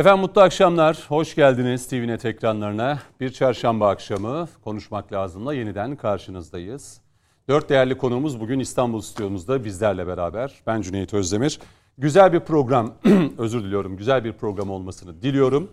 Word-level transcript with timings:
Efendim 0.00 0.20
mutlu 0.20 0.40
akşamlar. 0.40 1.04
Hoş 1.08 1.34
geldiniz 1.34 1.88
TVNet 1.88 2.24
ekranlarına. 2.24 3.02
Bir 3.20 3.32
çarşamba 3.32 3.88
akşamı 3.88 4.48
konuşmak 4.64 5.12
lazımla 5.12 5.54
yeniden 5.54 5.96
karşınızdayız. 5.96 7.00
Dört 7.48 7.68
değerli 7.68 7.98
konuğumuz 7.98 8.40
bugün 8.40 8.60
İstanbul 8.60 9.00
stüdyomuzda 9.00 9.64
bizlerle 9.64 10.06
beraber. 10.06 10.54
Ben 10.66 10.82
Cüneyt 10.82 11.14
Özdemir. 11.14 11.60
Güzel 11.98 12.32
bir 12.32 12.40
program, 12.40 12.94
özür 13.38 13.64
diliyorum, 13.64 13.96
güzel 13.96 14.24
bir 14.24 14.32
program 14.32 14.70
olmasını 14.70 15.22
diliyorum. 15.22 15.70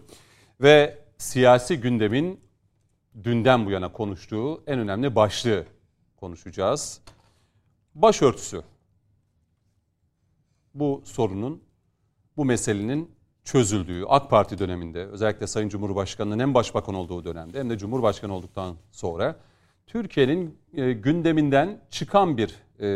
Ve 0.61 0.99
siyasi 1.17 1.81
gündemin 1.81 2.39
dünden 3.23 3.65
bu 3.65 3.71
yana 3.71 3.91
konuştuğu 3.91 4.63
en 4.67 4.79
önemli 4.79 5.15
başlığı 5.15 5.65
konuşacağız. 6.17 7.01
Başörtüsü. 7.95 8.61
Bu 10.73 11.01
sorunun, 11.05 11.63
bu 12.37 12.45
meselenin 12.45 13.16
çözüldüğü 13.47 14.05
AK 14.07 14.29
Parti 14.29 14.59
döneminde 14.59 15.05
özellikle 15.05 15.47
Sayın 15.47 15.69
Cumhurbaşkanı'nın 15.69 16.39
hem 16.39 16.53
başbakan 16.53 16.95
olduğu 16.95 17.25
dönemde 17.25 17.59
hem 17.59 17.69
de 17.69 17.77
Cumhurbaşkanı 17.77 18.33
olduktan 18.33 18.75
sonra 18.91 19.35
Türkiye'nin 19.87 20.57
e, 20.73 20.93
gündeminden 20.93 21.81
çıkan 21.89 22.37
bir 22.37 22.55
e, 22.79 22.87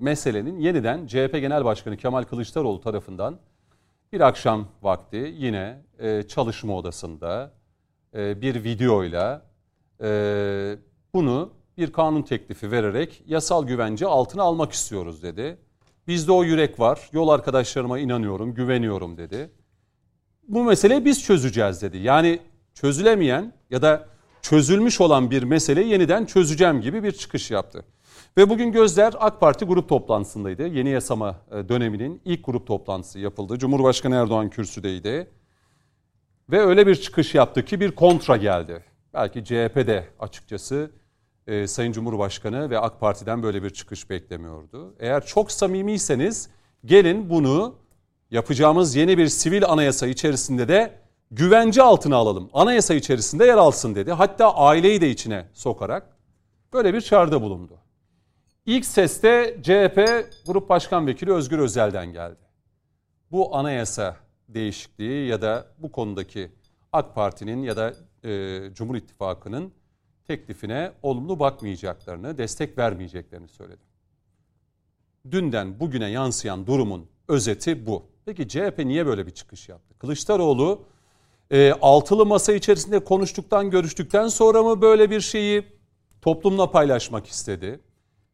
meselenin 0.00 0.58
yeniden 0.58 1.06
CHP 1.06 1.32
Genel 1.32 1.64
Başkanı 1.64 1.96
Kemal 1.96 2.22
Kılıçdaroğlu 2.22 2.80
tarafından 2.80 3.38
bir 4.12 4.20
akşam 4.20 4.68
vakti 4.82 5.34
yine 5.36 5.82
e, 5.98 6.22
çalışma 6.22 6.76
odasında 6.76 7.52
bir 8.14 8.64
videoyla 8.64 9.42
bunu 11.14 11.50
bir 11.78 11.92
kanun 11.92 12.22
teklifi 12.22 12.70
vererek 12.70 13.22
yasal 13.26 13.66
güvence 13.66 14.06
altına 14.06 14.42
almak 14.42 14.72
istiyoruz 14.72 15.22
dedi. 15.22 15.58
Bizde 16.08 16.32
o 16.32 16.44
yürek 16.44 16.80
var, 16.80 17.10
yol 17.12 17.28
arkadaşlarıma 17.28 17.98
inanıyorum, 17.98 18.54
güveniyorum 18.54 19.16
dedi. 19.16 19.50
Bu 20.50 20.64
meseleyi 20.64 21.04
biz 21.04 21.22
çözeceğiz 21.22 21.82
dedi. 21.82 21.98
Yani 21.98 22.38
çözülemeyen 22.74 23.52
ya 23.70 23.82
da 23.82 24.08
çözülmüş 24.42 25.00
olan 25.00 25.30
bir 25.30 25.42
meseleyi 25.42 25.88
yeniden 25.88 26.24
çözeceğim 26.24 26.80
gibi 26.80 27.02
bir 27.02 27.12
çıkış 27.12 27.50
yaptı. 27.50 27.84
Ve 28.36 28.50
bugün 28.50 28.72
gözler 28.72 29.14
AK 29.18 29.40
Parti 29.40 29.64
grup 29.64 29.88
toplantısındaydı. 29.88 30.66
Yeni 30.66 30.88
yasama 30.88 31.36
e, 31.50 31.68
döneminin 31.68 32.22
ilk 32.24 32.44
grup 32.44 32.66
toplantısı 32.66 33.18
yapıldı. 33.18 33.58
Cumhurbaşkanı 33.58 34.14
Erdoğan 34.14 34.50
kürsüdeydi. 34.50 35.30
Ve 36.50 36.60
öyle 36.60 36.86
bir 36.86 36.94
çıkış 36.94 37.34
yaptı 37.34 37.64
ki 37.64 37.80
bir 37.80 37.90
kontra 37.90 38.36
geldi. 38.36 38.84
Belki 39.14 39.44
CHP 39.44 39.76
de 39.76 40.04
açıkçası 40.20 40.90
e, 41.46 41.66
Sayın 41.66 41.92
Cumhurbaşkanı 41.92 42.70
ve 42.70 42.78
AK 42.78 43.00
Parti'den 43.00 43.42
böyle 43.42 43.62
bir 43.62 43.70
çıkış 43.70 44.10
beklemiyordu. 44.10 44.94
Eğer 45.00 45.26
çok 45.26 45.52
samimiyseniz 45.52 46.50
gelin 46.84 47.30
bunu 47.30 47.79
yapacağımız 48.30 48.96
yeni 48.96 49.18
bir 49.18 49.28
sivil 49.28 49.64
anayasa 49.64 50.06
içerisinde 50.06 50.68
de 50.68 50.98
güvence 51.30 51.82
altına 51.82 52.16
alalım. 52.16 52.50
Anayasa 52.52 52.94
içerisinde 52.94 53.44
yer 53.44 53.56
alsın 53.56 53.94
dedi. 53.94 54.12
Hatta 54.12 54.54
aileyi 54.54 55.00
de 55.00 55.10
içine 55.10 55.46
sokarak 55.52 56.16
böyle 56.72 56.94
bir 56.94 57.00
çağrıda 57.00 57.42
bulundu. 57.42 57.78
İlk 58.66 58.86
seste 58.86 59.56
CHP 59.62 60.26
Grup 60.46 60.68
Başkan 60.68 61.06
Vekili 61.06 61.32
Özgür 61.32 61.58
Özel'den 61.58 62.12
geldi. 62.12 62.40
Bu 63.30 63.56
anayasa 63.56 64.16
değişikliği 64.48 65.28
ya 65.28 65.42
da 65.42 65.66
bu 65.78 65.92
konudaki 65.92 66.52
AK 66.92 67.14
Parti'nin 67.14 67.62
ya 67.62 67.76
da 67.76 67.94
e, 68.24 68.60
Cumhur 68.74 68.94
İttifakı'nın 68.94 69.72
teklifine 70.26 70.92
olumlu 71.02 71.40
bakmayacaklarını, 71.40 72.38
destek 72.38 72.78
vermeyeceklerini 72.78 73.48
söyledi. 73.48 73.82
Dünden 75.30 75.80
bugüne 75.80 76.10
yansıyan 76.10 76.66
durumun 76.66 77.06
özeti 77.28 77.86
bu. 77.86 78.09
Peki 78.24 78.48
CHP 78.48 78.78
niye 78.78 79.06
böyle 79.06 79.26
bir 79.26 79.30
çıkış 79.30 79.68
yaptı? 79.68 79.94
Kılıçdaroğlu 79.98 80.82
e, 81.50 81.72
altılı 81.72 82.26
masa 82.26 82.52
içerisinde 82.52 83.04
konuştuktan, 83.04 83.70
görüştükten 83.70 84.28
sonra 84.28 84.62
mı 84.62 84.80
böyle 84.82 85.10
bir 85.10 85.20
şeyi 85.20 85.64
toplumla 86.22 86.70
paylaşmak 86.70 87.26
istedi? 87.26 87.80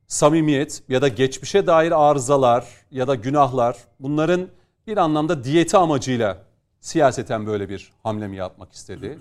Samimiyet 0.06 0.82
ya 0.88 1.02
da 1.02 1.08
geçmişe 1.08 1.66
dair 1.66 2.10
arızalar 2.10 2.66
ya 2.90 3.08
da 3.08 3.14
günahlar 3.14 3.76
bunların 4.00 4.48
bir 4.86 4.96
anlamda 4.96 5.44
diyeti 5.44 5.76
amacıyla 5.76 6.44
siyaseten 6.80 7.46
böyle 7.46 7.68
bir 7.68 7.92
hamle 8.02 8.28
mi 8.28 8.36
yapmak 8.36 8.72
istedi? 8.72 9.18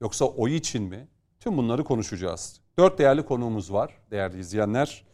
Yoksa 0.00 0.24
oy 0.24 0.56
için 0.56 0.82
mi? 0.82 1.08
Tüm 1.40 1.56
bunları 1.56 1.84
konuşacağız. 1.84 2.60
Dört 2.78 2.98
değerli 2.98 3.24
konuğumuz 3.24 3.72
var 3.72 3.98
değerli 4.10 4.38
izleyenler. 4.40 5.04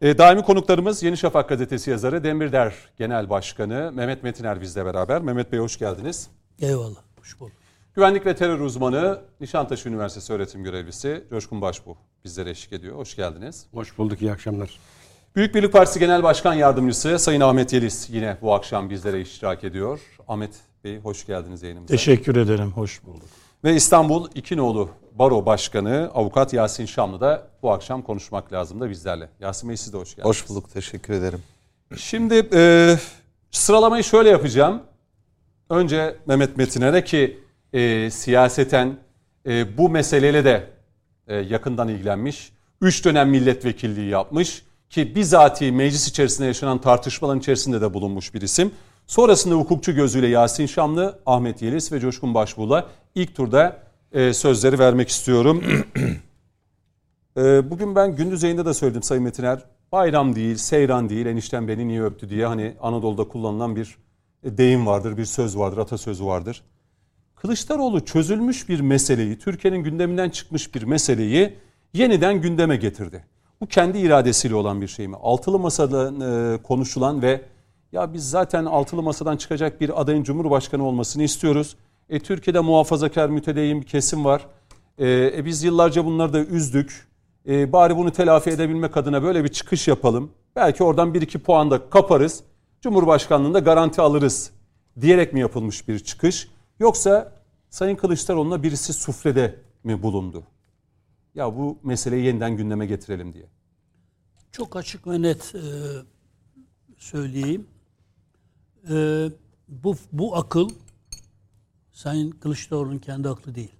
E, 0.00 0.18
daimi 0.18 0.42
konuklarımız 0.42 1.02
Yeni 1.02 1.16
Şafak 1.16 1.48
gazetesi 1.48 1.90
yazarı 1.90 2.24
Demirder 2.24 2.74
Genel 2.98 3.30
Başkanı 3.30 3.92
Mehmet 3.94 4.22
Metiner 4.22 4.60
bizle 4.60 4.84
beraber. 4.84 5.22
Mehmet 5.22 5.52
Bey 5.52 5.60
hoş 5.60 5.78
geldiniz. 5.78 6.28
Eyvallah, 6.60 7.00
hoş 7.18 7.40
bulduk. 7.40 7.52
Güvenlik 7.94 8.26
ve 8.26 8.36
terör 8.36 8.60
uzmanı 8.60 9.20
Nişantaşı 9.40 9.88
Üniversitesi 9.88 10.32
öğretim 10.32 10.64
görevlisi 10.64 11.24
Coşkun 11.30 11.60
Başbuğ 11.60 11.96
bizlere 12.24 12.50
eşlik 12.50 12.72
ediyor. 12.72 12.96
Hoş 12.96 13.16
geldiniz. 13.16 13.66
Hoş 13.74 13.98
bulduk, 13.98 14.22
iyi 14.22 14.32
akşamlar. 14.32 14.78
Büyük 15.36 15.54
Birlik 15.54 15.72
Partisi 15.72 15.98
Genel 15.98 16.22
Başkan 16.22 16.54
Yardımcısı 16.54 17.18
Sayın 17.18 17.40
Ahmet 17.40 17.72
Yeliz 17.72 18.08
yine 18.10 18.36
bu 18.42 18.54
akşam 18.54 18.90
bizlere 18.90 19.20
iştirak 19.20 19.64
ediyor. 19.64 20.00
Ahmet 20.28 20.54
Bey 20.84 20.98
hoş 21.00 21.26
geldiniz 21.26 21.62
yayınımıza. 21.62 21.92
Teşekkür 21.92 22.36
ederim, 22.36 22.72
hoş 22.72 23.04
bulduk. 23.04 23.28
Ve 23.64 23.74
İstanbul 23.74 24.28
İkinoğlu 24.34 24.88
Baro 25.12 25.46
Başkanı 25.46 26.10
Avukat 26.14 26.52
Yasin 26.52 26.86
Şamlı 26.86 27.20
da 27.20 27.46
bu 27.62 27.72
akşam 27.72 28.02
konuşmak 28.02 28.52
lazım 28.52 28.80
da 28.80 28.90
bizlerle. 28.90 29.28
Yasin 29.40 29.68
Bey 29.68 29.76
siz 29.76 29.92
de 29.92 29.96
hoş 29.96 30.08
geldiniz. 30.08 30.26
Hoş 30.26 30.48
bulduk, 30.48 30.72
teşekkür 30.72 31.14
ederim. 31.14 31.42
Şimdi 31.96 32.48
e, 32.54 32.96
sıralamayı 33.50 34.04
şöyle 34.04 34.28
yapacağım. 34.28 34.82
Önce 35.70 36.16
Mehmet 36.26 36.56
Metiner'e 36.56 37.04
ki 37.04 37.38
e, 37.72 38.10
siyaseten 38.10 38.96
e, 39.46 39.78
bu 39.78 39.88
meseleyle 39.88 40.44
de 40.44 40.70
e, 41.26 41.36
yakından 41.36 41.88
ilgilenmiş. 41.88 42.52
Üç 42.80 43.04
dönem 43.04 43.30
milletvekilliği 43.30 44.08
yapmış 44.08 44.62
ki 44.90 45.14
bizatihi 45.14 45.72
meclis 45.72 46.08
içerisinde 46.08 46.46
yaşanan 46.46 46.80
tartışmaların 46.80 47.40
içerisinde 47.40 47.80
de 47.80 47.94
bulunmuş 47.94 48.34
bir 48.34 48.42
isim. 48.42 48.72
Sonrasında 49.10 49.54
hukukçu 49.54 49.92
gözüyle 49.92 50.26
Yasin 50.26 50.66
Şamlı, 50.66 51.18
Ahmet 51.26 51.62
Yeliz 51.62 51.92
ve 51.92 52.00
Coşkun 52.00 52.34
Başbuğ'la 52.34 52.86
ilk 53.14 53.34
turda 53.34 53.76
e, 54.12 54.34
sözleri 54.34 54.78
vermek 54.78 55.08
istiyorum. 55.08 55.64
e, 57.36 57.70
bugün 57.70 57.94
ben 57.94 58.16
gündüz 58.16 58.42
yayında 58.42 58.64
da 58.64 58.74
söyledim 58.74 59.02
Sayın 59.02 59.24
Metiner. 59.24 59.64
Bayram 59.92 60.34
değil, 60.34 60.56
seyran 60.56 61.08
değil, 61.08 61.26
enişten 61.26 61.68
beni 61.68 61.88
niye 61.88 62.02
öptü 62.02 62.30
diye 62.30 62.46
hani 62.46 62.74
Anadolu'da 62.80 63.24
kullanılan 63.28 63.76
bir 63.76 63.96
deyim 64.44 64.86
vardır, 64.86 65.16
bir 65.16 65.24
söz 65.24 65.58
vardır, 65.58 65.78
atasözü 65.78 66.26
vardır. 66.26 66.62
Kılıçdaroğlu 67.36 68.04
çözülmüş 68.04 68.68
bir 68.68 68.80
meseleyi, 68.80 69.38
Türkiye'nin 69.38 69.82
gündeminden 69.82 70.30
çıkmış 70.30 70.74
bir 70.74 70.82
meseleyi 70.82 71.54
yeniden 71.94 72.40
gündeme 72.40 72.76
getirdi. 72.76 73.24
Bu 73.60 73.66
kendi 73.66 73.98
iradesiyle 73.98 74.54
olan 74.54 74.80
bir 74.80 74.88
şey 74.88 75.08
mi? 75.08 75.16
Altılı 75.22 75.58
masada 75.58 76.12
e, 76.26 76.62
konuşulan 76.62 77.22
ve 77.22 77.40
ya 77.92 78.12
biz 78.12 78.30
zaten 78.30 78.64
altılı 78.64 79.02
masadan 79.02 79.36
çıkacak 79.36 79.80
bir 79.80 80.00
adayın 80.00 80.22
cumhurbaşkanı 80.22 80.84
olmasını 80.84 81.22
istiyoruz. 81.22 81.76
E, 82.08 82.20
Türkiye'de 82.20 82.60
muhafazakar 82.60 83.28
mütedeyyin 83.28 83.80
bir 83.80 83.86
kesim 83.86 84.24
var. 84.24 84.46
E, 84.98 85.08
e, 85.36 85.44
biz 85.44 85.62
yıllarca 85.62 86.04
bunları 86.04 86.32
da 86.32 86.44
üzdük. 86.44 87.08
E, 87.48 87.72
bari 87.72 87.96
bunu 87.96 88.12
telafi 88.12 88.50
edebilmek 88.50 88.96
adına 88.96 89.22
böyle 89.22 89.44
bir 89.44 89.48
çıkış 89.48 89.88
yapalım. 89.88 90.30
Belki 90.56 90.84
oradan 90.84 91.14
bir 91.14 91.22
iki 91.22 91.38
puan 91.38 91.70
da 91.70 91.90
kaparız. 91.90 92.42
Cumhurbaşkanlığında 92.80 93.58
garanti 93.58 94.00
alırız 94.00 94.50
diyerek 95.00 95.32
mi 95.32 95.40
yapılmış 95.40 95.88
bir 95.88 95.98
çıkış? 95.98 96.48
Yoksa 96.78 97.32
Sayın 97.70 97.96
Kılıçdaroğlu'na 97.96 98.62
birisi 98.62 98.92
suflede 98.92 99.58
mi 99.84 100.02
bulundu? 100.02 100.42
Ya 101.34 101.56
bu 101.56 101.78
meseleyi 101.82 102.24
yeniden 102.24 102.56
gündeme 102.56 102.86
getirelim 102.86 103.32
diye. 103.32 103.46
Çok 104.52 104.76
açık 104.76 105.06
ve 105.06 105.22
net 105.22 105.54
e, 105.54 105.64
söyleyeyim. 106.98 107.66
E, 108.88 109.28
bu, 109.68 109.96
bu 110.12 110.36
akıl 110.36 110.70
Sayın 111.92 112.30
Kılıçdaroğlu'nun 112.30 112.98
kendi 112.98 113.28
aklı 113.28 113.54
değil. 113.54 113.72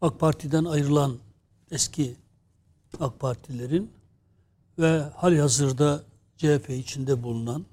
AK 0.00 0.20
Parti'den 0.20 0.64
ayrılan 0.64 1.16
eski 1.70 2.16
AK 3.00 3.20
Partilerin 3.20 3.90
ve 4.78 5.00
hali 5.16 5.40
hazırda 5.40 6.02
CHP 6.36 6.70
içinde 6.70 7.22
bulunan, 7.22 7.64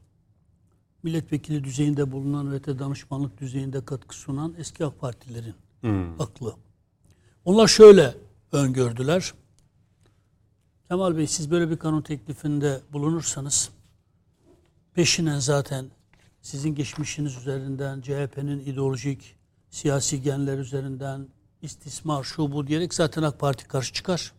milletvekili 1.04 1.64
düzeyinde 1.64 2.12
bulunan 2.12 2.52
ve 2.52 2.64
de 2.64 2.80
danışmanlık 2.80 3.42
düzeyinde 3.42 3.86
katkı 3.86 4.16
sunan 4.16 4.56
eski 4.58 4.86
AK 4.86 5.00
Partilerin 5.00 5.56
hmm. 5.82 6.22
aklı. 6.22 6.56
Onlar 7.46 7.68
şöyle 7.68 8.16
öngördüler. 8.52 9.34
Kemal 10.88 11.18
Bey 11.18 11.28
siz 11.28 11.52
böyle 11.52 11.70
bir 11.70 11.78
kanun 11.78 12.02
teklifinde 12.02 12.82
bulunursanız 12.94 13.70
peşinen 14.94 15.40
zaten 15.40 15.86
sizin 16.42 16.76
geçmişiniz 16.76 17.38
üzerinden, 17.38 18.02
CHP'nin 18.02 18.60
ideolojik 18.60 19.36
siyasi 19.70 20.22
genler 20.22 20.58
üzerinden 20.58 21.28
istismar, 21.62 22.24
şu 22.24 22.52
bu 22.52 22.68
diyerek 22.68 22.94
zaten 22.94 23.24
AK 23.24 23.40
Parti 23.40 23.68
karşı 23.68 23.94
çıkar. 23.94 24.34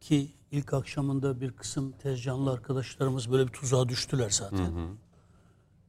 Ki 0.00 0.32
ilk 0.50 0.74
akşamında 0.74 1.40
bir 1.40 1.50
kısım 1.50 1.92
tezcanlı 1.92 2.50
arkadaşlarımız 2.50 3.30
böyle 3.30 3.46
bir 3.46 3.52
tuzağa 3.52 3.88
düştüler 3.88 4.30
zaten. 4.30 4.58
Hı 4.58 4.80
hı. 4.80 4.88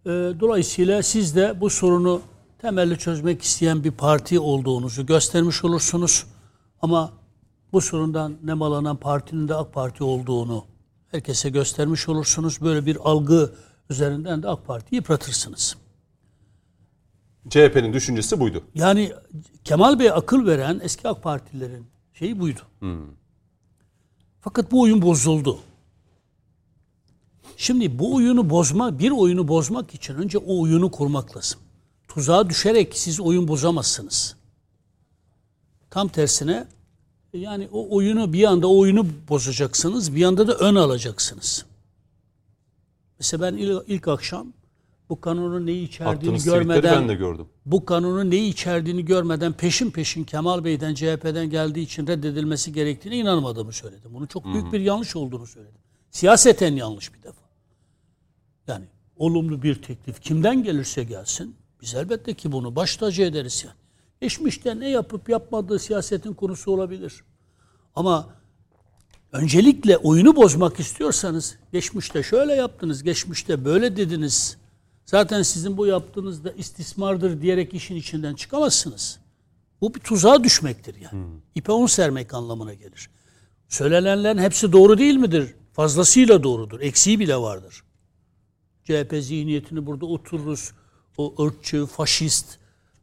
Ee, 0.05 0.39
dolayısıyla 0.39 1.03
siz 1.03 1.35
de 1.35 1.61
bu 1.61 1.69
sorunu 1.69 2.21
temelli 2.57 2.97
çözmek 2.97 3.41
isteyen 3.41 3.83
bir 3.83 3.91
parti 3.91 4.39
olduğunuzu 4.39 5.05
göstermiş 5.05 5.63
olursunuz. 5.63 6.25
Ama 6.81 7.13
bu 7.73 7.81
sorundan 7.81 8.37
nemalanan 8.43 8.95
partinin 8.95 9.47
de 9.47 9.55
AK 9.55 9.73
Parti 9.73 10.03
olduğunu 10.03 10.65
herkese 11.11 11.49
göstermiş 11.49 12.09
olursunuz. 12.09 12.61
Böyle 12.61 12.85
bir 12.85 12.97
algı 13.03 13.55
üzerinden 13.89 14.43
de 14.43 14.47
AK 14.47 14.65
Parti'yi 14.65 14.97
yıpratırsınız. 14.97 15.77
CHP'nin 17.49 17.93
düşüncesi 17.93 18.39
buydu. 18.39 18.63
Yani 18.75 19.13
Kemal 19.63 19.99
Bey 19.99 20.11
akıl 20.11 20.45
veren 20.45 20.79
eski 20.83 21.07
AK 21.07 21.23
Partililerin 21.23 21.87
şeyi 22.13 22.39
buydu. 22.39 22.59
Fakat 24.41 24.71
bu 24.71 24.81
oyun 24.81 25.01
bozuldu. 25.01 25.59
Şimdi 27.57 27.99
bu 27.99 28.15
oyunu 28.15 28.49
bozma, 28.49 28.99
bir 28.99 29.11
oyunu 29.11 29.47
bozmak 29.47 29.95
için 29.95 30.15
önce 30.15 30.37
o 30.37 30.61
oyunu 30.61 30.91
kurmak 30.91 31.37
lazım. 31.37 31.59
Tuzağa 32.07 32.49
düşerek 32.49 32.97
siz 32.97 33.19
oyun 33.19 33.47
bozamazsınız. 33.47 34.35
Tam 35.89 36.07
tersine 36.07 36.67
yani 37.33 37.67
o 37.71 37.95
oyunu 37.95 38.33
bir 38.33 38.43
anda 38.43 38.67
o 38.67 38.77
oyunu 38.77 39.05
bozacaksınız, 39.29 40.15
bir 40.15 40.23
anda 40.23 40.47
da 40.47 40.53
ön 40.53 40.75
alacaksınız. 40.75 41.65
Mesela 43.19 43.41
ben 43.41 43.57
ilk, 43.57 43.83
ilk 43.87 44.07
akşam 44.07 44.53
bu 45.09 45.21
kanunun 45.21 45.65
neyi 45.65 45.87
içerdiğini 45.87 46.17
Attığınız 46.17 46.45
görmeden 46.45 47.01
ben 47.01 47.09
de 47.09 47.15
gördüm. 47.15 47.45
bu 47.65 47.85
kanunun 47.85 48.31
neyi 48.31 48.49
içerdiğini 48.49 49.05
görmeden 49.05 49.53
peşin 49.53 49.91
peşin 49.91 50.23
Kemal 50.23 50.63
Bey'den 50.63 50.93
CHP'den 50.93 51.49
geldiği 51.49 51.81
için 51.81 52.07
reddedilmesi 52.07 52.73
gerektiğine 52.73 53.17
inanmadığımı 53.17 53.73
söyledim. 53.73 54.11
Bunun 54.13 54.25
çok 54.25 54.45
büyük 54.45 54.73
bir 54.73 54.79
yanlış 54.79 55.15
olduğunu 55.15 55.47
söyledim. 55.47 55.79
Siyaseten 56.11 56.75
yanlış 56.75 57.13
bir 57.13 57.23
defa. 57.23 57.41
Yani 58.67 58.85
olumlu 59.17 59.61
bir 59.61 59.81
teklif 59.81 60.21
kimden 60.21 60.63
gelirse 60.63 61.03
gelsin 61.03 61.55
biz 61.81 61.95
elbette 61.95 62.33
ki 62.33 62.51
bunu 62.51 62.75
baş 62.75 62.97
tacı 62.97 63.21
ederiz 63.21 63.63
yani. 63.65 63.75
Geçmişte 64.21 64.79
ne 64.79 64.89
yapıp 64.89 65.29
yapmadığı 65.29 65.79
siyasetin 65.79 66.33
konusu 66.33 66.71
olabilir. 66.71 67.23
Ama 67.95 68.35
öncelikle 69.31 69.97
oyunu 69.97 70.35
bozmak 70.35 70.79
istiyorsanız 70.79 71.57
geçmişte 71.71 72.23
şöyle 72.23 72.53
yaptınız, 72.53 73.03
geçmişte 73.03 73.65
böyle 73.65 73.97
dediniz. 73.97 74.57
Zaten 75.05 75.41
sizin 75.41 75.77
bu 75.77 75.85
yaptığınız 75.85 76.43
da 76.43 76.51
istismardır 76.51 77.41
diyerek 77.41 77.73
işin 77.73 77.95
içinden 77.95 78.35
çıkamazsınız. 78.35 79.19
Bu 79.81 79.93
bir 79.93 79.99
tuzağa 79.99 80.43
düşmektir 80.43 80.95
yani. 80.95 81.25
İpe 81.55 81.71
un 81.71 81.87
sermek 81.87 82.33
anlamına 82.33 82.73
gelir. 82.73 83.09
Söylenenlerin 83.67 84.37
hepsi 84.37 84.71
doğru 84.71 84.97
değil 84.97 85.15
midir? 85.15 85.55
Fazlasıyla 85.73 86.43
doğrudur. 86.43 86.79
Eksiği 86.79 87.19
bile 87.19 87.37
vardır. 87.37 87.83
CHP 88.83 89.15
zihniyetini 89.21 89.85
burada 89.85 90.05
otururuz. 90.05 90.71
O 91.17 91.45
ırkçı, 91.45 91.85
faşist, 91.85 92.58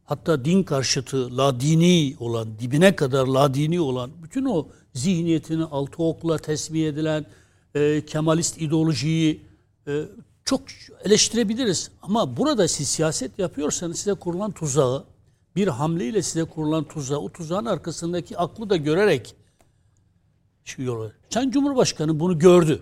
hatta 0.07 0.45
din 0.45 0.63
karşıtı, 0.63 1.37
ladini 1.37 2.15
olan, 2.19 2.47
dibine 2.59 2.95
kadar 2.95 3.27
ladini 3.27 3.79
olan 3.79 4.11
bütün 4.23 4.45
o 4.45 4.67
zihniyetini 4.93 5.63
altı 5.63 6.03
okla 6.03 6.37
tesbih 6.37 6.87
edilen 6.87 7.25
e, 7.75 8.05
Kemalist 8.05 8.61
ideolojiyi 8.61 9.41
e, 9.87 10.03
çok 10.45 10.61
eleştirebiliriz. 11.03 11.91
Ama 12.01 12.37
burada 12.37 12.67
siz 12.67 12.87
siyaset 12.87 13.39
yapıyorsanız 13.39 13.97
size 13.97 14.13
kurulan 14.13 14.51
tuzağı, 14.51 15.05
bir 15.55 15.67
hamleyle 15.67 16.21
size 16.21 16.43
kurulan 16.43 16.83
tuzağı, 16.83 17.19
o 17.19 17.29
tuzağın 17.29 17.65
arkasındaki 17.65 18.37
aklı 18.37 18.69
da 18.69 18.75
görerek 18.75 19.35
şu 20.63 20.81
yolu. 20.81 21.11
Sen 21.29 21.51
Cumhurbaşkanı 21.51 22.19
bunu 22.19 22.39
gördü. 22.39 22.81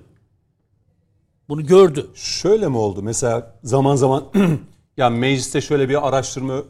Bunu 1.49 1.65
gördü. 1.65 2.07
Şöyle 2.15 2.67
mi 2.67 2.77
oldu? 2.77 3.01
Mesela 3.03 3.55
zaman 3.63 3.95
zaman 3.95 4.23
ya 4.97 5.09
mecliste 5.09 5.61
şöyle 5.61 5.89
bir 5.89 6.07
araştırma 6.07 6.63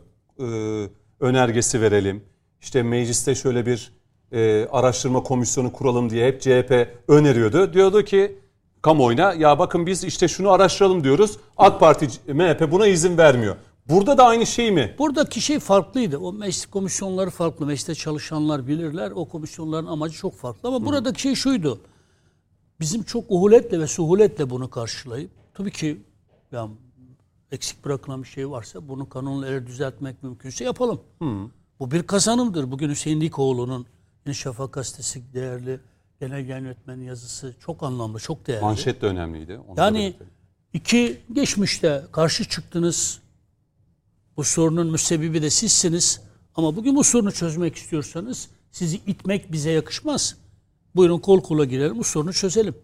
önergesi 1.20 1.82
verelim. 1.82 2.24
İşte 2.62 2.84
mecliste 2.84 3.36
şöyle 3.36 3.66
bir 3.66 3.92
e, 4.32 4.68
araştırma 4.72 5.24
komisyonu 5.24 5.72
kuralım 5.74 6.10
diye 6.10 6.28
hep 6.28 6.42
CHP 6.42 6.88
öneriyordu. 7.08 7.74
Diyordu 7.74 8.04
ki 8.04 8.40
kamuoyuna 8.82 9.34
ya 9.34 9.60
bakın 9.60 9.86
biz 9.86 10.04
işte 10.04 10.28
şunu 10.28 10.52
araştıralım 10.52 11.04
diyoruz. 11.04 11.38
AK 11.58 11.80
Parti, 11.80 12.08
MHP 12.34 12.72
buna 12.72 12.88
izin 12.88 13.18
vermiyor. 13.18 13.56
Burada 13.90 14.18
da 14.18 14.26
aynı 14.26 14.46
şey 14.46 14.72
mi? 14.72 14.96
Buradaki 15.00 15.42
şey 15.42 15.60
farklıydı. 15.60 16.18
O 16.18 16.34
meclis 16.34 16.66
komisyonları 16.66 17.30
farklı. 17.30 17.66
Mecliste 17.66 17.96
çalışanlar 17.96 18.68
bilirler. 18.68 19.12
O 19.12 19.26
komisyonların 19.26 19.86
amacı 19.86 20.18
çok 20.18 20.36
farklı. 20.36 20.70
Ama 20.70 20.86
buradaki 20.86 21.22
şey 21.22 21.36
şuydu. 21.36 21.80
Bizim 22.80 23.04
çok 23.04 23.24
uhuletle 23.30 23.80
ve 23.80 23.88
suhuletle 23.88 24.50
bunu 24.50 24.70
karşılayıp 24.70 25.32
tabii 25.54 25.72
ki 25.72 25.98
ya 26.52 26.68
eksik 27.56 27.86
bırakılan 27.86 28.24
bir 28.24 28.28
şey 28.28 28.50
varsa 28.50 28.88
bunu 28.88 29.10
kanunla 29.10 29.48
eğer 29.48 29.68
düzeltmek 29.68 30.24
mümkünse 30.24 30.64
yapalım. 30.64 31.02
Bu 31.80 31.92
bir 31.92 32.04
kazanımdır. 32.04 32.72
Bugün 32.72 32.90
Hüseyin 32.90 33.22
Dikoğlu'nun 33.22 33.86
Yeni 34.26 34.36
Şafak 34.36 34.74
gazetesi 34.74 35.34
değerli 35.34 35.80
genel 36.20 36.50
yayın 36.50 36.64
yönetmeni 36.64 37.06
yazısı 37.06 37.56
çok 37.60 37.84
anlamlı, 37.84 38.20
çok 38.20 38.48
değerli. 38.48 38.62
Manşet 38.62 39.02
de 39.02 39.06
önemliydi. 39.06 39.60
Onu 39.68 39.80
Yani 39.80 40.14
iki 40.74 41.18
geçmişte 41.34 42.04
karşı 42.12 42.50
çıktınız. 42.50 43.20
Bu 44.38 44.44
sorunun 44.44 44.88
müsebbibi 44.88 45.42
de 45.42 45.50
sizsiniz. 45.50 46.22
Ama 46.56 46.76
bugün 46.76 46.96
bu 46.96 47.04
sorunu 47.04 47.32
çözmek 47.32 47.76
istiyorsanız 47.76 48.50
sizi 48.72 48.96
itmek 48.96 49.52
bize 49.52 49.72
yakışmaz. 49.72 50.38
Buyurun 50.96 51.20
kol 51.20 51.42
kola 51.42 51.66
girelim 51.66 51.98
bu 51.98 52.04
sorunu 52.04 52.34
çözelim. 52.34 52.76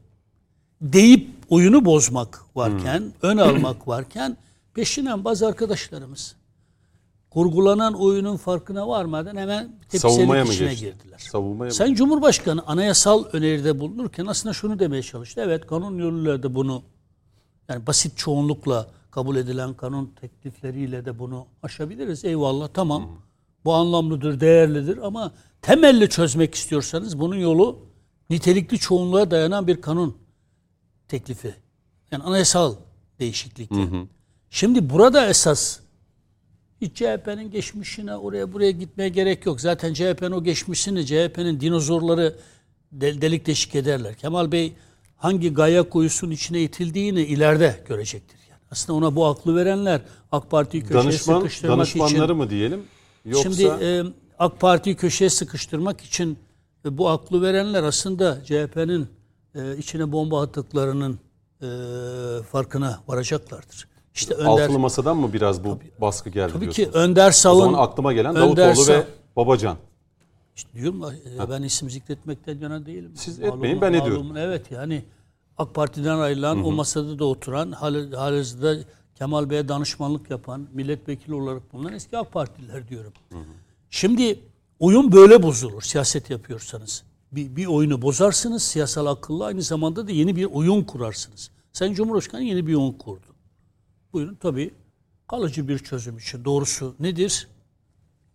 Deyip 0.81 1.29
oyunu 1.49 1.85
bozmak 1.85 2.41
varken, 2.55 3.13
ön 3.21 3.37
almak 3.37 3.87
varken 3.87 4.37
peşinden 4.73 5.25
bazı 5.25 5.47
arkadaşlarımız 5.47 6.35
kurgulanan 7.29 7.93
oyunun 7.93 8.37
farkına 8.37 8.87
varmadan 8.87 9.35
hemen 9.35 9.79
tepkiselik 9.89 10.51
içine 10.53 10.73
girdiler. 10.73 11.17
Savunmaya 11.17 11.69
mı? 11.69 11.73
Sayın 11.73 11.95
Cumhurbaşkanı 11.95 12.63
anayasal 12.67 13.25
öneride 13.33 13.79
bulunurken 13.79 14.25
aslında 14.25 14.53
şunu 14.53 14.79
demeye 14.79 15.03
çalıştı. 15.03 15.41
Evet 15.45 15.67
kanun 15.67 15.97
yoluyla 15.97 16.43
da 16.43 16.55
bunu 16.55 16.83
yani 17.69 17.87
basit 17.87 18.17
çoğunlukla 18.17 18.87
kabul 19.11 19.35
edilen 19.35 19.73
kanun 19.73 20.13
teklifleriyle 20.21 21.05
de 21.05 21.19
bunu 21.19 21.45
aşabiliriz. 21.63 22.25
Eyvallah 22.25 22.69
tamam. 22.73 23.09
Bu 23.65 23.73
anlamlıdır, 23.73 24.39
değerlidir 24.39 24.97
ama 24.97 25.31
temelli 25.61 26.09
çözmek 26.09 26.55
istiyorsanız 26.55 27.19
bunun 27.19 27.35
yolu 27.35 27.79
nitelikli 28.29 28.79
çoğunluğa 28.79 29.31
dayanan 29.31 29.67
bir 29.67 29.81
kanun 29.81 30.17
teklifi. 31.07 31.55
Yani 32.11 32.23
anayasal 32.23 32.75
değişiklikle. 33.19 33.75
Şimdi 34.53 34.89
burada 34.89 35.27
esas 35.27 35.79
hiç 36.81 36.95
CHP'nin 36.97 37.51
geçmişine 37.51 38.15
oraya 38.15 38.53
buraya 38.53 38.71
gitmeye 38.71 39.09
gerek 39.09 39.45
yok. 39.45 39.61
Zaten 39.61 39.93
CHP'nin 39.93 40.31
o 40.31 40.43
geçmişini 40.43 41.05
CHP'nin 41.05 41.59
dinozorları 41.59 42.35
del- 42.91 43.21
delik 43.21 43.45
deşik 43.45 43.75
ederler. 43.75 44.15
Kemal 44.15 44.51
Bey 44.51 44.73
hangi 45.17 45.53
gaya 45.53 45.83
kuyusunun 45.89 46.31
içine 46.31 46.61
itildiğini 46.61 47.21
ileride 47.21 47.83
görecektir. 47.87 48.39
Yani. 48.49 48.59
Aslında 48.71 48.97
ona 48.97 49.15
bu 49.15 49.25
aklı 49.25 49.55
verenler 49.55 50.01
AK 50.31 50.51
Parti'yi 50.51 50.83
köşeye 50.83 51.03
Danışman, 51.03 51.39
sıkıştırmak 51.39 51.77
danışmanları 51.77 52.23
için 52.23 52.37
mı 52.37 52.49
diyelim? 52.49 52.83
Yoksa 53.25 53.41
Şimdi 53.49 53.63
e, 53.63 54.03
AK 54.39 54.59
Parti'yi 54.59 54.95
köşeye 54.95 55.29
sıkıştırmak 55.29 56.01
için 56.01 56.37
e, 56.85 56.97
bu 56.97 57.09
aklı 57.09 57.41
verenler 57.41 57.83
aslında 57.83 58.43
CHP'nin 58.45 59.07
e, 59.55 59.77
içine 59.77 60.11
bomba 60.11 60.41
attıklarının 60.41 61.19
e, 61.61 61.67
farkına 62.43 62.99
varacaklardır. 63.07 63.90
İşte 64.15 64.33
Önder, 64.33 64.45
altılı 64.63 64.79
masadan 64.79 65.17
mı 65.17 65.33
biraz 65.33 65.63
bu 65.63 65.79
baskı 66.01 66.29
geldi 66.29 66.53
tabii 66.53 66.69
ki 66.69 66.75
diyorsunuz? 66.75 66.95
Önder 67.05 67.29
O 67.29 67.31
Savun, 67.31 67.59
zaman 67.59 67.83
aklıma 67.83 68.13
gelen 68.13 68.35
Önder 68.35 68.57
Davutoğlu 68.67 68.87
ve 68.87 68.91
Sa- 68.99 69.05
Babacan. 69.35 69.77
İşte 70.55 70.69
diyorum 70.73 71.01
ya, 71.37 71.49
ben 71.49 71.63
isim 71.63 71.89
zikretmekten 71.89 72.59
yana 72.59 72.85
değilim. 72.85 73.11
Siz 73.15 73.39
Malumun- 73.39 73.55
etmeyin, 73.55 73.81
ben 73.81 73.89
ediyorum. 73.93 74.13
malumun, 74.13 74.35
Evet 74.35 74.71
yani 74.71 75.03
AK 75.57 75.73
Parti'den 75.75 76.17
ayrılan 76.17 76.63
o 76.65 76.71
masada 76.71 77.19
da 77.19 77.25
oturan 77.25 77.71
hal- 77.71 78.11
halihazırda 78.13 78.75
Kemal 79.15 79.49
Bey'e 79.49 79.67
danışmanlık 79.67 80.29
yapan 80.29 80.67
milletvekili 80.73 81.33
olarak 81.33 81.73
bulunan 81.73 81.93
eski 81.93 82.17
AK 82.17 82.31
Partililer 82.33 82.87
diyorum. 82.87 83.13
Şimdi 83.89 84.39
oyun 84.79 85.11
böyle 85.11 85.43
bozulur 85.43 85.81
siyaset 85.81 86.29
yapıyorsanız. 86.29 87.03
Bir, 87.31 87.55
bir 87.55 87.65
oyunu 87.65 88.01
bozarsınız 88.01 88.63
siyasal 88.63 89.05
akılla 89.05 89.45
aynı 89.45 89.61
zamanda 89.61 90.07
da 90.07 90.11
yeni 90.11 90.35
bir 90.35 90.45
oyun 90.45 90.83
kurarsınız. 90.83 91.51
Sayın 91.73 91.93
Cumhurbaşkanı 91.93 92.43
yeni 92.43 92.67
bir 92.67 92.75
oyun 92.75 92.91
kurdu. 92.91 93.25
Buyurun 94.13 94.35
tabii 94.35 94.73
kalıcı 95.27 95.67
bir 95.67 95.79
çözüm 95.79 96.17
için 96.17 96.45
doğrusu 96.45 96.95
nedir? 96.99 97.47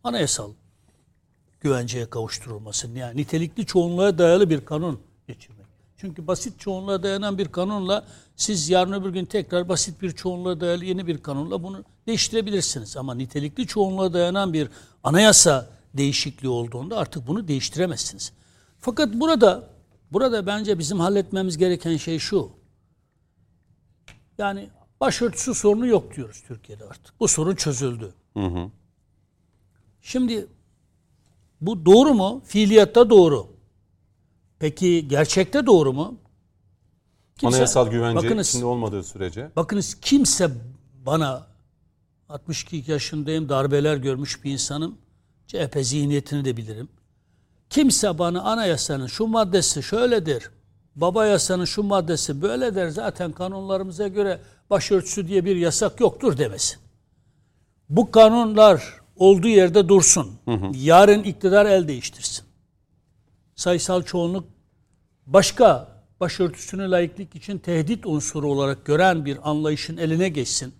Anayasal 0.04 0.52
güvenceye 1.60 2.10
kavuşturulması. 2.10 2.88
Yani 2.88 3.16
nitelikli 3.16 3.66
çoğunluğa 3.66 4.18
dayalı 4.18 4.50
bir 4.50 4.64
kanun 4.64 5.00
geçirmek. 5.28 5.66
Çünkü 5.96 6.26
basit 6.26 6.60
çoğunluğa 6.60 7.02
dayanan 7.02 7.38
bir 7.38 7.48
kanunla 7.48 8.06
siz 8.36 8.70
yarın 8.70 8.92
öbür 8.92 9.10
gün 9.10 9.24
tekrar 9.24 9.68
basit 9.68 10.02
bir 10.02 10.10
çoğunluğa 10.10 10.60
dayalı 10.60 10.84
yeni 10.84 11.06
bir 11.06 11.22
kanunla 11.22 11.62
bunu 11.62 11.84
değiştirebilirsiniz. 12.06 12.96
Ama 12.96 13.14
nitelikli 13.14 13.66
çoğunluğa 13.66 14.12
dayanan 14.12 14.52
bir 14.52 14.68
anayasa 15.04 15.70
değişikliği 15.94 16.48
olduğunda 16.48 16.98
artık 16.98 17.26
bunu 17.26 17.48
değiştiremezsiniz. 17.48 18.32
Fakat 18.78 19.14
burada 19.14 19.68
burada 20.12 20.46
bence 20.46 20.78
bizim 20.78 21.00
halletmemiz 21.00 21.58
gereken 21.58 21.96
şey 21.96 22.18
şu. 22.18 22.50
Yani 24.38 24.68
Başörtüsü 25.00 25.54
sorunu 25.54 25.86
yok 25.86 26.16
diyoruz 26.16 26.42
Türkiye'de 26.48 26.84
artık. 26.84 27.20
Bu 27.20 27.28
sorun 27.28 27.54
çözüldü. 27.54 28.14
Şimdi 30.02 30.46
bu 31.60 31.86
doğru 31.86 32.14
mu? 32.14 32.42
Fiiliyatta 32.44 33.10
doğru. 33.10 33.46
Peki 34.58 35.08
gerçekte 35.08 35.66
doğru 35.66 35.92
mu? 35.92 36.18
Kimse- 37.36 37.56
Anayasal 37.56 37.88
güvence 37.90 38.16
bakınız, 38.16 38.48
içinde 38.48 38.64
olmadığı 38.64 39.02
sürece. 39.04 39.50
Bakınız 39.56 39.94
kimse 40.00 40.50
bana 41.06 41.46
62 42.28 42.84
yaşındayım 42.90 43.48
darbeler 43.48 43.96
görmüş 43.96 44.44
bir 44.44 44.52
insanım. 44.52 44.98
CHP 45.46 45.78
zihniyetini 45.84 46.44
de 46.44 46.56
bilirim. 46.56 46.88
Kimse 47.70 48.18
bana 48.18 48.42
anayasanın 48.42 49.06
şu 49.06 49.26
maddesi 49.26 49.82
şöyledir. 49.82 50.50
Baba 50.96 51.26
yasanın 51.26 51.64
şu 51.64 51.82
maddesi 51.82 52.42
böyledir. 52.42 52.88
Zaten 52.88 53.32
kanunlarımıza 53.32 54.08
göre 54.08 54.40
başörtüsü 54.70 55.28
diye 55.28 55.44
bir 55.44 55.56
yasak 55.56 56.00
yoktur 56.00 56.38
demesin. 56.38 56.78
Bu 57.88 58.10
kanunlar 58.10 59.00
olduğu 59.16 59.48
yerde 59.48 59.88
dursun. 59.88 60.38
Yarın 60.74 61.22
iktidar 61.22 61.66
el 61.66 61.88
değiştirsin. 61.88 62.44
Sayısal 63.54 64.02
çoğunluk 64.02 64.44
başka 65.26 65.96
başörtüsünü 66.20 66.90
laiklik 66.90 67.34
için 67.34 67.58
tehdit 67.58 68.06
unsuru 68.06 68.48
olarak 68.48 68.84
gören 68.84 69.24
bir 69.24 69.50
anlayışın 69.50 69.96
eline 69.96 70.28
geçsin. 70.28 70.74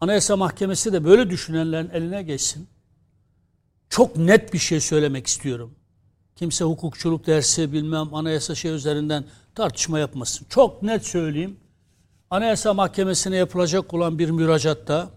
Anayasa 0.00 0.36
Mahkemesi 0.36 0.92
de 0.92 1.04
böyle 1.04 1.30
düşünenlerin 1.30 1.90
eline 1.90 2.22
geçsin. 2.22 2.68
Çok 3.90 4.16
net 4.16 4.52
bir 4.52 4.58
şey 4.58 4.80
söylemek 4.80 5.26
istiyorum. 5.26 5.74
Kimse 6.36 6.64
hukukçuluk 6.64 7.26
dersi 7.26 7.72
bilmem 7.72 8.14
anayasa 8.14 8.54
şey 8.54 8.70
üzerinden 8.70 9.24
tartışma 9.54 9.98
yapmasın. 9.98 10.46
Çok 10.48 10.82
net 10.82 11.06
söyleyeyim. 11.06 11.56
Anayasa 12.32 12.74
Mahkemesi'ne 12.74 13.36
yapılacak 13.36 13.94
olan 13.94 14.18
bir 14.18 14.30
müracaatta 14.30 15.10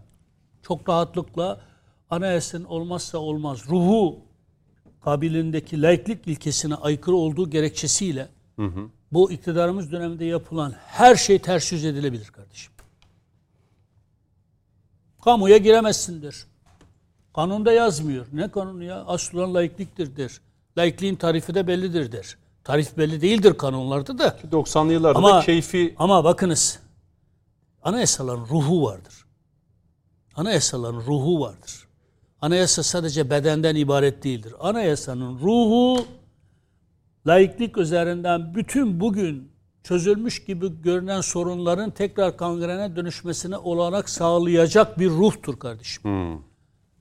çok 0.62 0.90
rahatlıkla 0.90 1.62
anayasanın 2.10 2.66
olmazsa 2.66 3.18
olmaz 3.18 3.60
ruhu 3.70 4.20
kabilindeki 5.04 5.82
laiklik 5.82 6.28
ilkesine 6.28 6.76
aykırı 6.76 7.16
olduğu 7.16 7.50
gerekçesiyle 7.50 8.28
bu 9.12 9.32
iktidarımız 9.32 9.92
döneminde 9.92 10.26
yapılan 10.26 10.74
her 10.88 11.16
şey 11.16 11.40
ters 11.40 11.72
yüz 11.72 11.86
edilebilir 11.86 12.28
kardeşim. 12.28 12.74
Kamuya 15.24 15.58
giremezsindir. 15.58 16.48
Kanunda 17.36 17.72
yazmıyor. 17.72 18.26
Ne 18.34 18.52
kanunu 18.52 18.84
ya? 18.84 19.06
Asıl 19.06 19.38
olan 19.38 19.54
laikliktir 19.54 20.16
der. 20.16 20.42
Laikliğin 20.78 21.16
tarifi 21.16 21.56
de 21.56 21.68
bellidir 21.68 22.12
der. 22.12 22.38
Tarif 22.64 22.98
belli 22.98 23.22
değildir 23.22 23.54
kanunlarda 23.58 24.18
da. 24.18 24.38
90'lı 24.52 24.94
yıllarda 24.94 25.18
Ama, 25.18 25.34
da 25.34 25.42
keyfi 25.42 25.96
ama 25.98 26.24
bakınız 26.24 26.85
anayasaların 27.86 28.46
ruhu 28.46 28.84
vardır. 28.84 29.14
Anayasaların 30.36 31.00
ruhu 31.00 31.40
vardır. 31.40 31.88
Anayasa 32.42 32.84
sadece 32.84 33.30
bedenden 33.30 33.76
ibaret 33.76 34.24
değildir. 34.24 34.54
Anayasanın 34.60 35.40
ruhu 35.40 36.06
laiklik 37.28 37.78
üzerinden 37.78 38.56
bütün 38.56 39.00
bugün 39.00 39.52
çözülmüş 39.84 40.46
gibi 40.46 40.82
görünen 40.82 41.22
sorunların 41.22 41.92
tekrar 41.92 42.38
kangrene 42.38 42.96
dönüşmesine 42.96 43.58
olanak 43.58 44.10
sağlayacak 44.10 45.00
bir 45.00 45.10
ruhtur 45.10 45.60
kardeşim. 45.60 46.02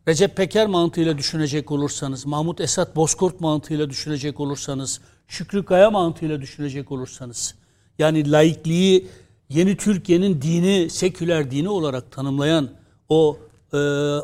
Recep 0.09 0.37
Peker 0.37 0.67
mantığıyla 0.67 1.19
düşünecek 1.19 1.71
olursanız, 1.71 2.27
Mahmut 2.27 2.61
Esat 2.61 2.97
Bozkurt 2.97 3.41
mantığıyla 3.41 3.91
düşünecek 3.91 4.41
olursanız, 4.41 5.01
Şükrü 5.29 5.65
Kaya 5.65 5.91
mantığıyla 5.91 6.41
düşünecek 6.41 6.93
olursanız, 6.93 7.55
yani 7.99 8.31
laikliği 8.31 9.09
yeni 9.55 9.77
Türkiye'nin 9.77 10.43
dini, 10.43 10.91
seküler 10.91 11.51
dini 11.51 11.69
olarak 11.69 12.13
tanımlayan 12.13 12.71
o 13.09 13.39
e, 13.73 13.77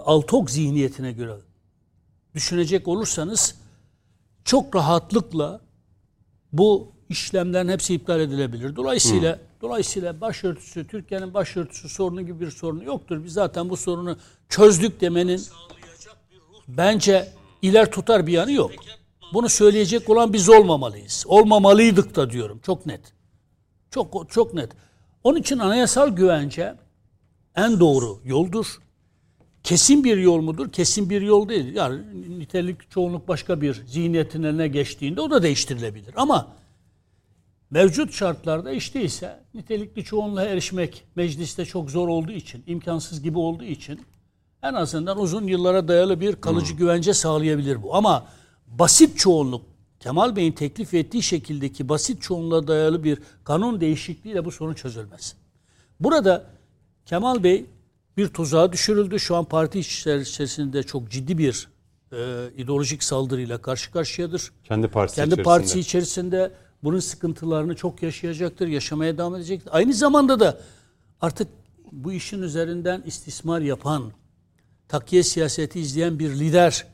Altok 0.04 0.50
zihniyetine 0.50 1.12
göre 1.12 1.36
düşünecek 2.34 2.88
olursanız 2.88 3.54
çok 4.44 4.76
rahatlıkla 4.76 5.60
bu 6.52 6.92
işlemlerin 7.08 7.68
hepsi 7.68 7.94
iptal 7.94 8.20
edilebilir. 8.20 8.76
Dolayısıyla 8.76 9.38
dolayısıyla 9.60 10.20
başörtüsü 10.20 10.86
Türkiye'nin 10.86 11.34
başörtüsü 11.34 11.88
sorunu 11.88 12.22
gibi 12.22 12.40
bir 12.40 12.50
sorunu 12.50 12.84
yoktur. 12.84 13.24
Biz 13.24 13.32
zaten 13.32 13.70
bu 13.70 13.76
sorunu 13.76 14.16
çözdük 14.48 15.00
demenin 15.00 15.42
bence 16.68 17.32
iler 17.62 17.90
tutar 17.90 18.26
bir 18.26 18.32
yanı 18.32 18.52
yok. 18.52 18.70
Bunu 19.32 19.48
söyleyecek 19.48 20.10
olan 20.10 20.32
biz 20.32 20.48
olmamalıyız. 20.48 21.24
Olmamalıydık 21.26 22.16
da 22.16 22.30
diyorum. 22.30 22.60
Çok 22.66 22.86
net. 22.86 23.00
Çok 23.90 24.30
çok 24.30 24.54
net. 24.54 24.70
Onun 25.24 25.38
için 25.38 25.58
anayasal 25.58 26.08
güvence 26.08 26.74
en 27.56 27.80
doğru 27.80 28.20
yoldur. 28.24 28.66
Kesin 29.62 30.04
bir 30.04 30.16
yol 30.16 30.40
mudur? 30.40 30.72
Kesin 30.72 31.10
bir 31.10 31.22
yol 31.22 31.48
değil. 31.48 31.74
Yani 31.74 32.00
nitelik 32.38 32.90
çoğunluk 32.90 33.28
başka 33.28 33.60
bir 33.60 33.82
zihniyetin 33.86 34.42
eline 34.42 34.68
geçtiğinde 34.68 35.20
o 35.20 35.30
da 35.30 35.42
değiştirilebilir. 35.42 36.14
Ama 36.16 36.56
mevcut 37.70 38.12
şartlarda 38.12 38.72
işte 38.72 39.02
ise 39.02 39.40
nitelikli 39.54 40.04
çoğunluğa 40.04 40.44
erişmek 40.44 41.04
mecliste 41.16 41.64
çok 41.64 41.90
zor 41.90 42.08
olduğu 42.08 42.32
için, 42.32 42.64
imkansız 42.66 43.22
gibi 43.22 43.38
olduğu 43.38 43.64
için 43.64 44.00
en 44.62 44.74
azından 44.74 45.20
uzun 45.20 45.46
yıllara 45.46 45.88
dayalı 45.88 46.20
bir 46.20 46.36
kalıcı 46.36 46.74
güvence 46.74 47.14
sağlayabilir 47.14 47.82
bu. 47.82 47.94
Ama 47.94 48.26
basit 48.66 49.18
çoğunluk, 49.18 49.62
Kemal 50.00 50.36
Bey'in 50.36 50.52
teklif 50.52 50.94
ettiği 50.94 51.22
şekildeki 51.22 51.88
basit 51.88 52.22
çoğunluğa 52.22 52.66
dayalı 52.66 53.04
bir 53.04 53.18
kanun 53.44 53.80
değişikliğiyle 53.80 54.44
bu 54.44 54.50
sorun 54.50 54.74
çözülmez. 54.74 55.34
Burada 56.00 56.46
Kemal 57.06 57.42
Bey 57.42 57.66
bir 58.16 58.28
tuzağa 58.28 58.72
düşürüldü. 58.72 59.20
Şu 59.20 59.36
an 59.36 59.44
parti 59.44 59.78
içerisinde 59.78 60.82
çok 60.82 61.10
ciddi 61.10 61.38
bir 61.38 61.68
e, 62.12 62.48
ideolojik 62.56 63.02
saldırıyla 63.02 63.58
karşı 63.62 63.92
karşıyadır. 63.92 64.52
kendi 64.64 64.88
partisi 64.88 65.16
Kendi 65.16 65.28
içerisinde. 65.28 65.42
partisi 65.42 65.80
içerisinde 65.80 66.52
bunun 66.84 66.98
sıkıntılarını 67.00 67.76
çok 67.76 68.02
yaşayacaktır, 68.02 68.68
yaşamaya 68.68 69.18
devam 69.18 69.34
edecektir. 69.34 69.70
Aynı 69.72 69.94
zamanda 69.94 70.40
da 70.40 70.60
artık 71.20 71.48
bu 71.92 72.12
işin 72.12 72.42
üzerinden 72.42 73.02
istismar 73.06 73.60
yapan, 73.60 74.12
takviye 74.88 75.22
siyaseti 75.22 75.80
izleyen 75.80 76.18
bir 76.18 76.30
lider 76.30 76.86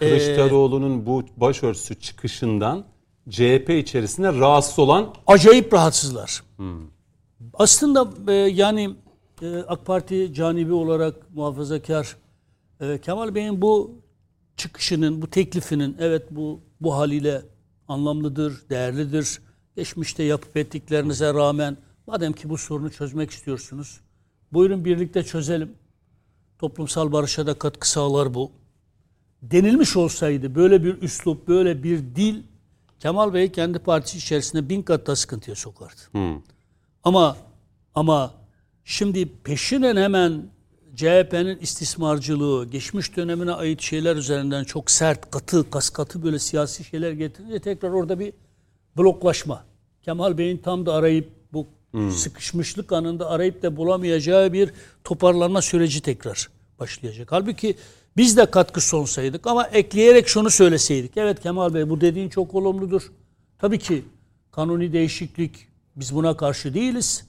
Kılıçdaroğlu'nun 0.00 1.06
bu 1.06 1.22
başörtüsü 1.36 2.00
çıkışından 2.00 2.84
CHP 3.28 3.70
içerisinde 3.70 4.32
rahatsız 4.32 4.78
olan 4.78 5.14
acayip 5.26 5.72
rahatsızlar. 5.74 6.42
Aslında 7.54 8.32
e, 8.32 8.32
yani 8.32 8.90
e, 9.42 9.56
AK 9.56 9.86
Parti 9.86 10.34
canibi 10.34 10.72
olarak 10.72 11.34
muhafazakar 11.34 12.16
e, 12.80 12.98
Kemal 12.98 13.34
Bey'in 13.34 13.62
bu 13.62 14.00
çıkışının, 14.56 15.22
bu 15.22 15.30
teklifinin 15.30 15.96
evet 16.00 16.26
bu 16.30 16.60
bu 16.80 16.94
haliyle 16.94 17.42
anlamlıdır, 17.88 18.68
değerlidir. 18.70 19.38
Geçmişte 19.76 20.22
yapıp 20.22 20.56
ettiklerinize 20.56 21.34
rağmen 21.34 21.76
madem 22.06 22.32
ki 22.32 22.48
bu 22.48 22.58
sorunu 22.58 22.90
çözmek 22.90 23.30
istiyorsunuz, 23.30 24.00
buyurun 24.52 24.84
birlikte 24.84 25.22
çözelim. 25.22 25.72
Toplumsal 26.58 27.12
barışa 27.12 27.46
da 27.46 27.54
katkı 27.54 27.90
sağlar 27.90 28.34
bu. 28.34 28.50
Denilmiş 29.42 29.96
olsaydı 29.96 30.54
böyle 30.54 30.84
bir 30.84 31.02
üslup, 31.02 31.48
böyle 31.48 31.82
bir 31.82 31.98
dil 31.98 32.42
Kemal 32.98 33.34
Bey 33.34 33.52
kendi 33.52 33.78
partisi 33.78 34.18
içerisinde 34.18 34.68
bin 34.68 34.82
kat 34.82 35.06
daha 35.06 35.16
sıkıntıya 35.16 35.56
sokardı. 35.56 36.00
Ama 37.04 37.36
ama 37.94 38.34
şimdi 38.84 39.28
peşinen 39.44 39.96
hemen 39.96 40.42
CHP'nin 40.96 41.58
istismarcılığı, 41.58 42.66
geçmiş 42.66 43.16
dönemine 43.16 43.52
ait 43.52 43.80
şeyler 43.80 44.16
üzerinden 44.16 44.64
çok 44.64 44.90
sert, 44.90 45.30
katı, 45.30 45.70
kaskatı 45.70 46.22
böyle 46.22 46.38
siyasi 46.38 46.84
şeyler 46.84 47.12
getirince 47.12 47.58
tekrar 47.58 47.90
orada 47.90 48.18
bir 48.18 48.32
bloklaşma. 48.98 49.64
Kemal 50.02 50.38
Bey'in 50.38 50.58
tam 50.58 50.86
da 50.86 50.94
arayıp 50.94 51.28
bu 51.52 51.66
sıkışmışlık 52.10 52.92
anında 52.92 53.30
arayıp 53.30 53.62
da 53.62 53.76
bulamayacağı 53.76 54.52
bir 54.52 54.70
toparlanma 55.04 55.62
süreci 55.62 56.00
tekrar 56.00 56.48
başlayacak. 56.78 57.32
Halbuki 57.32 57.76
biz 58.16 58.36
de 58.36 58.46
katkı 58.46 58.80
sonsaydık 58.80 59.46
ama 59.46 59.66
ekleyerek 59.66 60.28
şunu 60.28 60.50
söyleseydik. 60.50 61.16
Evet 61.16 61.40
Kemal 61.40 61.74
Bey 61.74 61.90
bu 61.90 62.00
dediğin 62.00 62.28
çok 62.28 62.54
olumludur. 62.54 63.12
Tabii 63.58 63.78
ki 63.78 64.04
kanuni 64.52 64.92
değişiklik 64.92 65.68
biz 65.96 66.14
buna 66.14 66.36
karşı 66.36 66.74
değiliz. 66.74 67.24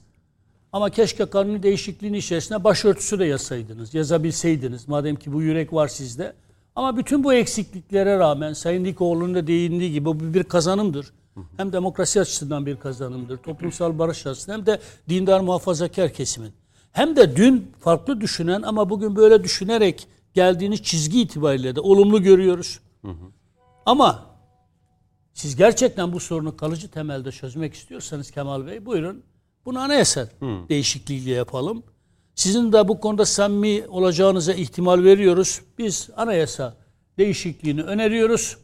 Ama 0.72 0.90
keşke 0.90 1.26
kanuni 1.26 1.62
değişikliğin 1.62 2.14
içerisine 2.14 2.64
başörtüsü 2.64 3.18
de 3.18 3.24
yazsaydınız, 3.24 3.94
yazabilseydiniz. 3.94 4.88
Madem 4.88 5.16
ki 5.16 5.32
bu 5.32 5.42
yürek 5.42 5.72
var 5.72 5.88
sizde. 5.88 6.32
Ama 6.76 6.96
bütün 6.96 7.24
bu 7.24 7.34
eksikliklere 7.34 8.18
rağmen 8.18 8.52
Sayın 8.52 8.84
Dikoğlu'nun 8.84 9.34
da 9.34 9.46
değindiği 9.46 9.92
gibi 9.92 10.04
bu 10.04 10.34
bir 10.34 10.44
kazanımdır. 10.44 11.12
Hem 11.56 11.72
demokrasi 11.72 12.20
açısından 12.20 12.66
bir 12.66 12.76
kazanımdır. 12.76 13.36
Toplumsal 13.36 13.98
barış 13.98 14.26
açısından 14.26 14.58
hem 14.58 14.66
de 14.66 14.80
dindar 15.08 15.40
muhafazakar 15.40 16.12
kesimin. 16.12 16.52
Hem 16.92 17.16
de 17.16 17.36
dün 17.36 17.72
farklı 17.80 18.20
düşünen 18.20 18.62
ama 18.62 18.90
bugün 18.90 19.16
böyle 19.16 19.44
düşünerek 19.44 20.06
geldiğiniz 20.34 20.82
çizgi 20.82 21.20
itibariyle 21.20 21.76
de 21.76 21.80
olumlu 21.80 22.22
görüyoruz. 22.22 22.80
Ama 23.86 24.26
siz 25.34 25.56
gerçekten 25.56 26.12
bu 26.12 26.20
sorunu 26.20 26.56
kalıcı 26.56 26.90
temelde 26.90 27.32
çözmek 27.32 27.74
istiyorsanız 27.74 28.30
Kemal 28.30 28.66
Bey 28.66 28.86
buyurun 28.86 29.22
bunu 29.64 29.78
anayasa 29.78 30.28
değişikliğiyle 30.68 31.30
yapalım. 31.30 31.82
Sizin 32.34 32.72
de 32.72 32.88
bu 32.88 33.00
konuda 33.00 33.24
samimi 33.24 33.86
olacağınıza 33.88 34.52
ihtimal 34.52 35.04
veriyoruz. 35.04 35.60
Biz 35.78 36.10
anayasa 36.16 36.76
değişikliğini 37.18 37.82
öneriyoruz. 37.82 38.56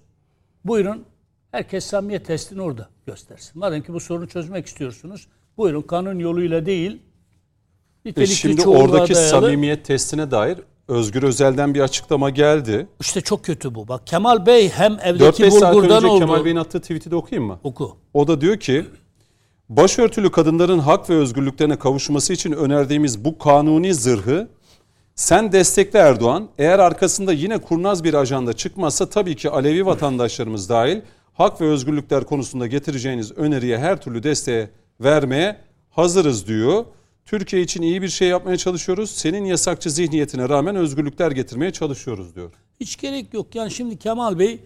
Buyurun 0.64 1.04
herkes 1.50 1.84
samimiyet 1.84 2.26
testini 2.26 2.62
orada 2.62 2.88
göstersin. 3.06 3.52
Madem 3.54 3.82
ki 3.82 3.92
bu 3.92 4.00
sorunu 4.00 4.28
çözmek 4.28 4.66
istiyorsunuz. 4.66 5.28
Buyurun 5.56 5.82
kanun 5.82 6.18
yoluyla 6.18 6.66
değil. 6.66 7.02
E 8.16 8.26
şimdi 8.26 8.68
oradaki 8.68 9.14
dayalı, 9.14 9.30
samimiyet 9.30 9.84
testine 9.84 10.30
dair 10.30 10.58
Özgür 10.88 11.22
Özel'den 11.22 11.74
bir 11.74 11.80
açıklama 11.80 12.30
geldi. 12.30 12.86
İşte 13.00 13.20
çok 13.20 13.44
kötü 13.44 13.74
bu. 13.74 13.88
Bak 13.88 14.06
Kemal 14.06 14.46
Bey 14.46 14.68
hem 14.68 14.98
evdeki 15.04 15.50
bulgurdan 15.50 15.74
oldu. 15.74 15.86
4-5 15.86 15.88
saat 15.88 16.04
önce 16.04 16.18
Kemal 16.18 16.44
Bey'in 16.44 16.56
attığı 16.56 16.80
tweet'i 16.80 17.10
de 17.10 17.16
okuyayım 17.16 17.48
mı? 17.48 17.58
Oku. 17.64 17.96
O 18.14 18.28
da 18.28 18.40
diyor 18.40 18.56
ki 18.56 18.84
başörtülü 19.68 20.30
kadınların 20.30 20.78
hak 20.78 21.10
ve 21.10 21.14
özgürlüklerine 21.14 21.78
kavuşması 21.78 22.32
için 22.32 22.52
önerdiğimiz 22.52 23.24
bu 23.24 23.38
kanuni 23.38 23.94
zırhı 23.94 24.48
sen 25.14 25.52
destekle 25.52 25.98
Erdoğan. 25.98 26.48
Eğer 26.58 26.78
arkasında 26.78 27.32
yine 27.32 27.58
kurnaz 27.58 28.04
bir 28.04 28.14
ajanda 28.14 28.52
çıkmazsa 28.52 29.10
tabii 29.10 29.36
ki 29.36 29.50
Alevi 29.50 29.86
vatandaşlarımız 29.86 30.68
dahil 30.68 31.00
hak 31.32 31.60
ve 31.60 31.68
özgürlükler 31.68 32.24
konusunda 32.24 32.66
getireceğiniz 32.66 33.32
öneriye 33.32 33.78
her 33.78 34.00
türlü 34.00 34.22
desteğe 34.22 34.70
vermeye 35.00 35.56
hazırız 35.90 36.46
diyor. 36.46 36.84
Türkiye 37.28 37.62
için 37.62 37.82
iyi 37.82 38.02
bir 38.02 38.08
şey 38.08 38.28
yapmaya 38.28 38.56
çalışıyoruz. 38.56 39.10
Senin 39.10 39.44
yasakçı 39.44 39.90
zihniyetine 39.90 40.48
rağmen 40.48 40.76
özgürlükler 40.76 41.30
getirmeye 41.30 41.72
çalışıyoruz 41.72 42.34
diyor. 42.34 42.52
Hiç 42.80 42.96
gerek 42.96 43.34
yok. 43.34 43.54
Yani 43.54 43.70
şimdi 43.70 43.98
Kemal 43.98 44.38
Bey 44.38 44.60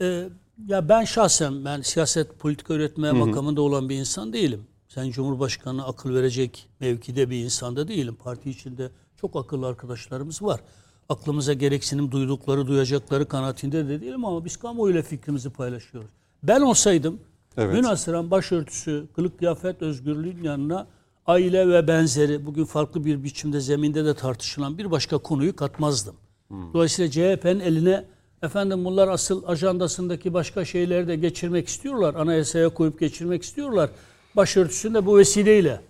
e, 0.00 0.28
ya 0.66 0.88
ben 0.88 1.04
şahsen 1.04 1.64
ben 1.64 1.80
siyaset 1.80 2.38
politika 2.38 2.74
üretmeye 2.74 3.12
Hı-hı. 3.12 3.26
makamında 3.26 3.62
olan 3.62 3.88
bir 3.88 3.96
insan 3.96 4.32
değilim. 4.32 4.66
Sen 4.88 5.10
Cumhurbaşkanı 5.10 5.86
akıl 5.86 6.14
verecek 6.14 6.68
mevkide 6.80 7.30
bir 7.30 7.44
insan 7.44 7.76
da 7.76 7.88
değilim. 7.88 8.16
Parti 8.24 8.50
içinde 8.50 8.90
çok 9.20 9.36
akıllı 9.36 9.66
arkadaşlarımız 9.66 10.42
var. 10.42 10.60
Aklımıza 11.08 11.52
gereksinim 11.52 12.10
duydukları, 12.10 12.66
duyacakları 12.66 13.28
kanaatinde 13.28 13.88
de 13.88 14.00
değilim 14.00 14.24
ama 14.24 14.44
biz 14.44 14.56
kamuoyuyla 14.56 15.02
fikrimizi 15.02 15.50
paylaşıyoruz. 15.50 16.10
Ben 16.42 16.60
olsaydım 16.60 17.20
evet. 17.56 17.74
münasıran 17.74 18.30
başörtüsü, 18.30 19.06
kılık 19.16 19.38
kıyafet 19.38 19.82
özgürlüğün 19.82 20.42
yanına 20.42 20.86
aile 21.26 21.68
ve 21.68 21.88
benzeri 21.88 22.46
bugün 22.46 22.64
farklı 22.64 23.04
bir 23.04 23.24
biçimde 23.24 23.60
zeminde 23.60 24.04
de 24.04 24.14
tartışılan 24.14 24.78
bir 24.78 24.90
başka 24.90 25.18
konuyu 25.18 25.56
katmazdım. 25.56 26.16
Hmm. 26.48 26.72
Dolayısıyla 26.72 27.10
CHP'nin 27.10 27.60
eline 27.60 28.04
efendim 28.42 28.84
bunlar 28.84 29.08
asıl 29.08 29.42
ajandasındaki 29.46 30.34
başka 30.34 30.64
şeyleri 30.64 31.08
de 31.08 31.16
geçirmek 31.16 31.68
istiyorlar. 31.68 32.14
Anayasaya 32.14 32.68
koyup 32.68 33.00
geçirmek 33.00 33.42
istiyorlar. 33.42 33.90
Başörtüsünü 34.36 34.94
de 34.94 35.06
bu 35.06 35.18
vesileyle 35.18 35.80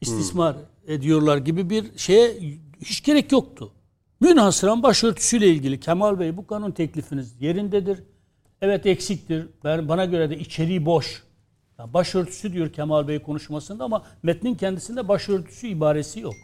istismar 0.00 0.54
hmm. 0.54 0.94
ediyorlar 0.94 1.36
gibi 1.36 1.70
bir 1.70 1.98
şeye 1.98 2.36
hiç 2.80 3.02
gerek 3.02 3.32
yoktu. 3.32 3.72
Münhasıran 4.20 4.82
başörtüsüyle 4.82 5.48
ilgili 5.48 5.80
Kemal 5.80 6.20
Bey 6.20 6.36
bu 6.36 6.46
kanun 6.46 6.70
teklifiniz 6.70 7.34
yerindedir. 7.40 7.98
Evet 8.60 8.86
eksiktir. 8.86 9.46
Ben, 9.64 9.88
bana 9.88 10.04
göre 10.04 10.30
de 10.30 10.38
içeriği 10.38 10.86
boş. 10.86 11.22
Yani 11.78 11.94
başörtüsü 11.94 12.52
diyor 12.52 12.72
Kemal 12.72 13.08
Bey 13.08 13.18
konuşmasında 13.18 13.84
ama 13.84 14.02
metnin 14.22 14.54
kendisinde 14.54 15.08
başörtüsü 15.08 15.66
ibaresi 15.66 16.20
yok. 16.20 16.34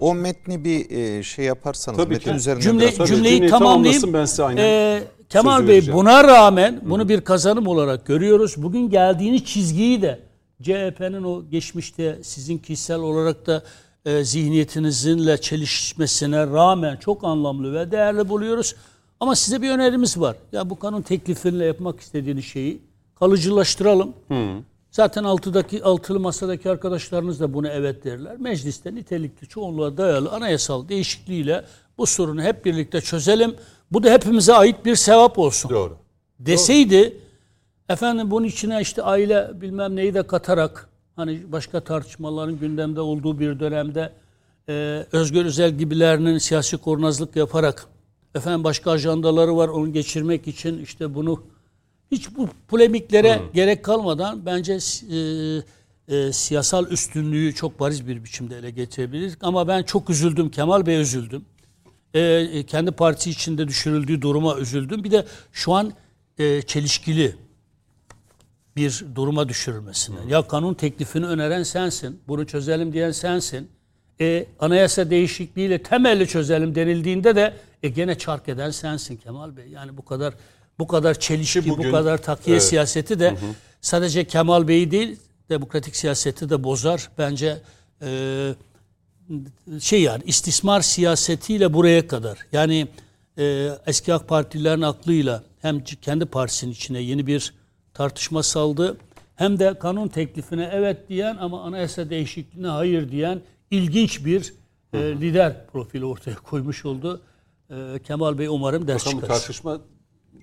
O 0.00 0.14
metni 0.14 0.64
bir 0.64 0.90
e, 0.90 1.22
şey 1.22 1.44
yaparsanız 1.44 1.98
Tabii 1.98 2.14
metin 2.14 2.30
ki. 2.30 2.36
üzerinde 2.36 2.62
Cümle, 2.62 2.80
biraz... 2.82 3.08
cümleyi, 3.08 3.34
cümleyi 3.34 3.50
tamamlayayım. 3.50 4.12
Ben 4.12 4.24
size 4.24 4.44
aynen 4.44 4.62
ee, 4.62 5.02
Kemal 5.28 5.60
Bey 5.60 5.68
vereceğim. 5.68 5.98
buna 5.98 6.24
rağmen 6.24 6.80
bunu 6.82 7.08
bir 7.08 7.20
kazanım 7.20 7.66
olarak 7.66 8.06
görüyoruz. 8.06 8.54
Bugün 8.56 8.90
geldiğiniz 8.90 9.44
çizgiyi 9.44 10.02
de 10.02 10.20
CHP'nin 10.62 11.22
o 11.22 11.42
geçmişte 11.50 12.18
sizin 12.22 12.58
kişisel 12.58 12.98
olarak 12.98 13.46
da 13.46 13.62
e, 14.04 14.24
zihniyetinizle 14.24 15.40
çelişmesine 15.40 16.46
rağmen 16.46 16.96
çok 16.96 17.24
anlamlı 17.24 17.74
ve 17.74 17.90
değerli 17.90 18.28
buluyoruz. 18.28 18.74
Ama 19.20 19.34
size 19.36 19.62
bir 19.62 19.70
önerimiz 19.70 20.20
var. 20.20 20.36
Ya 20.52 20.70
bu 20.70 20.78
kanun 20.78 21.02
teklifiyle 21.02 21.64
yapmak 21.64 22.00
istediğiniz 22.00 22.44
şeyi 22.44 22.82
kalıcılaştıralım. 23.14 24.12
Hı. 24.28 24.34
Zaten 24.92 25.24
altıdaki 25.24 25.84
altılı 25.84 26.20
masadaki 26.20 26.70
arkadaşlarınız 26.70 27.40
da 27.40 27.54
bunu 27.54 27.68
evet 27.68 28.04
derler. 28.04 28.36
Mecliste 28.38 28.94
nitelikli 28.94 29.48
çoğunluğa 29.48 29.96
dayalı 29.96 30.30
anayasal 30.30 30.88
değişikliğiyle 30.88 31.64
bu 31.98 32.06
sorunu 32.06 32.42
hep 32.42 32.64
birlikte 32.64 33.00
çözelim. 33.00 33.54
Bu 33.92 34.02
da 34.02 34.10
hepimize 34.10 34.54
ait 34.54 34.84
bir 34.84 34.96
sevap 34.96 35.38
olsun. 35.38 35.70
Doğru. 35.70 35.96
Deseydi 36.38 37.02
Doğru. 37.02 37.12
efendim 37.88 38.30
bunun 38.30 38.46
içine 38.46 38.80
işte 38.80 39.02
aile 39.02 39.50
bilmem 39.60 39.96
neyi 39.96 40.14
de 40.14 40.26
katarak 40.26 40.88
hani 41.16 41.52
başka 41.52 41.80
tartışmaların 41.80 42.58
gündemde 42.58 43.00
olduğu 43.00 43.38
bir 43.38 43.60
dönemde 43.60 44.12
e, 44.68 45.06
Özgür 45.12 45.44
Özel 45.44 45.70
gibilerinin 45.70 46.38
siyasi 46.38 46.76
kornazlık 46.76 47.36
yaparak 47.36 47.86
efendim 48.34 48.64
başka 48.64 48.90
ajandaları 48.90 49.56
var 49.56 49.68
onu 49.68 49.92
geçirmek 49.92 50.48
için 50.48 50.78
işte 50.78 51.14
bunu 51.14 51.42
hiç 52.12 52.36
bu 52.36 52.48
polemiklere 52.68 53.36
Hı. 53.36 53.42
gerek 53.54 53.84
kalmadan 53.84 54.46
bence 54.46 54.72
e, 54.72 55.16
e, 56.16 56.32
siyasal 56.32 56.90
üstünlüğü 56.90 57.54
çok 57.54 57.80
bariz 57.80 58.08
bir 58.08 58.24
biçimde 58.24 58.58
ele 58.58 58.70
getirebiliriz. 58.70 59.36
Ama 59.40 59.68
ben 59.68 59.82
çok 59.82 60.10
üzüldüm. 60.10 60.50
Kemal 60.50 60.86
Bey 60.86 61.00
üzüldüm. 61.00 61.44
E, 62.14 62.20
e, 62.20 62.66
kendi 62.66 62.90
parti 62.90 63.30
içinde 63.30 63.68
düşürüldüğü 63.68 64.22
duruma 64.22 64.58
üzüldüm. 64.58 65.04
Bir 65.04 65.10
de 65.10 65.26
şu 65.52 65.72
an 65.72 65.92
e, 66.38 66.62
çelişkili 66.62 67.36
bir 68.76 69.04
duruma 69.14 69.48
düşürülmesine. 69.48 70.16
Hı. 70.16 70.28
Ya 70.28 70.46
kanun 70.46 70.74
teklifini 70.74 71.26
öneren 71.26 71.62
sensin. 71.62 72.20
Bunu 72.28 72.46
çözelim 72.46 72.92
diyen 72.92 73.10
sensin. 73.10 73.68
E, 74.20 74.46
anayasa 74.58 75.10
değişikliğiyle 75.10 75.82
temelli 75.82 76.28
çözelim 76.28 76.74
denildiğinde 76.74 77.36
de 77.36 77.54
e, 77.82 77.88
gene 77.88 78.18
çark 78.18 78.48
eden 78.48 78.70
sensin 78.70 79.16
Kemal 79.16 79.56
Bey. 79.56 79.68
Yani 79.68 79.96
bu 79.96 80.04
kadar 80.04 80.34
bu 80.82 80.86
kadar 80.86 81.14
çelişki, 81.18 81.68
bugün, 81.68 81.88
bu 81.88 81.90
kadar 81.90 82.22
takiye 82.22 82.56
evet. 82.56 82.64
siyaseti 82.64 83.20
de 83.20 83.30
hı 83.30 83.34
hı. 83.34 83.54
sadece 83.80 84.24
Kemal 84.24 84.68
Bey'i 84.68 84.90
değil 84.90 85.16
demokratik 85.50 85.96
siyaseti 85.96 86.50
de 86.50 86.64
bozar. 86.64 87.10
Bence 87.18 87.60
e, 88.02 88.54
şey 89.80 90.02
yani 90.02 90.22
istismar 90.26 90.80
siyasetiyle 90.80 91.74
buraya 91.74 92.06
kadar. 92.08 92.38
Yani 92.52 92.88
e, 93.38 93.68
eski 93.86 94.14
AK 94.14 94.28
Partililerin 94.28 94.82
aklıyla 94.82 95.42
hem 95.60 95.84
kendi 95.84 96.24
partisinin 96.24 96.72
içine 96.72 97.00
yeni 97.00 97.26
bir 97.26 97.54
tartışma 97.94 98.42
saldı 98.42 98.96
hem 99.34 99.58
de 99.58 99.78
kanun 99.78 100.08
teklifine 100.08 100.70
evet 100.72 101.08
diyen 101.08 101.36
ama 101.36 101.62
anayasa 101.62 102.10
değişikliğine 102.10 102.68
hayır 102.68 103.10
diyen 103.10 103.40
ilginç 103.70 104.24
bir 104.24 104.54
e, 104.92 104.98
lider 104.98 105.66
profili 105.66 106.04
ortaya 106.04 106.36
koymuş 106.36 106.84
oldu. 106.84 107.20
E, 107.70 107.98
Kemal 108.06 108.38
Bey 108.38 108.46
umarım 108.46 108.88
ders 108.88 109.06
Bakalım 109.06 109.20
çıkarır. 109.20 109.40
tartışma 109.40 109.80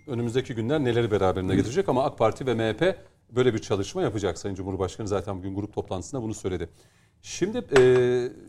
önümüzdeki 0.10 0.56
günler 0.56 0.80
neleri 0.84 1.12
beraberinde 1.12 1.56
getirecek 1.56 1.90
ama 1.90 2.04
AK 2.04 2.18
Parti 2.18 2.46
ve 2.46 2.54
MHP 2.54 2.96
böyle 3.32 3.54
bir 3.54 3.60
çalışma 3.60 4.02
yapacak. 4.02 4.38
Sayın 4.38 4.56
Cumhurbaşkanı 4.56 5.08
zaten 5.08 5.38
bugün 5.38 5.56
grup 5.56 5.74
toplantısında 5.74 6.22
bunu 6.22 6.34
söyledi. 6.34 6.70
Şimdi 7.22 7.58
e, 7.58 7.82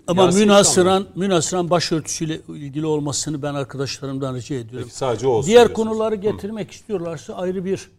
ama 0.07 0.23
Yasin 0.23 0.41
münasıran 0.41 1.01
İstanbul. 1.03 1.21
münasıran 1.21 1.71
başörtüsüyle 1.71 2.41
ilgili 2.49 2.87
olmasını 2.87 3.43
ben 3.43 3.55
arkadaşlarımdan 3.55 4.35
rica 4.35 4.57
ediyorum. 4.57 4.87
Peki, 4.89 4.97
sadece 4.97 5.27
olsun. 5.27 5.49
Diğer 5.49 5.67
diyorsunuz. 5.69 5.89
konuları 5.89 6.15
getirmek 6.15 6.69
Hı. 6.69 6.73
istiyorlarsa 6.73 7.35
ayrı 7.35 7.65
bir 7.65 7.91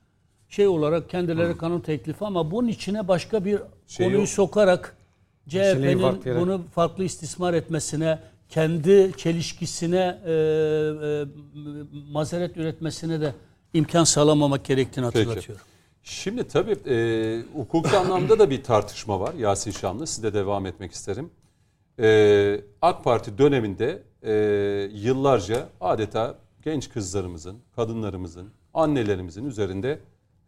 şey 0.50 0.68
olarak 0.68 1.10
kendileri 1.10 1.54
Hı. 1.54 1.58
kanun 1.58 1.80
teklifi 1.80 2.26
ama 2.26 2.52
bunun 2.52 2.68
içine 2.68 3.08
başka 3.08 3.46
bir 3.46 3.60
şey 3.88 4.06
konuyu 4.06 4.20
yok. 4.20 4.30
sokarak 4.30 4.98
CHP'nin 5.50 6.00
bunu 6.40 6.62
farklı 6.76 7.04
istismar 7.04 7.54
etmesine, 7.54 8.20
kendi 8.50 9.12
çelişkisine 9.18 10.20
e, 10.26 10.32
e, 10.32 11.26
mazeret 12.12 12.58
üretmesine 12.58 13.22
de 13.22 13.34
imkan 13.74 14.04
sağlamamak 14.04 14.66
gerektiğini 14.66 15.06
hatırlatıyorum. 15.06 15.64
Peki. 15.64 15.72
Şimdi 16.04 16.48
tabii 16.48 16.78
e, 16.88 17.44
hukuki 17.56 17.98
anlamda 17.98 18.40
da 18.40 18.50
bir 18.50 18.64
tartışma 18.64 19.20
var 19.20 19.34
Yasin 19.34 19.72
Şamlı. 19.72 20.08
Size 20.08 20.34
devam 20.34 20.66
etmek 20.66 20.92
isterim. 20.92 21.30
E, 22.00 22.62
AK 22.82 23.04
Parti 23.04 23.38
döneminde 23.38 24.04
e, 24.24 24.34
yıllarca 24.94 25.70
adeta 25.82 26.36
genç 26.64 26.90
kızlarımızın, 26.90 27.58
kadınlarımızın, 27.76 28.50
annelerimizin 28.74 29.46
üzerinde 29.46 30.00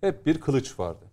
hep 0.01 0.25
bir 0.25 0.39
kılıç 0.39 0.79
vardı. 0.79 1.05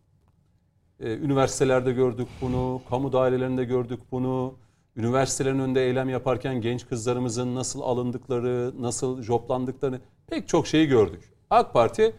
E, 1.01 1.15
üniversitelerde 1.15 1.93
gördük 1.93 2.29
bunu, 2.41 2.83
kamu 2.89 3.13
dairelerinde 3.13 3.65
gördük 3.65 4.01
bunu. 4.13 4.55
Üniversitelerin 4.97 5.59
önünde 5.59 5.87
eylem 5.87 6.09
yaparken 6.09 6.61
genç 6.61 6.89
kızlarımızın 6.89 7.55
nasıl 7.55 7.81
alındıkları, 7.81 8.73
nasıl 8.83 9.23
joplandıklarını 9.23 10.01
pek 10.27 10.49
çok 10.49 10.67
şeyi 10.67 10.87
gördük. 10.87 11.30
AK 11.51 11.73
Parti 11.73 12.13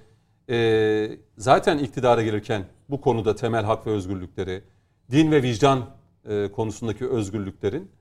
e, 0.49 1.17
zaten 1.37 1.77
iktidara 1.77 2.23
gelirken 2.23 2.65
bu 2.89 3.01
konuda 3.01 3.35
temel 3.35 3.63
hak 3.63 3.87
ve 3.87 3.91
özgürlükleri, 3.91 4.63
din 5.11 5.31
ve 5.31 5.43
vicdan 5.43 5.85
e, 6.29 6.51
konusundaki 6.51 7.09
özgürlüklerin 7.09 7.91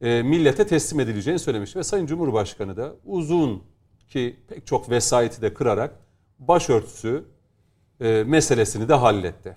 e, 0.00 0.22
millete 0.22 0.66
teslim 0.66 1.00
edileceğini 1.00 1.38
söylemiş. 1.38 1.76
Ve 1.76 1.82
Sayın 1.82 2.06
Cumhurbaşkanı 2.06 2.76
da 2.76 2.92
uzun 3.04 3.62
ki 4.08 4.36
pek 4.48 4.66
çok 4.66 4.90
vesayeti 4.90 5.42
de 5.42 5.54
kırarak 5.54 6.00
başörtüsü 6.38 7.24
e, 8.00 8.24
meselesini 8.26 8.88
de 8.88 8.94
halletti. 8.94 9.56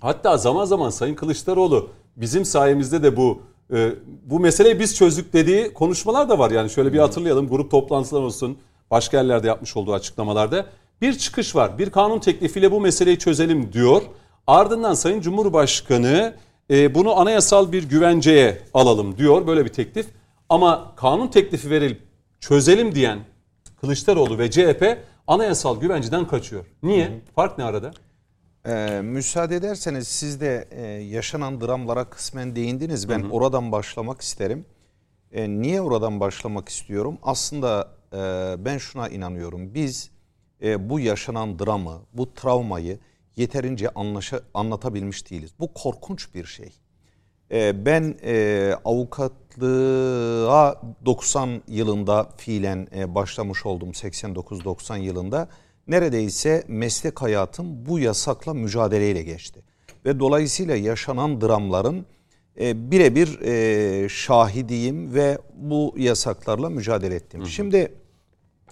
Hatta 0.00 0.36
zaman 0.36 0.64
zaman 0.64 0.90
Sayın 0.90 1.14
Kılıçdaroğlu 1.14 1.90
bizim 2.16 2.44
sayemizde 2.44 3.02
de 3.02 3.16
bu 3.16 3.42
e, 3.72 3.92
bu 4.24 4.40
meseleyi 4.40 4.80
biz 4.80 4.96
çözdük 4.96 5.32
dediği 5.32 5.74
konuşmalar 5.74 6.28
da 6.28 6.38
var. 6.38 6.50
Yani 6.50 6.70
şöyle 6.70 6.92
bir 6.92 6.98
hatırlayalım 6.98 7.48
grup 7.48 7.70
toplantılar 7.70 8.20
olsun 8.20 8.58
başka 8.94 9.16
yerlerde 9.16 9.46
yapmış 9.46 9.76
olduğu 9.76 9.94
açıklamalarda 9.94 10.66
bir 11.00 11.18
çıkış 11.18 11.56
var. 11.56 11.78
Bir 11.78 11.90
kanun 11.90 12.18
teklifiyle 12.18 12.72
bu 12.72 12.80
meseleyi 12.80 13.18
çözelim 13.18 13.72
diyor. 13.72 14.02
Ardından 14.46 14.94
Sayın 14.94 15.20
Cumhurbaşkanı 15.20 16.34
e, 16.70 16.94
bunu 16.94 17.20
anayasal 17.20 17.72
bir 17.72 17.88
güvenceye 17.88 18.58
alalım 18.74 19.18
diyor 19.18 19.46
böyle 19.46 19.64
bir 19.64 19.72
teklif. 19.72 20.06
Ama 20.48 20.92
kanun 20.96 21.28
teklifi 21.28 21.70
verilip 21.70 22.02
çözelim 22.40 22.94
diyen 22.94 23.18
Kılıçdaroğlu 23.80 24.38
ve 24.38 24.50
CHP 24.50 24.98
anayasal 25.26 25.80
güvenceden 25.80 26.26
kaçıyor. 26.26 26.64
Niye? 26.82 27.06
Hı 27.06 27.10
hı. 27.10 27.18
Fark 27.34 27.58
ne 27.58 27.64
arada? 27.64 27.90
Ee, 28.66 29.00
müsaade 29.04 29.56
ederseniz 29.56 30.08
siz 30.08 30.40
de 30.40 30.68
e, 30.70 30.82
yaşanan 30.86 31.60
dramlara 31.60 32.04
kısmen 32.04 32.56
değindiniz. 32.56 33.08
Ben 33.08 33.22
hı 33.22 33.26
hı. 33.26 33.30
oradan 33.30 33.72
başlamak 33.72 34.20
isterim. 34.20 34.64
E, 35.32 35.50
niye 35.50 35.80
oradan 35.80 36.20
başlamak 36.20 36.68
istiyorum? 36.68 37.18
Aslında 37.22 37.88
e, 38.14 38.54
ben 38.64 38.78
şuna 38.78 39.08
inanıyorum. 39.08 39.74
Biz 39.74 40.10
e, 40.62 40.90
bu 40.90 41.00
yaşanan 41.00 41.58
dramı, 41.58 42.00
bu 42.12 42.34
travmayı 42.34 42.98
yeterince 43.36 43.88
anlaşa, 43.88 44.40
anlatabilmiş 44.54 45.30
değiliz. 45.30 45.50
Bu 45.60 45.74
korkunç 45.74 46.34
bir 46.34 46.44
şey. 46.44 46.72
E, 47.50 47.86
ben 47.86 48.14
e, 48.24 48.74
avukatlığa 48.84 50.82
90 51.06 51.62
yılında 51.68 52.28
fiilen 52.36 52.88
e, 52.96 53.14
başlamış 53.14 53.66
oldum 53.66 53.90
89-90 53.90 54.98
yılında. 54.98 55.48
Neredeyse 55.88 56.64
meslek 56.68 57.22
hayatım 57.22 57.86
bu 57.86 57.98
yasakla 57.98 58.54
mücadeleyle 58.54 59.22
geçti. 59.22 59.60
Ve 60.04 60.20
dolayısıyla 60.20 60.76
yaşanan 60.76 61.40
dramların 61.40 62.06
e, 62.60 62.90
birebir 62.90 63.40
e, 63.40 64.08
şahidiyim 64.08 65.14
ve 65.14 65.38
bu 65.54 65.94
yasaklarla 65.96 66.70
mücadele 66.70 67.14
ettim. 67.14 67.40
Hı 67.40 67.44
hı. 67.44 67.48
Şimdi 67.48 67.92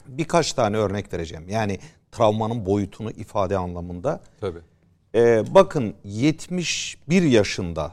birkaç 0.07 0.53
tane 0.53 0.77
örnek 0.77 1.13
vereceğim. 1.13 1.49
Yani 1.49 1.79
travmanın 2.13 2.67
boyutunu 2.67 3.11
ifade 3.11 3.59
anlamında. 3.59 4.21
Tabii. 4.41 4.59
Ee, 5.15 5.45
bakın 5.55 5.95
71 6.05 7.23
yaşında 7.23 7.93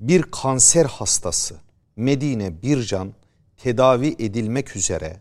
bir 0.00 0.22
kanser 0.22 0.84
hastası 0.84 1.56
Medine 1.96 2.62
Bircan 2.62 3.14
tedavi 3.56 4.16
edilmek 4.18 4.76
üzere 4.76 5.20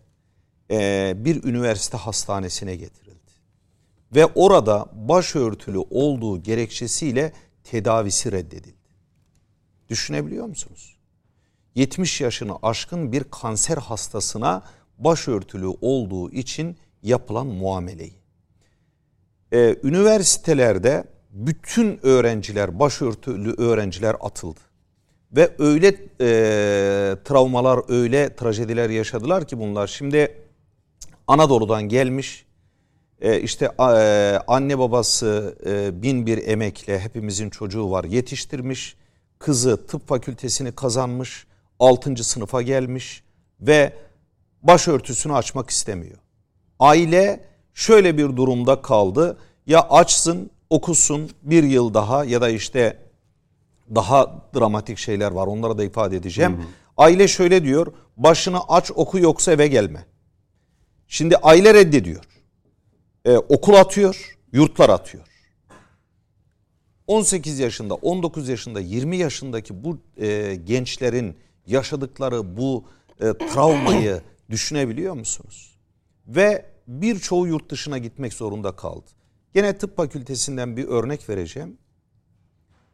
e, 0.71 1.13
bir 1.17 1.43
üniversite 1.43 1.97
hastanesine 1.97 2.75
getirildi. 2.75 3.09
Ve 4.15 4.25
orada 4.25 4.85
başörtülü 4.93 5.77
olduğu 5.77 6.43
gerekçesiyle 6.43 7.33
tedavisi 7.63 8.31
reddedildi. 8.31 8.73
Düşünebiliyor 9.89 10.45
musunuz? 10.45 10.97
70 11.75 12.21
yaşını 12.21 12.57
aşkın 12.61 13.11
bir 13.11 13.23
kanser 13.23 13.77
hastasına 13.77 14.63
başörtülü 14.99 15.67
olduğu 15.81 16.31
için 16.31 16.77
yapılan 17.03 17.47
muameleyi. 17.47 18.13
Ee, 19.53 19.75
üniversitelerde 19.83 21.03
bütün 21.29 21.99
öğrenciler, 22.03 22.79
başörtülü 22.79 23.53
öğrenciler 23.57 24.15
atıldı. 24.19 24.59
Ve 25.31 25.49
öyle 25.59 25.87
e, 26.21 27.15
travmalar, 27.23 27.79
öyle 27.89 28.35
trajediler 28.35 28.89
yaşadılar 28.89 29.47
ki 29.47 29.59
bunlar. 29.59 29.87
Şimdi 29.87 30.35
Anadolu'dan 31.27 31.83
gelmiş, 31.83 32.45
e, 33.21 33.41
işte 33.41 33.65
e, 33.79 33.83
anne 34.47 34.79
babası 34.79 35.57
e, 35.65 36.01
bin 36.01 36.25
bir 36.25 36.47
emekle 36.47 36.99
hepimizin 36.99 37.49
çocuğu 37.49 37.91
var 37.91 38.03
yetiştirmiş. 38.03 38.95
Kızı 39.39 39.87
tıp 39.87 40.07
fakültesini 40.07 40.71
kazanmış, 40.71 41.47
6. 41.79 42.23
sınıfa 42.23 42.61
gelmiş 42.61 43.23
ve 43.61 43.93
başörtüsünü 44.63 45.33
açmak 45.33 45.69
istemiyor. 45.69 46.17
Aile 46.79 47.45
şöyle 47.73 48.17
bir 48.17 48.37
durumda 48.37 48.81
kaldı. 48.81 49.37
Ya 49.67 49.81
açsın, 49.89 50.51
okusun 50.69 51.29
bir 51.41 51.63
yıl 51.63 51.93
daha 51.93 52.25
ya 52.25 52.41
da 52.41 52.49
işte 52.49 52.97
daha 53.95 54.41
dramatik 54.55 54.97
şeyler 54.97 55.31
var. 55.31 55.47
Onlara 55.47 55.77
da 55.77 55.83
ifade 55.83 56.17
edeceğim. 56.17 56.57
Hı 56.57 56.61
hı. 56.61 56.65
Aile 56.97 57.27
şöyle 57.27 57.63
diyor. 57.63 57.93
Başını 58.17 58.59
aç 58.67 58.91
oku 58.95 59.19
yoksa 59.19 59.51
eve 59.51 59.67
gelme. 59.67 60.05
Şimdi 61.07 61.37
aile 61.37 61.73
reddediyor. 61.73 62.23
Ee, 63.25 63.37
okul 63.37 63.73
atıyor, 63.73 64.37
yurtlar 64.51 64.89
atıyor. 64.89 65.23
18 67.07 67.59
yaşında, 67.59 67.93
19 67.93 68.49
yaşında, 68.49 68.79
20 68.79 69.17
yaşındaki 69.17 69.83
bu 69.83 69.97
e, 70.17 70.55
gençlerin 70.55 71.37
yaşadıkları 71.65 72.57
bu 72.57 72.83
e, 73.21 73.33
travmayı 73.53 74.21
düşünebiliyor 74.49 75.13
musunuz? 75.13 75.79
Ve 76.27 76.65
birçoğu 76.87 77.47
yurt 77.47 77.71
dışına 77.71 77.97
gitmek 77.97 78.33
zorunda 78.33 78.75
kaldı. 78.75 79.05
Gene 79.53 79.77
tıp 79.77 79.97
fakültesinden 79.97 80.77
bir 80.77 80.87
örnek 80.87 81.29
vereceğim. 81.29 81.77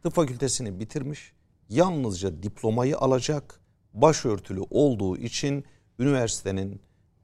Tıp 0.02 0.14
fakültesini 0.14 0.80
bitirmiş, 0.80 1.32
yalnızca 1.68 2.42
diplomayı 2.42 2.98
alacak, 2.98 3.60
başörtülü 3.94 4.60
olduğu 4.70 5.16
için 5.16 5.64
üniversitenin, 5.98 6.80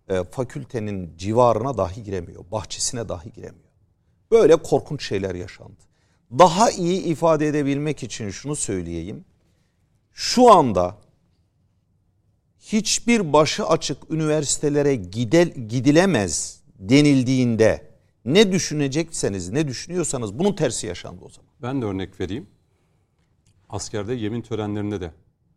e, 0.08 0.24
fakültenin 0.24 1.16
civarına 1.16 1.78
dahi 1.78 2.02
giremiyor, 2.02 2.44
bahçesine 2.50 3.08
dahi 3.08 3.32
giremiyor. 3.32 3.72
Böyle 4.30 4.56
korkunç 4.56 5.08
şeyler 5.08 5.34
yaşandı. 5.34 5.80
Daha 6.38 6.70
iyi 6.70 7.02
ifade 7.02 7.48
edebilmek 7.48 8.02
için 8.02 8.30
şunu 8.30 8.56
söyleyeyim. 8.56 9.24
Şu 10.12 10.52
anda 10.52 10.96
hiçbir 12.72 13.32
başı 13.32 13.66
açık 13.66 14.10
üniversitelere 14.10 14.94
gidel, 14.94 15.48
gidilemez 15.48 16.62
denildiğinde 16.78 17.92
ne 18.24 18.52
düşünecekseniz, 18.52 19.50
ne 19.50 19.68
düşünüyorsanız 19.68 20.38
bunun 20.38 20.52
tersi 20.52 20.86
yaşandı 20.86 21.24
o 21.24 21.28
zaman. 21.28 21.50
Ben 21.62 21.82
de 21.82 21.86
örnek 21.86 22.20
vereyim. 22.20 22.46
Askerde 23.68 24.14
yemin 24.14 24.42
törenlerinde 24.42 25.00
de 25.00 25.10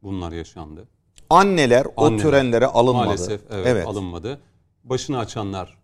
bunlar 0.03 0.31
yaşandı. 0.31 0.87
Anneler, 1.29 1.87
Anneler 1.97 2.17
o 2.17 2.21
törenlere 2.21 2.65
alınmadı. 2.65 3.05
Maalesef 3.05 3.41
evet, 3.49 3.67
evet. 3.67 3.87
alınmadı. 3.87 4.41
Başını 4.83 5.17
açanlar 5.17 5.77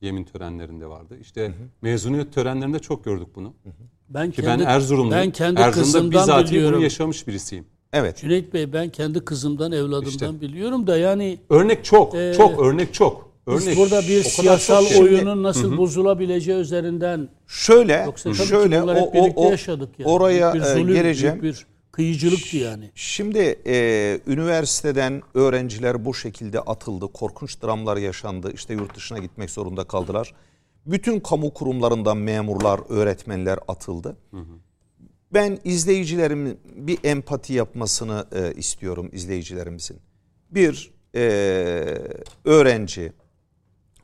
yemin 0.00 0.24
törenlerinde 0.24 0.86
vardı. 0.86 1.18
İşte 1.20 1.42
hı 1.42 1.48
hı. 1.48 1.68
mezuniyet 1.82 2.34
törenlerinde 2.34 2.78
çok 2.78 3.04
gördük 3.04 3.28
bunu. 3.34 3.54
Hı 3.62 3.68
hı. 3.68 3.72
Ben 4.08 4.30
Ki 4.30 4.42
kendi, 4.42 4.64
ben 4.64 4.70
Erzurumlu. 4.70 5.10
Ben 5.10 5.30
kendi 5.30 5.60
Erzurum'da 5.60 6.10
bizzat 6.18 6.52
bunu 6.52 6.82
yaşamış 6.82 7.26
birisiyim. 7.26 7.66
Evet. 7.92 8.16
Cüneyt 8.16 8.54
Bey 8.54 8.72
ben 8.72 8.88
kendi 8.88 9.24
kızımdan, 9.24 9.72
evladımdan 9.72 10.08
işte, 10.08 10.40
biliyorum 10.40 10.86
da 10.86 10.96
yani 10.96 11.38
örnek 11.50 11.84
çok, 11.84 12.14
e, 12.14 12.34
çok 12.36 12.60
örnek 12.60 12.94
çok. 12.94 13.28
Örnek, 13.46 13.66
Biz 13.66 13.76
burada 13.76 14.00
bir 14.02 14.22
siyasal 14.22 14.84
oyunun 15.00 15.42
nasıl 15.42 15.76
bozulabileceği 15.76 16.58
üzerinden 16.58 17.28
şöyle 17.46 18.06
şöyle 18.48 18.82
o, 18.82 18.94
hep 18.94 19.14
birlikte 19.14 19.40
o, 19.40 19.50
yaşadık 19.50 19.98
yani. 19.98 20.10
Oraya 20.10 20.54
bir 20.54 20.60
zulüm, 20.60 20.94
geleceğim. 20.94 21.42
bir 21.42 21.66
kıyıcılıktı 21.92 22.56
yani. 22.56 22.90
Şimdi 22.94 23.58
e, 23.66 24.20
üniversiteden 24.26 25.22
öğrenciler 25.34 26.04
bu 26.04 26.14
şekilde 26.14 26.60
atıldı. 26.60 27.12
Korkunç 27.12 27.62
dramlar 27.62 27.96
yaşandı. 27.96 28.52
İşte 28.54 28.74
yurt 28.74 28.96
dışına 28.96 29.18
gitmek 29.18 29.50
zorunda 29.50 29.84
kaldılar. 29.84 30.34
Bütün 30.86 31.20
kamu 31.20 31.54
kurumlarından 31.54 32.16
memurlar, 32.16 32.80
öğretmenler 32.88 33.58
atıldı. 33.68 34.16
Ben 35.32 35.58
izleyicilerimin 35.64 36.60
bir 36.64 36.98
empati 37.04 37.52
yapmasını 37.52 38.26
e, 38.32 38.52
istiyorum 38.54 39.10
izleyicilerimizin. 39.12 40.00
Bir 40.50 40.92
e, 41.14 41.20
öğrenci 42.44 43.12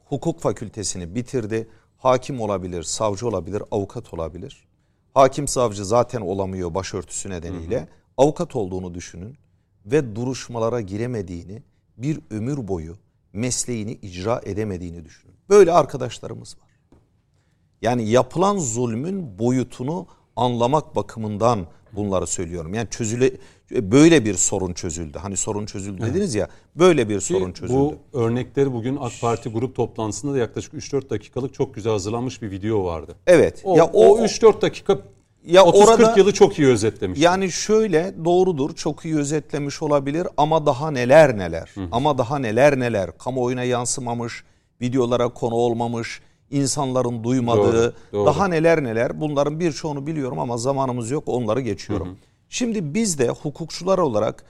hukuk 0.04 0.40
fakültesini 0.40 1.14
bitirdi. 1.14 1.68
Hakim 1.98 2.40
olabilir, 2.40 2.82
savcı 2.82 3.28
olabilir, 3.28 3.62
avukat 3.70 4.14
olabilir. 4.14 4.64
Hakim 5.14 5.48
savcı 5.48 5.84
zaten 5.84 6.20
olamıyor 6.20 6.74
başörtüsü 6.74 7.30
nedeniyle. 7.30 7.76
Hı 7.78 7.82
hı. 7.82 7.88
Avukat 8.16 8.56
olduğunu 8.56 8.94
düşünün 8.94 9.36
ve 9.86 10.16
duruşmalara 10.16 10.80
giremediğini, 10.80 11.62
bir 11.96 12.20
ömür 12.30 12.68
boyu 12.68 12.96
mesleğini 13.32 13.92
icra 13.92 14.40
edemediğini 14.44 15.04
düşünün. 15.04 15.34
Böyle 15.48 15.72
arkadaşlarımız 15.72 16.56
var. 16.58 16.68
Yani 17.82 18.08
yapılan 18.08 18.58
zulmün 18.58 19.38
boyutunu 19.38 20.06
anlamak 20.36 20.96
bakımından 20.96 21.66
bunları 21.92 22.26
söylüyorum. 22.26 22.74
Yani 22.74 22.88
çözüle 22.90 23.30
böyle 23.70 24.24
bir 24.24 24.34
sorun 24.34 24.72
çözüldü. 24.72 25.18
Hani 25.18 25.36
sorun 25.36 25.66
çözüldü 25.66 26.00
evet. 26.02 26.14
dediniz 26.14 26.34
ya. 26.34 26.48
Böyle 26.76 27.08
bir 27.08 27.18
Ki 27.18 27.24
sorun 27.24 27.52
çözüldü. 27.52 27.78
Bu 27.78 27.94
örnekleri 28.12 28.72
bugün 28.72 28.96
AK 29.00 29.12
Parti 29.20 29.48
grup 29.48 29.76
toplantısında 29.76 30.34
da 30.34 30.38
yaklaşık 30.38 30.74
3-4 30.74 31.10
dakikalık 31.10 31.54
çok 31.54 31.74
güzel 31.74 31.92
hazırlanmış 31.92 32.42
bir 32.42 32.50
video 32.50 32.84
vardı. 32.84 33.16
Evet. 33.26 33.60
O, 33.64 33.76
ya 33.76 33.84
o, 33.84 34.06
o 34.06 34.18
3-4 34.18 34.60
dakika 34.60 34.98
ya 35.46 35.62
30-40 35.62 36.18
yılı 36.18 36.32
çok 36.32 36.58
iyi 36.58 36.68
özetlemiş. 36.68 37.20
Yani 37.20 37.52
şöyle 37.52 38.14
doğrudur 38.24 38.74
çok 38.74 39.04
iyi 39.04 39.16
özetlemiş 39.16 39.82
olabilir 39.82 40.26
ama 40.36 40.66
daha 40.66 40.90
neler 40.90 41.38
neler. 41.38 41.70
Hı. 41.74 41.88
Ama 41.92 42.18
daha 42.18 42.38
neler 42.38 42.80
neler 42.80 43.18
kamuoyuna 43.18 43.62
yansımamış, 43.62 44.44
videolara 44.80 45.28
konu 45.28 45.54
olmamış 45.54 46.20
insanların 46.50 47.24
duymadığı, 47.24 47.82
doğru, 47.84 47.94
doğru. 48.12 48.26
daha 48.26 48.48
neler 48.48 48.84
neler 48.84 49.20
bunların 49.20 49.60
birçoğunu 49.60 50.06
biliyorum 50.06 50.38
ama 50.38 50.56
zamanımız 50.56 51.10
yok 51.10 51.24
onları 51.26 51.60
geçiyorum. 51.60 52.08
Hı 52.08 52.12
hı. 52.12 52.16
Şimdi 52.48 52.94
biz 52.94 53.18
de 53.18 53.28
hukukçular 53.28 53.98
olarak 53.98 54.44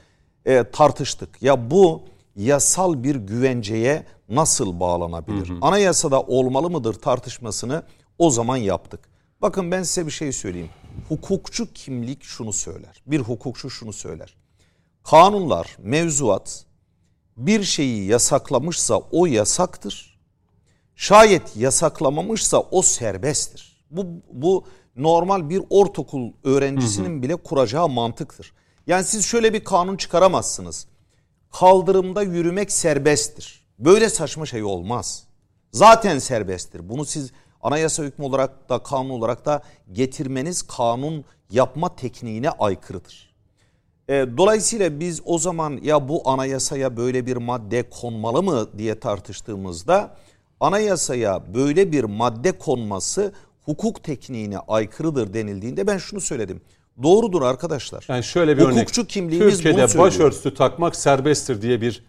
e, 0.45 0.65
tartıştık. 0.65 1.43
Ya 1.43 1.71
bu 1.71 2.03
yasal 2.37 3.03
bir 3.03 3.17
güvenceye 3.17 4.07
nasıl 4.29 4.81
bağlanabilir? 4.81 5.53
Anayasada 5.61 6.23
olmalı 6.23 6.71
mıdır 6.71 6.95
tartışmasını 6.95 7.83
o 8.19 8.31
zaman 8.31 8.57
yaptık. 8.57 9.01
Bakın 9.43 9.71
ben 9.71 9.83
size 9.83 10.07
bir 10.07 10.13
şey 10.13 10.33
söyleyeyim. 10.33 10.71
Hukukçu 11.09 11.73
kimlik 11.73 12.23
şunu 12.23 12.53
söyler. 12.53 13.03
Bir 13.07 13.21
hukukçu 13.21 13.71
şunu 13.71 13.93
söyler. 13.93 14.37
Kanunlar, 15.03 15.77
mevzuat 15.79 16.65
bir 17.37 17.63
şeyi 17.63 18.07
yasaklamışsa 18.07 18.99
o 19.11 19.27
yasaktır. 19.27 20.14
Şayet 20.97 21.57
yasaklamamışsa 21.57 22.61
o 22.61 22.83
serbesttir. 22.83 23.85
Bu, 23.91 24.07
bu 24.33 24.67
normal 24.97 25.51
bir 25.51 25.63
ortaokul 25.71 26.33
öğrencisinin 26.45 27.23
bile 27.23 27.37
kuracağı 27.37 27.89
mantıktır. 27.89 28.53
Yani 28.87 29.05
siz 29.05 29.25
şöyle 29.25 29.53
bir 29.53 29.65
kanun 29.65 29.97
çıkaramazsınız. 29.97 30.87
Kaldırımda 31.53 32.23
yürümek 32.23 32.73
serbesttir. 32.73 33.67
Böyle 33.79 34.09
saçma 34.09 34.47
şey 34.47 34.63
olmaz. 34.63 35.25
Zaten 35.73 36.19
serbesttir. 36.19 36.89
Bunu 36.89 37.05
siz 37.05 37.33
anayasa 37.63 38.03
hükmü 38.03 38.25
olarak 38.25 38.69
da 38.69 38.79
kanun 38.79 39.11
olarak 39.11 39.47
da 39.47 39.63
getirmeniz 39.93 40.63
kanun 40.63 41.25
yapma 41.51 41.97
tekniğine 41.97 42.51
aykırıdır. 42.51 43.35
E, 44.09 44.27
dolayısıyla 44.37 45.01
biz 45.01 45.21
o 45.25 45.39
zaman 45.39 45.81
ya 45.83 46.09
bu 46.09 46.29
anayasaya 46.29 46.97
böyle 46.97 47.27
bir 47.27 47.37
madde 47.37 47.91
konmalı 47.91 48.43
mı 48.43 48.79
diye 48.79 49.01
tartıştığımızda 49.01 50.17
anayasaya 50.61 51.55
böyle 51.55 51.93
bir 51.93 52.05
madde 52.05 52.53
konması 52.53 53.33
hukuk 53.65 54.03
tekniğine 54.03 54.59
aykırıdır 54.59 55.35
denildiğinde 55.35 55.87
ben 55.87 55.99
şunu 55.99 56.21
söyledim. 56.21 56.61
Doğrudur 57.03 57.43
arkadaşlar. 57.43 58.05
Yani 58.09 58.25
şöyle 58.25 58.57
bir 58.59 58.63
Hukukçu 58.63 59.01
örnek. 59.01 59.11
kimliğimiz 59.11 59.47
bunu 59.49 59.55
Türkiye'de 59.57 59.89
söylüyor. 59.89 60.07
başörtüsü 60.07 60.55
takmak 60.55 60.97
serbesttir 60.97 61.63
diye 61.63 61.81
bir 61.81 62.05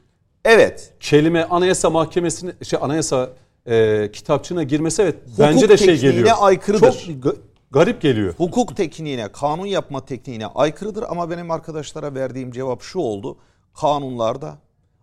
Evet. 0.46 0.94
kelime 1.00 1.44
anayasa 1.44 1.90
mahkemesine 1.90 2.52
şey 2.64 2.80
anayasa 2.82 3.30
e, 3.66 4.10
kitapçığına 4.14 4.64
girmesi 4.64 5.02
evet 5.02 5.16
bence 5.40 5.70
de 5.70 5.78
şey 5.78 6.00
geliyor. 6.00 6.30
aykırıdır. 6.40 6.92
Çok 6.92 7.02
ga- 7.02 7.36
garip 7.72 8.02
geliyor. 8.02 8.34
hukuk 8.38 8.78
tekniğine, 8.78 9.32
kanun 9.32 9.66
yapma 9.66 10.06
tekniğine 10.06 10.46
aykırıdır 10.46 11.04
ama 11.10 11.30
benim 11.30 11.52
arkadaşlara 11.52 12.14
verdiğim 12.16 12.52
cevap 12.52 12.82
şu 12.82 13.00
oldu. 13.00 13.38
Kanunlarda, 13.82 14.58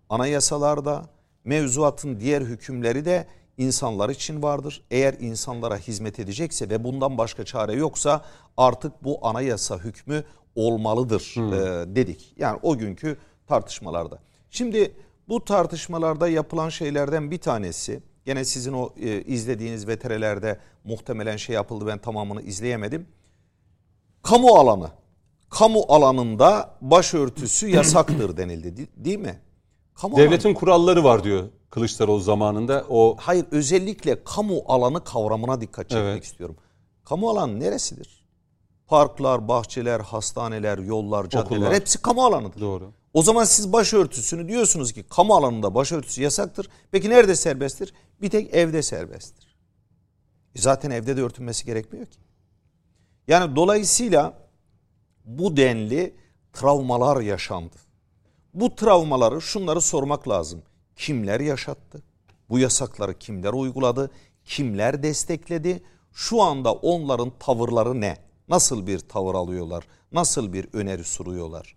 anayasalarda, 0.09 1.03
mevzuatın 1.45 2.21
diğer 2.21 2.43
hükümleri 2.43 3.05
de 3.05 3.27
insanlar 3.59 4.11
için 4.11 4.43
vardır. 4.43 4.83
Eğer 4.91 5.15
insanlara 5.21 5.77
hizmet 5.77 6.19
edecekse 6.21 6.71
ve 6.71 6.85
bundan 6.85 7.19
başka 7.19 7.45
çare 7.45 7.73
yoksa 7.73 8.25
artık 8.57 9.05
bu 9.05 9.27
anayasa 9.27 9.79
hükmü 9.79 10.25
olmalıdır 10.55 11.35
e, 11.37 11.97
dedik. 11.97 12.35
Yani 12.39 12.59
o 12.63 12.79
günkü 12.79 13.17
tartışmalarda. 13.47 14.19
Şimdi 14.51 14.95
bu 15.29 15.45
tartışmalarda 15.45 16.29
yapılan 16.29 16.69
şeylerden 16.69 17.31
bir 17.31 17.39
tanesi 17.39 18.03
gene 18.25 18.45
sizin 18.45 18.73
o 18.73 18.91
e, 19.01 19.23
izlediğiniz 19.23 19.89
veterelerde 19.89 20.59
muhtemelen 20.85 21.37
şey 21.37 21.55
yapıldı 21.55 21.87
ben 21.87 21.99
tamamını 21.99 22.43
izleyemedim. 22.43 23.07
Kamu 24.23 24.49
alanı. 24.55 24.91
Kamu 25.51 25.85
alanında 25.89 26.75
başörtüsü 26.81 27.69
yasaktır 27.77 28.37
denildi 28.37 28.77
di- 28.77 29.05
değil 29.05 29.19
mi? 29.19 29.39
Kamu 30.03 30.17
alanı- 30.17 30.27
Devletin 30.27 30.55
kuralları 30.55 31.05
var 31.05 31.25
diyor 31.25 31.49
Kılıçdaroğlu 31.71 32.21
zamanında. 32.21 32.85
O 32.89 33.17
Hayır 33.21 33.47
özellikle 33.51 34.25
kamu 34.25 34.63
alanı 34.67 35.05
kavramına 35.05 35.61
dikkat 35.61 35.89
çekmek 35.91 36.07
Evet. 36.13 36.25
istiyorum. 36.25 36.57
Kamu 37.05 37.31
alanı 37.31 37.61
neresidir? 37.61 38.25
Parklar, 38.87 39.49
bahçeler, 39.49 40.01
hastaneler, 40.01 40.79
yollar, 40.79 41.29
caddeler 41.29 41.57
Okullar. 41.57 41.75
hepsi 41.75 42.03
kamu 42.03 42.25
alanıdır. 42.25 42.61
doğru. 42.61 42.93
O 43.15 43.23
zaman 43.23 43.45
siz 43.45 43.73
başörtüsünü 43.73 44.49
diyorsunuz 44.49 44.93
ki 44.93 45.03
kamu 45.03 45.35
alanında 45.35 45.75
başörtüsü 45.75 46.23
yasaktır. 46.23 46.69
Peki 46.91 47.11
nerede 47.11 47.35
serbesttir? 47.37 47.95
Bir 48.21 48.31
tek 48.31 48.55
evde 48.55 48.83
serbesttir. 48.83 49.57
E 50.55 50.59
zaten 50.61 50.91
evde 50.91 51.17
de 51.17 51.23
örtünmesi 51.23 51.67
gerekmiyor 51.67 52.07
ki. 52.07 52.19
Yani 53.29 53.57
dolayısıyla 53.57 54.35
bu 55.25 55.57
denli 55.57 56.15
travmalar 56.53 57.21
yaşandı. 57.21 57.77
Bu 58.55 58.75
travmaları 58.77 59.41
şunları 59.41 59.81
sormak 59.81 60.29
lazım. 60.29 60.63
Kimler 60.97 61.41
yaşattı? 61.41 62.03
Bu 62.51 62.59
yasakları 62.59 63.19
kimler 63.19 63.53
uyguladı? 63.53 64.11
Kimler 64.45 65.03
destekledi? 65.03 65.83
Şu 66.13 66.43
anda 66.43 66.73
onların 66.73 67.33
tavırları 67.39 68.01
ne? 68.01 68.17
Nasıl 68.49 68.87
bir 68.87 68.99
tavır 68.99 69.35
alıyorlar? 69.35 69.85
Nasıl 70.13 70.53
bir 70.53 70.69
öneri 70.73 71.05
sunuyorlar? 71.05 71.77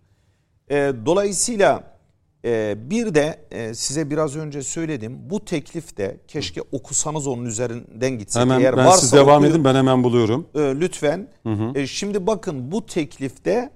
E, 0.71 0.93
dolayısıyla 1.05 1.97
e, 2.45 2.75
bir 2.89 3.15
de 3.15 3.45
e, 3.51 3.73
size 3.73 4.09
biraz 4.09 4.35
önce 4.35 4.61
söyledim. 4.63 5.29
Bu 5.29 5.45
teklif 5.45 5.97
de 5.97 6.17
keşke 6.27 6.61
okusanız 6.71 7.27
onun 7.27 7.45
üzerinden 7.45 8.11
gitsek. 8.17 8.41
Hemen 8.41 8.59
Eğer 8.59 8.77
ben 8.77 8.85
varsa 8.85 8.97
siz 8.97 9.13
devam 9.13 9.38
okuyun. 9.38 9.51
edin 9.51 9.63
ben 9.63 9.75
hemen 9.75 10.03
buluyorum. 10.03 10.47
E, 10.55 10.59
lütfen. 10.59 11.27
E, 11.75 11.88
şimdi 11.88 12.27
bakın 12.27 12.71
bu 12.71 12.85
teklifte 12.85 13.69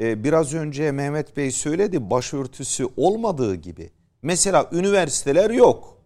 e, 0.00 0.24
biraz 0.24 0.54
önce 0.54 0.92
Mehmet 0.92 1.36
Bey 1.36 1.50
söyledi 1.50 2.10
başörtüsü 2.10 2.88
olmadığı 2.96 3.54
gibi. 3.54 3.90
Mesela 4.22 4.68
üniversiteler 4.72 5.50
yok. 5.50 5.98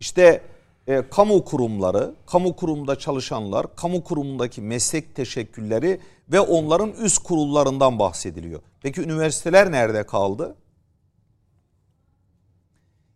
İşte 0.00 0.42
e, 0.86 1.02
kamu 1.10 1.44
kurumları, 1.44 2.14
kamu 2.26 2.56
kurumunda 2.56 2.98
çalışanlar, 2.98 3.76
kamu 3.76 4.04
kurumundaki 4.04 4.62
meslek 4.62 5.14
teşekkülleri 5.14 6.00
ve 6.28 6.40
onların 6.40 6.92
üst 6.92 7.18
kurullarından 7.18 7.98
bahsediliyor. 7.98 8.60
Peki 8.80 9.00
üniversiteler 9.00 9.72
nerede 9.72 10.06
kaldı? 10.06 10.56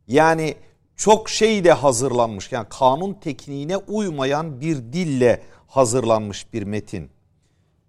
Yani 0.07 0.55
çok 0.97 1.29
şey 1.29 1.65
de 1.65 1.73
hazırlanmış. 1.73 2.53
Yani 2.53 2.67
kanun 2.71 3.15
tekniğine 3.15 3.77
uymayan 3.77 4.61
bir 4.61 4.77
dille 4.77 5.43
hazırlanmış 5.67 6.53
bir 6.53 6.63
metin. 6.63 7.11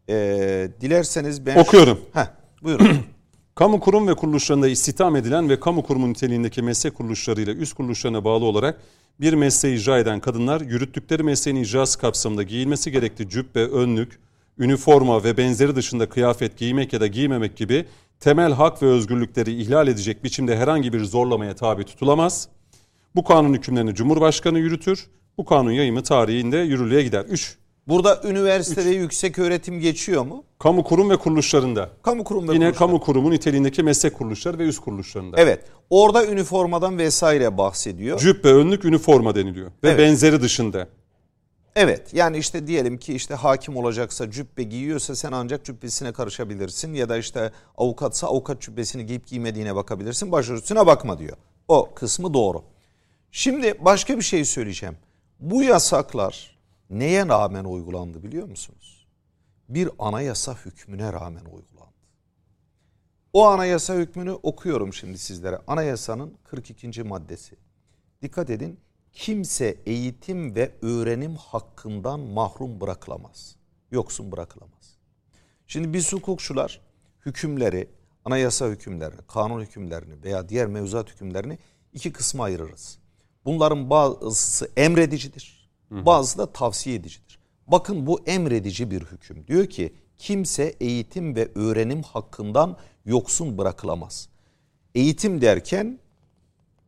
Ee, 0.10 0.70
dilerseniz 0.82 1.46
ben... 1.46 1.58
Okuyorum. 1.58 2.00
Heh, 2.14 2.26
buyurun. 2.64 2.98
Kamu 3.56 3.80
kurum 3.80 4.08
ve 4.08 4.14
kuruluşlarında 4.14 4.68
istihdam 4.68 5.16
edilen 5.16 5.50
ve 5.50 5.60
kamu 5.60 5.84
kurumu 5.84 6.10
niteliğindeki 6.10 6.62
meslek 6.62 6.96
kuruluşlarıyla 6.96 7.54
üst 7.54 7.74
kuruluşlarına 7.74 8.24
bağlı 8.24 8.46
olarak 8.46 8.82
bir 9.22 9.34
mesleği 9.34 9.78
icra 9.78 10.00
eden 10.00 10.20
kadınlar 10.20 10.62
yürüttükleri 10.62 11.24
mesleğin 11.24 11.58
icrası 11.58 12.00
kapsamında 12.00 12.44
giyilmesi 12.44 12.92
gerektiği 12.92 13.30
cübbe, 13.30 13.66
önlük, 13.66 14.20
üniforma 14.58 15.24
ve 15.24 15.38
benzeri 15.38 15.76
dışında 15.76 16.10
kıyafet 16.10 16.58
giymek 16.58 16.94
ya 16.94 17.02
da 17.02 17.08
giymemek 17.08 17.58
gibi 17.58 17.86
temel 18.20 18.54
hak 18.54 18.84
ve 18.84 18.86
özgürlükleri 18.86 19.62
ihlal 19.62 19.88
edecek 19.88 20.24
biçimde 20.24 20.58
herhangi 20.58 20.94
bir 20.94 21.04
zorlamaya 21.04 21.56
tabi 21.56 21.84
tutulamaz. 21.84 22.48
Bu 23.16 23.24
kanun 23.24 23.54
hükümlerini 23.54 23.96
Cumhurbaşkanı 23.96 24.60
yürütür. 24.60 25.08
Bu 25.38 25.46
kanun 25.46 25.72
yayımı 25.72 26.04
tarihinde 26.04 26.58
yürürlüğe 26.58 27.04
gider. 27.04 27.26
3. 27.26 27.59
Burada 27.90 28.22
üniversite 28.24 28.86
ve 28.86 28.90
yüksek 28.90 29.40
öğretim 29.40 29.80
geçiyor 29.80 30.26
mu? 30.26 30.44
Kamu 30.60 30.84
kurum 30.84 31.10
ve 31.10 31.18
kuruluşlarında. 31.18 31.90
Kamu 32.02 32.24
kurum 32.24 32.48
ve 32.48 32.54
Yine 32.54 32.64
kuruluşlar. 32.66 32.88
kamu 32.88 33.00
kurumu 33.00 33.32
niteliğindeki 33.32 33.84
meslek 33.84 34.14
kuruluşları 34.14 34.60
ve 34.60 34.64
üst 34.64 34.80
kuruluşlarında. 34.80 35.38
Evet. 35.40 35.66
Orada 35.90 36.26
üniformadan 36.26 36.98
vesaire 36.98 37.58
bahsediyor. 37.58 38.20
Cübbe, 38.20 38.48
önlük, 38.48 38.86
üniforma 38.86 39.36
deniliyor. 39.36 39.68
Ve 39.68 39.90
Evet. 39.90 40.00
benzeri 40.00 40.42
dışında. 40.42 40.88
Evet 41.76 42.14
yani 42.14 42.38
işte 42.38 42.68
diyelim 42.68 42.98
ki 42.98 43.14
işte 43.14 43.34
hakim 43.36 43.78
olacaksa 43.78 44.32
cübbe 44.32 44.64
giyiyorsa 44.64 45.16
sen 45.16 45.32
ancak 45.32 45.66
cübbesine 45.66 46.12
karışabilirsin 46.12 46.94
ya 46.94 47.10
da 47.10 47.18
işte 47.18 47.52
avukatsa 47.78 48.28
avukat 48.28 48.62
cübbesini 48.62 49.06
giyip 49.06 49.28
giymediğine 49.28 49.76
bakabilirsin 49.76 50.32
başörtüsüne 50.32 50.86
bakma 50.88 51.20
diyor. 51.20 51.38
O 51.68 51.90
kısmı 51.96 52.34
doğru. 52.34 52.64
Şimdi 53.32 53.74
başka 53.86 54.18
bir 54.18 54.22
şey 54.24 54.46
söyleyeceğim. 54.46 54.96
Bu 55.40 55.64
yasaklar 55.64 56.59
neye 56.90 57.28
rağmen 57.28 57.64
uygulandı 57.64 58.24
biliyor 58.24 58.48
musunuz? 58.48 59.08
Bir 59.70 59.90
anayasa 60.00 60.54
hükmüne 60.54 61.14
rağmen 61.14 61.46
uygulandı. 61.46 61.90
O 63.34 63.46
anayasa 63.48 63.96
hükmünü 63.96 64.32
okuyorum 64.32 64.94
şimdi 64.94 65.18
sizlere. 65.18 65.60
Anayasanın 65.68 66.38
42. 66.44 67.04
maddesi. 67.04 67.56
Dikkat 68.22 68.50
edin. 68.50 68.80
Kimse 69.14 69.78
eğitim 69.86 70.56
ve 70.56 70.72
öğrenim 70.82 71.36
hakkından 71.36 72.20
mahrum 72.20 72.82
bırakılamaz. 72.82 73.56
Yoksun 73.92 74.32
bırakılamaz. 74.32 74.98
Şimdi 75.68 75.94
biz 75.94 76.14
hukukçular 76.14 76.82
hükümleri, 77.26 77.90
anayasa 78.26 78.68
hükümlerini, 78.68 79.22
kanun 79.28 79.62
hükümlerini 79.62 80.24
veya 80.24 80.50
diğer 80.50 80.68
mevzuat 80.68 81.10
hükümlerini 81.10 81.58
iki 81.94 82.12
kısma 82.12 82.44
ayırırız. 82.44 83.00
Bunların 83.46 83.90
bazısı 83.90 84.72
emredicidir, 84.78 85.59
bazısı 85.92 86.38
da 86.38 86.46
tavsiye 86.54 86.96
edicidir. 86.96 87.40
Bakın 87.68 88.08
bu 88.08 88.20
emredici 88.26 88.92
bir 88.92 89.02
hüküm. 89.02 89.48
Diyor 89.48 89.66
ki 89.66 89.94
kimse 90.18 90.64
eğitim 90.80 91.36
ve 91.36 91.52
öğrenim 91.56 92.04
hakkından 92.04 92.78
yoksun 93.06 93.58
bırakılamaz. 93.58 94.30
Eğitim 94.96 95.42
derken 95.42 96.00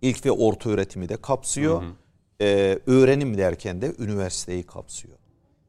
ilk 0.01 0.25
ve 0.25 0.31
orta 0.31 0.69
öğretimi 0.69 1.09
de 1.09 1.17
kapsıyor. 1.17 1.81
Ee, 2.41 2.79
öğrenim 2.87 3.37
derken 3.37 3.81
de 3.81 3.95
üniversiteyi 3.99 4.63
kapsıyor. 4.63 5.17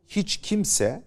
Hiç 0.09 0.37
kimse 0.37 1.03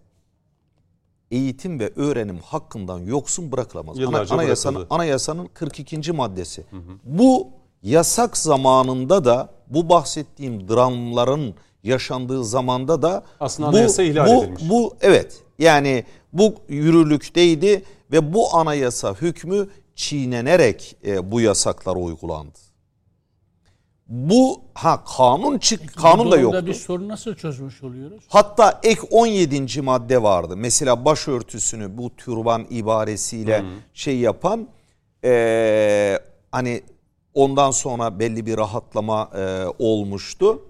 eğitim 1.32 1.80
ve 1.80 1.94
öğrenim 1.96 2.38
hakkından 2.38 3.00
yoksun 3.00 3.52
bırakılamaz. 3.52 3.98
Ana- 4.08 4.18
anayasanın, 4.42 4.76
anayasanın 4.90 5.48
42. 5.54 6.12
maddesi. 6.12 6.66
Bu 7.04 7.50
yasak 7.84 8.38
zamanında 8.38 9.26
da 9.26 9.54
bu 9.68 9.90
bahsettiğim 9.90 10.68
dramların 10.68 11.56
yaşandığı 11.86 12.46
zamanda 12.46 13.02
da 13.02 13.24
Aslında 13.40 13.72
bu, 13.72 13.76
anayasa 13.76 14.04
ihlal 14.04 14.28
bu, 14.28 14.44
edilmiş. 14.44 14.70
Bu 14.70 14.96
evet 15.02 15.44
yani 15.60 16.04
bu 16.34 16.56
yürürlükteydi 16.70 17.84
ve 18.12 18.34
bu 18.34 18.56
anayasa 18.56 19.14
hükmü 19.14 19.70
çiğnenerek 19.96 20.98
e, 21.06 21.32
bu 21.32 21.42
yasaklar 21.42 21.96
uygulandı. 21.96 22.58
Bu 24.08 24.62
ha 24.74 25.04
kanun 25.18 25.58
çık 25.58 25.96
kanun 25.96 26.32
da 26.32 26.38
yoktu. 26.38 26.64
Biz 26.66 26.78
sorunu 26.78 27.08
nasıl 27.08 27.36
çözmüş 27.36 27.84
oluyoruz? 27.84 28.24
Hatta 28.28 28.80
ek 28.84 29.02
17. 29.12 29.82
madde 29.82 30.24
vardı. 30.24 30.58
Mesela 30.58 31.06
başörtüsünü 31.06 31.98
bu 31.98 32.16
türban 32.16 32.66
ibaresiyle 32.70 33.64
şey 33.94 34.18
yapan 34.18 34.68
eee, 35.24 36.20
hani 36.52 36.82
ondan 37.34 37.72
sonra 37.72 38.20
belli 38.20 38.46
bir 38.46 38.58
rahatlama 38.58 39.30
eee, 39.36 39.66
olmuştu. 39.80 40.62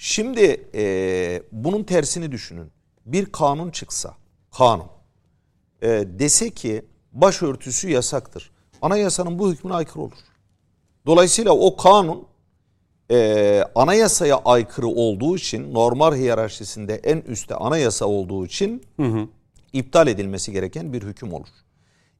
Şimdi 0.00 0.68
eee, 0.74 1.42
bunun 1.52 1.82
tersini 1.82 2.32
düşünün. 2.32 2.70
Bir 3.06 3.26
kanun 3.26 3.70
çıksa, 3.70 4.14
kanun 4.58 4.86
eee, 5.82 6.18
dese 6.18 6.50
ki 6.50 6.84
başörtüsü 7.12 7.90
yasaktır. 7.90 8.50
Anayasanın 8.82 9.38
bu 9.38 9.52
hükmüne 9.52 9.74
aykırı 9.74 10.02
olur. 10.02 10.16
Dolayısıyla 11.06 11.52
o 11.52 11.76
kanun 11.76 12.26
e, 13.10 13.64
anayasaya 13.74 14.36
aykırı 14.36 14.86
olduğu 14.88 15.36
için 15.36 15.74
normal 15.74 16.14
hiyerarşisinde 16.16 16.94
en 16.94 17.16
üstte 17.20 17.54
anayasa 17.54 18.06
olduğu 18.06 18.46
için 18.46 18.82
iptal 19.72 20.08
edilmesi 20.08 20.52
gereken 20.52 20.92
bir 20.92 21.02
hüküm 21.02 21.32
olur. 21.32 21.48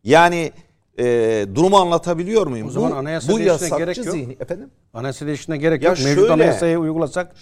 Yani 0.05 0.53
e, 0.99 1.47
durumu 1.55 1.77
anlatabiliyor 1.77 2.47
muyum? 2.47 2.69
O 2.69 2.71
zaman 2.71 2.93
bu, 2.93 2.97
anayasa 2.97 3.33
bu 3.33 3.39
değişikliğine 3.39 3.79
gerek 3.79 3.97
yok. 3.97 4.07
zihni 4.07 4.37
efendim. 4.41 4.71
Anayasa 4.95 5.27
değişikliğine 5.27 5.63
gerek 5.63 5.83
Ya 5.83 5.89
yok. 5.89 5.99
Mevcut 5.99 6.15
şöyle- 6.21 6.33
anayasayı 6.33 6.79
uygulasak 6.79 7.35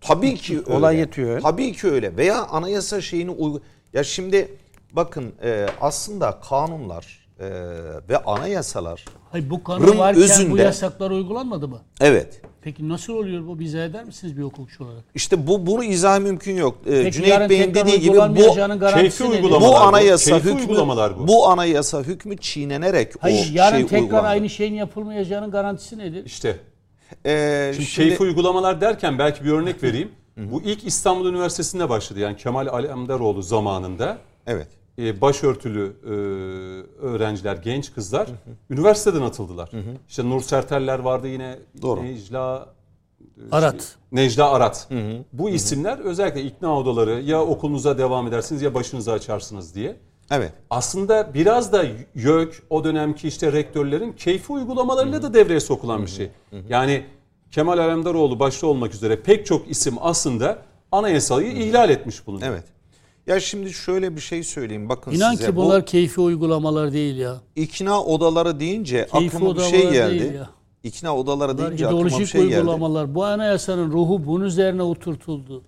Tabii 0.00 0.34
ki 0.34 0.58
öyle. 0.66 0.72
Olay 0.72 0.96
yetiyor. 0.96 1.40
Tabii 1.40 1.72
ki 1.72 1.88
öyle. 1.90 2.16
Veya 2.16 2.44
anayasa 2.46 3.00
şeyini 3.00 3.30
uygu... 3.30 3.60
Ya 3.92 4.04
şimdi 4.04 4.48
bakın 4.92 5.32
e, 5.42 5.66
aslında 5.80 6.38
kanunlar 6.48 7.28
e, 7.40 7.46
ve 8.08 8.18
anayasalar 8.26 9.04
Hayır 9.36 9.50
bu 9.50 9.64
kanun 9.64 9.98
varken 9.98 10.20
bu 10.22 10.24
özünde- 10.24 10.62
yasaklar 10.62 11.10
uygulanmadı 11.10 11.68
mı? 11.68 11.80
evet 12.00 12.40
Peki 12.62 12.88
nasıl 12.88 13.12
oluyor 13.12 13.46
bu? 13.46 13.58
Bize 13.58 13.84
eder 13.84 14.04
misiniz 14.04 14.36
bir 14.36 14.42
hukukçu 14.42 14.84
olarak? 14.84 15.04
işte 15.14 15.46
bu 15.46 15.66
bunu 15.66 15.84
izah 15.84 16.18
mümkün 16.20 16.56
yok. 16.56 16.78
E, 16.86 17.02
Peki 17.02 17.12
Cüneyt 17.12 17.50
Bey'in 17.50 17.74
dediği 17.74 18.00
gibi 18.00 18.16
bu 18.16 18.34
Keyfi 18.34 19.24
uygulamalar 19.24 19.60
bu 19.60 19.72
bu. 19.72 19.76
anayasa 19.76 20.30
Keyfi 20.30 20.48
hükmü 20.48 20.60
uygulamalar 20.60 21.18
bu. 21.18 21.28
bu 21.28 21.48
anayasa 21.48 22.02
hükmü 22.02 22.36
çiğnenerek 22.36 23.12
Hayır 23.20 23.46
o 23.52 23.54
yarın 23.58 23.76
şey 23.76 23.86
tekrar 23.86 24.02
uygulandı. 24.02 24.26
aynı 24.28 24.50
şeyin 24.50 24.74
yapılmayacağının 24.74 25.50
garantisi 25.50 25.98
nedir? 25.98 26.24
İşte 26.24 26.56
Ee, 27.26 27.70
Şimdi, 27.74 27.86
şimdi- 27.86 28.08
keyfi 28.08 28.22
uygulamalar 28.22 28.80
derken 28.80 29.18
belki 29.18 29.44
bir 29.44 29.50
örnek 29.50 29.82
vereyim. 29.82 30.08
Bu 30.36 30.62
ilk 30.62 30.86
İstanbul 30.86 31.28
Üniversitesi'nde 31.28 31.88
başladı. 31.88 32.20
Yani 32.20 32.36
Kemal 32.36 32.66
Alemdaroğlu 32.66 33.42
zamanında 33.42 34.18
evet. 34.46 34.68
E, 34.98 35.20
başörtülü 35.20 35.96
e, 36.04 36.10
öğrenciler, 37.06 37.56
genç 37.56 37.94
kızlar 37.94 38.28
üniversiteden 38.70 39.22
atıldılar. 39.22 39.70
İşte 40.08 40.30
Nur 40.30 40.40
Serteller 40.40 40.98
vardı 40.98 41.28
yine. 41.28 41.58
Doğru. 41.82 42.02
Necla 42.02 42.68
Arat. 43.52 43.96
Necla 44.12 44.50
Arat. 44.50 44.88
Bu 45.32 45.50
isimler 45.50 45.98
özellikle 45.98 46.42
ikna 46.42 46.78
odaları 46.78 47.20
ya 47.20 47.42
okulunuza 47.42 47.98
devam 47.98 48.26
edersiniz 48.26 48.62
ya 48.62 48.74
başınızı 48.74 49.12
açarsınız 49.12 49.74
diye. 49.74 49.96
Evet. 50.30 50.52
Aslında 50.70 51.34
biraz 51.34 51.72
da 51.72 51.84
YÖK 52.14 52.62
o 52.70 52.84
dönemki 52.84 53.28
işte 53.28 53.52
rektörlerin 53.52 54.12
keyfi 54.12 54.52
uygulamalarıyla 54.52 55.22
da 55.22 55.34
devreye 55.34 55.60
sokulan 55.60 56.02
bir 56.02 56.10
şey. 56.10 56.30
Yani 56.68 57.04
Kemal 57.50 57.78
Alemdaroğlu 57.78 58.40
başta 58.40 58.66
olmak 58.66 58.94
üzere 58.94 59.22
pek 59.22 59.46
çok 59.46 59.70
isim 59.70 59.94
aslında 60.00 60.58
anayasayı 60.92 61.52
ihlal 61.52 61.90
etmiş 61.90 62.26
bulunuyor. 62.26 62.52
Evet. 62.52 62.64
Ya 63.26 63.40
şimdi 63.40 63.72
şöyle 63.72 64.16
bir 64.16 64.20
şey 64.20 64.42
söyleyeyim. 64.42 64.88
Bakın 64.88 65.12
İnan 65.12 65.32
size 65.34 65.46
ki 65.46 65.56
bunlar 65.56 65.86
keyfi 65.86 66.20
uygulamalar 66.20 66.92
değil 66.92 67.16
ya. 67.16 67.40
bu 67.56 67.60
ikna 67.60 68.02
odaları 68.04 68.60
deyince 68.60 69.06
Keyfi 69.12 69.36
aklıma 69.36 69.56
bir 69.56 69.60
şey 69.62 69.72
değil 69.82 69.92
geldi. 69.92 70.34
ya. 70.36 70.50
İkna 70.82 71.16
odaları 71.16 71.58
Bunlar 71.58 71.68
deyince 71.68 71.86
aklıma 71.86 72.04
bir 72.18 72.26
şey 72.26 72.42
geldi. 72.42 72.56
uygulamalar. 72.56 73.14
Bu 73.14 73.24
anayasanın 73.24 73.92
ruhu 73.92 74.26
bunun 74.26 74.44
üzerine 74.44 74.82
oturtuldu. 74.82 75.62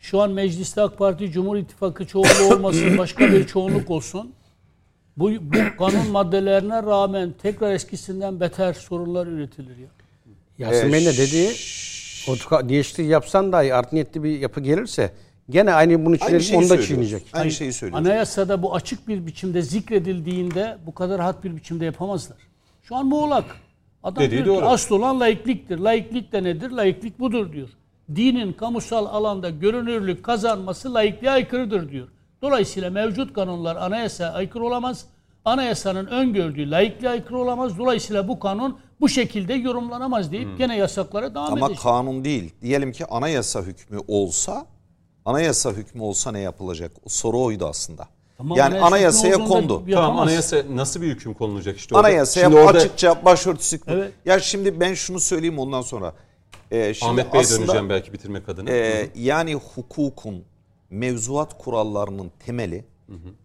Şu 0.00 0.20
an 0.20 0.30
mecliste 0.30 0.80
AK 0.82 0.98
Parti 0.98 1.30
Cumhur 1.30 1.56
İttifakı 1.56 2.06
çoğunluğu 2.06 2.54
olmasın 2.54 2.98
başka 2.98 3.32
bir 3.32 3.46
çoğunluk 3.46 3.90
olsun. 3.90 4.32
Bu, 5.16 5.30
bu 5.30 5.76
kanun 5.78 6.10
maddelerine 6.10 6.82
rağmen 6.82 7.34
tekrar 7.42 7.72
eskisinden 7.72 8.40
beter 8.40 8.72
sorunlar 8.72 9.26
üretilir 9.26 9.76
ya. 9.76 9.88
Yasin 10.58 10.92
Bey'in 10.92 11.06
de 11.06 11.12
dediği 11.18 11.50
o 12.28 12.68
değişiklik 12.68 13.10
yapsan 13.10 13.52
dahi 13.52 13.74
art 13.74 13.92
niyetli 13.92 14.22
bir 14.22 14.38
yapı 14.38 14.60
gelirse 14.60 15.12
gene 15.52 15.72
aynı 15.72 16.04
bunu 16.06 16.06
Aynı 16.08 16.18
çiğneyecek 16.18 16.48
şeyi 16.48 16.58
onu 16.58 16.70
da 16.70 16.82
çiğneyecek. 16.82 17.22
Aynı 17.32 17.50
şeyi 17.50 17.72
söylüyor. 17.72 18.00
Anayasada 18.00 18.62
bu 18.62 18.74
açık 18.74 19.08
bir 19.08 19.26
biçimde 19.26 19.62
zikredildiğinde 19.62 20.78
bu 20.86 20.94
kadar 20.94 21.18
rahat 21.18 21.44
bir 21.44 21.56
biçimde 21.56 21.84
yapamazlar. 21.84 22.38
Şu 22.82 22.96
an 22.96 23.06
muğlak. 23.06 23.44
Adam 24.02 24.24
Dediği 24.24 24.44
diyor 24.44 24.58
ki 24.58 24.64
asıl 24.64 24.96
olan 24.96 25.20
laikliktir. 25.20 25.78
Laiklik 25.78 26.32
de 26.32 26.44
nedir? 26.44 26.70
Laiklik 26.70 27.20
budur 27.20 27.52
diyor. 27.52 27.68
Dinin 28.14 28.52
kamusal 28.52 29.06
alanda 29.06 29.50
görünürlük 29.50 30.24
kazanması 30.24 30.94
laikliğe 30.94 31.32
aykırıdır 31.32 31.90
diyor. 31.90 32.08
Dolayısıyla 32.42 32.90
mevcut 32.90 33.32
kanunlar 33.32 33.76
anayasaya 33.76 34.32
aykırı 34.32 34.64
olamaz. 34.64 35.06
Anayasanın 35.44 36.06
öngördüğü 36.06 36.70
laikliğe 36.70 37.10
aykırı 37.12 37.38
olamaz. 37.38 37.78
Dolayısıyla 37.78 38.28
bu 38.28 38.38
kanun 38.40 38.78
bu 39.00 39.08
şekilde 39.08 39.54
yorumlanamaz 39.54 40.32
deyip 40.32 40.58
gene 40.58 40.76
yasaklara 40.76 41.34
devam 41.34 41.52
Ama 41.52 41.66
edecek. 41.66 41.82
kanun 41.82 42.24
değil. 42.24 42.52
Diyelim 42.62 42.92
ki 42.92 43.06
anayasa 43.06 43.62
hükmü 43.62 43.98
olsa 44.08 44.66
anayasa 45.24 45.70
hükmü 45.70 46.02
olsa 46.02 46.32
ne 46.32 46.40
yapılacak? 46.40 46.92
O 47.06 47.08
soru 47.08 47.40
oydu 47.40 47.66
aslında. 47.66 48.08
Tamam, 48.38 48.58
yani 48.58 48.74
anayasa 48.74 48.86
anayasaya 48.86 49.34
hükmü 49.34 49.48
kondu. 49.48 49.84
Tamam 49.90 50.18
anayasa 50.18 50.62
nasıl 50.70 51.02
bir 51.02 51.06
hüküm 51.06 51.34
konulacak 51.34 51.76
işte 51.76 51.94
orada. 51.94 52.08
Anayasaya 52.08 52.46
Şimdi 52.46 52.56
orada 52.56 52.78
açıkça 52.78 53.24
başörtüsü. 53.24 53.80
Evet. 53.86 54.12
Ya 54.24 54.40
şimdi 54.40 54.80
ben 54.80 54.94
şunu 54.94 55.20
söyleyeyim 55.20 55.58
ondan 55.58 55.82
sonra. 55.82 56.14
Ee, 56.70 56.94
şimdi 56.94 57.10
Ahmet 57.10 57.32
Bey'e 57.32 57.42
aslında, 57.42 57.60
döneceğim 57.60 57.88
belki 57.88 58.12
bitirmek 58.12 58.48
adına. 58.48 58.70
e, 58.70 59.10
yani 59.14 59.54
hukukun 59.54 60.44
mevzuat 60.90 61.58
kurallarının 61.58 62.32
temeli 62.46 62.84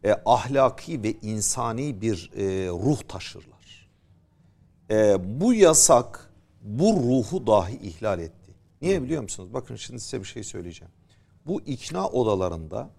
e, 0.03 0.15
ahlaki 0.25 1.03
ve 1.03 1.13
insani 1.21 2.01
bir 2.01 2.31
e, 2.35 2.67
ruh 2.67 2.99
taşırlar. 3.07 3.89
E, 4.91 5.15
bu 5.41 5.53
yasak 5.53 6.31
bu 6.61 6.93
ruhu 6.93 7.47
dahi 7.47 7.75
ihlal 7.75 8.19
etti. 8.19 8.51
Niye 8.81 9.03
biliyor 9.03 9.21
musunuz? 9.21 9.53
Bakın 9.53 9.75
şimdi 9.75 9.99
size 9.99 10.19
bir 10.19 10.27
şey 10.27 10.43
söyleyeceğim. 10.43 10.91
Bu 11.47 11.61
ikna 11.61 12.07
odalarında 12.07 12.89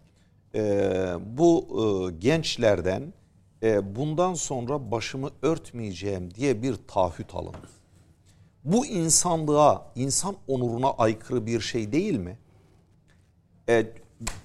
e, 0.55 0.61
bu 1.39 1.67
e, 1.69 2.13
gençlerden 2.19 3.13
e, 3.63 3.97
bundan 3.97 4.35
sonra 4.35 4.91
başımı 4.91 5.31
örtmeyeceğim 5.43 6.35
diye 6.35 6.63
bir 6.63 6.77
taahhüt 6.89 7.35
alındı. 7.35 7.69
Bu 8.65 8.87
insanlığa, 8.87 9.93
insan 9.95 10.37
onuruna 10.49 10.91
aykırı 10.91 11.47
bir 11.47 11.61
şey 11.61 11.93
değil 11.93 12.19
mi? 12.19 12.39
E, 13.69 13.87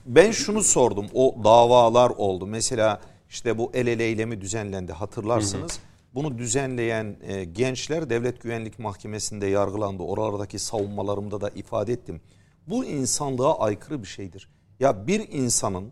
ben 0.06 0.32
şunu 0.32 0.64
sordum. 0.64 1.06
O 1.14 1.36
davalar 1.43 2.10
oldu. 2.10 2.47
Mesela 2.47 3.01
işte 3.30 3.58
bu 3.58 3.72
el 3.74 3.88
ele 3.88 4.04
eylemi 4.04 4.41
düzenlendi 4.41 4.93
hatırlarsınız. 4.93 5.80
Bunu 6.16 6.38
düzenleyen 6.38 7.16
e, 7.22 7.43
gençler 7.43 8.10
Devlet 8.10 8.41
Güvenlik 8.41 8.80
Mahkemesi'nde 8.80 9.45
yargılandı. 9.45 10.04
Oralardaki 10.04 10.60
savunmalarımda 10.60 11.41
da 11.41 11.49
ifade 11.49 11.93
ettim. 11.93 12.22
Bu 12.68 12.86
insanlığa 12.86 13.59
aykırı 13.59 14.01
bir 14.01 14.07
şeydir. 14.07 14.49
Ya 14.80 15.07
bir 15.07 15.30
insanın 15.32 15.91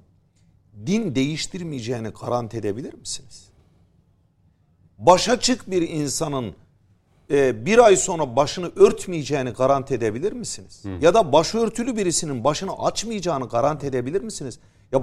din 0.86 1.16
değiştirmeyeceğini 1.16 2.10
garanti 2.10 2.58
edebilir 2.58 2.94
misiniz? 2.94 3.50
Başa 4.98 5.40
çık 5.40 5.72
bir 5.72 5.90
insanın 5.90 6.56
e, 7.32 7.66
bir 7.66 7.78
ay 7.78 7.96
sonra 7.96 8.36
başını 8.36 8.72
örtmeyeceğini 8.76 9.50
garanti 9.50 9.94
edebilir 9.94 10.32
misiniz? 10.32 10.84
Ya 11.02 11.14
da 11.14 11.34
başörtülü 11.34 11.98
birisinin 11.98 12.44
başını 12.44 12.74
açmayacağını 12.80 13.48
garanti 13.48 13.88
edebilir 13.88 14.22
misiniz? 14.22 14.60
Ya 14.92 15.02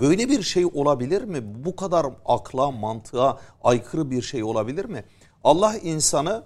böyle 0.00 0.28
bir 0.28 0.42
şey 0.42 0.66
olabilir 0.66 1.22
mi? 1.22 1.64
Bu 1.64 1.76
kadar 1.76 2.06
akla, 2.26 2.70
mantığa 2.70 3.40
aykırı 3.62 4.10
bir 4.10 4.22
şey 4.22 4.42
olabilir 4.42 4.84
mi? 4.84 5.04
Allah 5.44 5.76
insanı 5.76 6.44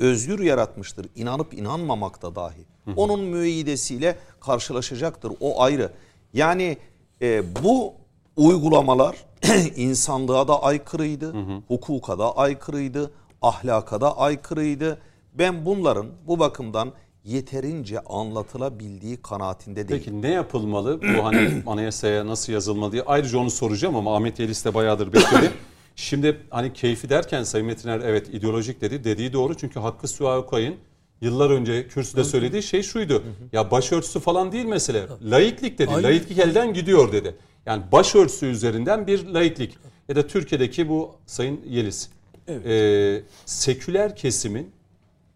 özgür 0.00 0.40
yaratmıştır. 0.40 1.06
İnanıp 1.16 1.54
inanmamakta 1.54 2.34
dahi. 2.34 2.64
Onun 2.96 3.20
müeyyidesiyle 3.20 4.16
karşılaşacaktır. 4.40 5.32
O 5.40 5.62
ayrı. 5.62 5.92
Yani 6.34 6.76
e, 7.22 7.42
bu 7.64 7.94
uygulamalar 8.36 9.16
insanlığa 9.76 10.48
da 10.48 10.62
aykırıydı. 10.62 11.34
Hukuka 11.68 12.18
da 12.18 12.36
aykırıydı. 12.36 13.10
Ahlaka 13.42 14.00
da 14.00 14.18
aykırıydı. 14.18 14.98
Ben 15.34 15.64
bunların 15.66 16.06
bu 16.26 16.38
bakımdan 16.38 16.92
yeterince 17.24 18.00
anlatılabildiği 18.00 19.16
kanaatinde 19.16 19.88
değil. 19.88 20.02
Peki 20.04 20.22
ne 20.22 20.30
yapılmalı? 20.30 21.00
Bu 21.02 21.24
hani 21.24 21.62
anayasaya 21.66 22.26
nasıl 22.26 22.52
yazılmalı 22.52 22.92
diye 22.92 23.02
ayrıca 23.06 23.38
onu 23.38 23.50
soracağım 23.50 23.96
ama 23.96 24.16
Ahmet 24.16 24.38
Yelis 24.38 24.64
de 24.64 24.74
bayağıdır 24.74 25.12
bekledi. 25.12 25.50
Şimdi 25.96 26.40
hani 26.50 26.72
keyfi 26.72 27.08
derken 27.08 27.42
Sayın 27.42 27.66
Metiner 27.66 28.00
evet 28.00 28.28
ideolojik 28.28 28.80
dedi. 28.80 29.04
Dediği 29.04 29.32
doğru 29.32 29.56
çünkü 29.56 29.80
Hakkı 29.80 30.08
Suha 30.08 30.38
Okay'ın 30.38 30.76
yıllar 31.20 31.50
önce 31.50 31.88
kürsüde 31.88 32.24
söylediği 32.24 32.62
şey 32.62 32.82
şuydu. 32.82 33.22
Ya 33.52 33.70
başörtüsü 33.70 34.20
falan 34.20 34.52
değil 34.52 34.64
mesele. 34.64 35.06
Laiklik 35.22 35.78
dedi. 35.78 35.90
Aynen. 35.90 36.02
Laiklik 36.10 36.38
elden 36.38 36.74
gidiyor 36.74 37.12
dedi. 37.12 37.34
Yani 37.66 37.82
başörtüsü 37.92 38.46
üzerinden 38.46 39.06
bir 39.06 39.26
laiklik. 39.26 39.78
Ya 40.08 40.16
da 40.16 40.26
Türkiye'deki 40.26 40.88
bu 40.88 41.14
Sayın 41.26 41.60
Yeliz. 41.68 42.10
Ee, 42.48 43.22
seküler 43.46 44.16
kesimin 44.16 44.70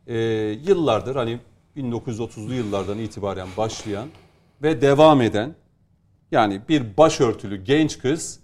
e, 0.07 0.16
yıllardır 0.66 1.16
hani 1.16 1.38
1930'lu 1.76 2.55
yıllardan 2.55 2.98
itibaren 2.98 3.48
başlayan 3.57 4.09
ve 4.62 4.80
devam 4.80 5.22
eden 5.22 5.55
yani 6.30 6.61
bir 6.68 6.96
başörtülü 6.96 7.64
genç 7.64 7.98
kız 7.98 8.40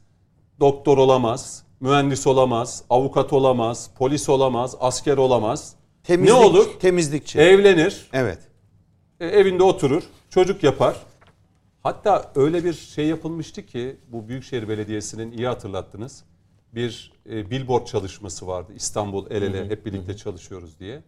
doktor 0.61 0.99
olamaz, 0.99 1.63
mühendis 1.81 2.27
olamaz, 2.27 2.85
avukat 2.91 3.33
olamaz, 3.33 3.91
polis 3.99 4.29
olamaz, 4.29 4.77
asker 4.81 5.17
olamaz. 5.17 5.75
Temizlik, 6.05 6.35
ne 6.35 6.45
olur? 6.45 6.67
Temizlikçi. 6.81 7.39
Evlenir, 7.39 8.09
evet. 8.13 8.39
e, 9.21 9.27
evinde 9.27 9.63
oturur, 9.63 10.03
çocuk 10.31 10.63
yapar. 10.63 10.97
Hatta 11.83 12.33
öyle 12.35 12.65
bir 12.65 12.73
şey 12.73 13.07
yapılmıştı 13.07 13.67
ki 13.67 13.97
bu 14.09 14.29
Büyükşehir 14.29 14.69
Belediyesi'nin 14.69 15.33
iyi 15.33 15.47
hatırlattınız. 15.47 16.25
Bir 16.75 17.13
e, 17.31 17.51
billboard 17.51 17.87
çalışması 17.87 18.47
vardı. 18.47 18.73
İstanbul 18.77 19.31
el 19.31 19.43
ele 19.43 19.71
hep 19.71 19.87
birlikte 19.87 20.17
çalışıyoruz 20.17 20.81
diye. 20.81 21.03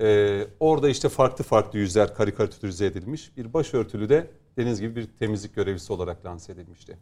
E, 0.00 0.46
orada 0.60 0.88
işte 0.88 1.08
farklı 1.08 1.44
farklı 1.44 1.78
yüzler 1.78 2.14
karikatürize 2.14 2.86
edilmiş. 2.86 3.36
Bir 3.36 3.52
başörtülü 3.52 4.08
de 4.08 4.30
deniz 4.58 4.80
gibi 4.80 4.96
bir 4.96 5.06
temizlik 5.18 5.54
görevlisi 5.54 5.92
olarak 5.92 6.26
lanse 6.26 6.52
edilmişti. 6.52 6.98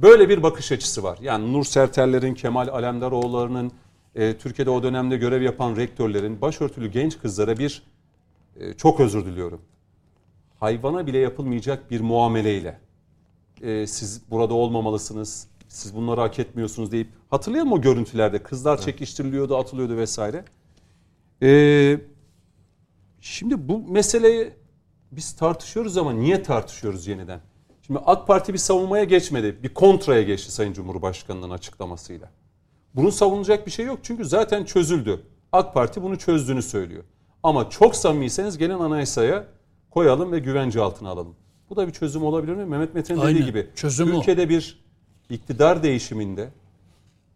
Böyle 0.00 0.28
bir 0.28 0.42
bakış 0.42 0.72
açısı 0.72 1.02
var. 1.02 1.18
Yani 1.22 1.52
Nur 1.52 1.64
Serterler'in, 1.64 2.34
Kemal 2.34 2.68
Alemdaroğulları'nın, 2.68 3.72
e, 4.14 4.38
Türkiye'de 4.38 4.70
o 4.70 4.82
dönemde 4.82 5.16
görev 5.16 5.42
yapan 5.42 5.76
rektörlerin 5.76 6.40
başörtülü 6.40 6.90
genç 6.90 7.18
kızlara 7.18 7.58
bir, 7.58 7.82
e, 8.56 8.74
çok 8.74 9.00
özür 9.00 9.24
diliyorum, 9.24 9.60
hayvana 10.60 11.06
bile 11.06 11.18
yapılmayacak 11.18 11.90
bir 11.90 12.00
muameleyle 12.00 12.80
e, 13.62 13.86
siz 13.86 14.30
burada 14.30 14.54
olmamalısınız, 14.54 15.48
siz 15.68 15.96
bunları 15.96 16.20
hak 16.20 16.38
etmiyorsunuz 16.38 16.92
deyip 16.92 17.08
musun 17.30 17.72
o 17.72 17.80
görüntülerde 17.80 18.42
kızlar 18.42 18.80
çekiştiriliyordu, 18.80 19.56
atılıyordu 19.56 19.96
vesaire. 19.96 20.44
E, 21.42 22.00
şimdi 23.20 23.68
bu 23.68 23.78
meseleyi 23.78 24.52
biz 25.12 25.36
tartışıyoruz 25.36 25.96
ama 25.96 26.12
niye 26.12 26.42
tartışıyoruz 26.42 27.06
yeniden? 27.06 27.40
Şimdi 27.88 28.00
AK 28.06 28.26
Parti 28.26 28.52
bir 28.52 28.58
savunmaya 28.58 29.04
geçmedi, 29.04 29.62
bir 29.62 29.74
kontraya 29.74 30.22
geçti 30.22 30.52
Sayın 30.52 30.72
Cumhurbaşkanı'nın 30.72 31.50
açıklamasıyla. 31.50 32.30
Bunun 32.94 33.10
savunulacak 33.10 33.66
bir 33.66 33.70
şey 33.70 33.86
yok 33.86 33.98
çünkü 34.02 34.24
zaten 34.24 34.64
çözüldü. 34.64 35.22
AK 35.52 35.74
Parti 35.74 36.02
bunu 36.02 36.18
çözdüğünü 36.18 36.62
söylüyor. 36.62 37.04
Ama 37.42 37.70
çok 37.70 37.96
samimiyseniz 37.96 38.58
gelin 38.58 38.78
anayasaya 38.78 39.44
koyalım 39.90 40.32
ve 40.32 40.38
güvence 40.38 40.80
altına 40.80 41.08
alalım. 41.08 41.34
Bu 41.70 41.76
da 41.76 41.86
bir 41.86 41.92
çözüm 41.92 42.22
olabilir 42.22 42.54
mi? 42.54 42.64
Mehmet 42.64 42.94
Metin'in 42.94 43.22
dediği 43.22 43.44
gibi. 43.44 43.66
Çözüm 43.74 44.14
o. 44.14 44.18
Ülkede 44.18 44.48
bir 44.48 44.84
iktidar 45.30 45.82
değişiminde 45.82 46.48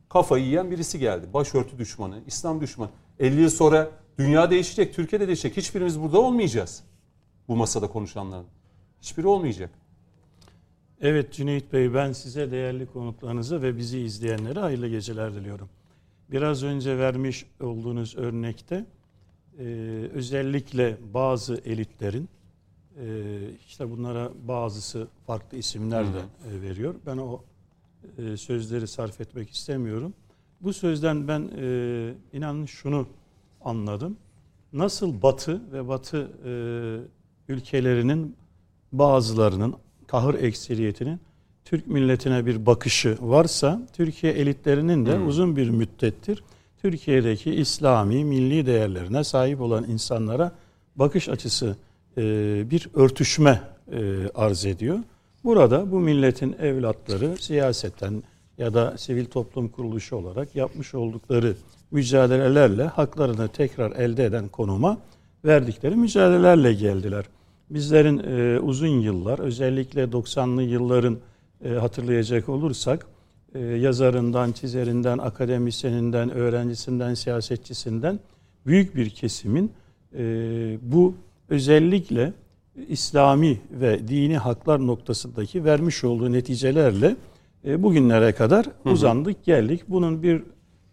kafayı 0.09 0.45
yiyen 0.45 0.71
birisi 0.71 0.99
geldi. 0.99 1.27
Başörtü 1.35 1.79
düşmanı, 1.79 2.21
İslam 2.27 2.61
düşmanı. 2.61 2.91
50 3.19 3.41
yıl 3.41 3.51
sonra 3.51 3.91
dünya 4.19 4.51
değişecek, 4.51 4.95
Türkiye'de 4.95 5.27
değişecek. 5.27 5.57
Hiçbirimiz 5.57 6.01
burada 6.01 6.21
olmayacağız. 6.21 6.83
Bu 7.49 7.57
masada 7.57 7.89
konuşanların. 7.89 8.47
Hiçbiri 9.03 9.27
olmayacak. 9.27 9.71
Evet 11.03 11.33
Cüneyt 11.33 11.73
Bey 11.73 11.95
ben 11.95 12.13
size 12.13 12.51
değerli 12.51 12.87
konuklarınıza 12.87 13.63
ve 13.63 13.77
bizi 13.77 13.99
izleyenlere 13.99 14.61
hayırlı 14.61 14.89
geceler 14.89 15.35
diliyorum. 15.35 15.69
Biraz 16.31 16.63
önce 16.63 16.99
vermiş 16.99 17.47
olduğunuz 17.61 18.17
örnekte 18.17 18.87
e, 19.59 19.65
özellikle 20.15 20.99
bazı 21.15 21.55
elitlerin 21.65 22.29
e, 22.99 23.39
işte 23.67 23.91
bunlara 23.91 24.31
bazısı 24.49 25.09
farklı 25.27 25.59
isimler 25.59 26.05
de 26.07 26.19
e, 26.51 26.63
veriyor. 26.63 26.95
Ben 27.07 27.17
o 27.17 27.43
e, 28.19 28.37
sözleri 28.37 28.89
sarf 28.89 29.21
etmek 29.21 29.51
istemiyorum. 29.51 30.15
Bu 30.61 30.73
sözden 30.73 31.29
ben 31.29 31.51
e, 31.57 32.15
inanın 32.33 32.67
şunu 32.67 33.07
anladım. 33.61 34.17
Nasıl 34.73 35.23
Batı 35.23 35.73
ve 35.73 35.89
Batı 35.89 36.31
e, 36.45 36.53
ülkelerinin 37.53 38.37
bazılarının 38.93 39.75
kahır 40.13 40.35
ekseriyetinin 40.35 41.21
Türk 41.65 41.87
milletine 41.87 42.47
bir 42.47 42.67
bakışı 42.67 43.17
varsa 43.21 43.83
Türkiye 43.93 44.33
elitlerinin 44.33 45.07
de 45.07 45.19
uzun 45.19 45.57
bir 45.57 45.71
müddettir 45.71 46.45
Türkiye'deki 46.83 47.55
İslami 47.55 48.25
milli 48.25 48.67
değerlerine 48.67 49.25
sahip 49.25 49.61
olan 49.61 49.85
insanlara 49.85 50.53
bakış 50.97 51.29
açısı 51.29 51.77
e, 52.17 52.23
bir 52.71 52.89
örtüşme 52.95 53.61
e, 53.93 54.29
arz 54.35 54.67
ediyor. 54.67 54.99
Burada 55.45 55.93
bu 55.93 56.01
milletin 56.01 56.57
evlatları 56.61 57.37
siyaseten 57.37 58.23
ya 58.59 58.75
da 58.75 58.99
sivil 58.99 59.25
toplum 59.25 59.69
kuruluşu 59.69 60.17
olarak 60.17 60.57
yapmış 60.57 60.95
oldukları 60.95 61.55
mücadelelerle 61.91 62.85
haklarını 62.85 63.49
tekrar 63.49 63.91
elde 63.91 64.25
eden 64.25 64.49
konuma 64.49 64.99
verdikleri 65.45 65.97
mücadelelerle 65.97 66.73
geldiler. 66.73 67.25
Bizlerin 67.75 68.19
e, 68.19 68.61
uzun 68.61 69.01
yıllar 69.01 69.39
özellikle 69.39 70.05
90'lı 70.05 70.63
yılların 70.63 71.19
e, 71.65 71.69
hatırlayacak 71.69 72.49
olursak 72.49 73.07
e, 73.55 73.59
yazarından, 73.59 74.53
çizerinden, 74.53 75.19
akademisyeninden, 75.19 76.31
öğrencisinden, 76.31 77.15
siyasetçisinden 77.15 78.21
büyük 78.67 78.97
bir 78.97 79.11
kesimin 79.11 79.73
e, 80.19 80.25
bu 80.83 81.15
özellikle 81.49 82.33
İslami 82.89 83.61
ve 83.71 84.09
dini 84.09 84.39
haklar 84.39 84.87
noktasındaki 84.87 85.65
vermiş 85.65 86.05
olduğu 86.05 86.33
neticelerle 86.33 87.17
e, 87.65 87.83
bugünlere 87.83 88.33
kadar 88.33 88.67
uzandık 88.85 89.45
geldik. 89.45 89.83
Bunun 89.89 90.23
bir 90.23 90.43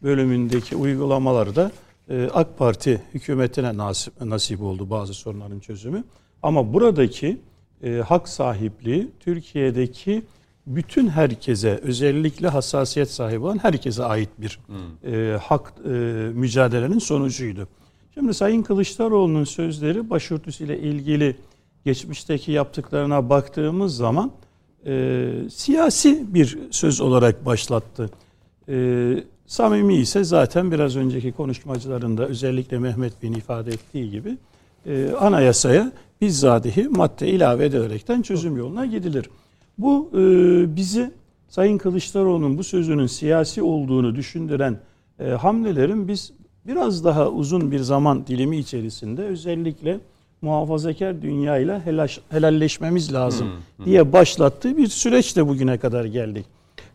bölümündeki 0.04 0.76
uygulamaları 0.76 1.56
da 1.56 1.72
e, 2.10 2.30
AK 2.34 2.58
Parti 2.58 3.02
hükümetine 3.14 3.78
nasip, 3.78 4.22
nasip 4.22 4.62
oldu 4.62 4.90
bazı 4.90 5.14
sorunların 5.14 5.60
çözümü. 5.60 6.04
Ama 6.44 6.74
buradaki 6.74 7.38
e, 7.84 7.98
hak 8.08 8.30
sahipliği 8.30 9.08
Türkiye'deki 9.20 10.24
bütün 10.68 11.08
herkese 11.08 11.80
özellikle 11.84 12.48
hassasiyet 12.48 13.12
sahibi 13.12 13.40
olan 13.40 13.58
herkese 13.58 14.04
ait 14.04 14.30
bir 14.38 14.60
e, 15.06 15.38
hak 15.38 15.74
e, 15.86 15.90
mücadelenin 16.34 17.00
sonucuydu. 17.00 17.68
Şimdi 18.14 18.34
Sayın 18.34 18.64
Kılıçdaroğlu'nun 18.64 19.44
sözleri 19.44 20.10
başörtüsüyle 20.10 20.80
ilgili 20.80 21.36
geçmişteki 21.86 22.52
yaptıklarına 22.52 23.30
baktığımız 23.30 23.96
zaman 23.96 24.32
e, 24.86 25.32
siyasi 25.52 26.34
bir 26.34 26.58
söz 26.72 27.02
olarak 27.02 27.46
başlattı. 27.46 28.10
E, 28.70 29.16
samimi 29.48 29.96
ise 29.96 30.24
zaten 30.24 30.72
biraz 30.72 30.96
önceki 30.96 31.32
konuşmacıların 31.32 32.18
da 32.18 32.28
özellikle 32.28 32.80
Mehmet 32.80 33.24
Bey'in 33.24 33.34
ifade 33.34 33.72
ettiği 33.72 34.12
gibi 34.12 34.38
e, 34.86 35.12
anayasaya 35.20 35.92
bizzatihi 36.22 36.88
madde 36.90 37.28
ilave 37.28 37.66
edilerekten 37.66 38.22
çözüm 38.22 38.58
yoluna 38.58 38.86
gidilir. 38.86 39.30
Bu 39.78 40.10
e, 40.14 40.20
bizi 40.76 41.12
Sayın 41.50 41.78
Kılıçdaroğlu'nun 41.78 42.58
bu 42.58 42.64
sözünün 42.64 43.08
siyasi 43.08 43.62
olduğunu 43.62 44.16
düşündüren 44.16 44.80
e, 45.20 45.30
hamlelerin 45.30 46.08
biz 46.08 46.34
biraz 46.68 47.04
daha 47.04 47.30
uzun 47.30 47.72
bir 47.72 47.80
zaman 47.80 48.28
dilimi 48.28 48.58
içerisinde 48.58 49.24
özellikle 49.24 50.00
muhafazakar 50.42 51.22
dünyayla 51.22 51.86
helaş, 51.86 52.20
helalleşmemiz 52.30 53.14
lazım 53.14 53.48
diye 53.86 54.14
başlattığı 54.14 54.78
bir 54.78 54.88
süreçle 54.88 55.48
bugüne 55.48 55.78
kadar 55.78 56.06
geldik. 56.06 56.46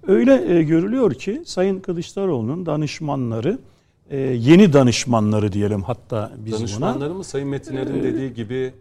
Öyle 0.06 0.54
e, 0.54 0.62
görülüyor 0.62 1.14
ki 1.14 1.42
Sayın 1.46 1.80
Kılıçdaroğlu'nun 1.80 2.66
danışmanları, 2.66 3.58
e, 4.10 4.16
yeni 4.18 4.72
danışmanları 4.72 5.52
diyelim 5.52 5.82
hatta 5.82 6.32
biz 6.36 6.52
buna. 6.52 6.60
Danışmanları 6.60 7.14
mı 7.14 7.24
Sayın 7.24 7.48
Metiner'in 7.48 8.02
dediği 8.02 8.34
gibi 8.34 8.72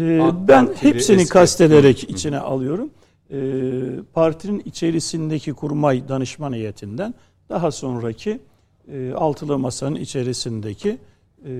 Ee, 0.00 0.48
ben 0.48 0.68
hepsini 0.80 1.26
kastederek 1.26 2.02
Hı, 2.02 2.06
içine 2.06 2.38
alıyorum. 2.38 2.90
Ee, 3.30 3.36
partinin 4.12 4.62
içerisindeki 4.64 5.52
kurmay 5.52 6.08
danışman 6.08 6.52
heyetinden 6.52 7.14
daha 7.48 7.70
sonraki 7.70 8.40
e, 8.92 9.12
altılı 9.12 9.58
masanın 9.58 9.96
içerisindeki 9.96 10.98
e, 11.44 11.52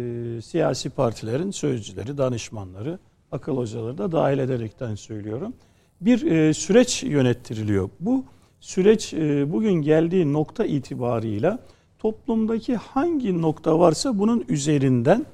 siyasi 0.42 0.90
partilerin 0.90 1.50
sözcüleri, 1.50 2.18
danışmanları, 2.18 2.98
akıl 3.32 3.56
hocaları 3.56 3.98
da 3.98 4.12
dahil 4.12 4.38
ederekten 4.38 4.94
söylüyorum. 4.94 5.52
Bir 6.00 6.30
e, 6.30 6.54
süreç 6.54 7.02
yönettiriliyor. 7.02 7.90
Bu 8.00 8.24
süreç 8.60 9.14
e, 9.14 9.52
bugün 9.52 9.72
geldiği 9.72 10.32
nokta 10.32 10.64
itibarıyla 10.64 11.58
toplumdaki 11.98 12.76
hangi 12.76 13.42
nokta 13.42 13.78
varsa 13.78 14.18
bunun 14.18 14.44
üzerinden 14.48 15.26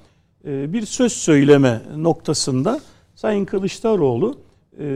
e, 0.45 0.73
bir 0.73 0.87
söz 0.87 1.13
söyleme 1.13 1.83
noktasında 1.97 2.81
Sayın 3.17 3.45
Kılıçdaroğlu 3.45 4.35
e, 4.79 4.87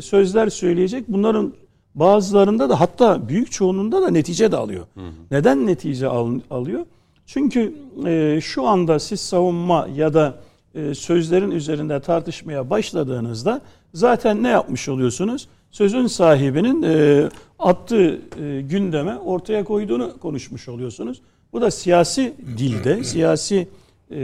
sözler 0.00 0.48
söyleyecek. 0.48 1.04
Bunların 1.08 1.52
bazılarında 1.94 2.68
da 2.68 2.80
hatta 2.80 3.28
büyük 3.28 3.52
çoğunluğunda 3.52 4.02
da 4.02 4.10
netice 4.10 4.52
de 4.52 4.56
alıyor. 4.56 4.86
Hı 4.94 5.00
hı. 5.00 5.12
Neden 5.30 5.66
netice 5.66 6.06
al, 6.06 6.40
alıyor? 6.50 6.86
Çünkü 7.26 7.74
e, 8.06 8.38
şu 8.42 8.66
anda 8.66 8.98
siz 8.98 9.20
savunma 9.20 9.88
ya 9.94 10.14
da 10.14 10.34
e, 10.74 10.94
sözlerin 10.94 11.50
üzerinde 11.50 12.00
tartışmaya 12.00 12.70
başladığınızda 12.70 13.60
zaten 13.94 14.42
ne 14.42 14.48
yapmış 14.48 14.88
oluyorsunuz? 14.88 15.48
Sözün 15.70 16.06
sahibinin 16.06 16.82
e, 16.82 17.28
attığı 17.58 18.20
e, 18.42 18.60
gündeme 18.60 19.18
ortaya 19.18 19.64
koyduğunu 19.64 20.18
konuşmuş 20.18 20.68
oluyorsunuz. 20.68 21.22
Bu 21.52 21.60
da 21.60 21.70
siyasi 21.70 22.34
dilde, 22.58 23.04
siyasi 23.04 23.68
e, 24.10 24.20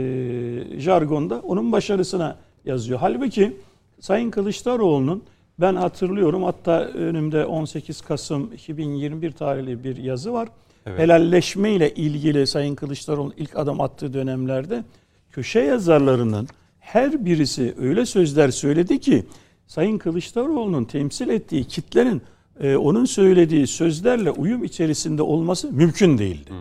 jargonda 0.77 1.41
onun 1.43 1.71
başarısına 1.71 2.35
yazıyor. 2.67 2.99
Halbuki 2.99 3.57
Sayın 3.99 4.31
Kılıçdaroğlu'nun 4.31 5.23
ben 5.59 5.75
hatırlıyorum 5.75 6.43
hatta 6.43 6.81
önümde 6.81 7.45
18 7.45 8.01
Kasım 8.01 8.53
2021 8.53 9.31
tarihli 9.31 9.83
bir 9.83 9.97
yazı 9.97 10.33
var. 10.33 10.49
Evet. 10.85 10.99
Helalleşme 10.99 11.71
ile 11.71 11.93
ilgili 11.93 12.47
Sayın 12.47 12.75
Kılıçdaroğlu'nun 12.75 13.33
ilk 13.37 13.55
adım 13.55 13.81
attığı 13.81 14.13
dönemlerde 14.13 14.83
köşe 15.31 15.59
yazarlarının 15.59 16.47
her 16.79 17.25
birisi 17.25 17.75
öyle 17.79 18.05
sözler 18.05 18.49
söyledi 18.49 18.99
ki 18.99 19.23
Sayın 19.67 19.97
Kılıçdaroğlu'nun 19.97 20.83
temsil 20.83 21.29
ettiği 21.29 21.63
kitlenin 21.63 22.21
e, 22.59 22.75
onun 22.75 23.05
söylediği 23.05 23.67
sözlerle 23.67 24.31
uyum 24.31 24.63
içerisinde 24.63 25.21
olması 25.21 25.71
mümkün 25.71 26.17
değildi. 26.17 26.49
Hmm. 26.49 26.57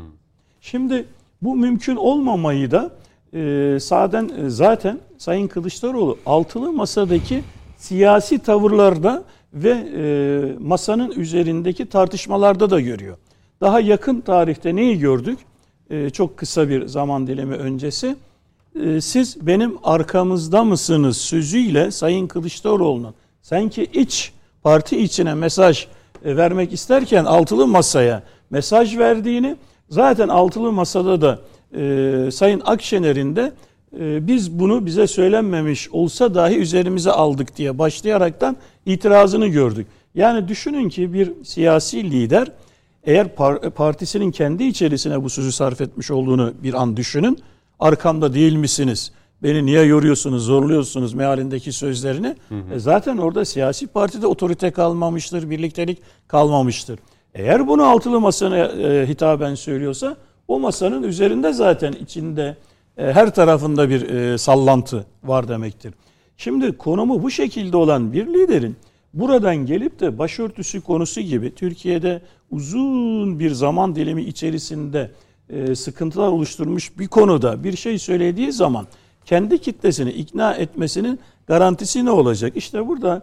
Şimdi 0.61 1.05
bu 1.43 1.57
mümkün 1.57 1.97
olmamayı 1.97 2.71
da 2.71 2.91
e, 3.35 3.77
zaten, 3.81 4.31
e, 4.39 4.51
zaten 4.51 4.99
Sayın 5.19 5.47
Kılıçdaroğlu 5.47 6.19
altılı 6.27 6.73
masadaki 6.73 7.43
siyasi 7.77 8.39
tavırlarda 8.39 9.25
ve 9.55 9.71
e, 9.71 10.05
masanın 10.61 11.11
üzerindeki 11.11 11.87
tartışmalarda 11.87 12.71
da 12.71 12.81
görüyor. 12.81 13.17
Daha 13.61 13.81
yakın 13.81 14.21
tarihte 14.21 14.77
neyi 14.77 14.99
gördük? 14.99 15.39
E, 15.91 16.11
çok 16.11 16.37
kısa 16.37 16.69
bir 16.69 16.87
zaman 16.87 17.27
dilimi 17.27 17.55
öncesi. 17.55 18.17
E, 18.85 19.01
siz 19.01 19.47
benim 19.47 19.79
arkamızda 19.83 20.65
mısınız 20.65 21.17
sözüyle 21.17 21.91
Sayın 21.91 22.27
Kılıçdaroğlu'nun 22.27 23.15
sanki 23.43 23.85
iç 23.85 24.33
parti 24.63 24.97
içine 25.03 25.35
mesaj 25.35 25.87
e, 26.25 26.37
vermek 26.37 26.73
isterken 26.73 27.25
altılı 27.25 27.67
masaya 27.67 28.23
mesaj 28.51 28.99
verdiğini 28.99 29.57
zaten 29.91 30.29
altılı 30.29 30.73
masada 30.73 31.21
da 31.21 31.39
e, 31.81 32.31
Sayın 32.31 32.63
Akşener'in 32.65 33.37
de 33.37 33.53
biz 33.93 34.59
bunu 34.59 34.87
bize 34.87 35.07
söylenmemiş 35.07 35.89
olsa 35.91 36.35
dahi 36.35 36.57
üzerimize 36.57 37.11
aldık 37.11 37.57
diye 37.57 37.79
başlayaraktan 37.79 38.57
itirazını 38.87 39.47
gördük. 39.47 39.87
Yani 40.15 40.49
düşünün 40.49 40.89
ki 40.89 41.13
bir 41.13 41.33
siyasi 41.45 42.11
lider 42.11 42.53
eğer 43.05 43.35
partisinin 43.77 44.31
kendi 44.31 44.65
içerisine 44.65 45.23
bu 45.23 45.31
sözü 45.31 45.53
sarf 45.53 45.81
etmiş 45.81 46.11
olduğunu 46.11 46.53
bir 46.63 46.75
an 46.75 46.97
düşünün. 46.97 47.39
Arkamda 47.81 48.35
değil 48.35 48.57
misiniz? 48.57 49.13
Beni 49.43 49.67
niye 49.67 49.83
yoruyorsunuz, 49.83 50.45
zorluyorsunuz 50.45 51.15
mealindeki 51.15 51.73
sözlerini? 51.73 52.37
Hı 52.49 52.55
hı. 52.55 52.75
E 52.75 52.79
zaten 52.79 53.17
orada 53.17 53.45
siyasi 53.45 53.87
partide 53.87 54.27
otorite 54.27 54.71
kalmamıştır, 54.71 55.51
birliktelik 55.51 55.99
kalmamıştır. 56.29 56.99
Eğer 57.35 57.69
bunu 57.69 57.85
altılı 57.85 58.21
masana 58.21 58.59
e, 58.59 59.09
hitaben 59.09 59.55
söylüyorsa 59.55 60.17
o 60.49 60.61
masanın 60.61 61.03
üzerinde 61.03 61.53
zaten 61.53 61.93
içinde 61.93 62.57
her 62.97 63.35
tarafında 63.35 63.91
bir 63.91 64.09
e, 64.09 64.39
sallantı 64.39 65.07
var 65.25 65.49
demektir. 65.49 65.95
Şimdi 66.37 66.77
konumu 66.77 67.23
bu 67.23 67.31
şekilde 67.31 67.77
olan 67.77 68.13
bir 68.13 68.27
liderin 68.27 68.77
buradan 69.15 69.57
gelip 69.57 70.01
de 70.01 70.19
başörtüsü 70.19 70.81
konusu 70.81 71.21
gibi 71.21 71.55
Türkiye'de 71.55 72.23
uzun 72.51 73.39
bir 73.39 73.51
zaman 73.51 73.95
dilimi 73.95 74.23
içerisinde 74.23 75.11
e, 75.51 75.75
sıkıntılar 75.75 76.29
oluşturmuş 76.29 76.99
bir 76.99 77.09
konuda 77.09 77.65
bir 77.65 77.77
şey 77.77 77.99
söylediği 77.99 78.53
zaman 78.53 78.87
kendi 79.25 79.59
kitlesini 79.59 80.11
ikna 80.11 80.55
etmesinin 80.55 81.21
garantisi 81.47 82.05
ne 82.05 82.11
olacak? 82.11 82.57
İşte 82.57 82.87
burada 82.87 83.23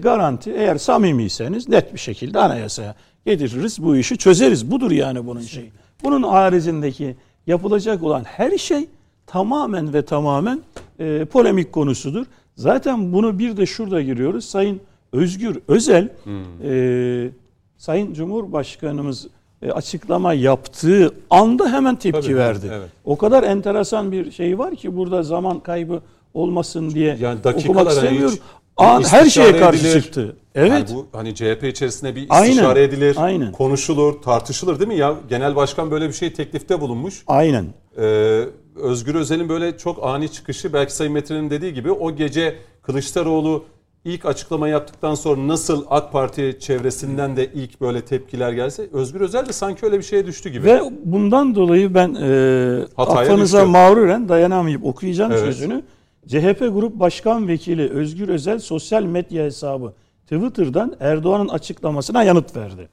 garanti 0.00 0.52
eğer 0.52 0.76
samimiyseniz 0.76 1.68
net 1.68 1.94
bir 1.94 1.98
şekilde 1.98 2.38
anayasaya 2.38 2.94
getiririz 3.26 3.82
bu 3.82 3.96
işi 3.96 4.16
çözeriz. 4.16 4.70
Budur 4.70 4.90
yani 4.90 5.26
bunun 5.26 5.40
şeyi. 5.40 5.72
Bunun 6.04 6.22
haricindeki 6.22 7.16
yapılacak 7.46 8.02
olan 8.02 8.24
her 8.24 8.58
şey 8.58 8.88
tamamen 9.28 9.94
ve 9.94 10.02
tamamen 10.02 10.60
e, 11.00 11.24
polemik 11.24 11.72
konusudur. 11.72 12.26
Zaten 12.56 13.12
bunu 13.12 13.38
bir 13.38 13.56
de 13.56 13.66
şurada 13.66 14.02
giriyoruz. 14.02 14.44
Sayın 14.44 14.80
Özgür 15.12 15.58
Özel, 15.68 16.08
hmm. 16.24 16.70
e, 16.70 17.30
Sayın 17.76 18.14
Cumhurbaşkanımız 18.14 19.26
e, 19.62 19.72
açıklama 19.72 20.32
yaptığı 20.32 21.14
anda 21.30 21.72
hemen 21.72 21.96
tepki 21.96 22.20
Tabii, 22.20 22.36
verdi. 22.36 22.70
Evet. 22.72 22.88
O 23.04 23.18
kadar 23.18 23.42
enteresan 23.42 24.12
bir 24.12 24.30
şey 24.30 24.58
var 24.58 24.76
ki 24.76 24.96
burada 24.96 25.22
zaman 25.22 25.60
kaybı 25.60 26.00
olmasın 26.34 26.90
diye 26.90 27.16
yani 27.20 27.38
okumak 27.54 27.90
istemiyorum. 27.90 28.34
Hiç 28.34 28.42
An, 28.76 29.02
her 29.02 29.26
şeye 29.26 29.56
karşı 29.56 29.86
edilir. 29.86 30.02
çıktı. 30.02 30.36
Evet. 30.54 30.70
Yani 30.70 30.86
bu 30.94 31.06
hani 31.12 31.34
CHP 31.34 31.64
içerisinde 31.64 32.16
bir 32.16 32.20
istişare 32.22 32.66
Aynen. 32.66 32.82
edilir, 32.82 33.16
Aynen. 33.18 33.52
konuşulur, 33.52 34.22
tartışılır 34.22 34.78
değil 34.78 34.88
mi 34.88 34.96
ya? 34.96 35.14
Genel 35.28 35.56
başkan 35.56 35.90
böyle 35.90 36.08
bir 36.08 36.12
şey 36.12 36.32
teklifte 36.32 36.80
bulunmuş. 36.80 37.22
Aynen. 37.26 37.66
Ee, 37.98 38.44
Özgür 38.78 39.14
Özel'in 39.14 39.48
böyle 39.48 39.78
çok 39.78 40.04
ani 40.04 40.32
çıkışı 40.32 40.72
belki 40.72 40.94
Sayın 40.94 41.12
Metin'in 41.12 41.50
dediği 41.50 41.74
gibi 41.74 41.90
o 41.90 42.16
gece 42.16 42.56
Kılıçdaroğlu 42.82 43.64
ilk 44.04 44.26
açıklama 44.26 44.68
yaptıktan 44.68 45.14
sonra 45.14 45.48
nasıl 45.48 45.84
AK 45.90 46.12
Parti 46.12 46.56
çevresinden 46.60 47.36
de 47.36 47.50
ilk 47.54 47.80
böyle 47.80 48.00
tepkiler 48.00 48.52
gelse 48.52 48.88
Özgür 48.92 49.20
Özel 49.20 49.46
de 49.46 49.52
sanki 49.52 49.86
öyle 49.86 49.98
bir 49.98 50.02
şeye 50.02 50.26
düştü 50.26 50.50
gibi. 50.50 50.64
Ve 50.66 50.80
bundan 51.04 51.54
dolayı 51.54 51.94
ben 51.94 52.14
e, 52.14 52.84
affınıza 52.96 53.64
mağruren 53.64 54.28
dayanamayıp 54.28 54.84
okuyacağım 54.84 55.32
evet. 55.32 55.44
sözünü. 55.44 55.82
CHP 56.28 56.58
Grup 56.58 57.00
Başkan 57.00 57.48
Vekili 57.48 57.88
Özgür 57.88 58.28
Özel 58.28 58.58
sosyal 58.58 59.02
medya 59.02 59.44
hesabı 59.44 59.92
Twitter'dan 60.22 60.96
Erdoğan'ın 61.00 61.48
açıklamasına 61.48 62.22
yanıt 62.22 62.56
verdi. 62.56 62.88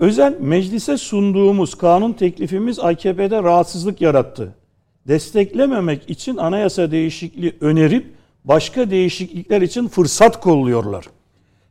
Özel 0.00 0.36
meclise 0.40 0.96
sunduğumuz 0.96 1.74
kanun 1.74 2.12
teklifimiz 2.12 2.78
AKP'de 2.78 3.42
rahatsızlık 3.42 4.00
yarattı. 4.00 4.54
Desteklememek 5.08 6.10
için 6.10 6.36
anayasa 6.36 6.90
değişikliği 6.90 7.54
önerip 7.60 8.06
başka 8.44 8.90
değişiklikler 8.90 9.62
için 9.62 9.88
fırsat 9.88 10.40
kolluyorlar. 10.40 11.04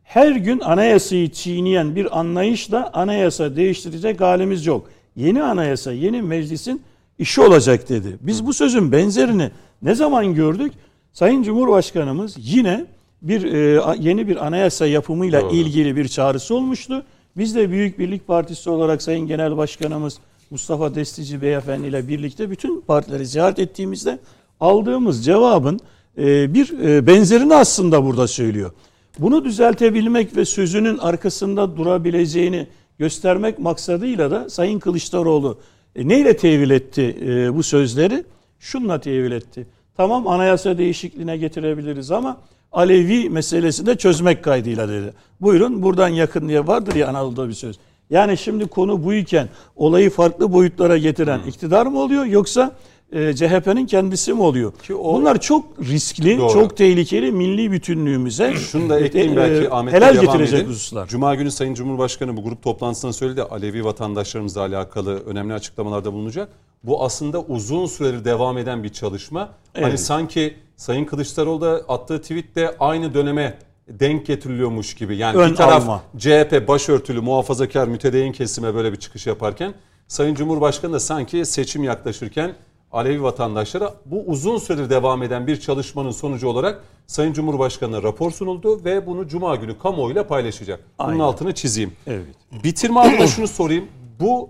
Her 0.03 0.31
gün 0.31 0.59
anayasayı 0.59 1.31
çiğneyen 1.31 1.95
bir 1.95 2.19
anlayışla 2.19 2.89
anayasa 2.93 3.55
değiştirecek 3.55 4.21
halimiz 4.21 4.65
yok. 4.65 4.89
Yeni 5.15 5.43
anayasa, 5.43 5.91
yeni 5.91 6.21
meclisin 6.21 6.81
işi 7.19 7.41
olacak 7.41 7.89
dedi. 7.89 8.17
Biz 8.21 8.45
bu 8.45 8.53
sözün 8.53 8.91
benzerini 8.91 9.51
ne 9.81 9.95
zaman 9.95 10.35
gördük? 10.35 10.73
Sayın 11.13 11.43
Cumhurbaşkanımız 11.43 12.35
yine 12.37 12.85
bir 13.21 13.43
e, 13.43 13.81
yeni 13.99 14.27
bir 14.27 14.45
anayasa 14.45 14.87
yapımıyla 14.87 15.41
Doğru. 15.41 15.55
ilgili 15.55 15.95
bir 15.95 16.07
çağrısı 16.07 16.55
olmuştu. 16.55 17.03
Biz 17.37 17.55
de 17.55 17.69
Büyük 17.71 17.99
Birlik 17.99 18.27
Partisi 18.27 18.69
olarak 18.69 19.01
Sayın 19.01 19.27
Genel 19.27 19.57
Başkanımız 19.57 20.19
Mustafa 20.49 20.95
Destici 20.95 21.41
Beyefendi 21.41 21.87
ile 21.87 22.07
birlikte 22.07 22.51
bütün 22.51 22.81
partileri 22.81 23.25
ziyaret 23.25 23.59
ettiğimizde 23.59 24.19
aldığımız 24.59 25.25
cevabın 25.25 25.79
e, 26.17 26.53
bir 26.53 26.79
e, 26.79 27.07
benzerini 27.07 27.55
aslında 27.55 28.03
burada 28.05 28.27
söylüyor. 28.27 28.71
Bunu 29.19 29.45
düzeltebilmek 29.45 30.35
ve 30.35 30.45
sözünün 30.45 30.97
arkasında 30.97 31.77
durabileceğini 31.77 32.67
göstermek 32.99 33.59
maksadıyla 33.59 34.31
da 34.31 34.49
Sayın 34.49 34.79
Kılıçdaroğlu 34.79 35.57
e, 35.95 36.07
neyle 36.07 36.37
tevil 36.37 36.69
etti 36.69 37.15
bu 37.53 37.63
sözleri? 37.63 38.23
Şunla 38.59 38.99
tevil 38.99 39.31
etti. 39.31 39.67
Tamam 39.97 40.27
anayasa 40.27 40.77
değişikliğine 40.77 41.37
getirebiliriz 41.37 42.11
ama 42.11 42.37
Alevi 42.71 43.29
meselesini 43.29 43.85
de 43.85 43.95
çözmek 43.95 44.43
kaydıyla 44.43 44.89
dedi. 44.89 45.13
Buyurun 45.41 45.83
buradan 45.83 46.07
yakın 46.07 46.47
diye 46.47 46.67
vardır 46.67 46.95
ya 46.95 47.07
Anadolu'da 47.07 47.49
bir 47.49 47.53
söz. 47.53 47.79
Yani 48.09 48.37
şimdi 48.37 48.67
konu 48.67 49.03
buyken 49.03 49.49
olayı 49.75 50.09
farklı 50.09 50.53
boyutlara 50.53 50.97
getiren 50.97 51.37
hmm. 51.37 51.49
iktidar 51.49 51.85
mı 51.85 51.99
oluyor 51.99 52.25
yoksa 52.25 52.75
e, 53.11 53.35
CHP'nin 53.35 53.85
kendisi 53.85 54.33
mi 54.33 54.41
oluyor? 54.41 54.73
Ki 54.73 54.95
o, 54.95 55.13
Bunlar 55.13 55.41
çok 55.41 55.65
riskli, 55.79 56.37
doğru. 56.37 56.53
çok 56.53 56.77
tehlikeli 56.77 57.31
milli 57.31 57.71
bütünlüğümüze 57.71 58.53
Şunu 58.71 58.89
da 58.89 58.99
ekleyeyim 58.99 59.35
belki 59.35 59.65
e, 59.65 59.69
Ahmet 59.69 59.93
helal 59.93 60.21
getirecek 60.21 60.59
edin. 60.59 60.69
hususlar. 60.69 61.07
Cuma 61.07 61.35
günü 61.35 61.51
Sayın 61.51 61.73
Cumhurbaşkanı 61.73 62.37
bu 62.37 62.43
grup 62.43 62.63
toplantısında 62.63 63.13
söyledi. 63.13 63.43
Alevi 63.43 63.85
vatandaşlarımızla 63.85 64.61
alakalı 64.61 65.25
önemli 65.25 65.53
açıklamalarda 65.53 66.13
bulunacak. 66.13 66.49
Bu 66.83 67.03
aslında 67.03 67.41
uzun 67.41 67.85
süredir 67.85 68.25
devam 68.25 68.57
eden 68.57 68.83
bir 68.83 68.89
çalışma. 68.89 69.39
Hani 69.39 69.49
evet. 69.75 69.87
Hani 69.87 69.97
sanki 69.97 70.55
Sayın 70.79 71.05
Kılıçdaroğlu 71.05 71.61
da 71.61 71.81
attığı 71.87 72.21
tweette 72.21 72.75
aynı 72.79 73.13
döneme 73.13 73.57
denk 73.87 74.25
getiriliyormuş 74.25 74.95
gibi. 74.95 75.17
Yani 75.17 75.37
Ön 75.37 75.51
bir 75.51 75.55
taraf 75.55 75.83
alma. 75.83 76.03
CHP 76.17 76.67
başörtülü 76.67 77.21
muhafazakar 77.21 77.87
mütedeyyin 77.87 78.31
kesime 78.31 78.75
böyle 78.75 78.91
bir 78.91 78.97
çıkış 78.97 79.27
yaparken 79.27 79.73
Sayın 80.07 80.35
Cumhurbaşkanı 80.35 80.93
da 80.93 80.99
sanki 80.99 81.45
seçim 81.45 81.83
yaklaşırken 81.83 82.55
Alevi 82.91 83.23
vatandaşlara 83.23 83.93
bu 84.05 84.23
uzun 84.27 84.57
süredir 84.57 84.89
devam 84.89 85.23
eden 85.23 85.47
bir 85.47 85.59
çalışmanın 85.59 86.11
sonucu 86.11 86.47
olarak 86.47 86.83
Sayın 87.07 87.33
Cumhurbaşkanı'na 87.33 88.03
rapor 88.03 88.31
sunuldu 88.31 88.85
ve 88.85 89.07
bunu 89.07 89.27
Cuma 89.27 89.55
günü 89.55 89.79
kamuoyuyla 89.79 90.27
paylaşacak. 90.27 90.79
Bunun 90.99 91.09
Aynen. 91.09 91.19
altını 91.19 91.53
çizeyim. 91.53 91.91
Evet. 92.07 92.25
Bitirme 92.63 92.99
adına 92.99 93.27
şunu 93.27 93.47
sorayım. 93.47 93.87
Bu 94.19 94.49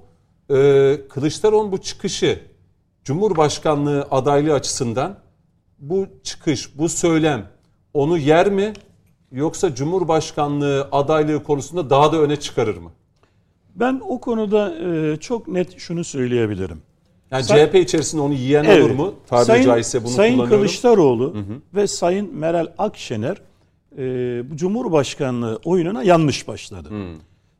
e, 0.50 0.56
Kılıçdaroğlu'nun 1.10 1.72
bu 1.72 1.78
çıkışı 1.78 2.40
Cumhurbaşkanlığı 3.04 4.08
adaylığı 4.12 4.54
açısından 4.54 5.29
bu 5.80 6.08
çıkış, 6.24 6.78
bu 6.78 6.90
söylem 6.90 7.48
onu 7.94 8.18
yer 8.18 8.50
mi? 8.52 8.74
Yoksa 9.32 9.76
Cumhurbaşkanlığı 9.76 10.88
adaylığı 10.92 11.44
konusunda 11.44 11.90
daha 11.90 12.12
da 12.12 12.22
öne 12.22 12.36
çıkarır 12.36 12.78
mı? 12.78 12.92
Ben 13.76 14.02
o 14.08 14.20
konuda 14.20 14.74
e, 14.76 15.18
çok 15.18 15.48
net 15.48 15.80
şunu 15.80 16.04
söyleyebilirim. 16.04 16.82
Yani 17.32 17.44
Say- 17.44 17.66
CHP 17.68 17.76
içerisinde 17.76 18.22
onu 18.22 18.34
yiyen 18.34 18.64
Evet. 18.64 18.84
olur 18.84 18.92
mu? 18.92 19.14
Tabiri 19.28 19.46
Sayın, 19.46 19.64
caizse 19.66 20.04
bunu 20.04 20.10
Sayın 20.12 20.36
kullanıyorum. 20.36 20.66
Kılıçdaroğlu 20.66 21.36
ve 21.76 21.88
Sayın 21.88 22.36
Meral 22.36 22.68
Akşener 22.78 23.38
e, 23.98 24.44
Cumhurbaşkanlığı 24.56 25.60
oyununa 25.66 26.04
yanlış 26.04 26.48
başladı. 26.48 26.90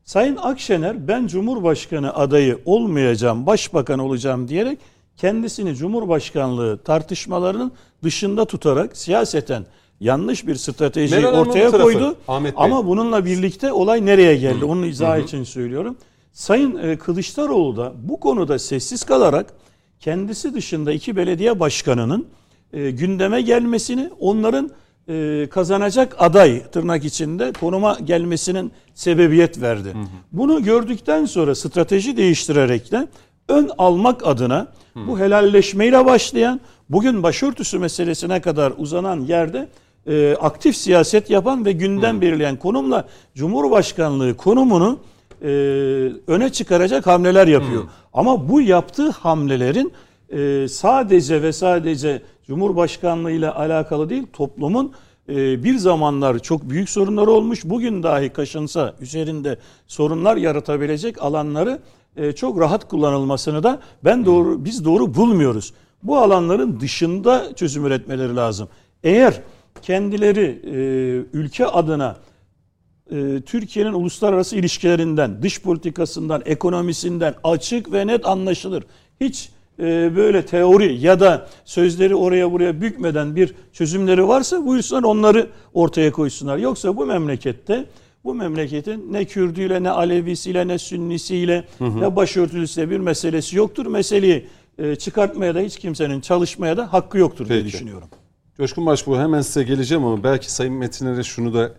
Sayın 0.04 0.36
Akşener 0.36 1.08
ben 1.08 1.26
Cumhurbaşkanı 1.26 2.14
adayı 2.14 2.58
olmayacağım, 2.64 3.46
başbakan 3.46 3.98
olacağım 3.98 4.48
diyerek 4.48 4.78
kendisini 5.20 5.74
Cumhurbaşkanlığı 5.76 6.78
tartışmalarının 6.78 7.72
dışında 8.02 8.44
tutarak 8.44 8.96
siyaseten 8.96 9.66
yanlış 10.00 10.46
bir 10.46 10.54
strateji 10.54 11.14
Meral 11.14 11.38
ortaya 11.38 11.70
tarafı, 11.70 11.82
koydu. 11.82 12.16
Ahmet 12.28 12.56
Bey. 12.56 12.64
Ama 12.64 12.86
bununla 12.86 13.24
birlikte 13.24 13.72
olay 13.72 14.06
nereye 14.06 14.36
geldi? 14.36 14.64
Onun 14.64 14.82
izahı 14.82 15.20
için 15.20 15.44
söylüyorum. 15.44 15.96
Sayın 16.32 16.76
e, 16.76 16.98
Kılıçdaroğlu 16.98 17.76
da 17.76 17.92
bu 18.02 18.20
konuda 18.20 18.58
sessiz 18.58 19.04
kalarak 19.04 19.46
kendisi 20.00 20.54
dışında 20.54 20.92
iki 20.92 21.16
belediye 21.16 21.60
başkanının 21.60 22.26
e, 22.72 22.90
gündeme 22.90 23.42
gelmesini, 23.42 24.10
onların 24.20 24.70
e, 25.08 25.46
kazanacak 25.50 26.16
aday 26.18 26.62
tırnak 26.72 27.04
içinde 27.04 27.52
konuma 27.60 27.98
gelmesinin 28.04 28.72
sebebiyet 28.94 29.60
verdi. 29.60 29.94
Bunu 30.32 30.62
gördükten 30.64 31.24
sonra 31.24 31.54
strateji 31.54 32.16
değiştirerek 32.16 32.92
de 32.92 33.08
ön 33.48 33.70
almak 33.78 34.26
adına 34.26 34.66
bu 34.94 35.18
helalleşmeyle 35.18 36.04
başlayan 36.04 36.60
bugün 36.88 37.22
başörtüsü 37.22 37.78
meselesine 37.78 38.40
kadar 38.40 38.72
uzanan 38.78 39.20
yerde 39.20 39.68
e, 40.06 40.36
aktif 40.40 40.76
siyaset 40.76 41.30
yapan 41.30 41.64
ve 41.64 41.72
gündem 41.72 42.20
belirleyen 42.20 42.56
konumla 42.56 43.08
Cumhurbaşkanlığı 43.34 44.36
konumunu 44.36 44.98
e, 45.42 45.48
öne 46.26 46.52
çıkaracak 46.52 47.06
hamleler 47.06 47.46
yapıyor. 47.46 47.84
Ama 48.12 48.48
bu 48.48 48.60
yaptığı 48.60 49.10
hamlelerin 49.10 49.92
e, 50.32 50.68
sadece 50.68 51.42
ve 51.42 51.52
sadece 51.52 52.22
Cumhurbaşkanlığı 52.46 53.30
ile 53.30 53.50
alakalı 53.50 54.10
değil 54.10 54.26
toplumun 54.32 54.92
e, 55.28 55.64
bir 55.64 55.76
zamanlar 55.76 56.38
çok 56.38 56.70
büyük 56.70 56.90
sorunları 56.90 57.30
olmuş. 57.30 57.64
Bugün 57.64 58.02
dahi 58.02 58.28
kaşınsa 58.28 58.94
üzerinde 59.00 59.58
sorunlar 59.86 60.36
yaratabilecek 60.36 61.22
alanları 61.22 61.78
e, 62.16 62.32
çok 62.32 62.60
rahat 62.60 62.88
kullanılmasını 62.88 63.62
da 63.62 63.80
ben 64.04 64.26
doğru 64.26 64.64
biz 64.64 64.84
doğru 64.84 65.14
bulmuyoruz. 65.14 65.74
Bu 66.02 66.18
alanların 66.18 66.80
dışında 66.80 67.54
çözüm 67.54 67.86
üretmeleri 67.86 68.36
lazım. 68.36 68.68
Eğer 69.04 69.40
kendileri 69.82 70.60
e, 70.64 70.78
ülke 71.38 71.66
adına 71.66 72.16
e, 73.10 73.40
Türkiye'nin 73.40 73.92
uluslararası 73.92 74.56
ilişkilerinden, 74.56 75.42
dış 75.42 75.62
politikasından, 75.62 76.42
ekonomisinden 76.44 77.34
açık 77.44 77.92
ve 77.92 78.06
net 78.06 78.26
anlaşılır. 78.26 78.84
Hiç 79.20 79.50
böyle 80.16 80.46
teori 80.46 80.98
ya 81.00 81.20
da 81.20 81.48
sözleri 81.64 82.14
oraya 82.14 82.52
buraya 82.52 82.80
bükmeden 82.80 83.36
bir 83.36 83.54
çözümleri 83.72 84.28
varsa 84.28 84.66
buyursunlar 84.66 85.02
onları 85.02 85.46
ortaya 85.74 86.12
koysunlar. 86.12 86.58
Yoksa 86.58 86.96
bu 86.96 87.06
memlekette 87.06 87.86
bu 88.24 88.34
memleketin 88.34 89.12
ne 89.12 89.24
Kürdüyle 89.24 89.82
ne 89.82 89.90
Alevisiyle 89.90 90.68
ne 90.68 90.78
Sünnisiyle 90.78 91.64
ne 91.80 92.16
başörtülüsüyle 92.16 92.90
bir 92.90 92.98
meselesi 92.98 93.56
yoktur. 93.56 93.86
Meseleyi 93.86 94.46
e, 94.78 94.96
çıkartmaya 94.96 95.54
da 95.54 95.60
hiç 95.60 95.78
kimsenin 95.78 96.20
çalışmaya 96.20 96.76
da 96.76 96.92
hakkı 96.92 97.18
yoktur 97.18 97.48
diye 97.48 97.58
Peki. 97.58 97.72
düşünüyorum. 97.72 98.08
Coşkun 98.56 98.86
Başbuğ 98.86 99.18
hemen 99.18 99.40
size 99.40 99.62
geleceğim 99.62 100.04
ama 100.04 100.24
belki 100.24 100.52
Sayın 100.52 100.74
Metinler'e 100.74 101.22
şunu 101.22 101.54
da 101.54 101.72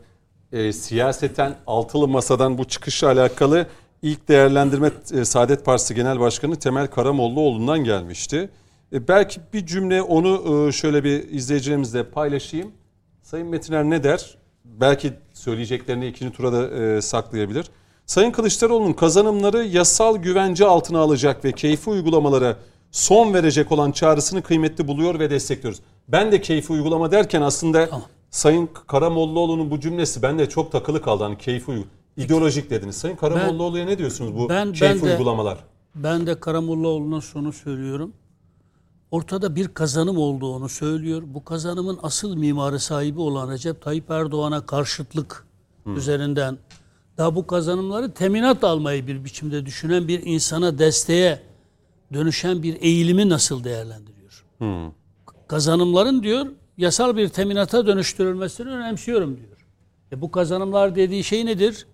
e, 0.51 0.73
siyaseten 0.73 1.55
altılı 1.67 2.07
masadan 2.07 2.57
bu 2.57 2.65
çıkışla 2.65 3.11
alakalı 3.11 3.67
ilk 4.01 4.27
değerlendirme 4.27 4.91
e, 5.13 5.25
Saadet 5.25 5.65
Partisi 5.65 5.95
Genel 5.95 6.19
Başkanı 6.19 6.55
Temel 6.55 6.87
Karamollaoğlu'ndan 6.87 7.83
gelmişti. 7.83 8.49
E, 8.93 9.07
belki 9.07 9.41
bir 9.53 9.65
cümle 9.65 10.01
onu 10.01 10.67
e, 10.67 10.71
şöyle 10.71 11.03
bir 11.03 11.29
izleyicilerimizle 11.29 12.03
paylaşayım. 12.03 12.71
Sayın 13.21 13.47
Metiner 13.47 13.83
ne 13.83 14.03
der? 14.03 14.37
Belki 14.65 15.13
söyleyeceklerini 15.41 16.07
ikinci 16.07 16.33
tura 16.37 16.53
da 16.53 16.67
e, 16.69 17.01
saklayabilir. 17.01 17.65
Sayın 18.05 18.31
Kılıçdaroğlu'nun 18.31 18.93
kazanımları 18.93 19.63
yasal 19.63 20.17
güvence 20.17 20.65
altına 20.65 20.99
alacak 20.99 21.45
ve 21.45 21.51
keyfi 21.51 21.89
uygulamalara 21.89 22.57
son 22.91 23.33
verecek 23.33 23.71
olan 23.71 23.91
çağrısını 23.91 24.41
kıymetli 24.41 24.87
buluyor 24.87 25.19
ve 25.19 25.29
destekliyoruz. 25.29 25.79
Ben 26.07 26.31
de 26.31 26.41
keyfi 26.41 26.73
uygulama 26.73 27.11
derken 27.11 27.41
aslında 27.41 27.89
Sayın 28.29 28.69
Karamollaoğlu'nun 28.87 29.71
bu 29.71 29.79
cümlesi 29.79 30.21
bende 30.21 30.49
çok 30.49 30.71
takılı 30.71 31.01
kaldı. 31.01 31.23
Hani 31.23 31.37
keyfi 31.37 31.71
uygulama. 31.71 31.91
İdeolojik 32.17 32.69
dediniz. 32.69 32.95
Sayın 32.97 33.15
Karamollaoğlu'ya 33.15 33.85
ne 33.85 33.97
diyorsunuz 33.97 34.35
bu 34.37 34.49
Ben- 34.49 34.73
keyfi 34.73 35.01
ben 35.01 35.07
de- 35.09 35.11
uygulamalar? 35.11 35.57
Ben 35.95 36.27
de 36.27 36.39
Karamollaoğlu'na 36.39 37.21
şunu 37.21 37.53
söylüyorum. 37.53 38.13
Ortada 39.11 39.55
bir 39.55 39.67
kazanım 39.67 40.17
olduğunu 40.17 40.69
söylüyor. 40.69 41.23
Bu 41.25 41.43
kazanımın 41.43 41.99
asıl 42.03 42.35
mimarı 42.35 42.79
sahibi 42.79 43.19
olan 43.19 43.51
Recep 43.51 43.81
Tayyip 43.81 44.11
Erdoğan'a 44.11 44.65
karşıtlık 44.65 45.45
üzerinden 45.85 46.57
daha 47.17 47.35
bu 47.35 47.47
kazanımları 47.47 48.11
teminat 48.13 48.63
almayı 48.63 49.07
bir 49.07 49.23
biçimde 49.23 49.65
düşünen 49.65 50.07
bir 50.07 50.21
insana 50.25 50.77
desteğe 50.79 51.41
dönüşen 52.13 52.63
bir 52.63 52.81
eğilimi 52.81 53.29
nasıl 53.29 53.63
değerlendiriyor? 53.63 54.45
Kazanımların 55.47 56.23
diyor 56.23 56.45
yasal 56.77 57.17
bir 57.17 57.29
teminata 57.29 57.87
dönüştürülmesini 57.87 58.69
önemsiyorum 58.69 59.37
diyor. 59.37 59.67
E 60.11 60.21
bu 60.21 60.31
kazanımlar 60.31 60.95
dediği 60.95 61.23
şey 61.23 61.45
nedir? 61.45 61.87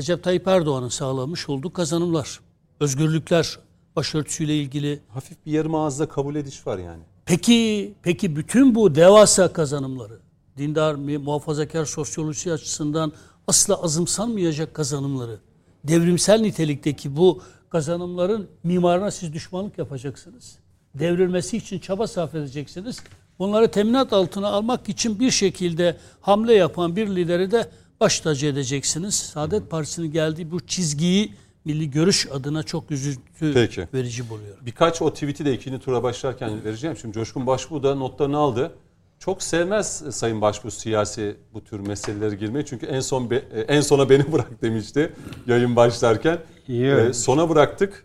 Recep 0.00 0.22
Tayyip 0.24 0.48
Erdoğan'ın 0.48 0.88
sağlamış 0.88 1.48
olduğu 1.48 1.72
kazanımlar, 1.72 2.40
özgürlükler, 2.80 3.58
başörtüsüyle 3.96 4.56
ilgili. 4.56 5.00
Hafif 5.08 5.46
bir 5.46 5.52
yarım 5.52 5.74
ağızda 5.74 6.08
kabul 6.08 6.34
ediş 6.34 6.66
var 6.66 6.78
yani. 6.78 7.02
Peki, 7.26 7.94
peki 8.02 8.36
bütün 8.36 8.74
bu 8.74 8.94
devasa 8.94 9.52
kazanımları, 9.52 10.18
dindar, 10.56 10.94
muhafazakar 10.94 11.84
sosyolojisi 11.84 12.52
açısından 12.52 13.12
asla 13.46 13.82
azımsanmayacak 13.82 14.74
kazanımları, 14.74 15.38
devrimsel 15.84 16.40
nitelikteki 16.40 17.16
bu 17.16 17.42
kazanımların 17.70 18.48
mimarına 18.64 19.10
siz 19.10 19.32
düşmanlık 19.32 19.78
yapacaksınız. 19.78 20.58
Devrilmesi 20.94 21.56
için 21.56 21.78
çaba 21.78 22.06
sarf 22.06 22.34
edeceksiniz. 22.34 23.00
Bunları 23.38 23.70
teminat 23.70 24.12
altına 24.12 24.48
almak 24.48 24.88
için 24.88 25.20
bir 25.20 25.30
şekilde 25.30 25.96
hamle 26.20 26.54
yapan 26.54 26.96
bir 26.96 27.16
lideri 27.16 27.50
de 27.50 27.70
baş 28.00 28.20
tacı 28.20 28.46
edeceksiniz. 28.46 29.14
Saadet 29.14 29.70
Partisi'nin 29.70 30.12
geldiği 30.12 30.50
bu 30.50 30.60
çizgiyi 30.66 31.34
milli 31.64 31.90
görüş 31.90 32.26
adına 32.32 32.62
çok 32.62 32.90
üzüntü 32.90 33.54
Peki. 33.54 33.88
verici 33.94 34.30
buluyorum. 34.30 34.66
Birkaç 34.66 35.02
o 35.02 35.12
tweet'i 35.12 35.44
de 35.44 35.52
ikinci 35.54 35.78
tura 35.78 36.02
başlarken 36.02 36.64
vereceğim. 36.64 36.96
Şimdi 36.96 37.14
Coşkun 37.14 37.46
Başbuğ 37.46 37.82
da 37.82 37.94
notlarını 37.94 38.36
aldı. 38.38 38.72
Çok 39.18 39.42
sevmez 39.42 40.02
Sayın 40.10 40.40
Başbuğ 40.40 40.70
siyasi 40.70 41.36
bu 41.54 41.64
tür 41.64 41.80
meseleleri 41.80 42.38
girmeyi. 42.38 42.64
Çünkü 42.66 42.86
en 42.86 43.00
son 43.00 43.30
be- 43.30 43.44
e, 43.54 43.60
en 43.60 43.80
sona 43.80 44.10
beni 44.10 44.32
bırak 44.32 44.62
demişti 44.62 45.12
yayın 45.46 45.76
başlarken. 45.76 46.38
Evet. 46.68 47.10
Ee, 47.10 47.12
sona 47.12 47.48
bıraktık. 47.48 48.04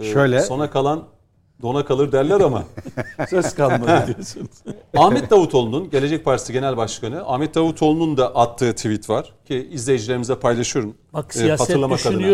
Ee, 0.00 0.12
Şöyle. 0.12 0.40
Sona 0.42 0.70
kalan 0.70 1.04
dona 1.62 1.84
kalır 1.84 2.12
derler 2.12 2.40
ama. 2.40 2.64
Söz 3.30 3.54
kalmadı 3.54 4.04
diyorsunuz. 4.06 4.50
Ahmet 4.96 5.30
Davutoğlu'nun 5.30 5.90
Gelecek 5.90 6.24
Partisi 6.24 6.52
Genel 6.52 6.76
Başkanı 6.76 7.22
Ahmet 7.26 7.54
Davutoğlu'nun 7.54 8.16
da 8.16 8.34
attığı 8.36 8.72
tweet 8.74 9.10
var 9.10 9.32
ki 9.44 9.68
izleyicilerimize 9.72 10.34
paylaşıyorum. 10.38 10.94
Bak 11.12 11.32
Ee, 11.36 11.38
siyaset 11.38 11.68
hatırlamak 11.68 12.06
adına. 12.06 12.26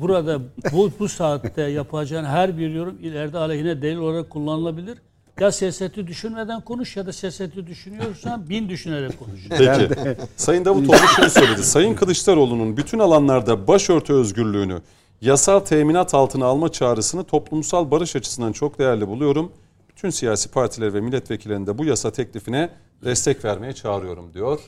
Burada 0.00 0.40
bu, 0.72 0.90
bu 0.98 1.08
saatte 1.08 1.62
yapacağın 1.62 2.24
her 2.24 2.58
bir 2.58 2.70
yorum 2.70 2.98
ileride 3.02 3.38
aleyhine 3.38 3.82
delil 3.82 3.96
olarak 3.96 4.30
kullanılabilir. 4.30 4.98
Ya 5.40 5.52
siyaseti 5.52 6.06
düşünmeden 6.06 6.60
konuş 6.60 6.96
ya 6.96 7.06
da 7.06 7.12
siyaseti 7.12 7.66
düşünüyorsan 7.66 8.48
bin 8.48 8.68
düşünerek 8.68 9.18
konuş. 9.18 9.40
Peki. 9.48 9.88
Sayın 10.36 10.64
Davutoğlu 10.64 10.96
şunu 10.96 11.30
söyledi. 11.30 11.64
Sayın 11.64 11.94
Kılıçdaroğlu'nun 11.94 12.76
bütün 12.76 12.98
alanlarda 12.98 13.68
başörtü 13.68 14.12
özgürlüğünü 14.12 14.80
yasal 15.20 15.60
teminat 15.60 16.14
altına 16.14 16.46
alma 16.46 16.72
çağrısını 16.72 17.24
toplumsal 17.24 17.90
barış 17.90 18.16
açısından 18.16 18.52
çok 18.52 18.78
değerli 18.78 19.08
buluyorum. 19.08 19.52
Bütün 19.88 20.10
siyasi 20.10 20.50
partiler 20.50 20.94
ve 20.94 21.00
milletvekillerinin 21.00 21.66
de 21.66 21.78
bu 21.78 21.84
yasa 21.84 22.10
teklifine 22.10 22.70
destek 23.04 23.44
vermeye 23.44 23.72
çağırıyorum 23.72 24.34
diyor. 24.34 24.60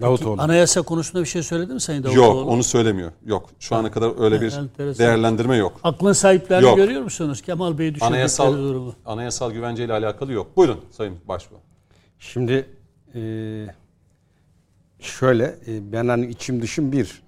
Davutoğlu. 0.00 0.42
Anayasa 0.42 0.82
konusunda 0.82 1.20
bir 1.24 1.28
şey 1.28 1.42
söyledi 1.42 1.74
mi 1.74 1.80
Sayın 1.80 2.02
Davutoğlu? 2.04 2.24
Yok 2.24 2.48
onu 2.48 2.62
söylemiyor. 2.62 3.12
Yok 3.26 3.50
şu 3.60 3.76
ana 3.76 3.90
kadar 3.90 4.24
öyle 4.24 4.40
bir 4.40 4.52
enteresan. 4.52 4.98
değerlendirme 5.06 5.56
yok. 5.56 5.80
Aklın 5.84 6.12
sahiplerini 6.12 6.64
Yok. 6.66 6.76
görüyor 6.76 7.02
musunuz? 7.02 7.42
Kemal 7.42 7.78
Bey 7.78 7.86
düşündükleri 7.86 8.08
Anayasal 8.08 8.52
durumu. 8.52 8.94
anayasal 9.06 9.52
güvence 9.52 9.84
ile 9.84 9.92
alakalı 9.92 10.32
yok. 10.32 10.56
Buyurun 10.56 10.80
Sayın 10.90 11.14
Başbuğ. 11.28 11.56
Şimdi 12.18 12.66
e, 13.14 13.20
şöyle 15.00 15.44
e, 15.44 15.92
ben 15.92 16.08
hani 16.08 16.26
içim 16.26 16.62
dışım 16.62 16.92
bir. 16.92 17.22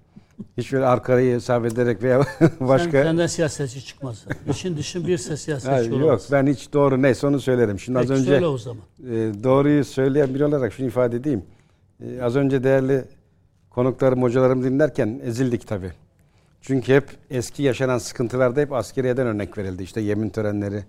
Hiç 0.59 0.73
böyle 0.73 0.85
arkayı 0.87 1.35
hesap 1.35 1.65
ederek 1.67 2.03
veya 2.03 2.23
Sen, 2.39 2.51
başka... 2.61 2.91
senden 3.03 3.27
siyasetçi 3.27 3.85
çıkmaz. 3.85 4.25
İşin 4.51 4.77
dışın 4.77 5.07
birse 5.07 5.31
Ha, 5.31 5.37
siyasetçi 5.37 5.91
yok 5.91 6.03
olamaz. 6.03 6.29
ben 6.33 6.47
hiç 6.47 6.73
doğru 6.73 7.03
neyse 7.03 7.27
onu 7.27 7.41
söylerim. 7.41 7.79
Şimdi 7.81 7.99
Peki 7.99 8.13
az 8.13 8.19
önce 8.21 8.31
söyle 8.31 8.47
o 8.47 8.59
zaman. 8.59 8.83
e, 9.05 9.15
doğruyu 9.45 9.85
söyleyen 9.85 10.35
biri 10.35 10.45
olarak 10.45 10.73
şunu 10.73 10.87
ifade 10.87 11.17
edeyim. 11.17 11.43
E, 12.03 12.23
az 12.23 12.37
önce 12.37 12.65
değerli 12.65 13.05
konuklarım, 13.71 14.23
hocalarım 14.23 14.65
dinlerken 14.65 15.21
ezildik 15.25 15.67
tabii. 15.67 15.93
Çünkü 16.61 16.95
hep 16.95 17.11
eski 17.31 17.63
yaşanan 17.63 17.99
sıkıntılarda 17.99 18.61
hep 18.61 18.73
askeriyeden 18.73 19.27
örnek 19.27 19.59
verildi. 19.59 19.83
İşte 19.83 20.01
yemin 20.01 20.29
törenleri, 20.29 20.85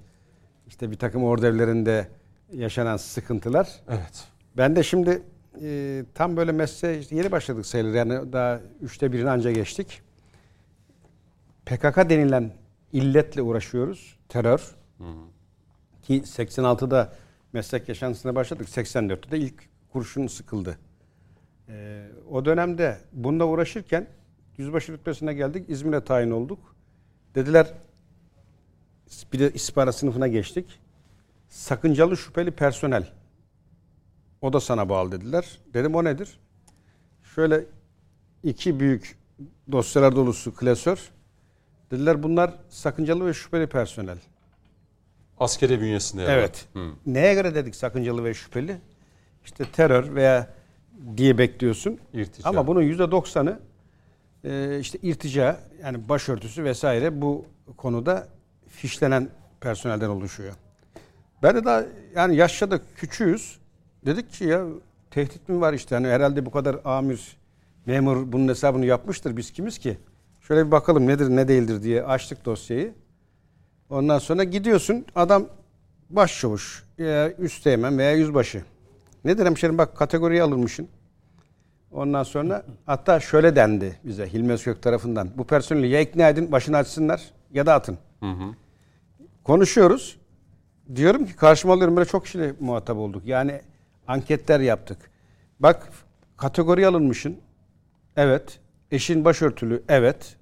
işte 0.68 0.91
bir 0.91 0.97
takım 0.97 1.24
ordevlerinde 1.24 2.07
yaşanan 2.53 2.97
sıkıntılar. 2.97 3.70
Evet. 3.89 4.28
Ben 4.57 4.76
de 4.76 4.84
şimdi 4.84 5.22
e, 5.62 6.03
tam 6.14 6.38
böyle 6.38 6.51
mesleğe 6.51 6.99
işte 6.99 7.16
yeni 7.16 7.32
başladık 7.32 7.66
sayılır. 7.66 7.93
Yani 7.93 8.34
daha 8.34 8.59
üçte 8.82 9.12
birini 9.12 9.30
anca 9.30 9.51
geçtik. 9.51 10.01
PKK 11.66 12.09
denilen 12.09 12.51
illetle 12.93 13.41
uğraşıyoruz. 13.41 14.18
Terör. 14.30 14.76
Ki 16.01 16.22
86'da 16.22 17.14
meslek 17.53 17.89
yaşantısına 17.89 18.36
başladık. 18.36 18.68
84'te 18.68 19.32
de 19.32 19.38
ilk 19.38 19.70
kurşun 19.93 20.28
sıkıldı. 20.28 20.78
E, 21.72 22.07
o 22.30 22.45
dönemde 22.45 22.97
bununla 23.13 23.45
uğraşırken 23.45 24.07
yüzbaşı 24.57 24.93
rütbesine 24.93 25.34
geldik. 25.34 25.69
İzmir'e 25.69 26.03
tayin 26.03 26.32
olduk. 26.32 26.76
Dediler 27.36 27.74
bir 29.34 29.39
de 29.39 29.51
istihbarat 29.51 29.95
sınıfına 29.95 30.28
geçtik. 30.28 30.80
Sakıncalı 31.49 32.17
şüpheli 32.17 32.51
personel. 32.51 33.07
O 34.41 34.53
da 34.53 34.59
sana 34.59 34.89
bağlı 34.89 35.11
dediler. 35.11 35.59
Dedim 35.74 35.95
o 35.95 36.03
nedir? 36.03 36.39
Şöyle 37.36 37.65
iki 38.43 38.80
büyük 38.80 39.17
dosyalar 39.72 40.15
dolusu 40.15 40.55
klasör. 40.55 41.11
Dediler 41.91 42.24
bunlar 42.24 42.53
sakıncalı 42.69 43.26
ve 43.26 43.34
şüpheli 43.34 43.67
personel. 43.67 44.17
Askeri 45.39 45.82
bünyesinde. 45.82 46.22
yani. 46.22 46.32
Evet. 46.32 46.65
Hı. 46.74 46.91
Neye 47.05 47.34
göre 47.34 47.55
dedik 47.55 47.76
sakıncalı 47.76 48.24
ve 48.24 48.34
şüpheli? 48.34 48.78
İşte 49.45 49.65
terör 49.65 50.15
veya 50.15 50.47
diye 51.18 51.38
bekliyorsun. 51.38 51.99
İrtica. 52.14 52.49
Ama 52.49 52.68
bunun 52.68 52.82
yüzde 52.82 53.12
doksanı 53.12 53.60
e, 54.43 54.80
işte 54.80 54.99
irtica 55.02 55.60
yani 55.84 56.10
başörtüsü 56.10 56.64
vesaire 56.64 57.22
bu 57.22 57.45
konuda 57.78 58.28
fişlenen 58.68 59.30
personelden 59.62 60.10
oluşuyor. 60.10 60.54
Ben 61.43 61.56
de 61.56 61.66
daha 61.66 61.84
yani 62.16 62.36
yaşça 62.36 62.72
da 62.72 62.80
küçüğüz. 62.95 63.60
Dedik 64.06 64.32
ki 64.32 64.45
ya 64.45 64.66
tehdit 65.12 65.49
mi 65.49 65.62
var 65.62 65.74
işte 65.74 65.95
hani 65.95 66.08
herhalde 66.08 66.45
bu 66.45 66.52
kadar 66.52 66.78
amir 66.86 67.38
memur 67.86 68.32
bunun 68.32 68.47
hesabını 68.47 68.86
yapmıştır 68.86 69.38
biz 69.38 69.52
kimiz 69.52 69.78
ki? 69.78 69.97
Şöyle 70.41 70.66
bir 70.66 70.72
bakalım 70.72 71.08
nedir 71.08 71.30
ne 71.30 71.47
değildir 71.47 71.84
diye 71.84 72.04
açtık 72.04 72.45
dosyayı. 72.45 72.93
Ondan 73.89 74.20
sonra 74.20 74.43
gidiyorsun 74.43 75.06
adam 75.16 75.47
başçavuş 76.10 76.84
üsteğmen 77.39 77.97
veya 77.97 78.12
yüzbaşı. 78.12 78.64
Nedir 79.26 79.45
hemşerim 79.45 79.78
bak 79.78 79.97
kategoriye 79.97 80.43
alınmışsın. 80.43 80.88
Ondan 81.91 82.24
sonra 82.24 82.65
hatta 82.86 83.19
şöyle 83.19 83.55
dendi 83.55 83.99
bize 84.03 84.34
Hilmi 84.34 84.51
Özkök 84.51 84.82
tarafından. 84.82 85.30
Bu 85.38 85.43
personeli 85.43 85.88
ya 85.88 86.01
ikna 86.01 86.30
edin 86.30 86.51
başını 86.51 86.78
açsınlar 86.78 87.22
ya 87.53 87.65
da 87.65 87.74
atın. 87.74 87.97
Konuşuyoruz. 89.43 90.19
Diyorum 90.95 91.26
ki 91.26 91.36
karşıma 91.36 91.74
alıyorum 91.74 91.95
böyle 91.95 92.09
çok 92.09 92.24
kişiyle 92.26 92.53
muhatap 92.59 92.97
olduk. 92.97 93.26
Yani 93.26 93.61
anketler 94.07 94.59
yaptık. 94.59 94.97
Bak 95.59 95.89
kategori 96.38 96.88
alınmışsın. 96.88 97.38
Evet. 98.15 98.59
Eşin 98.91 99.26
başörtülü. 99.26 99.84
Evet. 99.89 100.36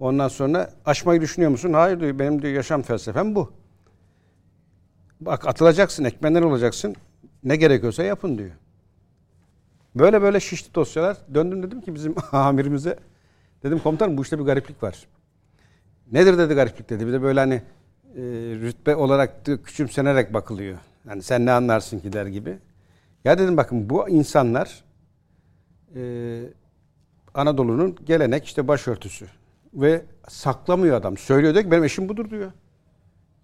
Ondan 0.00 0.28
sonra 0.28 0.70
açmayı 0.84 1.20
düşünüyor 1.20 1.50
musun? 1.50 1.72
Hayır 1.72 2.00
diyor. 2.00 2.18
Benim 2.18 2.42
diyor 2.42 2.54
yaşam 2.54 2.82
felsefem 2.82 3.34
bu. 3.34 3.52
Bak 5.20 5.46
atılacaksın, 5.46 6.04
ekmenler 6.04 6.42
olacaksın. 6.42 6.96
Ne 7.44 7.56
gerekiyorsa 7.56 8.02
yapın 8.02 8.38
diyor. 8.38 8.50
Böyle 9.94 10.22
böyle 10.22 10.40
şişti 10.40 10.74
dosyalar. 10.74 11.16
Döndüm 11.34 11.62
dedim 11.62 11.80
ki 11.80 11.94
bizim 11.94 12.14
amirimize. 12.32 12.98
Dedim 13.62 13.78
komutanım 13.78 14.18
bu 14.18 14.22
işte 14.22 14.38
bir 14.38 14.44
gariplik 14.44 14.82
var. 14.82 15.06
Nedir 16.12 16.38
dedi 16.38 16.54
gariplik 16.54 16.90
dedi. 16.90 17.06
Bir 17.06 17.12
de 17.12 17.22
böyle 17.22 17.40
hani 17.40 17.54
e, 18.16 18.22
rütbe 18.60 18.96
olarak 18.96 19.46
küçümsenerek 19.64 20.34
bakılıyor. 20.34 20.78
Yani 21.08 21.22
sen 21.22 21.46
ne 21.46 21.52
anlarsın 21.52 21.98
ki 21.98 22.12
der 22.12 22.26
gibi. 22.26 22.58
Ya 23.24 23.38
dedim 23.38 23.56
bakın 23.56 23.90
bu 23.90 24.08
insanlar 24.08 24.84
e, 25.94 26.42
Anadolu'nun 27.34 27.96
gelenek 28.06 28.44
işte 28.44 28.68
başörtüsü. 28.68 29.26
Ve 29.74 30.02
saklamıyor 30.28 30.96
adam. 30.96 31.16
Söylüyor 31.16 31.54
diyor 31.54 31.64
ki 31.64 31.70
benim 31.70 31.84
eşim 31.84 32.08
budur 32.08 32.30
diyor. 32.30 32.52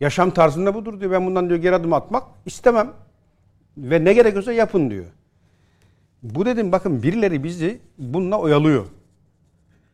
Yaşam 0.00 0.30
tarzında 0.30 0.74
budur 0.74 1.00
diyor. 1.00 1.12
Ben 1.12 1.26
bundan 1.26 1.48
diyor 1.48 1.60
geri 1.60 1.74
adım 1.74 1.92
atmak 1.92 2.24
istemem. 2.46 2.92
Ve 3.76 4.04
ne 4.04 4.12
gerekiyorsa 4.12 4.52
yapın 4.52 4.90
diyor. 4.90 5.04
Bu 6.22 6.46
dedim 6.46 6.72
bakın 6.72 7.02
birileri 7.02 7.44
bizi 7.44 7.80
bununla 7.98 8.38
oyalıyor. 8.38 8.86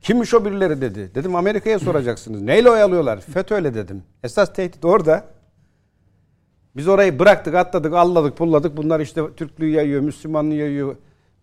Kimmiş 0.01 0.35
o 0.35 0.45
birileri 0.45 0.81
dedi. 0.81 1.11
Dedim 1.15 1.37
Amerika'ya 1.37 1.79
soracaksınız. 1.79 2.43
Neyle 2.43 2.71
oyalıyorlar? 2.71 3.21
FETÖ'yle 3.21 3.75
dedim. 3.75 4.03
Esas 4.25 4.53
tehdit 4.53 4.85
orada. 4.85 5.25
Biz 6.77 6.89
orayı 6.89 7.19
bıraktık, 7.19 7.55
atladık, 7.55 7.95
alladık, 7.95 8.37
pulladık. 8.37 8.77
Bunlar 8.77 9.01
işte 9.01 9.35
Türklüğü 9.37 9.69
yayıyor, 9.69 10.01
Müslümanlığı 10.01 10.55
yayıyor. 10.55 10.97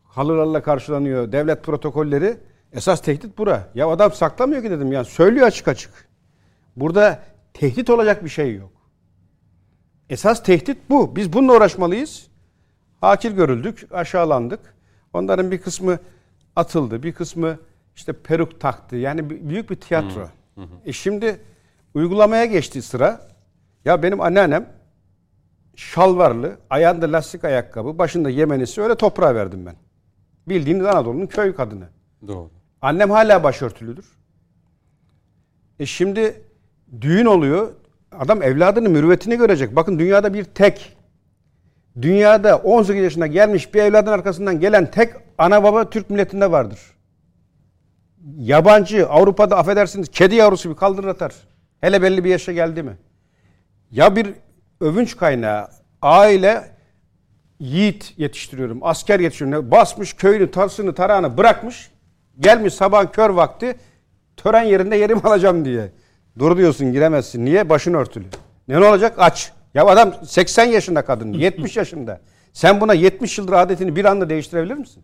Halılarla 0.03 0.61
karşılanıyor. 0.61 1.31
Devlet 1.31 1.63
protokolleri. 1.63 2.37
Esas 2.73 3.01
tehdit 3.01 3.37
bura. 3.37 3.69
Ya 3.75 3.87
adam 3.87 4.11
saklamıyor 4.11 4.63
ki 4.63 4.69
dedim. 4.69 4.91
Yani 4.91 5.05
söylüyor 5.05 5.47
açık 5.47 5.67
açık. 5.67 5.91
Burada 6.75 7.23
tehdit 7.53 7.89
olacak 7.89 8.23
bir 8.23 8.29
şey 8.29 8.55
yok. 8.55 8.71
Esas 10.09 10.43
tehdit 10.43 10.77
bu. 10.89 11.15
Biz 11.15 11.33
bununla 11.33 11.53
uğraşmalıyız. 11.53 12.26
Hakir 13.01 13.31
görüldük, 13.31 13.87
aşağılandık. 13.91 14.59
Onların 15.13 15.51
bir 15.51 15.61
kısmı 15.61 15.99
atıldı, 16.55 17.03
bir 17.03 17.13
kısmı 17.13 17.57
işte 17.95 18.13
peruk 18.13 18.59
taktı. 18.61 18.95
Yani 18.95 19.29
büyük 19.49 19.69
bir 19.69 19.75
tiyatro. 19.75 20.29
E 20.85 20.93
şimdi 20.93 21.39
uygulamaya 21.93 22.45
geçti 22.45 22.81
sıra. 22.81 23.27
Ya 23.85 24.03
benim 24.03 24.21
anneannem 24.21 24.69
şalvarlı, 25.75 26.57
ayağında 26.69 27.11
lastik 27.11 27.43
ayakkabı, 27.43 27.97
başında 27.97 28.29
yemenisi 28.29 28.81
öyle 28.81 28.95
toprağa 28.95 29.35
verdim 29.35 29.65
ben. 29.65 29.75
Bildiğiniz 30.47 30.85
Anadolu'nun 30.85 31.27
köy 31.27 31.55
kadını. 31.55 31.85
Doğru. 32.27 32.49
Annem 32.81 33.11
hala 33.11 33.43
başörtülüdür. 33.43 34.05
E 35.79 35.85
şimdi 35.85 36.41
düğün 37.01 37.25
oluyor. 37.25 37.71
Adam 38.11 38.43
evladının 38.43 38.91
mürüvvetini 38.91 39.37
görecek. 39.37 39.75
Bakın 39.75 39.99
dünyada 39.99 40.33
bir 40.33 40.43
tek 40.43 40.96
dünyada 42.01 42.57
18 42.57 43.03
yaşına 43.03 43.27
gelmiş 43.27 43.73
bir 43.73 43.83
evladın 43.83 44.11
arkasından 44.11 44.59
gelen 44.59 44.91
tek 44.91 45.13
ana 45.37 45.63
baba 45.63 45.89
Türk 45.89 46.09
milletinde 46.09 46.51
vardır. 46.51 46.79
Yabancı 48.37 49.09
Avrupa'da 49.09 49.57
affedersiniz 49.57 50.09
kedi 50.09 50.35
yavrusu 50.35 50.69
bir 50.69 50.75
kaldırır 50.75 51.07
atar. 51.07 51.33
Hele 51.81 52.01
belli 52.01 52.23
bir 52.23 52.29
yaşa 52.29 52.51
geldi 52.51 52.83
mi? 52.83 52.97
Ya 53.91 54.15
bir 54.15 54.33
övünç 54.81 55.17
kaynağı 55.17 55.67
aile 56.01 56.71
yiğit 57.59 58.13
yetiştiriyorum, 58.17 58.79
asker 58.81 59.19
yetiştiriyorum. 59.19 59.71
Basmış 59.71 60.13
köyünü, 60.13 60.51
tarsını, 60.51 60.95
tarağını 60.95 61.37
bırakmış. 61.37 61.91
Gelmiş 62.39 62.73
sabah 62.73 63.11
kör 63.11 63.29
vakti 63.29 63.75
tören 64.37 64.63
yerinde 64.63 64.95
yerimi 64.95 65.21
alacağım 65.23 65.65
diye. 65.65 65.91
Dur 66.39 66.57
diyorsun 66.57 66.91
giremezsin. 66.91 67.45
Niye? 67.45 67.69
Başın 67.69 67.93
örtülü. 67.93 68.25
Ne 68.67 68.79
olacak? 68.79 69.15
Aç. 69.17 69.51
Ya 69.77 69.85
adam 69.85 70.13
80 70.25 70.65
yaşında 70.65 71.05
kadın, 71.05 71.33
70 71.33 71.77
yaşında. 71.77 72.21
Sen 72.53 72.81
buna 72.81 72.93
70 72.93 73.37
yıldır 73.37 73.53
adetini 73.53 73.95
bir 73.95 74.05
anda 74.05 74.29
değiştirebilir 74.29 74.73
misin? 74.73 75.03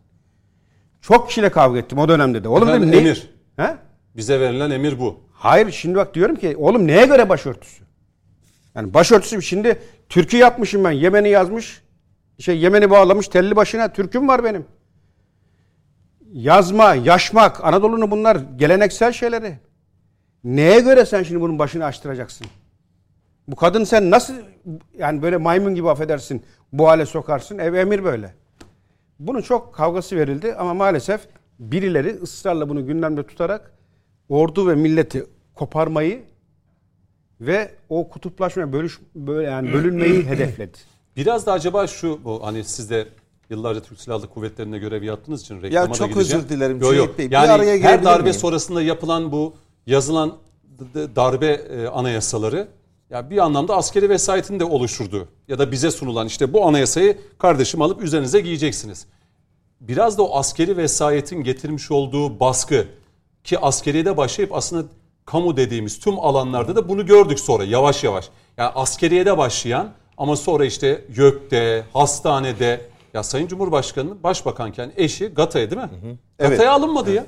Çok 1.01 1.27
kişiyle 1.27 1.49
kavga 1.49 1.79
ettim 1.79 1.97
o 1.97 2.07
dönemde 2.09 2.43
de. 2.43 2.47
Oğlum 2.47 2.67
Efendim, 2.67 2.91
dedim, 2.91 2.99
ne- 2.99 3.07
emir. 3.07 3.29
He? 3.55 3.77
Bize 4.15 4.39
verilen 4.39 4.71
emir 4.71 4.99
bu. 4.99 5.19
Hayır 5.33 5.71
şimdi 5.71 5.95
bak 5.95 6.13
diyorum 6.13 6.35
ki 6.35 6.55
oğlum 6.57 6.87
neye 6.87 7.05
göre 7.05 7.29
başörtüsü? 7.29 7.83
Yani 8.75 8.93
başörtüsü 8.93 9.41
şimdi 9.41 9.79
türkü 10.09 10.37
yapmışım 10.37 10.83
ben. 10.83 10.91
Yemen'i 10.91 11.29
yazmış. 11.29 11.81
Şey 12.39 12.57
Yemen'i 12.57 12.89
bağlamış 12.89 13.27
telli 13.27 13.55
başına 13.55 13.93
türküm 13.93 14.27
var 14.27 14.43
benim. 14.43 14.65
Yazma, 16.31 16.95
yaşmak, 16.95 17.63
Anadolu'nun 17.63 18.11
bunlar 18.11 18.37
geleneksel 18.55 19.11
şeyleri. 19.11 19.59
Neye 20.43 20.79
göre 20.79 21.05
sen 21.05 21.23
şimdi 21.23 21.41
bunun 21.41 21.59
başını 21.59 21.85
açtıracaksın? 21.85 22.47
Bu 23.47 23.55
kadın 23.55 23.83
sen 23.83 24.11
nasıl 24.11 24.33
yani 24.97 25.21
böyle 25.21 25.37
maymun 25.37 25.75
gibi 25.75 25.89
affedersin 25.89 26.43
bu 26.73 26.87
hale 26.87 27.05
sokarsın? 27.05 27.57
Ev 27.57 27.73
emir 27.73 28.03
böyle. 28.03 28.33
Bunun 29.19 29.41
çok 29.41 29.73
kavgası 29.75 30.15
verildi 30.15 30.55
ama 30.55 30.73
maalesef 30.73 31.21
birileri 31.59 32.19
ısrarla 32.21 32.69
bunu 32.69 32.85
gündemde 32.87 33.23
tutarak 33.27 33.71
ordu 34.29 34.67
ve 34.67 34.75
milleti 34.75 35.25
koparmayı 35.55 36.23
ve 37.41 37.71
o 37.89 38.09
kutuplaşmaya 38.09 38.73
bölüş 38.73 38.99
böyle 39.15 39.49
yani 39.49 39.73
bölünmeyi 39.73 40.25
hedefledi. 40.27 40.77
Biraz 41.17 41.45
da 41.45 41.51
acaba 41.53 41.87
şu 41.87 42.19
bu 42.23 42.45
hani 42.45 42.63
siz 42.63 42.89
de 42.89 43.07
yıllarca 43.49 43.81
Türk 43.81 44.01
Silahlı 44.01 44.29
Kuvvetleri'nde 44.29 44.77
görev 44.79 45.03
yaptığınız 45.03 45.41
için 45.41 45.61
reklama 45.61 45.89
da 45.89 45.93
çok 45.93 46.09
gideceğim. 46.09 46.39
özür 46.45 46.49
dilerim 46.55 46.81
Yo, 46.81 46.93
yo. 46.93 47.07
Bey, 47.17 47.27
bir 47.27 47.31
Yani 47.31 47.51
araya 47.51 47.77
her 47.77 48.03
darbe 48.03 48.23
miyim? 48.23 48.33
sonrasında 48.33 48.81
yapılan 48.81 49.31
bu 49.31 49.53
yazılan 49.87 50.33
darbe 51.15 51.47
e, 51.47 51.87
anayasaları 51.87 52.67
ya 53.13 53.29
bir 53.29 53.37
anlamda 53.37 53.75
askeri 53.75 54.09
vesayetini 54.09 54.59
de 54.59 54.65
oluşturdu. 54.65 55.27
Ya 55.47 55.59
da 55.59 55.71
bize 55.71 55.91
sunulan 55.91 56.27
işte 56.27 56.53
bu 56.53 56.67
anayasayı 56.67 57.17
kardeşim 57.37 57.81
alıp 57.81 58.01
üzerinize 58.01 58.39
giyeceksiniz. 58.39 59.05
Biraz 59.81 60.17
da 60.17 60.23
o 60.23 60.37
askeri 60.37 60.77
vesayetin 60.77 61.43
getirmiş 61.43 61.91
olduğu 61.91 62.39
baskı 62.39 62.87
ki 63.43 63.59
askeriyede 63.59 64.17
başlayıp 64.17 64.53
aslında 64.55 64.87
kamu 65.25 65.57
dediğimiz 65.57 65.99
tüm 65.99 66.19
alanlarda 66.19 66.75
da 66.75 66.89
bunu 66.89 67.05
gördük 67.05 67.39
sonra 67.39 67.63
yavaş 67.63 68.03
yavaş. 68.03 68.29
Yani 68.57 68.69
askeriyede 68.69 69.37
başlayan 69.37 69.91
ama 70.17 70.35
sonra 70.35 70.65
işte 70.65 71.05
YÖK'te, 71.15 71.85
hastanede 71.93 72.81
ya 73.13 73.23
Sayın 73.23 73.47
Cumhurbaşkanı'nın 73.47 74.23
başbakanken 74.23 74.91
eşi 74.95 75.27
Gata'ya 75.27 75.71
değil 75.71 75.81
mi? 75.81 75.89
Evet. 76.39 76.51
Gata'ya 76.51 76.71
alınmadı 76.71 77.13
ya. 77.13 77.25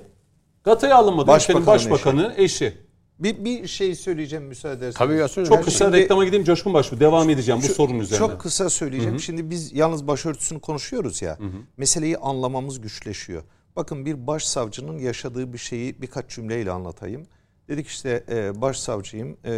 Gata'ya 0.64 0.96
alınmadı. 0.96 1.32
Ülkenin 1.36 1.66
Başbakanın 1.66 1.68
başbakanı 1.68 2.34
eşi. 2.38 2.85
Bir, 3.20 3.46
bir 3.46 3.68
şey 3.68 3.96
söyleyeceğim 3.96 4.46
müsaade 4.46 4.74
ederseniz. 4.74 4.96
Tabii 4.96 5.16
ya, 5.16 5.28
söyle. 5.28 5.50
Çok 5.50 5.58
Her 5.58 5.66
kısa 5.66 5.86
Şimdi- 5.86 5.98
reklama 5.98 6.26
gideyim 6.26 6.46
Coşkun 6.46 6.74
Başbuğ. 6.74 7.00
Devam 7.00 7.30
edeceğim 7.30 7.62
bu 7.64 7.68
Şu- 7.68 7.74
sorunun 7.74 8.00
üzerine. 8.00 8.28
Çok 8.28 8.42
kısa 8.42 8.70
söyleyeceğim. 8.70 9.20
Şimdi 9.20 9.50
biz 9.50 9.74
yalnız 9.74 10.08
başörtüsünü 10.08 10.60
konuşuyoruz 10.60 11.22
ya. 11.22 11.38
Meseleyi 11.78 12.18
anlamamız 12.18 12.82
güçleşiyor. 12.82 13.44
Bakın 13.76 14.06
bir 14.06 14.28
başsavcının 14.28 14.98
yaşadığı 14.98 15.54
bir 15.54 15.58
şeyi 15.58 16.02
birkaç 16.02 16.30
cümleyle 16.30 16.72
anlatayım. 16.72 17.28
Dedik 17.68 17.88
işte 17.88 18.24
e, 18.30 18.62
başsavcıyım 18.62 19.38
e, 19.46 19.52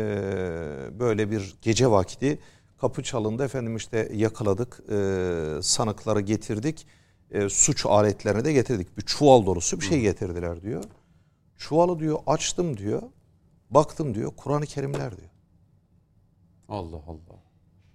böyle 0.99 1.31
bir 1.31 1.55
gece 1.61 1.91
vakti 1.91 2.39
kapı 2.77 3.03
çalındı 3.03 3.43
efendim 3.43 3.75
işte 3.75 4.11
yakaladık 4.13 4.79
e, 4.91 5.61
sanıkları 5.61 6.19
getirdik 6.21 6.87
e, 7.31 7.49
suç 7.49 7.85
aletlerini 7.85 8.45
de 8.45 8.53
getirdik 8.53 8.97
bir 8.97 9.01
çuval 9.01 9.45
dolusu 9.45 9.79
bir 9.79 9.85
şey 9.85 10.01
getirdiler 10.01 10.61
diyor. 10.61 10.83
Çuvalı 11.57 11.99
diyor 11.99 12.19
açtım 12.27 12.77
diyor 12.77 13.01
baktım 13.70 14.15
diyor 14.15 14.32
Kur'an-ı 14.38 14.65
Kerimler 14.65 15.18
diyor 15.18 15.30
Allah 16.70 17.01
Allah. 17.07 17.38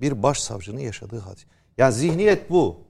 bir 0.01 0.23
başsavcının 0.23 0.81
yaşadığı 0.81 1.19
hadis. 1.19 1.45
Yani 1.79 1.93
zihniyet 1.93 2.51
bu. 2.51 2.81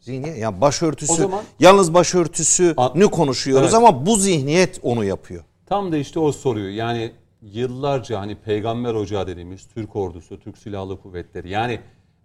Zihniyet 0.00 0.38
yani 0.38 0.60
başörtüsü 0.60 1.12
O 1.12 1.16
zaman- 1.16 1.44
yalnız 1.60 1.94
başörtüsünü 1.94 3.10
konuşuyoruz 3.10 3.64
Evet. 3.64 3.74
ama 3.74 4.06
bu 4.06 4.16
zihniyet 4.16 4.80
onu 4.82 5.04
yapıyor. 5.04 5.44
Tam 5.66 5.92
da 5.92 5.96
işte 5.96 6.18
o 6.20 6.32
soruyu 6.32 6.76
yani 6.76 7.12
yıllarca 7.42 8.20
hani 8.20 8.34
peygamber 8.36 8.94
ocağı 8.94 9.26
dediğimiz 9.26 9.66
Türk 9.68 9.96
ordusu, 9.96 10.40
Türk 10.40 10.58
Silahlı 10.58 11.00
Kuvvetleri 11.00 11.50
yani 11.50 11.80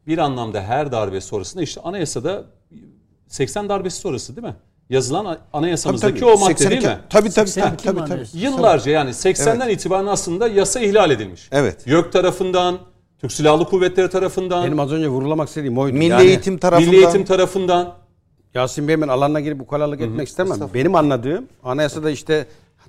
bir 0.07 0.17
anlamda 0.17 0.61
her 0.61 0.91
darbe 0.91 1.21
sonrasında 1.21 1.63
işte 1.63 1.81
anayasada 1.81 2.45
80 3.27 3.69
darbesi 3.69 3.97
sonrası 3.99 4.35
değil 4.35 4.47
mi? 4.47 4.55
Yazılan 4.89 5.37
anayasamızdaki 5.53 6.25
o 6.25 6.29
madde 6.39 6.45
82 6.45 6.71
değil 6.71 6.95
mi? 6.95 6.99
Tabii 7.09 7.29
tabii 7.29 7.49
82 7.49 7.83
tabii 7.83 7.99
tabii. 7.99 8.09
tabii. 8.09 8.25
Yıllarca 8.33 8.91
yani 8.91 9.09
80'den 9.09 9.69
itibaren 9.69 10.05
aslında 10.05 10.47
yasa 10.47 10.79
ihlal 10.79 11.11
edilmiş. 11.11 11.49
Evet. 11.51 11.87
YÖK 11.87 12.11
tarafından, 12.11 12.77
Türk 13.19 13.31
Silahlı 13.31 13.65
Kuvvetleri 13.65 14.09
tarafından, 14.09 14.65
Benim 14.65 14.79
az 14.79 14.91
önce 14.91 15.07
vurulamak 15.07 15.47
istediğim 15.47 15.77
oydu. 15.77 15.97
Milli 15.97 16.09
Yani 16.09 16.23
eğitim 16.23 16.57
tarafından 16.57 16.91
Milli 16.91 17.03
Eğitim 17.03 17.25
tarafından 17.25 17.93
Yasin 18.53 18.87
Bey'in 18.87 19.01
alanına 19.01 19.39
girip 19.39 19.61
ukalalık 19.61 20.01
etmek 20.01 20.27
istemem. 20.27 20.59
Benim 20.73 20.95
anladığım 20.95 21.45
anayasada 21.63 22.09
işte 22.09 22.45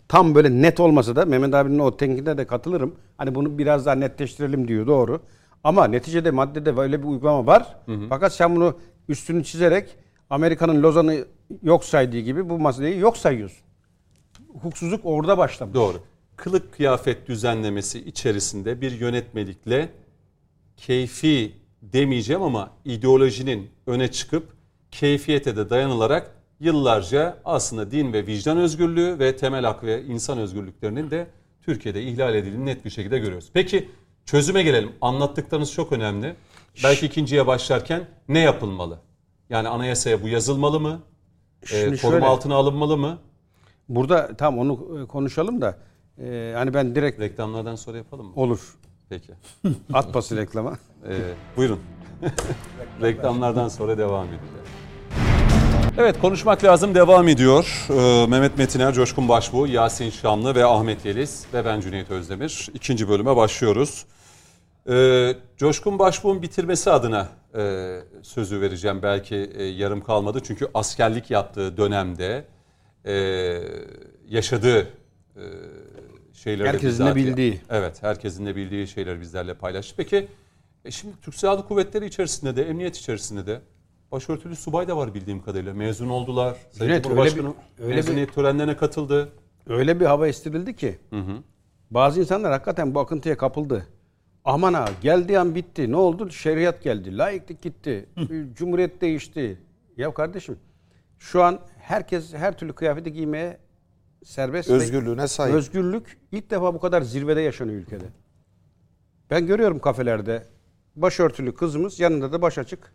tam 0.09 0.35
böyle 0.35 0.63
net 0.63 0.81
olmasa 0.81 1.17
da 1.17 1.25
Mehmet 1.25 1.55
abinin 1.55 1.79
o 1.79 1.97
tenkide 1.97 2.39
de 2.39 2.47
katılırım. 2.47 2.95
Hani 3.17 3.35
bunu 3.35 3.59
biraz 3.59 3.87
daha 3.87 3.95
netleştirelim 3.95 4.69
diyor 4.69 4.87
doğru. 4.87 5.21
Ama 5.65 5.87
neticede 5.87 6.31
maddede 6.31 6.77
böyle 6.77 7.03
bir 7.03 7.09
uygulama 7.09 7.47
var. 7.47 7.77
Fakat 8.09 8.33
sen 8.33 8.57
bunu 8.57 8.75
üstünü 9.09 9.45
çizerek 9.45 9.89
Amerika'nın 10.31 10.83
Lozan'ı 10.83 11.25
yok 11.63 11.85
saydığı 11.85 12.19
gibi 12.19 12.49
bu 12.49 12.59
masayı 12.59 12.99
yok 12.99 13.17
sayıyorsun. 13.17 13.63
Hukuksuzluk 14.49 15.01
orada 15.05 15.39
başlamış. 15.39 15.75
Doğru. 15.75 16.03
Kılık 16.37 16.73
kıyafet 16.73 17.29
düzenlemesi 17.29 17.99
içerisinde 17.99 18.81
bir 18.81 19.01
yönetmelikle 19.01 19.89
keyfi 20.77 21.53
demeyeceğim 21.83 22.43
ama 22.43 22.71
ideolojinin 22.85 23.71
öne 23.87 24.11
çıkıp 24.11 24.53
keyfiyete 24.91 25.57
de 25.57 25.71
dayanılarak 25.71 26.35
yıllarca 26.61 27.39
aslında 27.45 27.91
din 27.91 28.13
ve 28.13 28.27
vicdan 28.27 28.59
özgürlüğü 28.59 29.19
ve 29.19 29.37
temel 29.37 29.65
hak 29.65 29.85
ve 29.85 30.05
insan 30.05 30.39
özgürlüklerinin 30.39 31.11
de 31.11 31.27
Türkiye'de 31.63 32.03
ihlal 32.03 32.35
edildiğini 32.35 32.67
net 32.67 32.85
bir 32.85 32.91
şekilde 32.91 33.19
görüyoruz. 33.19 33.51
Peki 33.53 33.89
çözüme 34.25 34.63
gelelim. 34.63 34.93
Anlattıklarınız 35.01 35.73
çok 35.73 35.93
önemli. 35.93 36.35
Belki 36.85 37.07
ikinciye 37.07 37.47
başlarken 37.47 38.07
ne 38.29 38.39
yapılmalı? 38.39 38.99
Yani 39.51 39.69
anayasaya 39.69 40.23
bu 40.23 40.29
yazılmalı 40.29 40.81
mı? 40.81 41.01
Ee, 41.63 41.67
Şimdi 41.67 42.01
koruma 42.01 42.11
şöyle. 42.19 42.27
altına 42.27 42.55
alınmalı 42.55 42.97
mı? 42.97 43.19
Burada 43.89 44.37
tam 44.37 44.59
onu 44.59 45.03
e, 45.03 45.07
konuşalım 45.07 45.61
da 45.61 45.79
e, 46.23 46.53
hani 46.57 46.75
ben 46.75 46.95
direkt 46.95 47.21
Reklamlardan 47.21 47.77
sonra 47.77 47.97
yapalım 47.97 48.27
mı? 48.27 48.33
olur. 48.37 48.75
Peki. 49.09 49.33
At 49.93 50.13
pası 50.13 50.37
reklama. 50.37 50.79
Ee, 51.09 51.17
buyurun. 51.57 51.81
Reklamlardan 53.03 53.69
sonra 53.69 53.99
devam 53.99 54.25
edeceğiz. 54.27 54.69
Evet 55.99 56.21
konuşmak 56.21 56.65
lazım 56.65 56.95
devam 56.95 57.29
ediyor. 57.29 57.87
Ee, 57.91 58.27
Mehmet 58.27 58.59
Metiner, 58.59 58.93
Coşkun 58.95 59.29
Başbuğ, 59.29 59.67
Yasin 59.67 60.11
Şamlı 60.11 60.55
ve 60.55 60.65
Ahmet 60.65 61.05
Yeliz 61.05 61.47
ve 61.55 61.65
ben 61.65 61.81
Cüneyt 61.81 62.11
Özdemir. 62.11 62.69
İkinci 62.75 63.09
bölüme 63.09 63.37
başlıyoruz. 63.37 64.05
Ee, 64.89 65.35
Coşkun 65.57 65.99
Başbuğ'un 65.99 66.43
bitirmesi 66.43 66.91
adına 66.91 67.29
e, 67.57 67.97
sözü 68.23 68.61
vereceğim. 68.61 69.03
Belki 69.03 69.37
e, 69.37 69.65
yarım 69.65 70.01
kalmadı. 70.01 70.41
Çünkü 70.45 70.67
askerlik 70.75 71.31
yaptığı 71.31 71.77
dönemde 71.77 72.45
e, 73.05 73.15
yaşadığı 74.29 74.81
e, 75.37 75.43
şeyleri 76.33 76.69
Herkesin 76.69 77.07
de 77.07 77.15
bildiği. 77.15 77.61
Evet, 77.71 78.03
herkesin 78.03 78.47
de 78.47 78.57
bildiği 78.57 78.89
şeyleri 78.89 79.21
bizlerle 79.21 79.55
paylaştı. 79.55 79.95
Peki 79.97 80.29
e 80.85 80.91
şimdi 80.91 81.15
Türk 81.23 81.35
Silahlı 81.35 81.69
Kuvvetleri 81.69 82.07
içerisinde 82.07 82.57
de, 82.57 82.63
emniyet 82.69 82.97
içerisinde 82.97 83.47
de 83.47 83.61
başörtülü 84.13 84.57
subay 84.57 84.89
da 84.89 84.97
var 84.97 85.15
bildiğim 85.15 85.43
kadarıyla. 85.43 85.75
Mezun 85.75 86.09
oldular. 86.09 86.57
Sayın 86.71 86.91
Cüneyt, 86.91 87.05
Cumhurbaşkanı 87.05 87.47
öyle 87.49 87.55
bir- 87.79 87.83
öyle 87.85 87.91
bir- 87.91 87.97
mezuniyet 87.97 88.35
törenlerine 88.35 88.77
katıldı. 88.77 89.29
Öyle 89.69 90.01
bir 90.01 90.07
hava 90.07 90.29
estirildi 90.29 90.77
ki 90.77 90.99
bazı 91.91 92.21
insanlar 92.21 92.53
hakikaten 92.53 92.95
bu 92.95 93.01
akıntıya 93.01 93.37
kapıldı. 93.37 93.87
Aman 94.49 94.75
ha 94.75 94.89
geldiği 95.01 95.39
an 95.39 95.55
bitti. 95.55 95.93
Ne 95.93 95.97
oldu? 95.97 96.31
Şeriat 96.31 96.83
geldi. 96.83 97.19
Laiklik 97.19 97.63
gitti. 97.63 98.09
Cumhuriyet 98.55 99.01
değişti. 99.01 99.59
Ya 99.97 100.15
kardeşim 100.15 100.59
şu 101.19 101.43
an 101.43 101.59
herkes 101.79 102.35
her 102.35 102.59
türlü 102.59 102.73
kıyafeti 102.73 103.13
giymeye 103.13 103.59
serbest. 104.25 104.71
ve 104.71 104.73
Özgürlüğüne 104.73 105.29
sahip. 105.29 105.55
Özgürlük 105.55 106.19
ilk 106.33 106.51
defa 106.51 106.75
bu 106.75 106.81
kadar 106.81 107.03
zirvede 107.03 107.41
yaşanıyor 107.41 107.79
ülkede. 107.81 108.05
Ben 109.31 109.47
görüyorum 109.47 109.79
kafelerde 109.79 110.43
başörtülü 110.97 111.55
kızımız 111.55 112.01
yanında 112.01 112.33
da 112.33 112.43
baş 112.43 112.59
açık. 112.59 112.93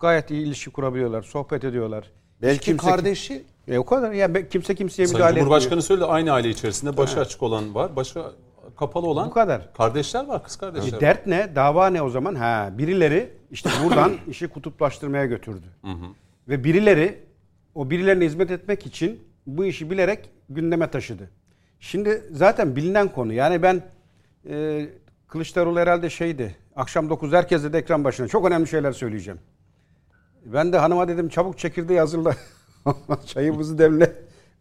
Gayet 0.00 0.30
iyi 0.30 0.46
ilişki 0.46 0.70
kurabiliyorlar, 0.70 1.22
sohbet 1.22 1.64
ediyorlar. 1.64 2.04
Hiç 2.04 2.42
Belki 2.42 2.60
kimse- 2.64 2.90
kardeşi 2.90 3.44
E 3.68 3.78
o 3.78 3.84
kadar. 3.84 4.12
Ya 4.12 4.34
be- 4.34 4.48
kimse 4.48 4.74
kimseye 4.74 5.06
Sayın 5.06 5.16
müdahale 5.16 5.30
etmiyor. 5.30 5.46
Cumhurbaşkanı 5.46 5.82
söyledi 5.82 6.04
aynı 6.04 6.32
aile 6.32 6.48
içerisinde 6.48 6.96
başı 6.96 7.20
açık 7.20 7.42
olan 7.42 7.74
var, 7.74 7.96
başı 7.96 8.22
kapalı 8.76 9.06
olan 9.06 9.30
Bu 9.30 9.34
kadar. 9.34 9.72
kardeşler 9.72 10.26
var, 10.26 10.44
kız 10.44 10.56
kardeşler. 10.56 10.88
E 10.88 10.92
var. 10.92 11.00
dert 11.00 11.26
ne? 11.26 11.56
Dava 11.56 11.86
ne 11.86 12.02
o 12.02 12.10
zaman? 12.10 12.34
Ha, 12.34 12.70
birileri 12.78 13.30
işte 13.50 13.70
buradan 13.84 14.12
işi 14.30 14.48
kutuplaştırmaya 14.48 15.26
götürdü. 15.26 15.66
Ve 16.48 16.64
birileri 16.64 17.18
o 17.74 17.90
birilerine 17.90 18.24
hizmet 18.24 18.50
etmek 18.50 18.86
için 18.86 19.22
bu 19.46 19.64
işi 19.64 19.90
bilerek 19.90 20.30
gündeme 20.48 20.90
taşıdı. 20.90 21.30
Şimdi 21.80 22.22
zaten 22.30 22.76
bilinen 22.76 23.08
konu. 23.08 23.32
Yani 23.32 23.62
ben 23.62 23.82
e, 24.48 24.86
Kılıçdaroğlu 25.28 25.78
herhalde 25.78 26.10
şeydi. 26.10 26.56
Akşam 26.76 27.10
9 27.10 27.32
herkes 27.32 27.72
de 27.72 27.78
ekran 27.78 28.04
başına. 28.04 28.28
Çok 28.28 28.46
önemli 28.46 28.66
şeyler 28.66 28.92
söyleyeceğim. 28.92 29.40
Ben 30.44 30.72
de 30.72 30.78
hanıma 30.78 31.08
dedim 31.08 31.28
çabuk 31.28 31.58
çekirdeği 31.58 31.98
hazırla. 31.98 32.36
Çayımızı 33.26 33.78
demle. 33.78 34.12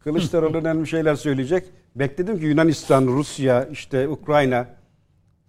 Kılıçdaroğlu 0.04 0.58
önemli 0.58 0.88
şeyler 0.88 1.16
söyleyecek. 1.16 1.66
Bekledim 1.96 2.40
ki 2.40 2.46
Yunanistan, 2.46 3.08
Rusya, 3.08 3.66
işte 3.66 4.08
Ukrayna. 4.08 4.68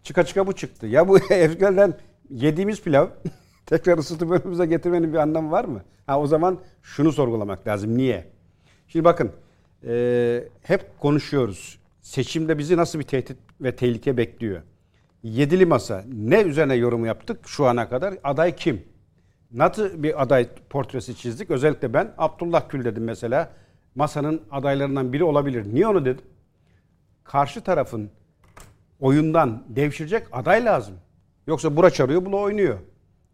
Çıka 0.03 0.25
çıka 0.25 0.47
bu 0.47 0.53
çıktı. 0.53 0.87
Ya 0.87 1.09
bu 1.09 1.19
evvelden 1.31 1.95
yediğimiz 2.31 2.83
pilav 2.83 3.07
tekrar 3.67 3.99
ısıtıp 3.99 4.31
önümüze 4.31 4.67
getirmenin 4.67 5.13
bir 5.13 5.19
anlamı 5.19 5.51
var 5.51 5.65
mı? 5.65 5.83
Ha 6.07 6.21
o 6.21 6.27
zaman 6.27 6.59
şunu 6.83 7.13
sorgulamak 7.13 7.67
lazım. 7.67 7.97
Niye? 7.97 8.27
Şimdi 8.89 9.05
bakın 9.05 9.33
e, 9.87 10.45
hep 10.63 11.01
konuşuyoruz. 11.01 11.79
Seçimde 12.03 12.59
bizi 12.59 12.77
nasıl 12.77 12.99
bir 12.99 13.05
tehdit 13.05 13.37
ve 13.61 13.77
tehlike 13.77 14.17
bekliyor? 14.17 14.63
Yedili 15.23 15.67
masa 15.67 16.05
ne 16.13 16.43
üzerine 16.43 16.75
yorum 16.75 17.05
yaptık 17.05 17.49
şu 17.49 17.67
ana 17.67 17.89
kadar? 17.89 18.15
Aday 18.25 18.57
kim? 18.57 18.83
nasıl 19.55 20.03
bir 20.03 20.23
aday 20.23 20.49
portresi 20.71 21.17
çizdik? 21.17 21.51
Özellikle 21.51 21.95
ben 21.95 22.15
Abdullah 22.19 22.71
Gül 22.71 22.85
dedim 22.85 23.05
mesela. 23.05 23.51
Masanın 23.95 24.43
adaylarından 24.51 25.13
biri 25.13 25.25
olabilir. 25.25 25.75
Niye 25.75 25.87
onu 25.87 26.05
dedim? 26.05 26.25
Karşı 27.25 27.61
tarafın 27.61 28.11
oyundan 29.01 29.63
devşirecek 29.69 30.27
aday 30.33 30.65
lazım. 30.65 30.95
Yoksa 31.47 31.77
bura 31.77 31.91
çarıyor, 31.91 32.25
bula 32.25 32.37
oynuyor. 32.37 32.79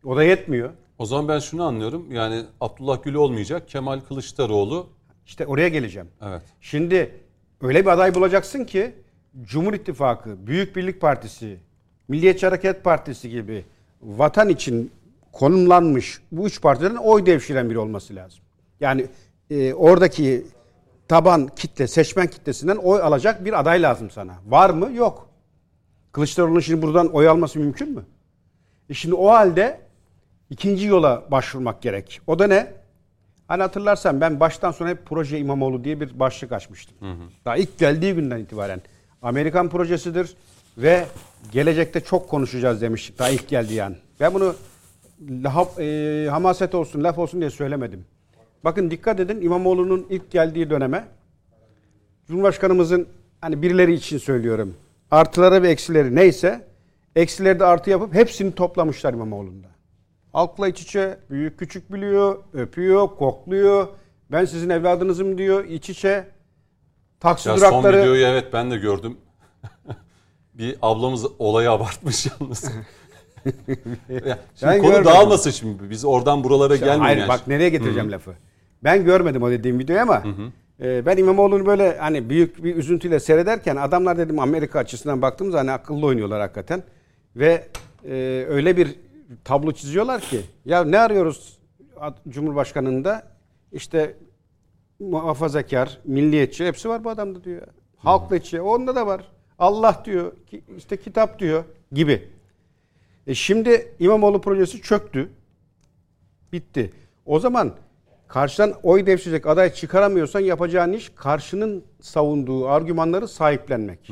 O 0.04 0.16
da 0.16 0.24
yetmiyor. 0.24 0.70
O 0.98 1.06
zaman 1.06 1.28
ben 1.28 1.38
şunu 1.38 1.64
anlıyorum. 1.64 2.12
Yani 2.12 2.44
Abdullah 2.60 3.02
Gül 3.02 3.14
olmayacak. 3.14 3.68
Kemal 3.68 4.00
Kılıçdaroğlu. 4.00 4.86
İşte 5.26 5.46
oraya 5.46 5.68
geleceğim. 5.68 6.08
Evet. 6.22 6.42
Şimdi 6.60 7.14
öyle 7.60 7.80
bir 7.80 7.90
aday 7.90 8.14
bulacaksın 8.14 8.64
ki 8.64 8.94
Cumhur 9.42 9.74
İttifakı, 9.74 10.46
Büyük 10.46 10.76
Birlik 10.76 11.00
Partisi, 11.00 11.58
Milliyetçi 12.08 12.46
Hareket 12.46 12.84
Partisi 12.84 13.30
gibi 13.30 13.64
vatan 14.02 14.48
için 14.48 14.90
konumlanmış 15.32 16.20
bu 16.32 16.46
üç 16.46 16.60
partiden 16.62 16.94
oy 16.96 17.26
devşiren 17.26 17.70
biri 17.70 17.78
olması 17.78 18.14
lazım. 18.14 18.40
Yani 18.80 19.06
e, 19.50 19.74
oradaki 19.74 20.46
taban 21.08 21.46
kitle, 21.56 21.86
seçmen 21.86 22.26
kitlesinden 22.26 22.76
oy 22.76 23.02
alacak 23.02 23.44
bir 23.44 23.60
aday 23.60 23.82
lazım 23.82 24.10
sana. 24.10 24.34
Var 24.46 24.70
mı? 24.70 24.92
Yok. 24.92 25.28
Kılıçdaroğlu'nun 26.12 26.60
şimdi 26.60 26.82
buradan 26.82 27.06
oy 27.14 27.28
alması 27.28 27.58
mümkün 27.58 27.90
mü? 27.94 28.04
E 28.90 28.94
şimdi 28.94 29.14
o 29.14 29.28
halde 29.30 29.80
ikinci 30.50 30.86
yola 30.86 31.24
başvurmak 31.30 31.82
gerek. 31.82 32.20
O 32.26 32.38
da 32.38 32.46
ne? 32.46 32.72
Hani 33.48 33.62
hatırlarsan 33.62 34.20
ben 34.20 34.40
baştan 34.40 34.70
sona 34.70 34.88
hep 34.88 35.06
proje 35.06 35.38
İmamoğlu 35.38 35.84
diye 35.84 36.00
bir 36.00 36.18
başlık 36.20 36.52
açmıştım. 36.52 36.96
Daha 37.44 37.56
ilk 37.56 37.78
geldiği 37.78 38.14
günden 38.14 38.38
itibaren. 38.38 38.82
Amerikan 39.22 39.68
projesidir 39.68 40.34
ve 40.78 41.04
gelecekte 41.52 42.00
çok 42.00 42.28
konuşacağız 42.28 42.80
demiştik 42.80 43.18
daha 43.18 43.28
ilk 43.30 43.48
geldiği 43.48 43.82
an. 43.82 43.96
Ben 44.20 44.34
bunu 44.34 44.54
lahap, 45.30 45.80
e, 45.80 46.26
hamaset 46.30 46.74
olsun, 46.74 47.04
laf 47.04 47.18
olsun 47.18 47.40
diye 47.40 47.50
söylemedim. 47.50 48.04
Bakın 48.64 48.90
dikkat 48.90 49.20
edin 49.20 49.40
İmamoğlu'nun 49.40 50.06
ilk 50.10 50.30
geldiği 50.30 50.70
döneme 50.70 51.08
Cumhurbaşkanımızın 52.28 53.08
hani 53.40 53.62
birileri 53.62 53.94
için 53.94 54.18
söylüyorum. 54.18 54.74
Artıları 55.10 55.62
ve 55.62 55.68
eksileri 55.70 56.14
neyse 56.14 56.66
eksileri 57.16 57.60
de 57.60 57.64
artı 57.64 57.90
yapıp 57.90 58.14
hepsini 58.14 58.52
toplamışlar 58.54 59.12
İmamoğlu'nda. 59.14 59.66
Halkla 60.32 60.68
iç 60.68 60.80
içe, 60.82 61.18
büyük 61.30 61.58
küçük 61.58 61.92
biliyor, 61.92 62.38
öpüyor, 62.52 63.08
kokluyor. 63.08 63.88
Ben 64.32 64.44
sizin 64.44 64.70
evladınızım 64.70 65.38
diyor, 65.38 65.64
iç 65.64 65.90
içe. 65.90 66.28
Taksi 67.20 67.48
Ya 67.48 67.56
son 67.56 67.60
durakları... 67.70 68.02
videoyu 68.02 68.26
evet 68.26 68.52
ben 68.52 68.70
de 68.70 68.76
gördüm. 68.76 69.16
bir 70.54 70.76
ablamız 70.82 71.26
olayı 71.38 71.70
abartmış 71.70 72.26
yalnız. 72.40 72.64
Ya 74.08 74.38
şimdi 74.56 74.72
Ben 74.72 74.78
konu 74.78 74.90
görmedim. 74.90 75.04
dağılmasın 75.04 75.50
şimdi. 75.50 75.90
Biz 75.90 76.04
oradan 76.04 76.44
buralara 76.44 76.76
gelmeyelim. 76.76 77.02
Hayır 77.02 77.18
yani. 77.18 77.28
bak 77.28 77.46
nereye 77.46 77.68
getireceğim 77.68 78.12
lafı. 78.12 78.34
Ben 78.84 79.04
görmedim 79.04 79.42
o 79.42 79.50
dediğim 79.50 79.78
videoyu 79.78 80.02
ama 80.02 80.22
e, 80.80 81.06
ben 81.06 81.16
İmamoğlu'nu 81.16 81.66
böyle 81.66 81.98
hani 81.98 82.30
büyük 82.30 82.64
bir 82.64 82.76
üzüntüyle 82.76 83.20
seyrederken 83.20 83.76
adamlar 83.76 84.18
dedim 84.18 84.38
Amerika 84.38 84.78
açısından 84.78 85.22
baktığımız 85.22 85.54
hani 85.54 85.70
akıllı 85.70 86.06
oynuyorlar 86.06 86.40
hakikaten. 86.40 86.82
Ve 87.36 87.66
e, 88.04 88.44
öyle 88.48 88.76
bir 88.76 88.96
tablo 89.44 89.72
çiziyorlar 89.72 90.20
ki 90.20 90.40
ya 90.64 90.84
ne 90.84 90.98
arıyoruz 90.98 91.58
Cumhurbaşkanı'nda 92.28 93.22
işte 93.72 94.16
muhafazakar, 95.00 95.98
milliyetçi 96.04 96.66
hepsi 96.66 96.88
var 96.88 97.04
bu 97.04 97.10
adamda 97.10 97.44
diyor. 97.44 97.66
Halkla 97.96 98.36
içi 98.36 98.60
onda 98.60 98.96
da 98.96 99.06
var. 99.06 99.24
Allah 99.58 100.02
diyor, 100.04 100.32
ki- 100.46 100.64
işte 100.76 100.96
kitap 100.96 101.38
diyor 101.38 101.64
gibi. 101.92 102.28
E 103.26 103.34
şimdi 103.34 103.94
İmamoğlu 103.98 104.40
projesi 104.40 104.82
çöktü. 104.82 105.28
Bitti. 106.52 106.90
O 107.26 107.38
zaman 107.38 107.72
karşıdan 108.34 108.74
oy 108.82 109.06
devşirecek 109.06 109.46
aday 109.46 109.72
çıkaramıyorsan 109.74 110.40
yapacağın 110.40 110.92
iş 110.92 111.08
karşının 111.16 111.84
savunduğu 112.00 112.68
argümanları 112.68 113.28
sahiplenmek. 113.28 114.10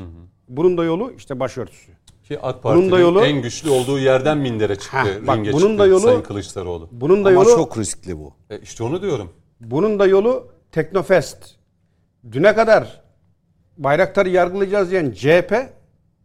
Bunun 0.48 0.78
da 0.78 0.84
yolu 0.84 1.12
işte 1.16 1.40
başörtüsü. 1.40 1.92
Ki 2.24 2.40
AK 2.40 2.54
Bunun 2.54 2.74
Parti'nin 2.74 2.90
da 2.92 2.98
yolu- 2.98 3.20
en 3.24 3.42
güçlü 3.42 3.70
olduğu 3.70 3.98
yerden 3.98 4.38
mindere 4.38 4.76
çıktı. 4.76 4.96
Heh, 4.98 5.26
bak 5.26 5.36
ringe 5.36 5.52
bunun 5.52 5.60
çıktı 5.66 5.78
da 5.78 5.86
yolu- 5.86 6.00
Sayın 6.00 6.22
Kılıçdaroğlu. 6.22 6.88
Bunun 6.92 7.24
da 7.24 7.28
Ama 7.28 7.34
yolu 7.42 7.50
çok 7.56 7.78
riskli 7.78 8.18
bu. 8.18 8.32
E 8.50 8.58
işte 8.60 8.84
onu 8.84 9.02
diyorum. 9.02 9.30
bunun 9.60 9.98
da 9.98 10.06
yolu 10.06 10.48
Teknofest. 10.72 11.38
Düne 12.32 12.54
kadar 12.54 13.02
Bayraktar'ı 13.78 14.28
yargılayacağız 14.28 14.90
diyen 14.90 15.10
CHP 15.10 15.52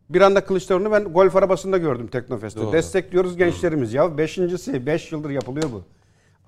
bir 0.10 0.22
anda 0.22 0.46
Kılıçdaroğlu'nu 0.46 0.92
ben 0.92 1.04
golf 1.04 1.36
arabasında 1.36 1.78
gördüm 1.78 2.08
Teknofest'te. 2.08 2.62
Doğru. 2.62 2.72
Destekliyoruz 2.74 3.38
gençlerimiz. 3.38 3.94
Ya 3.94 4.18
beşincisi, 4.18 4.86
beş 4.86 5.12
yıldır 5.12 5.30
yapılıyor 5.30 5.70
bu. 5.72 5.84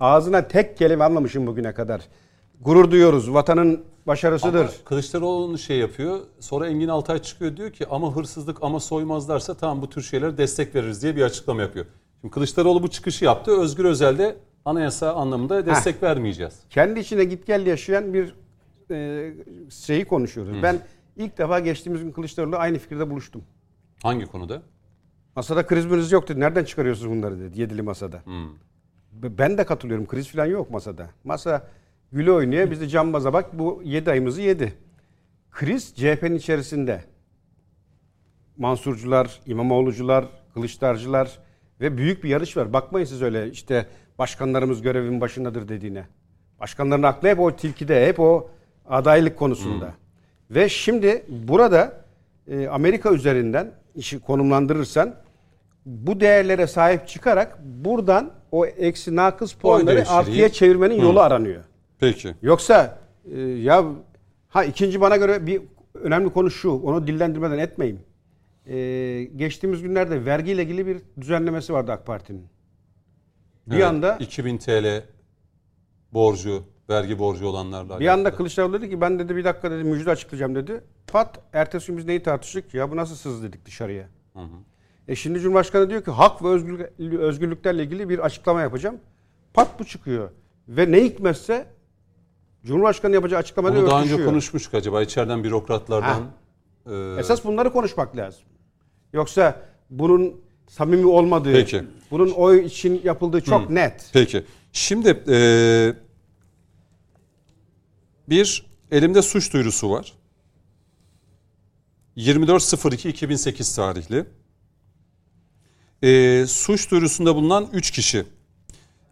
Ağzına 0.00 0.48
tek 0.48 0.76
kelime 0.76 1.04
almamışım 1.04 1.46
bugüne 1.46 1.74
kadar. 1.74 2.00
Gurur 2.60 2.90
duyuyoruz. 2.90 3.34
Vatanın 3.34 3.84
başarısıdır. 4.06 4.58
Ama 4.60 4.70
Kılıçdaroğlu'nu 4.84 5.58
şey 5.58 5.78
yapıyor. 5.78 6.20
Sonra 6.40 6.68
Engin 6.68 6.88
Altay 6.88 7.18
çıkıyor 7.18 7.56
diyor 7.56 7.70
ki 7.72 7.86
ama 7.90 8.16
hırsızlık 8.16 8.58
ama 8.62 8.80
soymazlarsa 8.80 9.54
tamam 9.54 9.82
bu 9.82 9.88
tür 9.90 10.02
şeylere 10.02 10.38
destek 10.38 10.74
veririz 10.74 11.02
diye 11.02 11.16
bir 11.16 11.22
açıklama 11.22 11.62
yapıyor. 11.62 11.86
Şimdi 12.20 12.34
Kılıçdaroğlu 12.34 12.82
bu 12.82 12.88
çıkışı 12.88 13.24
yaptı. 13.24 13.60
Özgür 13.60 13.84
Özel 13.84 14.18
de 14.18 14.36
anayasa 14.64 15.14
anlamında 15.14 15.66
destek 15.66 16.02
vermeyeceğiz. 16.02 16.60
kendi 16.70 17.00
içine 17.00 17.24
git 17.24 17.46
gel 17.46 17.66
yaşayan 17.66 18.14
bir 18.14 18.34
e, 18.90 19.32
şeyi 19.70 20.04
konuşuyoruz. 20.04 20.62
Ben 20.62 20.78
ilk 21.16 21.38
defa 21.38 21.60
geçtiğimiz 21.60 22.02
gün 22.02 22.12
Kılıçdaroğlu'yla 22.12 22.58
aynı 22.58 22.78
fikirde 22.78 23.10
buluştum. 23.10 23.42
Hangi 24.02 24.26
konuda? 24.26 24.62
Masada 25.36 25.66
kriz 25.66 26.12
yok 26.12 26.28
dedi. 26.28 26.40
Nereden 26.40 26.64
çıkarıyorsunuz 26.64 27.10
bunları 27.10 27.40
dedi. 27.40 27.60
Yedili 27.60 27.82
masada. 27.82 28.16
B- 28.26 28.30
Ben 29.22 29.58
de 29.58 29.64
katılıyorum. 29.64 30.06
Kriz 30.06 30.28
falan 30.32 30.46
yok 30.46 30.70
masada. 30.70 31.10
Masa 31.24 31.68
gülü 32.12 32.32
oynuyor. 32.32 32.70
Biz 32.70 32.80
de 32.80 32.88
cambaza 32.88 33.32
bak 33.32 33.58
bu 33.58 33.82
7 33.84 34.10
ayımızı 34.10 34.42
yedi. 34.42 34.74
Kriz 35.50 35.94
CHP'nin 35.96 36.36
içerisinde. 36.36 37.04
Mansurcular, 38.56 39.40
İmamoğlucular, 39.46 40.24
Kılıçdarcılar 40.54 41.38
ve 41.80 41.96
büyük 41.98 42.24
bir 42.24 42.28
yarış 42.28 42.56
var. 42.56 42.72
Bakmayın 42.72 43.06
siz 43.06 43.22
öyle 43.22 43.50
işte 43.50 43.86
başkanlarımız 44.18 44.82
görevin 44.82 45.20
başındadır 45.20 45.68
dediğine. 45.68 46.06
Başkanların 46.60 47.02
aklı 47.02 47.28
hep 47.28 47.40
o 47.40 47.56
tilkide, 47.56 48.06
hep 48.06 48.20
o 48.20 48.50
adaylık 48.88 49.38
konusunda. 49.38 49.94
Ve 50.50 50.68
şimdi 50.68 51.24
burada 51.28 52.04
e, 52.48 52.68
Amerika 52.68 53.12
üzerinden 53.12 53.72
işi 53.94 54.20
konumlandırırsan 54.20 55.14
bu 55.86 56.20
değerlere 56.20 56.66
sahip 56.66 57.08
çıkarak 57.08 57.58
buradan 57.64 58.30
o 58.52 58.66
eksi 58.66 59.16
nakıs 59.16 59.54
puanları 59.54 60.08
artıya 60.08 60.48
çevirmenin 60.48 61.02
yolu 61.02 61.20
aranıyor. 61.20 61.64
Peki. 61.98 62.34
Yoksa 62.42 62.98
e, 63.32 63.40
ya 63.40 63.84
ha 64.48 64.64
ikinci 64.64 65.00
bana 65.00 65.16
göre 65.16 65.46
bir 65.46 65.62
önemli 65.94 66.32
konu 66.32 66.50
şu. 66.50 66.70
Onu 66.70 67.06
dillendirmeden 67.06 67.58
etmeyeyim. 67.58 68.00
E, 68.66 69.24
geçtiğimiz 69.36 69.82
günlerde 69.82 70.24
vergiyle 70.24 70.62
ilgili 70.62 70.86
bir 70.86 70.98
düzenlemesi 71.20 71.72
vardı 71.72 71.92
AK 71.92 72.06
Parti'nin. 72.06 72.46
Bir 73.66 73.74
Evet, 73.74 73.84
anda 73.84 74.16
2000 74.20 74.58
TL 74.58 75.02
borcu, 76.12 76.62
vergi 76.90 77.18
borcu 77.18 77.46
olanlarla 77.46 78.00
bir 78.00 78.06
anda 78.08 78.22
alakalı. 78.22 78.36
Kılıçdaroğlu 78.36 78.72
dedi 78.72 78.90
ki 78.90 79.00
ben 79.00 79.18
dedi 79.18 79.36
bir 79.36 79.44
dakika 79.44 79.70
dedi 79.70 79.84
müjde 79.84 80.10
açıklayacağım 80.10 80.54
dedi. 80.54 80.80
Pat 81.06 81.40
ertesi 81.52 81.86
gün 81.86 81.96
biz 81.96 82.04
neyi 82.04 82.22
tartıştık? 82.22 82.74
Ya 82.74 82.90
bu 82.90 82.96
nasıl 82.96 83.14
sız 83.14 83.42
dedik 83.42 83.66
dışarıya. 83.66 84.08
E 85.08 85.14
şimdi 85.16 85.40
Cumhurbaşkanı 85.40 85.90
diyor 85.90 86.04
ki 86.04 86.10
hak 86.10 86.42
ve 86.42 86.48
özgürlük, 86.48 87.00
özgürlüklerle 87.00 87.82
ilgili 87.84 88.08
bir 88.08 88.18
açıklama 88.18 88.60
yapacağım. 88.60 88.96
Pat 89.54 89.78
bu 89.80 89.84
çıkıyor. 89.84 90.30
Ve 90.68 90.92
ne 90.92 91.04
hikmetse 91.04 91.66
Cumhurbaşkanı 92.64 93.14
yapacağı 93.14 93.38
açıklamada 93.40 93.76
Bunu 93.76 93.86
daha 93.86 93.98
önce 94.00 94.08
örtüşüyor. 94.10 94.28
konuşmuştuk 94.30 94.74
acaba 94.74 95.02
içeriden 95.02 95.44
bürokratlardan. 95.44 96.22
e, 96.90 97.16
Esas 97.18 97.44
bunları 97.44 97.72
konuşmak 97.72 98.16
lazım. 98.16 98.42
Yoksa 99.12 99.60
bunun 99.90 100.40
samimi 100.68 101.06
olmadığı, 101.06 101.52
Peki. 101.52 101.84
bunun 102.10 102.30
oy 102.30 102.64
için 102.64 103.00
yapıldığı 103.04 103.40
çok 103.40 103.70
net. 103.70 104.10
Peki. 104.12 104.44
Şimdi 104.72 105.22
e, 105.28 105.38
bir 108.28 108.66
elimde 108.90 109.22
suç 109.22 109.52
duyurusu 109.52 109.90
var. 109.90 110.12
24.02.2008 112.16 113.76
tarihli. 113.76 114.26
E, 116.02 116.44
suç 116.48 116.90
duyurusunda 116.90 117.36
bulunan 117.36 117.68
3 117.72 117.90
kişi. 117.90 118.24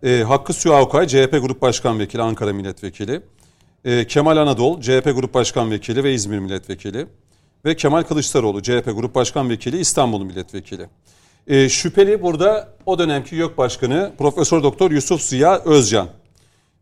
E, 0.02 0.22
Hakkı 0.22 0.52
Suyu 0.52 0.74
Avkay, 0.74 1.06
CHP 1.06 1.30
Grup 1.30 1.62
Başkan 1.62 1.98
Vekili, 1.98 2.22
Ankara 2.22 2.52
Milletvekili. 2.52 3.20
E, 3.84 4.06
Kemal 4.06 4.36
Anadol, 4.36 4.80
CHP 4.80 5.04
Grup 5.04 5.34
Başkan 5.34 5.70
Vekili 5.70 6.04
ve 6.04 6.14
İzmir 6.14 6.38
Milletvekili. 6.38 7.06
Ve 7.64 7.76
Kemal 7.76 8.02
Kılıçdaroğlu, 8.02 8.62
CHP 8.62 8.84
Grup 8.84 9.14
Başkan 9.14 9.50
Vekili, 9.50 9.78
İstanbul 9.78 10.24
Milletvekili. 10.24 10.88
E, 11.46 11.68
şüpheli 11.68 12.22
burada 12.22 12.68
o 12.86 12.98
dönemki 12.98 13.36
YÖK 13.36 13.58
Başkanı 13.58 14.12
Profesör 14.18 14.62
Doktor 14.62 14.90
Yusuf 14.90 15.22
Ziya 15.22 15.58
Özcan. 15.64 16.08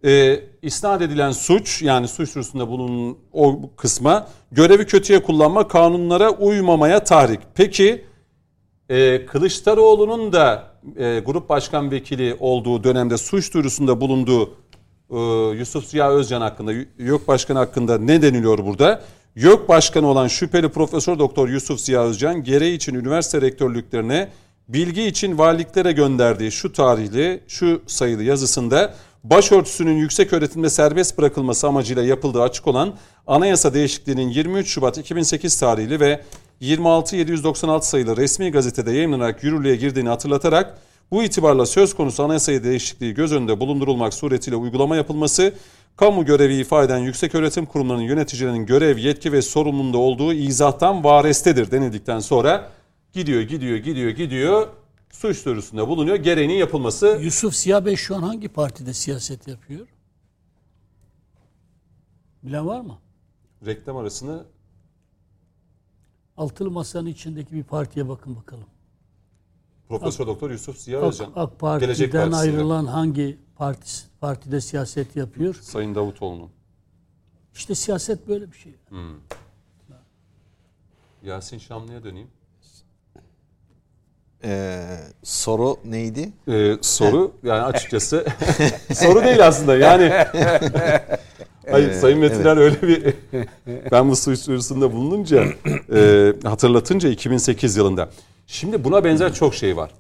E, 0.05 0.41
isnat 0.63 1.03
edilen 1.03 1.33
suç 1.33 1.83
yani 1.83 2.09
suç 2.09 2.35
duyurusunda 2.35 2.69
bulunan 2.69 3.17
o 3.33 3.71
kısma 3.77 4.29
görevi 4.53 4.87
kötüye 4.87 5.23
kullanma 5.23 5.69
kanunlara 5.69 6.31
uymamaya 6.31 7.05
tahrik. 7.05 7.41
Peki 7.55 8.05
e, 8.89 9.27
Kılıçdaroğlu'nun 9.27 10.33
da 10.33 10.73
e, 10.97 11.23
grup 11.27 11.49
başkan 11.49 11.91
vekili 11.91 12.37
olduğu 12.41 12.85
dönemde 12.85 13.17
suç 13.17 13.55
duyurusunda 13.55 14.01
bulunduğu 14.01 14.51
e, 15.11 15.19
Yusuf 15.59 15.87
Ziya 15.87 16.11
Özcan 16.11 16.41
hakkında, 16.41 16.73
YÖK 16.99 17.29
Başkanı 17.29 17.59
hakkında 17.59 17.99
ne 17.99 18.23
deniliyor 18.23 18.59
burada? 18.59 19.03
YÖK 19.35 19.69
Başkanı 19.69 20.07
olan 20.07 20.29
şüpheli 20.29 20.69
Profesör 20.69 21.19
Doktor 21.19 21.49
Yusuf 21.49 21.81
Ziya 21.81 22.03
Özcan 22.03 22.45
gereği 22.45 22.77
için 22.77 22.95
üniversite 22.95 23.41
rektörlüklerine 23.41 24.29
bilgi 24.69 25.03
için 25.03 25.39
valiliklere 25.39 25.93
gönderdiği 25.93 26.53
şu 26.53 26.73
tarihli, 26.73 27.41
şu 27.49 27.83
sayılı 27.87 28.23
yazısında 28.23 28.95
başörtüsünün 29.25 29.97
yüksek 29.97 30.33
öğretimde 30.33 30.71
serbest 30.71 31.19
bırakılması 31.19 31.67
amacıyla 31.67 32.03
yapıldığı 32.03 32.43
açık 32.43 32.67
olan 32.67 32.95
anayasa 33.27 33.75
değişikliğinin 33.75 34.29
23 34.29 34.69
Şubat 34.69 34.99
2008 34.99 35.59
tarihli 35.59 36.01
ve 36.01 36.21
26796 36.63 37.89
sayılı 37.89 38.17
resmi 38.17 38.51
gazetede 38.51 38.93
yayınlanarak 38.93 39.45
yürürlüğe 39.45 39.77
girdiğini 39.77 40.09
hatırlatarak 40.09 40.79
bu 41.11 41.23
itibarla 41.23 41.67
söz 41.67 41.95
konusu 41.95 42.23
anayasayı 42.23 42.65
değişikliği 42.65 43.15
göz 43.15 43.33
önünde 43.33 43.61
bulundurulmak 43.61 44.15
suretiyle 44.15 44.57
uygulama 44.57 44.97
yapılması, 44.97 45.55
kamu 45.97 46.25
görevi 46.25 46.55
ifade 46.57 46.87
eden 46.87 46.99
yüksek 46.99 47.35
öğretim 47.35 47.67
kurumlarının 47.67 48.03
yöneticilerinin 48.03 48.67
görev, 48.67 48.99
yetki 48.99 49.33
ve 49.33 49.43
sorumluluğunda 49.43 49.99
olduğu 49.99 50.33
izahtan 50.33 51.05
varestedir 51.05 51.71
denildikten 51.71 52.19
sonra 52.19 52.71
gidiyor, 53.13 53.43
gidiyor, 53.43 53.77
gidiyor, 53.79 54.11
gidiyor 54.11 54.69
suç 55.11 55.47
duyurusunda 55.47 55.89
bulunuyor. 55.89 56.17
Gereğinin 56.17 56.55
yapılması 56.55 57.19
Yusuf 57.23 57.55
Ziya 57.55 57.87
Bey 57.87 57.97
şu 57.97 58.17
an 58.17 58.23
hangi 58.23 58.49
partide 58.49 58.95
siyaset 58.95 59.49
yapıyor? 59.49 59.87
Bilen 62.43 62.67
var 62.67 62.81
mı? 62.81 62.99
reklam 63.67 63.97
arasını 63.97 64.45
Altılı 66.37 66.71
Masa'nın 66.71 67.07
içindeki 67.07 67.53
bir 67.53 67.63
partiye 67.65 68.09
bakın 68.09 68.37
bakalım. 68.37 68.65
Profesör 69.89 70.27
Doktor 70.27 70.51
Yusuf 70.51 70.79
Ziya 70.79 70.99
AK, 70.99 71.05
Özcan. 71.05 71.33
AK 71.37 71.81
Gelecek 71.81 72.13
Parti'den 72.13 72.31
Partisi'nde. 72.31 72.57
ayrılan 72.57 72.87
hangi 72.87 73.39
parti, 73.57 73.91
partide 74.21 74.61
siyaset 74.61 75.17
yapıyor? 75.17 75.55
Sayın 75.55 75.95
Davutoğlu'nun. 75.95 76.51
İşte 77.55 77.75
siyaset 77.75 78.29
böyle 78.29 78.53
bir 78.53 78.57
şey. 78.57 78.75
Yasin 81.23 81.59
Şamlı'ya 81.59 82.05
döneyim. 82.05 82.29
Ee, 84.45 84.99
soru 85.23 85.77
neydi? 85.85 86.33
Ee, 86.49 86.77
soru 86.81 87.33
yani 87.43 87.63
açıkçası 87.63 88.27
soru 88.95 89.25
değil 89.25 89.47
aslında 89.47 89.77
yani. 89.77 90.13
Hayır 91.73 91.93
Sayın 91.93 92.19
Metiner 92.19 92.57
öyle 92.57 92.83
bir 92.83 93.15
ben 93.93 94.11
bu 94.11 94.17
suç 94.17 94.47
duyurusunda 94.47 94.93
bulununca 94.93 95.45
e, 95.95 96.33
hatırlatınca 96.45 97.09
2008 97.09 97.77
yılında. 97.77 98.09
Şimdi 98.47 98.85
buna 98.85 99.05
benzer 99.05 99.35
çok 99.35 99.55
şey 99.55 99.77
var. 99.77 99.91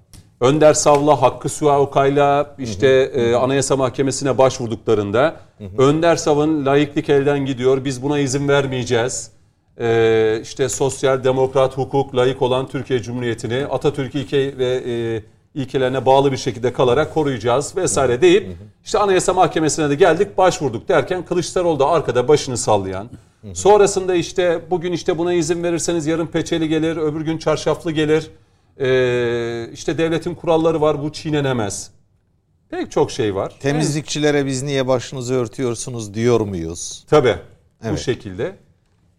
Önder 0.40 0.74
Savla, 0.74 1.22
Hakkı 1.22 1.48
Suaukay'la 1.48 2.54
işte 2.58 2.88
e, 2.88 3.34
Anayasa 3.34 3.76
Mahkemesi'ne 3.76 4.38
başvurduklarında 4.38 5.36
Önder 5.78 6.16
Sav'ın 6.16 6.66
layıklık 6.66 7.08
elden 7.08 7.46
gidiyor. 7.46 7.84
Biz 7.84 8.02
buna 8.02 8.18
izin 8.18 8.48
vermeyeceğiz. 8.48 9.30
E, 9.80 10.38
işte 10.42 10.68
sosyal, 10.68 11.24
demokrat, 11.24 11.76
hukuk, 11.78 12.16
layık 12.16 12.42
olan 12.42 12.68
Türkiye 12.68 13.02
Cumhuriyeti'ni 13.02 13.66
Atatürk 13.66 14.14
ilke 14.14 14.58
ve 14.58 14.82
e, 14.86 15.22
ilkelerine 15.54 16.06
bağlı 16.06 16.32
bir 16.32 16.36
şekilde 16.36 16.72
kalarak 16.72 17.14
koruyacağız 17.14 17.76
vesaire 17.76 18.20
deyip 18.20 18.56
işte 18.84 18.98
Anayasa 18.98 19.32
Mahkemesi'ne 19.34 19.90
de 19.90 19.94
geldik 19.94 20.38
başvurduk 20.38 20.88
derken 20.88 21.24
Kılıçdaroğlu 21.24 21.78
da 21.78 21.86
arkada 21.88 22.28
başını 22.28 22.56
sallayan 22.56 23.08
sonrasında 23.54 24.14
işte 24.14 24.60
bugün 24.70 24.92
işte 24.92 25.18
buna 25.18 25.32
izin 25.32 25.62
verirseniz 25.62 26.06
yarın 26.06 26.26
peçeli 26.26 26.68
gelir 26.68 26.96
öbür 26.96 27.20
gün 27.20 27.38
çarşaflı 27.38 27.92
gelir 27.92 28.30
Ee, 28.80 29.68
işte 29.72 29.98
devletin 29.98 30.34
kuralları 30.34 30.80
var 30.80 31.02
bu 31.02 31.12
çiğnenemez 31.12 31.90
pek 32.70 32.90
çok 32.90 33.10
şey 33.10 33.34
var. 33.34 33.52
Temizlikçilere 33.60 34.46
biz 34.46 34.62
niye 34.62 34.86
başınızı 34.88 35.34
örtüyorsunuz 35.34 36.14
diyor 36.14 36.40
muyuz? 36.40 37.04
Tabii 37.10 37.36
bu 37.82 37.88
Evet. 37.88 37.98
şekilde. 37.98 38.56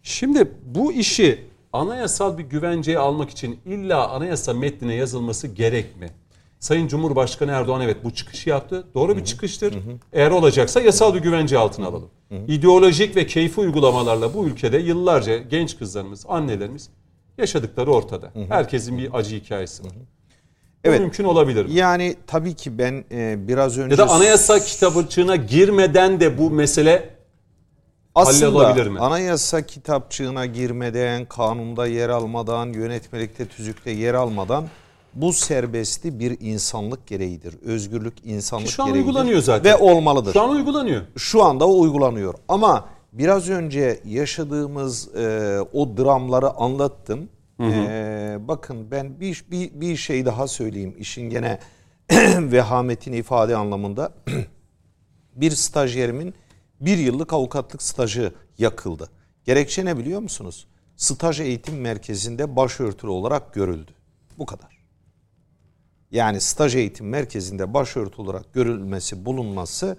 Şimdi 0.02 0.50
bu 0.64 0.92
işi 0.92 1.44
anayasal 1.72 2.38
bir 2.38 2.42
güvenceye 2.42 2.98
almak 2.98 3.30
için 3.30 3.58
illa 3.66 4.08
anayasa 4.08 4.54
metnine 4.54 4.94
yazılması 4.94 5.46
gerek 5.48 5.96
mi? 5.96 6.10
Sayın 6.64 6.88
Cumhurbaşkanı 6.88 7.50
Erdoğan 7.50 7.80
evet 7.80 8.04
bu 8.04 8.14
çıkışı 8.14 8.50
yaptı. 8.50 8.84
Doğru 8.94 9.16
bir 9.16 9.24
çıkıştır. 9.24 9.74
Eğer 10.12 10.30
olacaksa 10.30 10.80
yasal 10.80 11.14
bir 11.14 11.18
güvence 11.18 11.58
altına 11.58 11.86
alalım. 11.86 12.10
İdeolojik 12.48 13.16
ve 13.16 13.26
keyfi 13.26 13.60
uygulamalarla 13.60 14.34
bu 14.34 14.46
ülkede 14.46 14.78
yıllarca 14.78 15.36
genç 15.36 15.78
kızlarımız, 15.78 16.24
annelerimiz 16.28 16.90
yaşadıkları 17.38 17.92
ortada. 17.92 18.32
Herkesin 18.48 18.98
bir 18.98 19.14
acı 19.14 19.36
hikayesi 19.36 19.84
var. 19.84 19.92
Bu 19.94 19.98
Evet. 20.84 21.00
mümkün 21.00 21.24
olabilir 21.24 21.64
mi? 21.64 21.72
Yani 21.72 22.16
tabii 22.26 22.54
ki 22.54 22.78
ben 22.78 23.04
e, 23.10 23.48
biraz 23.48 23.78
önce... 23.78 23.94
Ya 24.02 24.08
da 24.08 24.12
anayasa 24.12 24.64
kitabıçığına 24.64 25.36
girmeden 25.36 26.20
de 26.20 26.38
bu 26.38 26.50
mesele 26.50 27.10
Aslında 28.14 28.74
mi? 28.74 29.00
anayasa 29.00 29.66
kitapçığına 29.66 30.46
girmeden, 30.46 31.24
kanunda 31.24 31.86
yer 31.86 32.08
almadan, 32.08 32.72
yönetmelikte, 32.72 33.46
tüzükte 33.46 33.90
yer 33.90 34.14
almadan 34.14 34.68
bu 35.14 35.32
serbestli 35.32 36.18
bir 36.18 36.36
insanlık 36.40 37.06
gereğidir. 37.06 37.54
Özgürlük 37.62 38.14
insanlık 38.24 38.68
Şu 38.68 38.82
an 38.82 38.88
gereğidir. 38.88 39.08
uygulanıyor 39.08 39.42
zaten. 39.42 39.72
Ve 39.72 39.76
olmalıdır. 39.76 40.32
şu 40.32 40.42
an 40.42 40.50
uygulanıyor. 40.50 41.02
Şu 41.16 41.42
anda 41.42 41.68
o 41.68 41.80
uygulanıyor. 41.80 42.34
Ama 42.48 42.88
biraz 43.12 43.48
önce 43.48 44.00
yaşadığımız 44.04 45.14
e, 45.14 45.58
o 45.72 45.96
dramları 45.96 46.50
anlattım. 46.50 47.28
E, 47.60 48.36
bakın 48.40 48.90
ben 48.90 49.20
bir, 49.20 49.44
bir, 49.50 49.80
bir 49.80 49.96
şey 49.96 50.26
daha 50.26 50.48
söyleyeyim. 50.48 50.94
İşin 50.98 51.30
gene 51.30 51.58
vehametini 52.38 53.16
ifade 53.16 53.56
anlamında. 53.56 54.12
bir 55.36 55.50
stajyerimin 55.50 56.34
bir 56.80 56.98
yıllık 56.98 57.32
avukatlık 57.32 57.82
stajı 57.82 58.32
yakıldı. 58.58 59.08
Gerekçe 59.44 59.84
ne 59.84 59.98
biliyor 59.98 60.20
musunuz? 60.20 60.66
Staj 60.96 61.40
eğitim 61.40 61.80
merkezinde 61.80 62.56
başörtülü 62.56 63.10
olarak 63.10 63.54
görüldü. 63.54 63.92
Bu 64.38 64.46
kadar. 64.46 64.73
Yani 66.14 66.40
staj 66.40 66.76
eğitim 66.76 67.08
merkezinde 67.08 67.74
başörtü 67.74 68.22
olarak 68.22 68.52
görülmesi, 68.52 69.26
bulunması 69.26 69.96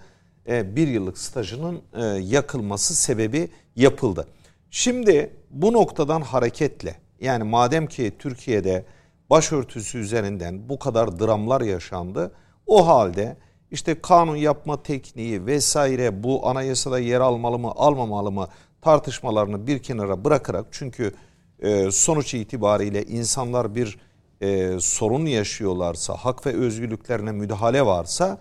e, 0.47 0.76
bir 0.76 0.88
yıllık 0.88 1.18
stajının 1.18 1.82
e, 1.93 2.03
yakılması 2.05 2.95
sebebi 2.95 3.49
yapıldı. 3.76 4.28
Şimdi 4.72 5.34
bu 5.49 5.74
noktadan 5.74 6.22
hareketle 6.22 6.95
yani 7.22 7.43
madem 7.43 7.88
ki 7.88 8.13
Türkiye'de 8.20 8.86
başörtüsü 9.29 9.97
üzerinden 9.97 10.70
bu 10.70 10.79
kadar 10.79 11.20
dramlar 11.20 11.62
yaşandı 11.62 12.32
o 12.67 12.87
halde 12.87 13.37
işte 13.71 14.01
kanun 14.01 14.36
yapma 14.36 14.83
tekniği 14.83 15.46
vesaire 15.46 16.24
bu 16.24 16.47
anayasada 16.47 17.00
yer 17.00 17.21
almalı 17.21 17.59
mı 17.59 17.71
almamalı 17.75 18.32
mı 18.32 18.47
tartışmalarını 18.82 19.67
bir 19.67 19.83
kenara 19.83 20.25
bırakarak 20.25 20.66
çünkü 20.71 21.13
e, 21.59 21.92
sonuç 21.92 22.33
itibariyle 22.33 23.04
insanlar 23.04 23.75
bir 23.75 23.97
e, 24.41 24.78
sorun 24.79 25.25
yaşıyorlarsa, 25.25 26.13
hak 26.13 26.45
ve 26.45 26.53
özgürlüklerine 26.53 27.32
müdahale 27.32 27.86
varsa 27.86 28.37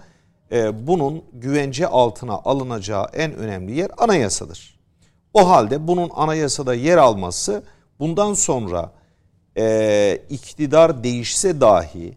e, 0.53 0.87
bunun 0.87 1.25
güvence 1.33 1.87
altına 1.87 2.35
alınacağı 2.35 3.07
en 3.13 3.35
önemli 3.35 3.73
yer 3.79 3.91
anayasadır. 3.99 4.79
O 5.35 5.49
halde 5.49 5.89
bunun 5.89 6.11
anayasada 6.15 6.75
yer 6.75 6.97
alması 6.97 7.63
bundan 7.99 8.35
sonra 8.35 8.93
e, 9.59 10.19
iktidar 10.31 11.05
değişse 11.05 11.61
dahi 11.61 12.17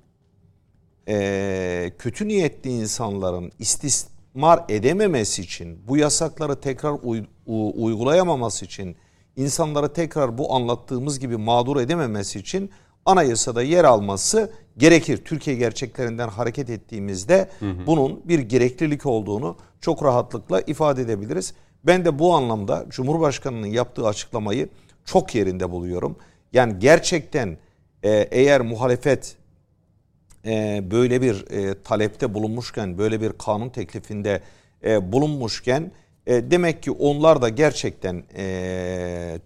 e, 1.07 1.93
kötü 1.99 2.27
niyetli 2.27 2.69
insanların 2.69 3.51
istismar 3.59 4.65
edememesi 4.69 5.41
için, 5.41 5.79
bu 5.87 5.97
yasakları 5.97 6.61
tekrar 6.61 6.95
uy- 7.03 7.25
u- 7.45 7.83
uygulayamaması 7.85 8.65
için, 8.65 8.95
insanları 9.35 9.93
tekrar 9.93 10.37
bu 10.37 10.53
anlattığımız 10.53 11.19
gibi 11.19 11.37
mağdur 11.37 11.77
edememesi 11.77 12.39
için 12.39 12.71
anayasada 13.07 13.61
yer 13.61 13.84
alması 13.84 14.51
gerekir. 14.77 15.17
Türkiye 15.25 15.55
gerçeklerinden 15.55 16.27
hareket 16.27 16.69
ettiğimizde 16.69 17.49
bunun 17.88 18.21
bir 18.25 18.39
gereklilik 18.39 19.05
olduğunu 19.05 19.57
çok 19.81 20.03
rahatlıkla 20.03 20.61
ifade 20.61 21.01
edebiliriz. 21.01 21.53
Ben 21.84 22.05
de 22.05 22.19
bu 22.19 22.34
anlamda 22.34 22.85
Cumhurbaşkanı'nın 22.89 23.67
yaptığı 23.67 24.07
açıklamayı 24.07 24.69
çok 25.05 25.35
yerinde 25.35 25.71
buluyorum. 25.71 26.15
Yani 26.53 26.79
gerçekten 26.79 27.57
e, 28.03 28.09
eğer 28.31 28.61
muhalefet 28.61 29.35
e, 30.45 30.84
böyle 30.91 31.21
bir 31.21 31.51
e, 31.51 31.81
talepte 31.84 32.34
bulunmuşken, 32.34 32.97
böyle 32.97 33.21
bir 33.21 33.31
kanun 33.31 33.69
teklifinde 33.69 34.41
bulunmuşken 35.01 35.91
demek 36.27 36.84
ki 36.84 36.91
onlar 36.91 37.41
da 37.41 37.49
gerçekten 37.49 38.23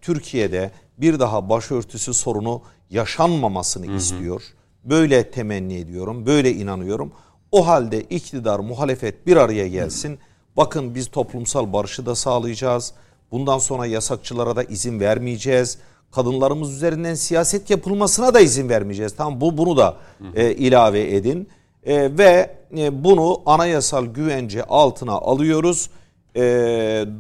Türkiye'de 0.02 0.72
bir 0.98 1.20
daha 1.20 1.50
başörtüsü 1.50 2.14
sorunu 2.14 2.62
yaşanmamasını 2.92 3.96
istiyor. 3.96 4.42
Böyle 4.84 5.32
temenni 5.32 5.78
ediyorum, 5.78 6.26
böyle 6.26 6.52
inanıyorum. 6.52 7.12
O 7.52 7.68
halde 7.68 8.02
iktidar, 8.02 8.60
muhalefet 8.60 9.28
bir 9.28 9.38
araya 9.38 9.68
gelsin. 9.68 10.20
Bakın 10.58 10.96
biz 10.96 11.12
toplumsal 11.12 11.74
barışı 11.74 12.06
da 12.06 12.16
sağlayacağız. 12.16 12.94
Bundan 13.32 13.58
sonra 13.58 13.86
yasakçılara 13.86 14.56
da 14.56 14.64
izin 14.64 15.00
vermeyeceğiz. 15.00 15.78
Kadınlarımız 16.12 16.74
üzerinden 16.74 17.14
siyaset 17.14 17.70
yapılmasına 17.70 18.34
da 18.34 18.40
izin 18.40 18.70
vermeyeceğiz. 18.70 19.16
Tamam 19.16 19.42
bu 19.42 19.58
bunu 19.58 19.78
da 19.78 19.98
e, 20.36 20.52
ilave 20.52 21.16
edin. 21.16 21.50
E, 21.84 22.18
ve 22.18 22.56
e, 22.78 23.04
bunu 23.04 23.42
anayasal 23.46 24.06
güvence 24.06 24.64
altına 24.64 25.12
alıyoruz. 25.12 25.90
E, 26.36 26.42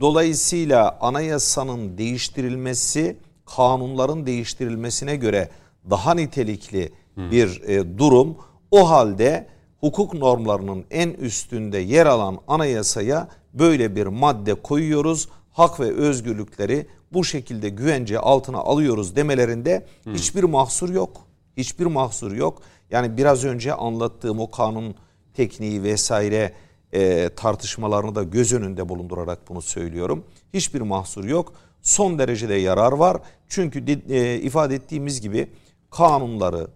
dolayısıyla 0.02 0.98
anayasanın 1.02 1.98
değiştirilmesi 1.98 3.18
kanunların 3.56 4.26
değiştirilmesine 4.26 5.16
göre 5.16 5.50
daha 5.90 6.14
nitelikli 6.14 6.92
bir 7.18 7.62
e, 7.62 7.98
durum. 7.98 8.38
O 8.72 8.90
halde 8.90 9.48
hukuk 9.80 10.14
normlarının 10.14 10.86
en 10.92 11.10
üstünde 11.10 11.78
yer 11.78 12.06
alan 12.06 12.40
anayasaya 12.48 13.28
böyle 13.54 13.96
bir 13.96 14.06
madde 14.06 14.54
koyuyoruz. 14.54 15.30
Hak 15.52 15.80
ve 15.80 15.94
özgürlükleri 15.94 16.88
bu 17.14 17.24
şekilde 17.24 17.70
güvence 17.70 18.20
altına 18.20 18.58
alıyoruz 18.58 19.16
demelerinde 19.16 19.86
hiçbir 20.14 20.44
mahsur 20.44 20.90
yok. 20.90 21.28
Hiçbir 21.58 21.86
mahsur 21.86 22.32
yok. 22.32 22.62
Yani 22.92 23.18
biraz 23.18 23.46
önce 23.46 23.74
anlattığım 23.74 24.40
o 24.40 24.52
kanun 24.52 24.96
tekniği 25.34 25.84
vesaire 25.84 26.54
e, 26.94 27.30
tartışmalarını 27.36 28.16
da 28.16 28.24
göz 28.24 28.54
önünde 28.54 28.90
bulundurarak 28.90 29.50
bunu 29.50 29.62
söylüyorum. 29.62 30.24
Hiçbir 30.54 30.82
mahsur 30.82 31.24
yok. 31.24 31.54
Son 31.82 32.20
derecede 32.20 32.54
yarar 32.54 32.92
var. 32.92 33.18
Çünkü 33.50 33.86
e, 34.10 34.36
ifade 34.36 34.76
ettiğimiz 34.76 35.22
gibi 35.22 35.48
kanunları 35.92 36.68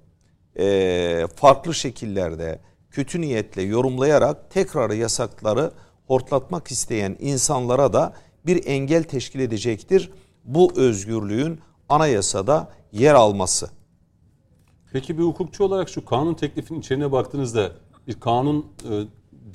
e, 0.59 1.27
farklı 1.35 1.73
şekillerde 1.73 2.59
kötü 2.91 3.21
niyetle 3.21 3.61
yorumlayarak 3.61 4.51
tekrar 4.51 4.89
yasakları 4.89 5.71
hortlatmak 6.07 6.71
isteyen 6.71 7.15
insanlara 7.19 7.93
da 7.93 8.13
bir 8.45 8.65
engel 8.65 9.03
teşkil 9.03 9.39
edecektir. 9.39 10.11
Bu 10.43 10.71
özgürlüğün 10.75 11.59
anayasada 11.89 12.69
yer 12.91 13.13
alması. 13.13 13.69
Peki 14.91 15.17
bir 15.17 15.23
hukukçu 15.23 15.63
olarak 15.63 15.89
şu 15.89 16.05
kanun 16.05 16.33
teklifinin 16.33 16.79
içine 16.79 17.11
baktığınızda 17.11 17.71
bir 18.07 18.19
kanun 18.19 18.65
e, 18.91 19.03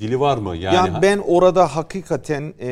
dili 0.00 0.20
var 0.20 0.38
mı? 0.38 0.56
Yani, 0.56 0.74
Yani, 0.76 1.02
ben 1.02 1.18
orada 1.26 1.76
hakikaten 1.76 2.54
e, 2.60 2.66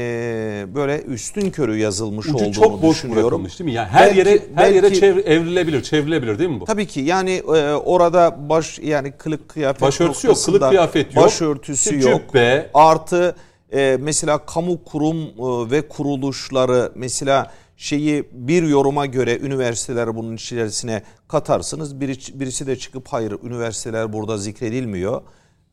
böyle 0.74 1.02
üstün 1.02 1.50
körü 1.50 1.76
yazılmış 1.78 2.26
ucu 2.26 2.36
olduğunu 2.36 2.52
çok 2.52 2.82
boş 2.82 2.96
düşünüyorum. 2.96 3.22
bırakılmış 3.24 3.58
değil 3.58 3.70
mi? 3.70 3.74
Yani 3.74 3.88
her 3.88 4.06
Belki- 4.06 4.18
yere 4.18 4.42
her 4.54 4.72
yere 4.72 4.82
belki- 4.82 5.00
çevr- 5.00 5.22
evrilebilir, 5.22 5.82
çevrilebilir 5.82 6.38
değil 6.38 6.50
mi 6.50 6.60
bu? 6.60 6.64
Tabii 6.64 6.86
ki 6.86 7.00
yani 7.00 7.30
e, 7.30 7.72
orada 7.72 8.48
baş 8.48 8.78
yani 8.78 9.12
kılık 9.12 9.48
kıyafet 9.48 9.82
Başörtüsü 9.82 10.26
yok, 10.26 10.36
kılık 10.44 10.62
kıyafet 10.68 11.14
yok. 11.16 11.24
Başörtüsü 11.24 12.00
yok. 12.00 12.20
cübbe. 12.28 12.70
Artı 12.74 13.36
e, 13.72 13.96
mesela 14.00 14.38
kamu 14.38 14.84
kurum 14.84 15.16
e, 15.18 15.70
ve 15.70 15.88
kuruluşları 15.88 16.92
mesela 16.94 17.50
şeyi 17.76 18.24
bir 18.32 18.62
yoruma 18.62 19.06
göre 19.06 19.38
üniversiteler 19.38 20.16
bunun 20.16 20.34
içerisine 20.36 21.02
katarsınız. 21.28 22.00
Biri, 22.00 22.40
birisi 22.40 22.66
de 22.66 22.76
çıkıp 22.76 23.08
hayır 23.08 23.34
üniversiteler 23.42 24.12
burada 24.12 24.38
zikredilmiyor. 24.38 25.22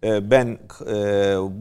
E, 0.06 0.32
ben 0.32 0.58
e, 0.82 0.94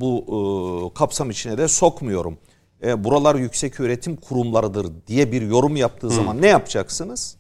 bu 0.00 0.24
e, 0.26 0.98
kapsam 0.98 1.30
içine 1.30 1.58
de 1.58 1.68
sokmuyorum. 1.68 2.38
E, 2.82 3.04
buralar 3.04 3.34
yüksek 3.34 3.80
öğretim 3.80 4.16
kurumlarıdır 4.16 4.86
diye 5.06 5.32
bir 5.32 5.42
yorum 5.42 5.76
yaptığı 5.76 6.10
zaman 6.10 6.42
ne 6.42 6.46
yapacaksınız? 6.46 7.36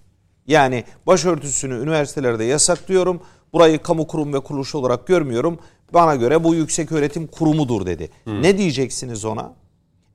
Yani 0.46 0.84
başörtüsünü 1.06 1.74
üniversitelerde 1.74 2.44
yasaklıyorum. 2.44 3.20
Burayı 3.52 3.78
kamu 3.78 4.06
kurum 4.06 4.34
ve 4.34 4.40
kuruluş 4.40 4.74
olarak 4.74 5.06
görmüyorum. 5.06 5.58
Bana 5.94 6.14
göre 6.14 6.44
bu 6.44 6.54
yüksek 6.54 6.92
öğretim 6.92 7.26
kurumudur 7.26 7.86
dedi. 7.86 8.10
Ne 8.26 8.58
diyeceksiniz 8.58 9.24
ona? 9.24 9.52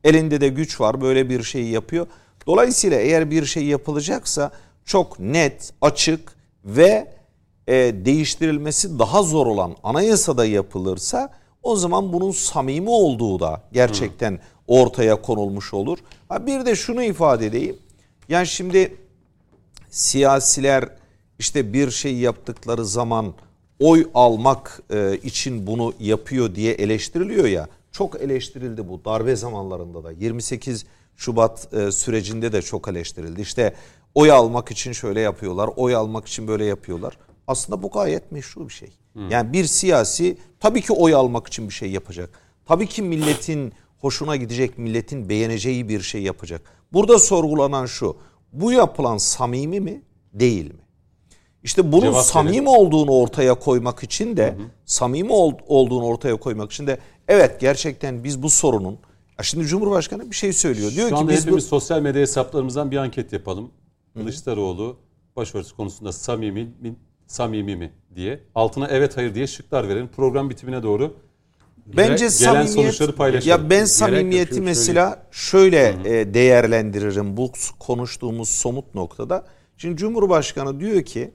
Elinde 0.04 0.42
de 0.42 0.48
güç 0.48 0.82
var 0.82 1.02
böyle 1.02 1.30
bir 1.30 1.44
şeyi 1.44 1.72
yapıyor. 1.72 2.08
Dolayısıyla 2.48 3.00
eğer 3.00 3.32
bir 3.32 3.46
şey 3.46 3.64
yapılacaksa 3.64 4.52
çok 4.86 5.20
net, 5.20 5.74
açık 5.82 6.34
ve 6.66 7.19
e, 7.70 8.06
değiştirilmesi 8.06 9.00
daha 9.00 9.24
zor 9.24 9.48
olan 9.48 9.76
anayasada 9.84 10.46
yapılırsa 10.46 11.34
o 11.64 11.76
zaman 11.76 12.14
bunun 12.14 12.32
samimi 12.32 12.90
olduğu 12.90 13.40
da 13.40 13.62
gerçekten 13.74 14.40
ortaya 14.68 15.22
konulmuş 15.22 15.74
olur. 15.74 15.98
Ha 16.30 16.46
bir 16.46 16.66
de 16.66 16.76
şunu 16.76 17.04
ifade 17.04 17.46
edeyim. 17.46 17.78
Yani 18.30 18.48
şimdi 18.48 18.98
siyasiler 19.90 20.90
işte 21.40 21.74
bir 21.74 21.92
şey 21.92 22.18
yaptıkları 22.18 22.86
zaman 22.86 23.34
oy 23.80 24.08
almak 24.14 24.82
e, 24.94 25.18
için 25.24 25.68
bunu 25.68 25.94
yapıyor 26.00 26.56
diye 26.56 26.74
eleştiriliyor 26.74 27.46
ya. 27.46 27.68
Çok 27.92 28.22
eleştirildi 28.22 28.90
bu 28.90 29.06
darbe 29.06 29.36
zamanlarında 29.36 30.04
da. 30.04 30.12
28 30.12 30.86
Şubat 31.16 31.74
e, 31.74 31.92
sürecinde 31.92 32.54
de 32.54 32.62
çok 32.62 32.88
eleştirildi. 32.88 33.42
İşte 33.42 33.74
oy 34.16 34.32
almak 34.32 34.72
için 34.72 34.92
şöyle 34.92 35.22
yapıyorlar, 35.22 35.70
oy 35.76 35.96
almak 35.96 36.28
için 36.28 36.48
böyle 36.48 36.66
yapıyorlar. 36.66 37.18
Aslında 37.50 37.84
bu 37.84 37.90
gayet 37.90 38.32
meşru 38.32 38.68
bir 38.68 38.74
şey. 38.74 38.90
Yani 39.30 39.54
bir 39.54 39.66
siyasi 39.66 40.38
tabii 40.60 40.82
ki 40.82 40.94
oy 40.94 41.14
almak 41.14 41.48
için 41.48 41.68
bir 41.70 41.74
şey 41.74 41.92
yapacak. 41.92 42.30
Tabii 42.66 42.88
ki 42.88 43.02
milletin 43.02 43.74
hoşuna 43.98 44.36
gidecek, 44.36 44.78
milletin 44.78 45.30
beğeneceği 45.30 45.90
bir 45.90 46.02
şey 46.02 46.22
yapacak. 46.22 46.62
Burada 46.94 47.20
sorgulanan 47.20 47.86
şu. 47.86 48.18
Bu 48.54 48.72
yapılan 48.72 49.18
samimi 49.18 49.80
mi, 49.80 50.02
değil 50.34 50.66
mi? 50.66 50.80
İşte 51.64 51.92
bunun 51.92 52.02
Cevap 52.02 52.26
samimi 52.26 52.52
verelim. 52.52 52.68
olduğunu 52.68 53.12
ortaya 53.12 53.54
koymak 53.54 54.04
için 54.04 54.38
de 54.38 54.56
samimi 54.86 55.32
ol- 55.34 55.54
olduğunu 55.68 56.06
ortaya 56.06 56.36
koymak 56.36 56.72
için 56.72 56.88
de 56.88 57.00
evet 57.28 57.60
gerçekten 57.60 58.24
biz 58.24 58.44
bu 58.44 58.50
sorunun 58.50 58.98
şimdi 59.42 59.66
Cumhurbaşkanı 59.66 60.32
bir 60.32 60.36
şey 60.36 60.54
söylüyor. 60.54 60.92
Diyor 60.92 61.10
Şu 61.10 61.16
ki 61.16 61.28
biz 61.28 61.38
bu 61.38 61.42
hepimiz 61.42 61.66
sosyal 61.66 62.02
medya 62.02 62.22
hesaplarımızdan 62.22 62.92
bir 62.92 62.98
anket 62.98 63.34
yapalım. 63.34 63.72
Kılıçdaroğlu 64.14 64.98
başörtüsü 65.36 65.76
konusunda 65.76 66.12
samimi 66.12 66.74
mi, 66.82 66.96
samimi 67.30 67.76
mi 67.76 67.92
diye. 68.16 68.40
Altına 68.56 68.88
evet 68.88 69.18
hayır 69.18 69.36
diye 69.36 69.48
şıklar 69.48 69.88
verelim. 69.90 70.08
Program 70.16 70.50
bitimine 70.50 70.84
doğru 70.84 71.14
Bence 71.98 72.14
gelen 72.16 72.28
samimiyet 72.30 72.70
sonuçları 72.70 73.16
paylaşalım. 73.16 73.64
ya 73.64 73.70
ben 73.70 73.86
samimiyeti 73.86 74.62
mesela 74.62 75.24
şöyle 75.32 75.96
e, 76.06 76.34
değerlendiririm 76.34 77.38
bu 77.38 77.52
konuştuğumuz 77.80 78.50
somut 78.50 78.96
noktada. 78.96 79.46
Şimdi 79.78 79.98
Cumhurbaşkanı 79.98 80.80
diyor 80.80 81.02
ki 81.04 81.32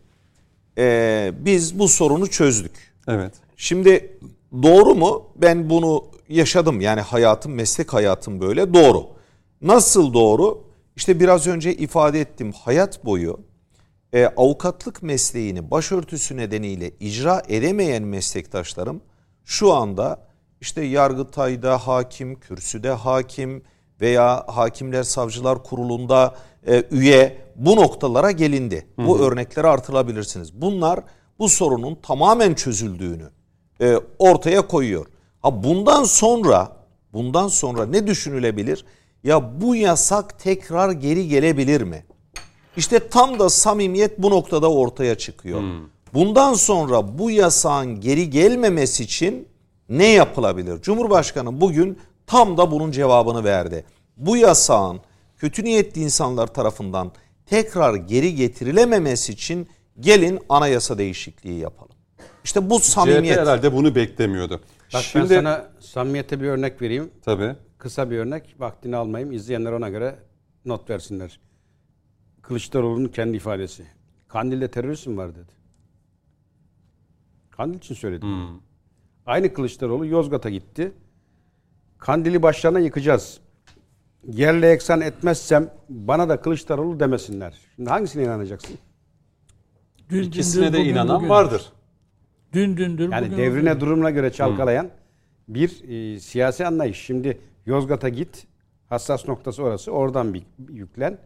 e, 0.79 1.33
biz 1.39 1.79
bu 1.79 1.89
sorunu 1.89 2.27
çözdük. 2.31 2.95
Evet. 3.09 3.33
Şimdi 3.57 4.19
doğru 4.63 4.95
mu? 4.95 5.27
Ben 5.37 5.71
bunu 5.71 6.05
yaşadım. 6.29 6.81
Yani 6.81 7.01
hayatım, 7.01 7.53
meslek 7.53 7.95
hayatım 7.95 8.41
böyle. 8.41 8.75
Doğru. 8.75 9.07
Nasıl 9.63 10.15
doğru? 10.15 10.65
İşte 10.97 11.21
biraz 11.21 11.47
önce 11.47 11.75
ifade 11.75 12.21
ettim. 12.21 12.53
Hayat 12.65 13.05
boyu 13.05 13.41
e, 14.15 14.27
avukatlık 14.27 15.03
mesleğini 15.03 15.71
başörtüsü 15.71 16.37
nedeniyle 16.37 16.91
icra 17.01 17.43
edemeyen 17.49 18.03
meslektaşlarım 18.03 19.01
şu 19.45 19.73
anda 19.73 20.27
işte 20.61 20.83
Yargıtay'da 20.83 21.79
hakim, 21.79 22.41
kürsüde 22.41 22.91
hakim 22.91 23.63
veya 24.01 24.45
Hakimler 24.47 25.03
Savcılar 25.03 25.63
Kurulu'nda 25.63 26.35
e, 26.67 26.85
üye 26.91 27.39
bu 27.57 27.77
noktalara 27.77 28.31
gelindi. 28.31 28.87
Bu 28.99 29.21
örnekleri 29.21 29.67
artırabilirsiniz. 29.67 30.61
Bunlar 30.61 31.01
bu 31.39 31.49
sorunun 31.49 31.95
tamamen 31.95 32.55
çözüldüğünü 32.55 33.31
e, 33.81 33.97
ortaya 34.19 34.67
koyuyor. 34.67 35.07
Ha 35.43 35.65
bundan 35.65 36.05
sonra 36.05 36.77
bundan 37.13 37.49
sonra 37.49 37.87
ne 37.87 38.07
düşünülebilir? 38.07 38.85
Ya 39.25 39.61
bu 39.61 39.77
yasak 39.77 40.39
tekrar 40.39 40.91
geri 40.93 41.29
gelebilir 41.29 41.83
mi? 41.83 42.05
İşte 42.77 43.09
tam 43.09 43.39
da 43.39 43.51
samimiyet 43.51 44.19
bu 44.19 44.31
noktada 44.31 44.71
ortaya 44.73 45.15
çıkıyor. 45.15 45.63
Bundan 46.15 46.55
sonra 46.55 47.19
bu 47.19 47.31
yasağın 47.31 48.01
geri 48.01 48.31
gelmemesi 48.31 49.03
için 49.05 49.49
ne 49.89 50.07
yapılabilir? 50.07 50.83
Cumhurbaşkanı 50.83 51.61
bugün 51.61 51.99
tam 52.27 52.57
da 52.57 52.71
bunun 52.71 52.91
cevabını 52.91 53.45
verdi. 53.45 53.85
Bu 54.17 54.37
yasağın 54.37 55.01
kötü 55.37 55.65
niyetli 55.65 56.01
insanlar 56.01 56.47
tarafından 56.47 57.13
tekrar 57.47 57.95
geri 57.95 58.35
getirilememesi 58.35 59.33
için 59.33 59.69
gelin 60.01 60.39
anayasa 60.49 60.99
değişikliği 60.99 61.59
yapalım. 61.61 61.93
İşte 62.45 62.71
bu 62.71 62.79
CHP 62.79 62.85
samimiyet. 62.85 63.39
herhalde 63.39 63.73
bunu 63.73 63.95
beklemiyordu. 63.95 64.61
Bak 64.95 65.03
Şimdi 65.03 65.31
ben 65.31 65.37
sana 65.37 65.69
samimiyete 65.81 66.41
bir 66.41 66.47
örnek 66.49 66.83
vereyim. 66.83 67.11
tabii. 67.25 67.57
Kısa 67.79 68.11
bir 68.11 68.19
örnek. 68.19 68.55
Vaktini 68.59 68.97
almayayım. 68.97 69.33
İzleyenler 69.33 69.73
ona 69.73 69.89
göre 69.89 70.17
not 70.65 70.91
versinler. 70.91 71.41
Kılıçdaroğlu'nun 72.49 73.09
kendi 73.09 73.37
ifadesi. 73.37 73.85
Kandil'de 74.29 74.69
terörizm 74.71 75.17
var 75.17 75.35
dedi. 75.35 75.53
Kandil 77.51 77.79
için 77.79 77.95
söyledi. 77.95 78.27
Aynı 79.27 79.53
Kılıçdaroğlu 79.55 80.07
Yozgat'a 80.07 80.51
gitti. 80.51 80.93
Kandil'i 81.99 82.43
başlarına 82.43 82.79
yıkacağız. 82.79 83.41
Yerle 84.33 84.71
eksan 84.71 85.01
etmezsem 85.01 85.71
bana 85.89 86.29
da 86.29 86.41
Kılıçdaroğlu 86.41 87.01
demesinler. 87.01 87.59
Şimdi 87.77 87.91
hangisine 87.91 88.23
inanacaksın? 88.25 88.79
Dün 90.11 90.23
İkisine 90.23 90.63
dündür, 90.67 90.73
de 90.73 90.79
bugün 90.81 90.91
inanan 90.91 91.17
bugün. 91.17 91.29
vardır. 91.29 91.73
Dün 92.53 92.77
dündür 92.77 93.13
Yani 93.13 93.27
bugün 93.27 93.39
devrine 93.39 93.71
bugün. 93.71 93.81
durumuna 93.81 94.11
göre 94.11 94.33
çalkalayan 94.33 94.91
bir 95.49 95.89
e, 95.89 96.21
siyasi 96.21 96.67
anlayış. 96.67 96.99
Şimdi 96.99 97.39
Yozgat'a 97.67 98.09
git, 98.09 98.47
hassas 98.89 99.29
noktası 99.29 99.63
orası, 99.63 99.91
oradan 99.91 100.35
bir 100.35 100.43
yüklen. 100.69 101.19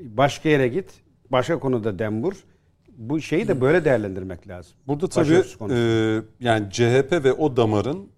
Başka 0.00 0.48
yere 0.48 0.68
git, 0.68 0.90
başka 1.30 1.58
konuda 1.58 1.98
dembur. 1.98 2.34
Bu 2.96 3.20
şeyi 3.20 3.48
de 3.48 3.60
böyle 3.60 3.84
değerlendirmek 3.84 4.48
lazım. 4.48 4.72
Burada 4.86 5.08
tabii 5.08 5.42
e, 5.70 6.20
yani 6.40 6.70
CHP 6.70 7.12
ve 7.24 7.32
o 7.32 7.56
damarın 7.56 8.08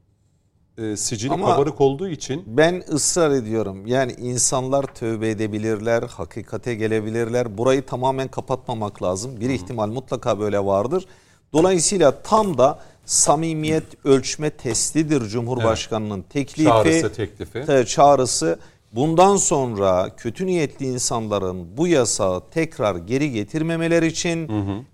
e, 0.79 0.97
sicili 0.97 1.33
Ama- 1.33 1.47
kabarık 1.47 1.81
olduğu 1.81 2.09
için 2.09 2.45
Ben 2.47 2.83
ısrar 2.93 3.31
ediyorum. 3.31 3.87
Yani 3.87 4.13
insanlar 4.13 4.83
tövbe 4.83 5.31
edebilirler, 5.31 6.03
hakikate 6.03 6.75
gelebilirler. 6.75 7.59
Burayı 7.59 7.83
tamamen 7.83 8.29
kapatmamak 8.29 9.03
lazım. 9.03 9.41
Bir 9.41 9.51
ihtimal 9.51 9.89
mutlaka 9.89 10.41
böyle 10.41 10.65
vardır. 10.65 11.07
Dolayısıyla 11.53 12.23
tam 12.23 12.59
da 12.59 12.79
samimiyet 13.05 14.05
ölçme 14.05 14.51
testidir 14.51 15.21
Cumhurbaşkanı'nın 15.21 16.23
teklifi, 16.23 16.65
çağrısı 16.65 17.13
teklifi. 17.13 17.73
e, 17.73 17.85
çağrısı. 17.87 18.59
Bundan 18.97 19.37
sonra 19.37 20.17
kötü 20.17 20.47
niyetli 20.47 20.87
insanların 20.87 21.77
bu 21.77 21.87
yasağı 21.89 22.51
tekrar 22.51 22.97
geri 22.97 23.31
getirmemeler 23.31 24.03
için 24.03 24.51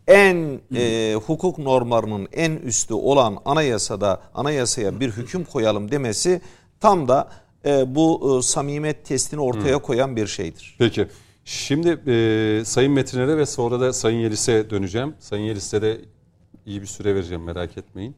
en 0.06 0.60
e, 0.74 1.14
hukuk 1.26 1.58
normlarının 1.58 2.28
en 2.32 2.52
üstü 2.52 2.94
olan 2.94 3.38
anayasada 3.44 4.20
anayasaya 4.34 5.00
bir 5.00 5.10
hüküm 5.10 5.44
koyalım 5.44 5.90
demesi 5.90 6.40
tam 6.80 7.08
da 7.08 7.30
e, 7.64 7.94
bu 7.94 8.38
e, 8.38 8.42
samimiyet 8.42 9.04
testini 9.04 9.40
ortaya 9.40 9.78
koyan 9.78 10.16
bir 10.16 10.26
şeydir. 10.26 10.76
Peki. 10.78 11.08
Şimdi 11.44 11.88
e, 12.10 12.64
Sayın 12.64 12.92
Metiner'e 12.92 13.36
ve 13.36 13.46
sonra 13.46 13.80
da 13.80 13.92
Sayın 13.92 14.18
Yelis'e 14.18 14.70
döneceğim. 14.70 15.14
Sayın 15.18 15.44
Yelis'e 15.44 15.82
de 15.82 16.00
iyi 16.66 16.82
bir 16.82 16.86
süre 16.86 17.14
vereceğim 17.14 17.42
merak 17.42 17.78
etmeyin. 17.78 18.14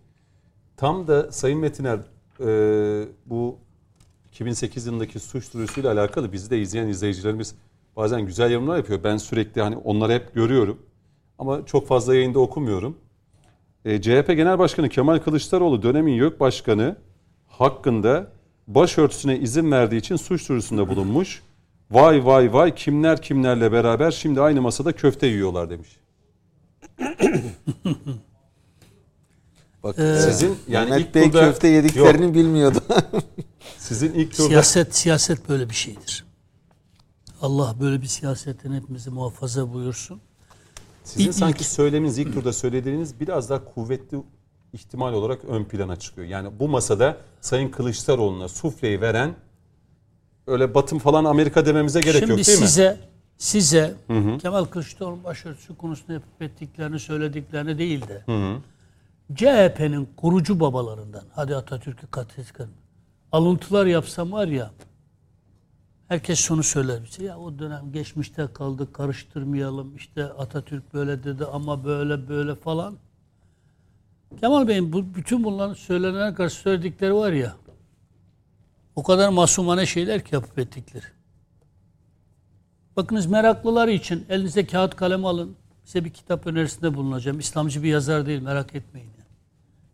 Tam 0.77 1.07
da 1.07 1.33
Sayın 1.33 1.59
Metiner 1.59 1.99
e, 2.41 2.47
bu 3.27 3.59
2008 4.35 4.87
yılındaki 4.87 5.21
suç 5.21 5.55
duyurusuyla 5.55 5.93
alakalı 5.93 6.33
bizi 6.33 6.51
de 6.51 6.61
izleyen 6.61 6.89
izleyicilerimiz 6.89 7.55
bazen 7.97 8.27
güzel 8.27 8.51
yorumlar 8.51 8.77
yapıyor. 8.77 9.05
Ben 9.05 9.17
sürekli 9.17 9.63
hani 9.63 9.77
onları 9.77 10.13
hep 10.13 10.35
görüyorum. 10.35 10.79
Ama 11.39 11.67
çok 11.67 11.89
fazla 11.89 12.15
yayında 12.15 12.39
okumuyorum. 12.39 12.97
E, 13.85 14.03
CHP 14.03 14.27
Genel 14.27 14.59
Başkanı 14.59 14.89
Kemal 14.89 15.19
Kılıçdaroğlu 15.19 15.83
dönemin 15.83 16.13
YÖK 16.13 16.41
Başkanı 16.41 16.97
hakkında 17.49 18.27
başörtüsüne 18.67 19.39
izin 19.39 19.71
verdiği 19.73 19.97
için 19.97 20.17
suç 20.17 20.49
duyurusunda 20.49 20.89
bulunmuş. 20.89 21.43
Vay 21.91 22.27
vay 22.27 22.53
vay 22.53 22.75
kimler 22.75 23.23
kimlerle 23.23 23.73
beraber 23.73 24.11
şimdi 24.11 24.41
aynı 24.41 24.63
masada 24.63 24.93
köfte 24.93 25.27
yiyorlar 25.27 25.71
demiş. 25.71 26.01
Bak 29.83 29.97
Sizin 29.97 30.57
yani 30.69 30.91
Mehmet 30.91 31.07
ilk 31.07 31.15
Bey 31.15 31.25
turda 31.25 31.41
köfte 31.41 31.69
yediklerini 31.69 32.25
Yok, 32.25 32.35
bilmiyordu. 32.35 32.79
sizin 33.85 34.13
ilk 34.15 34.31
turda 34.37 34.49
Siyaset 34.49 34.95
siyaset 34.97 35.49
böyle 35.49 35.71
bir 35.71 35.75
şeydir. 35.75 36.25
Allah 37.43 37.75
böyle 37.81 38.03
bir 38.03 38.07
siyasetten 38.07 38.73
hepimizi 38.73 39.11
muhafaza 39.11 39.73
buyursun. 39.73 40.21
sizin 41.05 41.25
İlk- 41.31 41.35
sanki 41.35 41.65
söyleminiz 41.65 42.19
ilk 42.19 42.35
turda 42.35 42.53
söylediğiniz 42.53 43.21
biraz 43.21 43.51
daha 43.51 43.65
kuvvetli 43.65 44.19
ihtimal 44.73 45.13
olarak 45.13 45.45
ön 45.45 45.65
plana 45.65 45.97
çıkıyor. 45.97 46.27
Yani 46.27 46.49
bu 46.61 46.69
masada 46.69 47.17
Sayın 47.41 47.69
Kılıçdaroğlu'na 47.69 48.49
sufleyi 48.49 49.01
veren 49.01 49.35
öyle 50.47 50.75
batım 50.75 50.99
falan 50.99 51.25
Amerika 51.25 51.67
dememize 51.67 52.01
gerek 52.01 52.19
Şimdi 52.19 52.31
yok 52.31 52.47
değil 52.47 52.61
mi? 52.61 52.67
size 52.67 52.99
size 53.39 53.95
Kemal 54.43 54.65
Kılıçdaroğlu 54.65 55.25
başörtüsü 55.25 55.77
konusunda 55.77 56.13
yapıp 56.13 56.43
ettiklerini 56.43 56.99
söylediklerini 56.99 57.79
değil 57.79 58.03
de 58.09 58.25
CHP'nin 59.35 60.09
kurucu 60.17 60.61
babalarından 60.61 61.25
hadi 61.35 61.57
Atatürk'ü 61.57 62.07
katletken 62.07 62.69
alıntılar 63.35 63.87
yapsam 63.87 64.33
var 64.33 64.49
ya 64.49 64.71
herkes 66.09 66.39
şunu 66.39 66.63
söyler 66.63 67.05
bize 67.05 67.25
ya 67.25 67.39
o 67.39 67.59
dönem 67.59 67.93
geçmişte 67.93 68.49
kaldı 68.53 68.93
karıştırmayalım 68.93 69.97
işte 69.97 70.25
Atatürk 70.25 70.95
böyle 70.95 71.25
dedi 71.25 71.45
ama 71.45 71.85
böyle 71.85 72.29
böyle 72.29 72.55
falan. 72.55 72.97
Kemal 74.41 74.69
Bey'in 74.69 74.93
bu, 74.93 75.15
bütün 75.15 75.45
bunların 75.45 75.75
söylenene 75.75 76.35
karşı 76.35 76.57
söyledikleri 76.57 77.15
var 77.15 77.33
ya 77.33 77.57
o 78.97 79.03
kadar 79.03 79.29
masumane 79.29 79.87
şeyler 79.87 80.25
ki 80.25 80.35
yapıp 80.35 80.59
ettikleri. 80.59 81.07
Bakınız 82.97 83.27
meraklılar 83.27 83.89
için 83.89 84.27
elinize 84.29 84.67
kağıt 84.67 84.97
kalem 84.97 85.25
alın. 85.25 85.57
Size 85.85 86.05
bir 86.05 86.11
kitap 86.11 86.47
önerisinde 86.47 86.95
bulunacağım. 86.95 87.39
İslamcı 87.39 87.83
bir 87.83 87.89
yazar 87.89 88.27
değil 88.27 88.43
merak 88.43 88.75
etmeyin. 88.75 89.09
yani. 89.09 89.29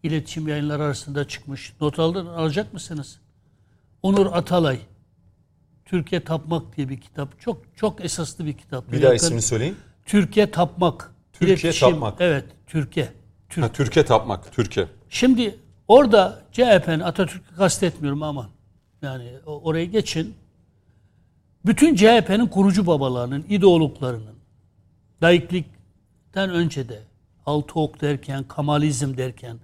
İletişim 0.02 0.48
yayınları 0.48 0.82
arasında 0.82 1.28
çıkmış. 1.28 1.74
Not 1.80 1.98
aldın 1.98 2.26
alacak 2.26 2.72
mısınız? 2.72 3.20
Onur 4.02 4.26
Atalay. 4.32 4.78
Türkiye 5.84 6.24
Tapmak 6.24 6.76
diye 6.76 6.88
bir 6.88 7.00
kitap. 7.00 7.40
Çok 7.40 7.62
çok 7.76 8.04
esaslı 8.04 8.46
bir 8.46 8.52
kitap. 8.52 8.92
Bir 8.92 9.02
daha 9.02 9.14
ismini 9.14 9.42
söyleyin. 9.42 9.76
Türkiye 10.06 10.50
Tapmak. 10.50 11.14
Türkiye 11.32 11.56
İletişim- 11.56 11.90
Tapmak. 11.90 12.20
Evet, 12.20 12.44
Türkiye. 12.66 13.08
Türk. 13.48 13.64
Ha, 13.64 13.72
Türkiye 13.72 14.04
tapmak, 14.04 14.52
Türkiye. 14.52 14.86
Şimdi 15.08 15.58
orada 15.88 16.42
CHP'nin 16.52 17.00
Atatürk'ü 17.00 17.56
kastetmiyorum 17.56 18.22
aman. 18.22 18.48
Yani 19.02 19.32
orayı 19.46 19.90
geçin. 19.90 20.34
Bütün 21.66 21.94
CHP'nin 21.94 22.46
kurucu 22.46 22.86
babalarının, 22.86 23.44
ideologlarının 23.48 24.34
laiklikten 25.22 26.50
önce 26.50 26.88
de 26.88 27.02
altı 27.46 27.80
ok 27.80 28.00
derken, 28.00 28.44
Kamalizm 28.44 29.16
derken 29.16 29.56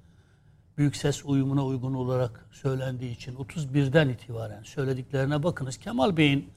büyük 0.78 0.96
ses 0.96 1.24
uyumuna 1.24 1.66
uygun 1.66 1.94
olarak 1.94 2.46
söylendiği 2.52 3.14
için 3.14 3.34
31'den 3.36 4.08
itibaren 4.08 4.62
söylediklerine 4.62 5.42
bakınız. 5.42 5.76
Kemal 5.76 6.16
Bey'in 6.16 6.48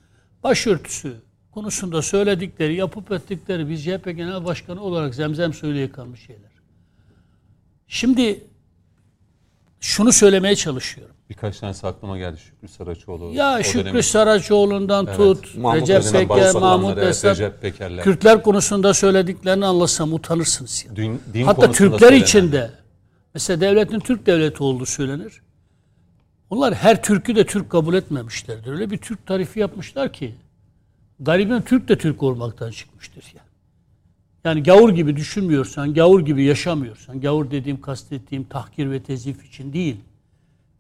başörtüsü 0.44 1.14
konusunda 1.52 2.02
söyledikleri, 2.02 2.76
yapıp 2.76 3.12
ettikleri 3.12 3.70
biz 3.70 3.84
CHP 3.84 4.06
Genel 4.06 4.46
Başkanı 4.46 4.82
olarak 4.82 5.16
zemzem 5.16 5.54
suyu 5.54 5.82
yıkanmış 5.82 6.26
şeyler. 6.26 6.52
Şimdi 7.88 8.44
şunu 9.80 10.12
söylemeye 10.12 10.56
çalışıyorum. 10.56 11.16
Birkaç 11.30 11.60
tanesi 11.60 11.88
aklıma 11.88 12.18
geldi. 12.18 12.38
Şükrü 12.38 12.68
Saraçoğlu. 12.68 13.34
Ya 13.34 13.64
Şükrü 13.64 13.80
dönemin- 13.86 14.02
Saraçoğlu'ndan 14.02 15.06
Evet. 15.06 15.18
tut, 15.18 15.58
Mahmut 15.58 15.90
Recep 15.90 16.12
Peker, 16.12 16.54
Mahmut 16.56 16.98
Esat. 16.98 17.38
Kürtler 18.04 18.44
konusunda 18.44 18.94
söylediklerini 18.94 19.66
anlasam 19.66 20.14
utanırsınız. 20.14 20.86
Ya. 20.90 20.96
Din- 20.96 21.22
din 21.34 21.44
Hatta 21.46 21.72
Türkler 21.72 22.14
içinde 22.14 22.72
mesela 23.34 23.62
devletin 23.62 24.00
Türk 24.00 24.26
devleti 24.26 24.64
olduğu 24.64 24.86
söylenir. 24.86 25.42
Onlar 26.50 26.74
her 26.74 27.04
Türk'ü 27.04 27.36
de 27.36 27.46
Türk 27.46 27.70
kabul 27.70 27.94
etmemişlerdir. 27.94 28.72
Öyle 28.72 28.90
bir 28.90 28.98
Türk 28.98 29.26
tarifi 29.26 29.60
yapmışlar 29.60 30.14
ki 30.14 30.36
garibin 31.20 31.62
Türk 31.62 31.88
de 31.88 31.98
Türk 31.98 32.24
olmaktan 32.24 32.72
çıkmıştır 32.72 33.24
ya. 33.36 33.42
Yani 34.44 34.64
gavur 34.64 34.90
gibi 34.90 35.16
düşünmüyorsan, 35.16 35.94
gavur 35.94 36.26
gibi 36.26 36.44
yaşamıyorsan, 36.44 37.22
gavur 37.22 37.52
dediğim 37.52 37.82
kastettiğim 37.82 38.44
tahkir 38.44 38.92
ve 38.92 39.04
tezif 39.04 39.46
için 39.46 39.74
değil. 39.74 39.96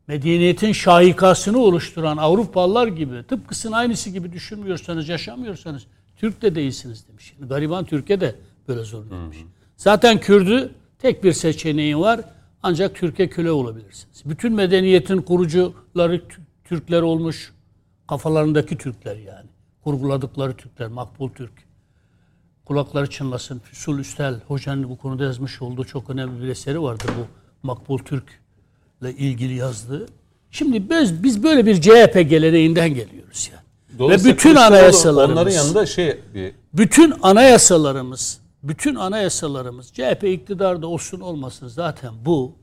Medeniyetin 0.07 0.71
şahikasını 0.71 1.57
oluşturan 1.57 2.17
Avrupalılar 2.17 2.87
gibi, 2.87 3.23
tıpkısının 3.23 3.71
aynısı 3.71 4.09
gibi 4.09 4.31
düşünmüyorsanız, 4.33 5.09
yaşamıyorsanız 5.09 5.85
Türk 6.17 6.41
de 6.41 6.55
değilsiniz 6.55 7.07
demiş. 7.07 7.33
Yani 7.39 7.49
gariban 7.49 7.85
Türkiye 7.85 8.21
de 8.21 8.35
böyle 8.67 8.83
zorlanmış. 8.83 9.37
Zaten 9.77 10.19
Kürdü 10.19 10.71
tek 10.99 11.23
bir 11.23 11.33
seçeneği 11.33 11.97
var. 11.97 12.21
Ancak 12.63 12.95
Türkiye 12.95 13.29
köle 13.29 13.51
olabilirsiniz. 13.51 14.21
Bütün 14.25 14.53
medeniyetin 14.53 15.21
kurucuları 15.21 16.15
Tü- 16.15 16.39
Türkler 16.65 17.01
olmuş. 17.01 17.53
Kafalarındaki 18.07 18.77
Türkler 18.77 19.15
yani. 19.15 19.49
Kurguladıkları 19.83 20.53
Türkler. 20.53 20.87
Makbul 20.87 21.29
Türk. 21.29 21.51
Kulakları 22.65 23.09
çınlasın. 23.09 23.59
Füsul 23.59 23.99
Üstel 23.99 24.39
hocanın 24.47 24.89
bu 24.89 24.97
konuda 24.97 25.23
yazmış 25.23 25.61
olduğu 25.61 25.85
çok 25.85 26.09
önemli 26.09 26.43
bir 26.43 26.47
eseri 26.47 26.81
vardır 26.81 27.09
bu 27.19 27.27
Makbul 27.67 27.97
Türk'le 27.97 28.39
ilgili 29.17 29.53
yazdığı. 29.53 30.05
Şimdi 30.51 30.89
biz, 30.89 31.23
biz 31.23 31.43
böyle 31.43 31.65
bir 31.65 31.81
CHP 31.81 32.29
geleneğinden 32.29 32.89
geliyoruz 32.93 33.49
yani. 33.53 34.09
Ve 34.11 34.23
bütün 34.25 34.55
anayasalarımız 34.55 35.37
Onların 35.37 35.51
yanında 35.51 35.85
şey 35.85 36.19
bir 36.33 36.53
bütün 36.73 37.13
anayasalarımız, 37.21 38.39
bütün 38.63 38.95
anayasalarımız 38.95 39.93
CHP 39.93 40.23
iktidarda 40.23 40.87
olsun 40.87 41.19
olmasın 41.19 41.67
zaten 41.67 42.11
bu 42.25 42.55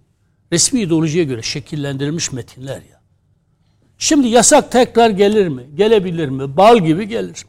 resmi 0.52 0.80
ideolojiye 0.80 1.24
göre 1.24 1.42
şekillendirilmiş 1.42 2.32
metinler 2.32 2.76
ya. 2.76 3.00
Şimdi 3.98 4.28
yasak 4.28 4.72
tekrar 4.72 5.10
gelir 5.10 5.48
mi? 5.48 5.62
Gelebilir 5.74 6.28
mi? 6.28 6.56
Bal 6.56 6.78
gibi 6.78 7.08
gelir. 7.08 7.46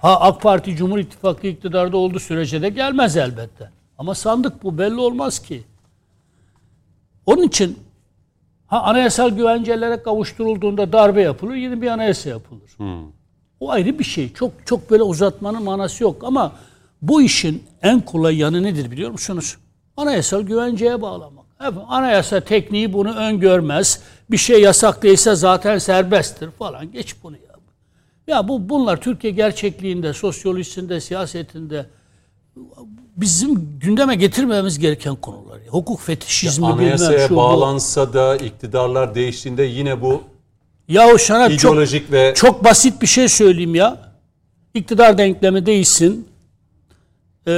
Ha 0.00 0.20
AK 0.20 0.42
Parti 0.42 0.76
Cumhur 0.76 0.98
İttifakı 0.98 1.46
iktidarda 1.46 1.96
olduğu 1.96 2.20
sürece 2.20 2.62
de 2.62 2.68
gelmez 2.68 3.16
elbette. 3.16 3.70
Ama 3.98 4.14
sandık 4.14 4.62
bu 4.62 4.78
belli 4.78 5.00
olmaz 5.00 5.38
ki. 5.38 5.62
Onun 7.26 7.42
için 7.42 7.78
ha 8.66 8.82
anayasal 8.82 9.30
güvencelere 9.30 10.02
kavuşturulduğunda 10.02 10.92
darbe 10.92 11.22
yapılır, 11.22 11.54
yeni 11.54 11.82
bir 11.82 11.86
anayasa 11.86 12.28
yapılır. 12.28 12.70
O 13.60 13.70
ayrı 13.70 13.98
bir 13.98 14.04
şey. 14.04 14.32
Çok 14.32 14.52
çok 14.66 14.90
böyle 14.90 15.02
uzatmanın 15.02 15.62
manası 15.62 16.02
yok 16.02 16.24
ama 16.24 16.52
bu 17.02 17.22
işin 17.22 17.62
en 17.82 18.00
kolay 18.00 18.36
yanı 18.36 18.62
nedir 18.62 18.90
biliyor 18.90 19.10
musunuz? 19.10 19.56
Anayasal 19.96 20.42
güvenceye 20.42 21.02
bağlamak. 21.02 21.44
Efendim, 21.60 21.82
anayasa 21.88 22.40
tekniği 22.40 22.92
bunu 22.92 23.14
öngörmez. 23.14 24.00
Bir 24.30 24.36
şey 24.36 24.60
yasak 24.62 25.02
değilse 25.02 25.34
zaten 25.34 25.78
serbesttir 25.78 26.50
falan. 26.50 26.92
Geç 26.92 27.14
bunu 27.22 27.36
ya. 27.36 27.50
Ya 28.26 28.48
bu 28.48 28.68
bunlar 28.68 29.00
Türkiye 29.00 29.32
gerçekliğinde, 29.32 30.12
sosyolojisinde, 30.12 31.00
siyasetinde 31.00 31.86
bizim 33.16 33.78
gündeme 33.80 34.14
getirmemiz 34.14 34.78
gereken 34.78 35.16
konular. 35.16 35.58
Ya. 35.60 35.66
Hukuk 35.68 36.00
fetişizmi 36.00 36.66
bilmem 36.66 36.78
Anayasaya 36.78 37.28
şu 37.28 37.34
bu. 37.34 37.36
bağlansa 37.36 38.12
da 38.12 38.36
iktidarlar 38.36 39.14
değiştiğinde 39.14 39.62
yine 39.62 40.00
bu 40.00 40.22
Ya 40.88 41.14
o 41.14 41.18
sana 41.18 41.48
çok 41.50 41.58
ideolojik 41.60 42.12
ve 42.12 42.32
çok 42.36 42.64
basit 42.64 43.02
bir 43.02 43.06
şey 43.06 43.28
söyleyeyim 43.28 43.74
ya. 43.74 44.12
İktidar 44.74 45.18
denklemi 45.18 45.66
değişsin. 45.66 46.28
Ee, 47.46 47.52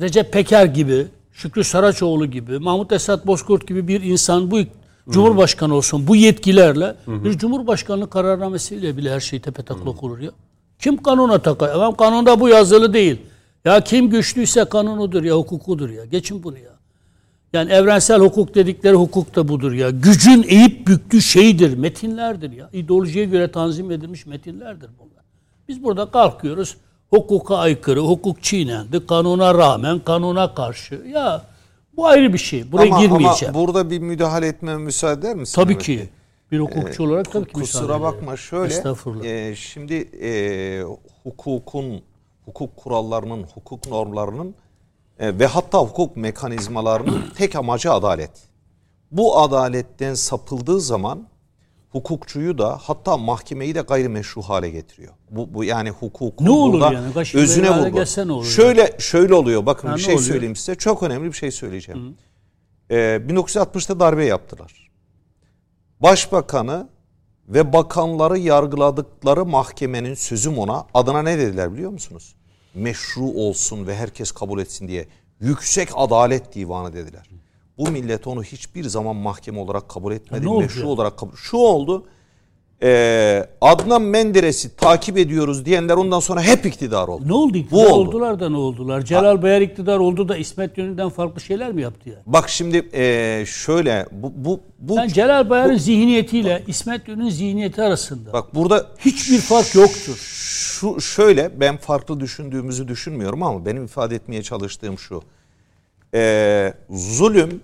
Recep 0.00 0.32
Peker 0.32 0.66
gibi, 0.66 1.06
Şükrü 1.32 1.64
Saraçoğlu 1.64 2.26
gibi, 2.26 2.58
Mahmut 2.58 2.92
Esat 2.92 3.26
Bozkurt 3.26 3.68
gibi 3.68 3.88
bir 3.88 4.02
insan 4.02 4.50
bu 4.50 4.58
Cumhurbaşkanı 5.10 5.74
olsun 5.74 6.06
bu 6.06 6.16
yetkilerle 6.16 6.96
bir 7.06 7.38
Cumhurbaşkanlığı 7.38 8.10
kararnamesiyle 8.10 8.96
bile 8.96 9.12
her 9.12 9.20
şey 9.20 9.40
tepetaklak 9.40 10.04
olur 10.04 10.18
ya. 10.18 10.30
Kim 10.78 11.02
kanuna 11.02 11.38
takar? 11.38 11.68
Efendim 11.68 11.96
kanunda 11.96 12.40
bu 12.40 12.48
yazılı 12.48 12.92
değil. 12.94 13.18
Ya 13.64 13.84
kim 13.84 14.10
güçlüyse 14.10 14.64
kanunudur 14.64 15.24
ya 15.24 15.36
hukukudur 15.36 15.90
ya. 15.90 16.04
Geçin 16.04 16.42
bunu 16.42 16.58
ya. 16.58 16.70
Yani 17.52 17.72
evrensel 17.72 18.20
hukuk 18.20 18.54
dedikleri 18.54 18.94
hukuk 18.94 19.36
da 19.36 19.48
budur 19.48 19.72
ya. 19.72 19.90
Gücün 19.90 20.44
eğip 20.48 20.86
büktüğü 20.86 21.22
şeydir, 21.22 21.78
metinlerdir 21.78 22.52
ya. 22.52 22.70
İdeolojiye 22.72 23.24
göre 23.24 23.52
tanzim 23.52 23.90
edilmiş 23.90 24.26
metinlerdir 24.26 24.90
bunlar. 24.98 25.24
Biz 25.68 25.82
burada 25.84 26.10
kalkıyoruz, 26.10 26.76
hukuka 27.10 27.56
aykırı, 27.56 28.00
hukuk 28.00 28.42
çiğnendi, 28.42 29.06
kanuna 29.06 29.54
rağmen, 29.54 29.98
kanuna 29.98 30.54
karşı. 30.54 30.94
Ya 30.94 31.42
bu 31.96 32.06
ayrı 32.06 32.32
bir 32.32 32.38
şey. 32.38 32.72
Buraya 32.72 32.86
ama, 32.86 33.00
girmeyeceğim. 33.00 33.56
ama 33.56 33.66
burada 33.66 33.90
bir 33.90 33.98
müdahale 33.98 34.46
etmeme 34.46 34.82
müsaade 34.82 35.20
eder 35.20 35.36
misin? 35.36 35.62
tabii 35.62 35.78
ki. 35.78 36.08
Bir 36.52 36.60
hukukçu 36.60 37.04
olarak 37.04 37.32
tabii 37.32 37.52
ki 37.52 37.58
müsaade 37.58 37.86
Kusura 37.86 38.00
bakma 38.00 38.36
şöyle. 38.36 38.74
E, 39.24 39.56
şimdi 39.56 39.94
e, 40.22 40.82
hukukun, 41.22 42.02
hukuk 42.44 42.76
kurallarının, 42.76 43.42
hukuk 43.54 43.88
normlarının 43.88 44.54
e, 45.18 45.38
ve 45.38 45.46
hatta 45.46 45.78
hukuk 45.78 46.16
mekanizmalarının 46.16 47.24
tek 47.36 47.56
amacı 47.56 47.92
adalet. 47.92 48.30
Bu 49.10 49.38
adaletten 49.38 50.14
sapıldığı 50.14 50.80
zaman 50.80 51.26
hukukçuyu 51.90 52.58
da 52.58 52.78
hatta 52.82 53.16
mahkemeyi 53.16 53.74
de 53.74 53.80
gayrimeşru 53.80 54.42
hale 54.42 54.70
getiriyor. 54.70 55.12
Bu, 55.30 55.54
bu 55.54 55.64
yani 55.64 55.90
hukukun 55.90 56.46
Ne 56.46 56.50
olur 56.50 56.92
yani? 56.92 57.14
Kaşık 57.14 57.34
özüne 57.36 57.70
vurgu. 57.78 58.04
ne 58.28 58.32
olur 58.32 58.44
Şöyle 58.46 58.96
şöyle 58.98 59.34
oluyor. 59.34 59.66
Bakın 59.66 59.88
Ha, 59.88 59.96
bir 59.96 60.00
şey 60.00 60.14
oluyor? 60.14 60.28
söyleyeyim 60.28 60.56
size. 60.56 60.74
Çok 60.74 61.02
önemli 61.02 61.28
bir 61.28 61.36
şey 61.36 61.50
söyleyeceğim. 61.50 62.16
Ee, 62.90 62.96
1960'ta 63.28 64.00
darbe 64.00 64.24
yaptılar. 64.24 64.90
Başbakanı 66.00 66.88
ve 67.48 67.72
bakanları 67.72 68.38
yargıladıkları 68.38 69.44
mahkemenin 69.46 70.14
sözüm 70.14 70.58
ona 70.58 70.86
adına 70.94 71.22
ne 71.22 71.38
dediler 71.38 71.72
biliyor 71.72 71.90
musunuz? 71.90 72.34
Meşru 72.74 73.24
olsun 73.24 73.86
ve 73.86 73.96
herkes 73.96 74.32
kabul 74.32 74.60
etsin 74.60 74.88
diye 74.88 75.08
yüksek 75.40 75.88
adalet 75.94 76.54
divanı 76.54 76.92
dediler. 76.92 77.30
Bu 77.80 77.90
millet 77.90 78.26
onu 78.26 78.42
hiçbir 78.42 78.84
zaman 78.84 79.16
mahkeme 79.16 79.58
olarak 79.60 79.88
kabul 79.88 80.12
etmedi. 80.12 80.44
ne 80.44 80.48
oldu 80.48 80.60
meşru 80.62 80.80
ya? 80.80 80.86
olarak 80.86 81.18
kabul. 81.18 81.36
Şu 81.36 81.56
oldu. 81.56 82.06
Ee, 82.82 83.46
Adnan 83.60 84.02
Menderes'i 84.02 84.76
takip 84.76 85.18
ediyoruz 85.18 85.64
diyenler 85.64 85.94
ondan 85.94 86.20
sonra 86.20 86.42
hep 86.42 86.66
iktidar 86.66 87.08
oldu. 87.08 87.28
Ne 87.28 87.32
oldu 87.32 87.58
iktidar 87.58 87.86
Bu 87.86 87.92
oldu. 87.92 88.08
oldular 88.08 88.40
da 88.40 88.48
ne 88.48 88.56
oldular? 88.56 89.04
Celal 89.04 89.42
Bayar 89.42 89.60
iktidar 89.60 89.98
oldu 89.98 90.28
da 90.28 90.36
İsmet 90.36 90.78
yönünden 90.78 91.08
farklı 91.08 91.40
şeyler 91.40 91.72
mi 91.72 91.82
yaptı 91.82 92.08
ya? 92.08 92.16
Bak 92.26 92.48
şimdi 92.48 92.88
ee, 92.92 93.44
şöyle 93.46 94.06
bu 94.12 94.32
bu 94.36 94.60
bu 94.78 94.94
Yani 94.94 95.12
Celal 95.12 95.50
Bayar'ın 95.50 95.76
zihniyetiyle 95.76 96.62
İsmet 96.66 97.08
Yönü'nün 97.08 97.28
zihniyeti 97.30 97.82
arasında 97.82 98.32
bak 98.32 98.54
burada 98.54 98.86
hiçbir 98.98 99.38
fark 99.38 99.74
yoktur. 99.74 100.16
şu 100.16 101.00
şöyle 101.00 101.60
ben 101.60 101.76
farklı 101.76 102.20
düşündüğümüzü 102.20 102.88
düşünmüyorum 102.88 103.42
ama 103.42 103.66
benim 103.66 103.84
ifade 103.84 104.14
etmeye 104.14 104.42
çalıştığım 104.42 104.98
şu. 104.98 105.22
Ee, 106.14 106.74
zulüm 106.90 107.60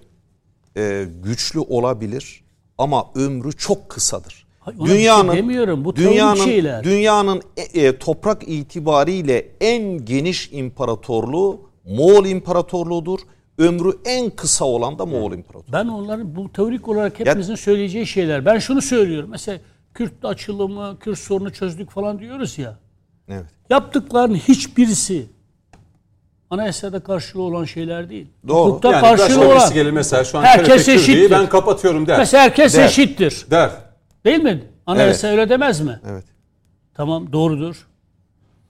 e, 0.76 1.06
güçlü 1.24 1.60
olabilir 1.60 2.44
ama 2.78 3.06
ömrü 3.14 3.52
çok 3.52 3.88
kısadır. 3.88 4.46
Hayır, 4.60 4.78
ona 4.78 4.88
bir 4.88 5.28
şey 5.30 5.42
demiyorum. 5.42 5.84
Bu 5.84 5.96
dünyanın 5.96 6.44
şeyler. 6.44 6.84
dünyanın 6.84 7.42
e, 7.56 7.62
e, 7.62 7.98
toprak 7.98 8.48
itibariyle 8.48 9.48
en 9.60 10.04
geniş 10.04 10.48
imparatorluğu 10.52 11.60
Moğol 11.84 12.26
İmparatorluğu'dur. 12.26 13.20
Ömrü 13.58 13.90
en 14.04 14.30
kısa 14.30 14.64
olan 14.64 14.98
da 14.98 15.06
Moğol 15.06 15.32
İmparatorluğu. 15.32 15.72
Ben 15.72 15.88
onların 15.88 16.36
bu 16.36 16.52
teorik 16.52 16.88
olarak 16.88 17.20
hepimizin 17.20 17.54
söyleyeceği 17.54 18.06
şeyler. 18.06 18.44
Ben 18.44 18.58
şunu 18.58 18.82
söylüyorum. 18.82 19.30
Mesela 19.30 19.60
Kürt 19.94 20.24
açılımı, 20.24 20.98
Kürt 21.00 21.18
sorunu 21.18 21.52
çözdük 21.52 21.90
falan 21.90 22.18
diyoruz 22.18 22.58
ya. 22.58 22.78
Evet. 23.28 23.44
Yaptıklarının 23.70 24.34
hiçbirisi 24.34 25.26
anayasada 26.50 27.00
karşılığı 27.00 27.42
olan 27.42 27.64
şeyler 27.64 28.10
değil. 28.10 28.26
Doğru. 28.48 28.68
Hukukta 28.68 28.92
yani 28.92 29.00
karşılığı 29.00 29.48
olan. 29.48 29.72
gelir 29.74 29.90
mesela 29.90 30.24
şu 30.24 30.38
an 30.38 30.42
Herkes 30.42 30.88
eşittir. 30.88 31.30
ben 31.30 31.48
kapatıyorum 31.48 32.06
der. 32.06 32.18
Mesela 32.18 32.42
herkes 32.44 32.74
Der. 32.76 32.84
eşittir. 32.84 33.46
der. 33.50 33.70
Değil 34.24 34.42
mi? 34.42 34.64
Anayasa 34.86 35.28
öyle 35.28 35.48
demez 35.48 35.80
mi? 35.80 36.00
Evet. 36.10 36.24
Tamam 36.94 37.32
doğrudur. 37.32 37.86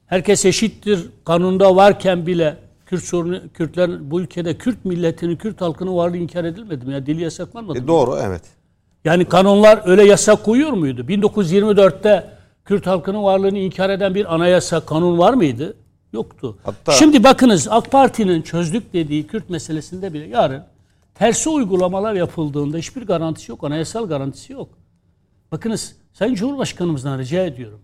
Herkes 0.07 0.45
eşittir. 0.45 1.01
Kanunda 1.25 1.77
varken 1.77 2.27
bile 2.27 2.57
Kürt 2.87 3.03
sorunu, 3.05 3.41
Kürtler 3.55 4.11
bu 4.11 4.21
ülkede 4.21 4.55
Kürt 4.59 4.85
milletinin, 4.85 5.37
Kürt 5.37 5.61
halkının 5.61 5.97
varlığı 5.97 6.17
inkar 6.17 6.45
edilmedi 6.45 6.87
mi? 6.87 6.93
Ya 6.93 7.07
dili 7.07 7.23
yasaklanmadı 7.23 7.79
E, 7.79 7.81
mı? 7.81 7.89
doğru 7.89 8.19
evet. 8.27 8.43
Yani 9.05 9.25
kanunlar 9.25 9.81
öyle 9.85 10.05
yasak 10.05 10.45
koyuyor 10.45 10.71
muydu? 10.73 11.01
1924'te 11.09 12.27
Kürt 12.65 12.87
halkının 12.87 13.23
varlığını 13.23 13.59
inkar 13.59 13.91
eden 13.91 14.15
bir 14.15 14.35
anayasa 14.35 14.81
kanun 14.81 15.19
var 15.19 15.35
mıydı? 15.35 15.77
Yoktu. 16.13 16.59
Hatta- 16.65 16.93
Şimdi 16.93 17.25
bakınız 17.25 17.69
AK 17.71 17.91
Parti'nin 17.93 18.43
çözdük 18.43 18.93
dediği 18.93 19.27
Kürt 19.27 19.51
meselesinde 19.51 20.13
bile 20.13 20.27
yarın 20.27 20.65
tersi 21.15 21.49
uygulamalar 21.49 22.15
yapıldığında 22.15 22.77
hiçbir 22.79 23.03
garantisi 23.07 23.51
yok. 23.51 23.65
Anayasal 23.65 24.09
garantisi 24.09 24.53
yok. 24.53 24.69
Bakınız 25.53 25.97
Sayın 26.13 26.35
Cumhurbaşkanımızdan 26.35 27.19
rica 27.19 27.45
ediyorum. 27.47 27.81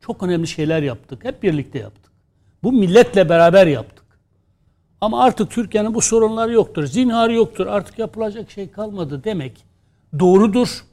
Çok 0.00 0.22
önemli 0.22 0.46
şeyler 0.46 0.82
yaptık. 0.82 1.24
Hep 1.24 1.42
birlikte 1.42 1.78
yaptık. 1.78 2.12
Bu 2.62 2.72
milletle 2.72 3.28
beraber 3.28 3.66
yaptık. 3.66 4.04
Ama 5.00 5.22
artık 5.24 5.50
Türkiye'nin 5.50 5.94
bu 5.94 6.00
sorunları 6.00 6.52
yoktur. 6.52 6.86
Zinhar 6.86 7.30
yoktur. 7.30 7.66
Artık 7.66 7.98
yapılacak 7.98 8.50
şey 8.50 8.70
kalmadı 8.70 9.24
demek 9.24 9.64
doğrudur. 10.18 10.84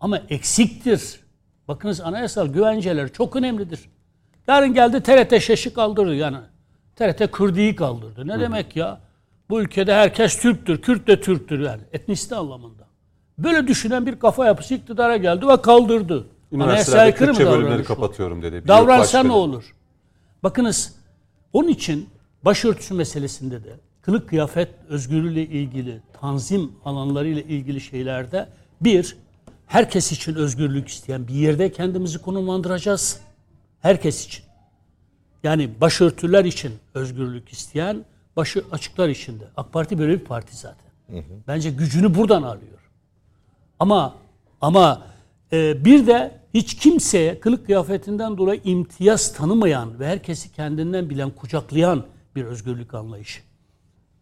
Ama 0.00 0.18
eksiktir. 0.30 1.20
Bakınız 1.68 2.00
anayasal 2.00 2.46
güvenceler 2.46 3.12
çok 3.12 3.36
önemlidir. 3.36 3.80
Yarın 4.48 4.74
geldi 4.74 5.02
TRT 5.02 5.42
şaşı 5.42 5.74
kaldırdı 5.74 6.14
yani. 6.14 6.36
TRT 6.96 7.32
Kürdi'yi 7.32 7.76
kaldırdı. 7.76 8.26
Ne 8.26 8.40
demek 8.40 8.76
ya? 8.76 9.00
Bu 9.50 9.60
ülkede 9.60 9.94
herkes 9.94 10.36
Türktür. 10.36 10.82
Kürt 10.82 11.06
de 11.06 11.20
Türktür 11.20 11.60
yani. 11.60 11.82
Etnisite 11.92 12.36
anlamında. 12.36 12.82
Böyle 13.38 13.66
düşünen 13.66 14.06
bir 14.06 14.18
kafa 14.18 14.46
yapısı 14.46 14.74
iktidara 14.74 15.16
geldi 15.16 15.48
ve 15.48 15.62
kaldırdı. 15.62 16.26
Üniversitelerde 16.52 17.10
mı 17.10 17.16
Kürtçe 17.16 17.46
bölümleri 17.46 17.84
kapatıyorum 17.84 18.42
dedi. 18.42 18.62
Bir 18.62 18.68
Davransa 18.68 19.22
ne 19.22 19.32
olur? 19.32 19.74
Bakınız 20.42 20.94
onun 21.52 21.68
için 21.68 22.08
başörtüsü 22.42 22.94
meselesinde 22.94 23.64
de 23.64 23.70
kılık 24.02 24.28
kıyafet 24.28 24.68
özgürlüğüyle 24.88 25.42
ilgili, 25.42 26.00
tanzim 26.20 26.72
alanlarıyla 26.84 27.42
ilgili 27.42 27.80
şeylerde 27.80 28.48
bir, 28.80 29.16
herkes 29.66 30.12
için 30.12 30.34
özgürlük 30.34 30.88
isteyen 30.88 31.28
bir 31.28 31.34
yerde 31.34 31.72
kendimizi 31.72 32.18
konumlandıracağız. 32.18 33.20
Herkes 33.84 34.26
için. 34.26 34.44
Yani 35.42 35.80
başörtüler 35.80 36.44
için 36.44 36.72
özgürlük 36.94 37.48
isteyen, 37.48 38.04
başı 38.36 38.64
açıklar 38.72 39.08
için 39.08 39.40
de. 39.40 39.44
AK 39.56 39.72
Parti 39.72 39.98
böyle 39.98 40.12
bir 40.20 40.24
parti 40.24 40.56
zaten. 40.56 40.90
Bence 41.48 41.70
gücünü 41.70 42.14
buradan 42.14 42.42
alıyor. 42.42 42.90
Ama 43.78 44.14
ama 44.60 45.06
e, 45.52 45.84
bir 45.84 46.06
de 46.06 46.40
hiç 46.54 46.76
kimseye 46.76 47.40
kılık 47.40 47.66
kıyafetinden 47.66 48.38
dolayı 48.38 48.60
imtiyaz 48.64 49.34
tanımayan 49.34 50.00
ve 50.00 50.06
herkesi 50.06 50.52
kendinden 50.52 51.10
bilen, 51.10 51.30
kucaklayan 51.30 52.06
bir 52.36 52.44
özgürlük 52.44 52.94
anlayışı. 52.94 53.40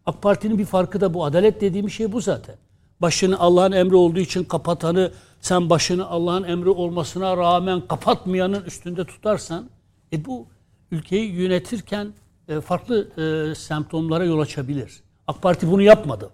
AK 0.05 0.21
Parti'nin 0.21 0.57
bir 0.57 0.65
farkı 0.65 1.01
da 1.01 1.13
bu. 1.13 1.25
Adalet 1.25 1.61
dediğim 1.61 1.89
şey 1.89 2.11
bu 2.11 2.21
zaten. 2.21 2.55
Başını 3.01 3.39
Allah'ın 3.39 3.71
emri 3.71 3.95
olduğu 3.95 4.19
için 4.19 4.43
kapatanı 4.43 5.11
sen 5.43 5.69
başını 5.69 6.07
Allah'ın 6.07 6.43
emri 6.43 6.69
olmasına 6.69 7.37
rağmen 7.37 7.81
kapatmayanın 7.87 8.63
üstünde 8.63 9.05
tutarsan 9.05 9.69
e 10.13 10.25
bu 10.25 10.47
ülkeyi 10.91 11.31
yönetirken 11.31 12.13
e, 12.47 12.61
farklı 12.61 13.07
e, 13.17 13.55
semptomlara 13.55 14.25
yol 14.25 14.39
açabilir. 14.39 15.03
AK 15.27 15.41
Parti 15.41 15.71
bunu 15.71 15.81
yapmadı. 15.81 16.29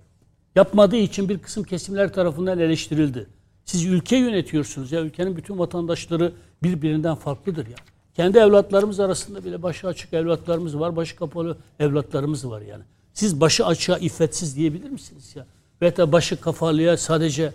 Yapmadığı 0.55 0.95
için 0.95 1.29
bir 1.29 1.39
kısım 1.39 1.63
kesimler 1.63 2.13
tarafından 2.13 2.59
eleştirildi. 2.59 3.27
Siz 3.65 3.85
ülke 3.85 4.17
yönetiyorsunuz 4.17 4.91
ya 4.91 5.01
ülkenin 5.01 5.37
bütün 5.37 5.59
vatandaşları 5.59 6.33
birbirinden 6.63 7.15
farklıdır 7.15 7.67
ya. 7.67 7.75
Kendi 8.13 8.37
evlatlarımız 8.37 8.99
arasında 8.99 9.45
bile 9.45 9.63
başı 9.63 9.87
açık 9.87 10.13
evlatlarımız 10.13 10.79
var, 10.79 10.95
başı 10.95 11.15
kapalı 11.15 11.57
evlatlarımız 11.79 12.49
var 12.49 12.61
yani. 12.61 12.83
Siz 13.13 13.41
başı 13.41 13.65
açığa 13.65 13.97
iffetsiz 13.97 14.55
diyebilir 14.55 14.89
misiniz 14.89 15.35
ya? 15.35 15.45
Veya 15.81 16.11
başı 16.11 16.41
kafalıya 16.41 16.97
sadece 16.97 17.53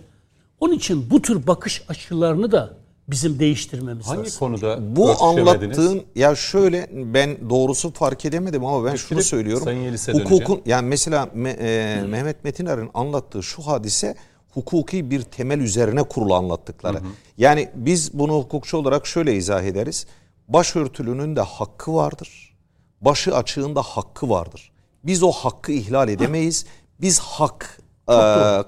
onun 0.59 0.73
için 0.73 1.09
bu 1.09 1.21
tür 1.21 1.47
bakış 1.47 1.83
açılarını 1.89 2.51
da 2.51 2.77
bizim 3.07 3.39
değiştirmemiz 3.39 4.07
Hangi 4.07 4.19
lazım. 4.19 4.39
konuda 4.39 4.95
Bu 4.95 5.23
anlattığın 5.23 6.03
ya 6.15 6.35
şöyle 6.35 6.89
ben 7.13 7.49
doğrusu 7.49 7.93
fark 7.93 8.25
edemedim 8.25 8.65
ama 8.65 8.85
ben 8.85 8.95
şunu 8.95 9.09
Getirip 9.09 9.23
söylüyorum. 9.29 9.63
Sayın 9.97 10.19
Hukukun 10.25 10.61
yani 10.65 10.87
mesela 10.87 11.23
Me- 11.23 11.57
e, 11.59 12.01
Mehmet 12.07 12.43
Metinar'ın 12.43 12.89
anlattığı 12.93 13.43
şu 13.43 13.61
hadise 13.61 14.15
hukuki 14.53 15.11
bir 15.11 15.21
temel 15.21 15.59
üzerine 15.59 16.03
kurulu 16.03 16.35
anlattıkları. 16.35 16.97
Yani 17.37 17.69
biz 17.75 18.13
bunu 18.13 18.33
hukukçu 18.33 18.77
olarak 18.77 19.07
şöyle 19.07 19.35
izah 19.35 19.63
ederiz. 19.63 20.05
Başörtülünün 20.47 21.35
de 21.35 21.41
hakkı 21.41 21.93
vardır. 21.93 22.55
Başı 23.01 23.35
açığın 23.35 23.75
da 23.75 23.81
hakkı 23.81 24.29
vardır. 24.29 24.71
Biz 25.03 25.23
o 25.23 25.31
hakkı 25.31 25.71
ihlal 25.71 26.09
edemeyiz. 26.09 26.65
Biz 27.01 27.19
hak 27.19 27.79
e, 28.09 28.13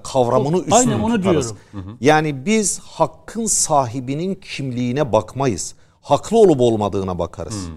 kavramını 0.02 0.50
Çok- 0.56 0.60
üstün 0.60 0.72
aynen 0.72 1.00
onu 1.00 1.16
tutarız. 1.16 1.54
diyorum. 1.72 1.98
Yani 2.00 2.46
biz 2.46 2.78
hakkın 2.78 3.46
sahibinin 3.46 4.34
kimliğine 4.34 5.12
bakmayız. 5.12 5.74
Haklı 6.00 6.38
olup 6.38 6.60
olmadığına 6.60 7.18
bakarız. 7.18 7.68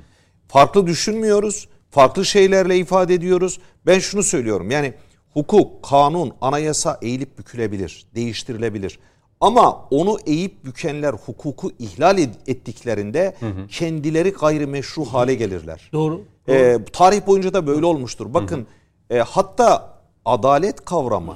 Farklı 0.47 0.87
düşünmüyoruz. 0.87 1.67
Farklı 1.89 2.25
şeylerle 2.25 2.77
ifade 2.77 3.13
ediyoruz. 3.13 3.59
Ben 3.85 3.99
şunu 3.99 4.23
söylüyorum. 4.23 4.71
Yani 4.71 4.93
hukuk, 5.33 5.83
kanun, 5.83 6.33
anayasa 6.41 6.99
eğilip 7.01 7.39
bükülebilir, 7.39 8.05
değiştirilebilir. 8.15 8.99
Ama 9.41 9.87
onu 9.91 10.17
eğip 10.25 10.65
bükenler 10.65 11.13
hukuku 11.13 11.71
ihlal 11.79 12.17
ettiklerinde 12.47 13.35
kendileri 13.69 14.29
gayrimeşru 14.31 15.05
hale 15.05 15.35
gelirler. 15.35 15.89
Doğru. 15.93 16.21
Ee, 16.49 16.77
tarih 16.93 17.27
boyunca 17.27 17.53
da 17.53 17.67
böyle 17.67 17.85
olmuştur. 17.85 18.33
Bakın 18.33 18.67
e, 19.09 19.19
hatta 19.19 19.97
adalet 20.25 20.85
kavramı 20.85 21.35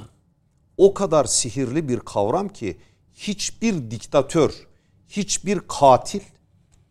o 0.77 0.93
kadar 0.93 1.25
sihirli 1.25 1.89
bir 1.89 1.99
kavram 1.99 2.49
ki 2.49 2.77
hiçbir 3.13 3.91
diktatör, 3.91 4.51
hiçbir 5.07 5.59
katil 5.67 6.21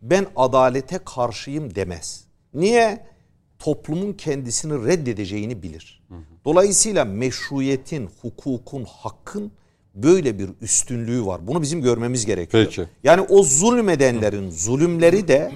ben 0.02 0.26
adalete 0.36 0.98
karşıyım 0.98 1.74
demez. 1.74 2.24
Niye? 2.54 3.06
Toplumun 3.58 4.12
kendisini 4.12 4.86
reddedeceğini 4.86 5.62
bilir. 5.62 6.02
Dolayısıyla 6.44 7.04
meşruiyetin, 7.04 8.10
hukukun, 8.22 8.84
hakkın 8.84 9.52
böyle 9.94 10.38
bir 10.38 10.50
üstünlüğü 10.60 11.26
var. 11.26 11.46
Bunu 11.46 11.62
bizim 11.62 11.82
görmemiz 11.82 12.26
gerekiyor. 12.26 12.64
Peki. 12.64 12.88
Yani 13.04 13.20
o 13.20 13.42
zulmedenlerin 13.42 14.50
zulümleri 14.50 15.28
de 15.28 15.52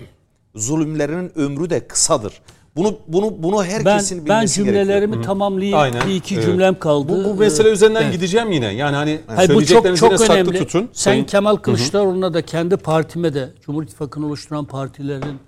zulümlerinin 0.54 1.38
ömrü 1.38 1.70
de 1.70 1.86
kısadır. 1.86 2.42
Bunu 2.78 2.98
bunu 3.08 3.42
bunu 3.42 3.58
Ben, 3.58 3.64
herkesin 3.64 4.18
ben 4.18 4.24
bilmesi 4.26 4.56
gerekiyor. 4.64 4.84
cümlelerimi 4.84 5.22
tamamlayayım. 5.22 5.78
Aynen. 5.78 6.08
Bir 6.08 6.14
iki 6.14 6.34
Evet. 6.34 6.44
cümlem 6.44 6.78
kaldı. 6.78 7.08
Bu, 7.08 7.24
bu 7.24 7.34
mesele 7.34 7.68
Ee, 7.68 7.72
üzerinden 7.72 8.02
evet. 8.02 8.12
gideceğim 8.12 8.52
yine. 8.52 8.66
Yani 8.74 8.96
hani 8.96 9.20
Hayır, 9.26 9.54
bu 9.54 9.64
çok 9.66 9.96
çok 9.96 10.20
önemli. 10.30 10.58
tutun. 10.58 10.88
Sen 10.92 11.10
Sayın- 11.10 11.24
Kemal 11.24 11.56
Kılıçdaroğlu'na 11.56 12.34
da 12.34 12.42
kendi 12.42 12.76
partime 12.76 13.34
de 13.34 13.50
Cumhur 13.66 13.82
İttifakı'nı 13.82 14.26
oluşturan 14.26 14.64
partilerin 14.64 15.38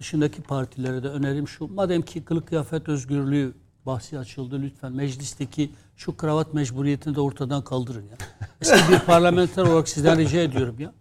dışındaki 0.00 0.42
partilere 0.42 1.02
de 1.02 1.08
önerim 1.08 1.48
şu. 1.48 1.66
Madem 1.74 2.02
ki 2.02 2.24
kılık 2.24 2.48
kıyafet 2.48 2.88
özgürlüğü 2.88 3.54
bahsi 3.86 4.18
açıldı 4.18 4.58
lütfen 4.62 4.92
meclisteki 4.92 5.70
şu 5.96 6.16
kravat 6.16 6.54
mecburiyetini 6.54 7.14
de 7.14 7.20
ortadan 7.20 7.64
kaldırın 7.64 8.02
ya. 8.02 8.16
Eski 8.60 8.92
bir 8.92 8.98
parlamenter 8.98 9.62
olarak 9.62 9.88
sizden 9.88 10.18
rica 10.18 10.40
ediyorum 10.40 10.76
ya. 10.78 10.92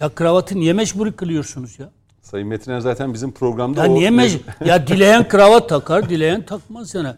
Ya 0.00 0.08
kravatı 0.08 0.54
niye 0.54 0.72
mecburi 0.72 1.12
kılıyorsunuz 1.12 1.78
ya? 1.78 1.90
Sayın 2.24 2.48
Metiner 2.48 2.80
zaten 2.80 3.14
bizim 3.14 3.32
programda 3.32 3.86
Ya 3.86 3.92
o 3.92 3.94
niye 3.94 4.08
mec- 4.10 4.40
ya 4.64 4.86
dileyen 4.86 5.28
kravat 5.28 5.68
takar, 5.68 6.08
dileyen 6.08 6.42
takmaz 6.42 6.94
yani. 6.94 7.08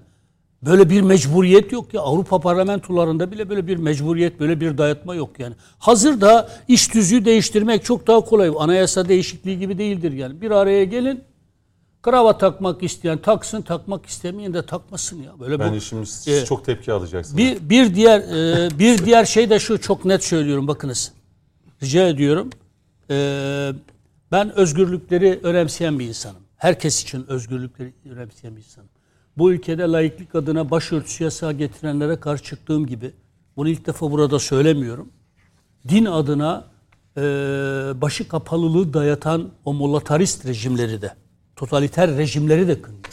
Böyle 0.63 0.91
bir 0.91 1.01
mecburiyet 1.01 1.73
yok 1.73 1.95
ya. 1.95 2.01
Avrupa 2.01 2.41
parlamentolarında 2.41 3.33
bile 3.33 3.49
böyle 3.49 3.67
bir 3.67 3.77
mecburiyet, 3.77 4.41
böyle 4.41 4.61
bir 4.61 4.79
dayatma 4.79 5.15
yok 5.15 5.31
yani. 5.39 5.55
Hazır 5.79 6.21
da 6.21 6.49
iş 6.69 6.89
tüzüğü 6.89 7.25
değiştirmek 7.25 7.85
çok 7.85 8.07
daha 8.07 8.21
kolay. 8.21 8.53
Anayasa 8.59 9.09
değişikliği 9.09 9.59
gibi 9.59 9.79
değildir 9.79 10.13
yani. 10.13 10.41
Bir 10.41 10.51
araya 10.51 10.85
gelin, 10.85 11.25
kravat 12.03 12.41
takmak 12.41 12.83
isteyen 12.83 13.19
taksın, 13.19 13.63
takmak 13.63 14.07
istemeyen 14.07 14.55
de 14.55 14.67
takmasın 14.67 15.23
ya. 15.23 15.31
Böyle 15.41 15.59
Ben 15.59 15.75
bu 15.75 15.81
şimdi 15.81 16.07
siz 16.07 16.29
e, 16.43 16.45
çok 16.45 16.65
tepki 16.65 16.93
alacaksınız. 16.93 17.39
bir, 17.39 17.71
bir 17.71 17.95
diğer 17.95 18.21
e, 18.21 18.79
bir 18.79 19.05
diğer 19.05 19.25
şey 19.25 19.51
de 19.51 19.59
şu 19.59 19.81
çok 19.81 20.05
net 20.05 20.25
söylüyorum 20.25 20.69
bakınız. 20.69 21.13
Rica 21.83 22.09
ediyorum. 22.09 22.51
E, 23.11 23.73
ben 24.33 24.59
özgürlükleri 24.59 25.41
önemseyen 25.43 25.99
bir 25.99 26.09
insanım. 26.09 26.43
Herkes 26.57 27.03
için 27.03 27.27
özgürlükleri 27.29 27.93
önemseyen 28.11 28.57
bir 28.57 28.61
insanım. 28.61 28.89
Bu 29.39 29.53
ülkede 29.53 29.83
laiklik 29.83 30.35
adına 30.35 30.71
başörtüsü 30.71 31.25
yasağı 31.25 31.53
getirenlere 31.53 32.21
karşı 32.21 32.45
çıktığım 32.45 32.87
gibi 32.87 33.13
bunu 33.57 33.69
ilk 33.69 33.87
defa 33.87 34.11
burada 34.11 34.39
söylemiyorum. 34.39 35.09
Din 35.89 36.05
adına 36.05 36.65
e, 37.17 37.23
başı 38.01 38.29
kapalılığı 38.29 38.95
dayatan 38.95 39.51
o 39.65 39.75
mollatarist 39.75 40.47
rejimleri 40.47 41.03
de, 41.03 41.15
totaliter 41.57 42.17
rejimleri 42.17 42.69
de 42.69 42.83
kınıyor. 42.83 43.05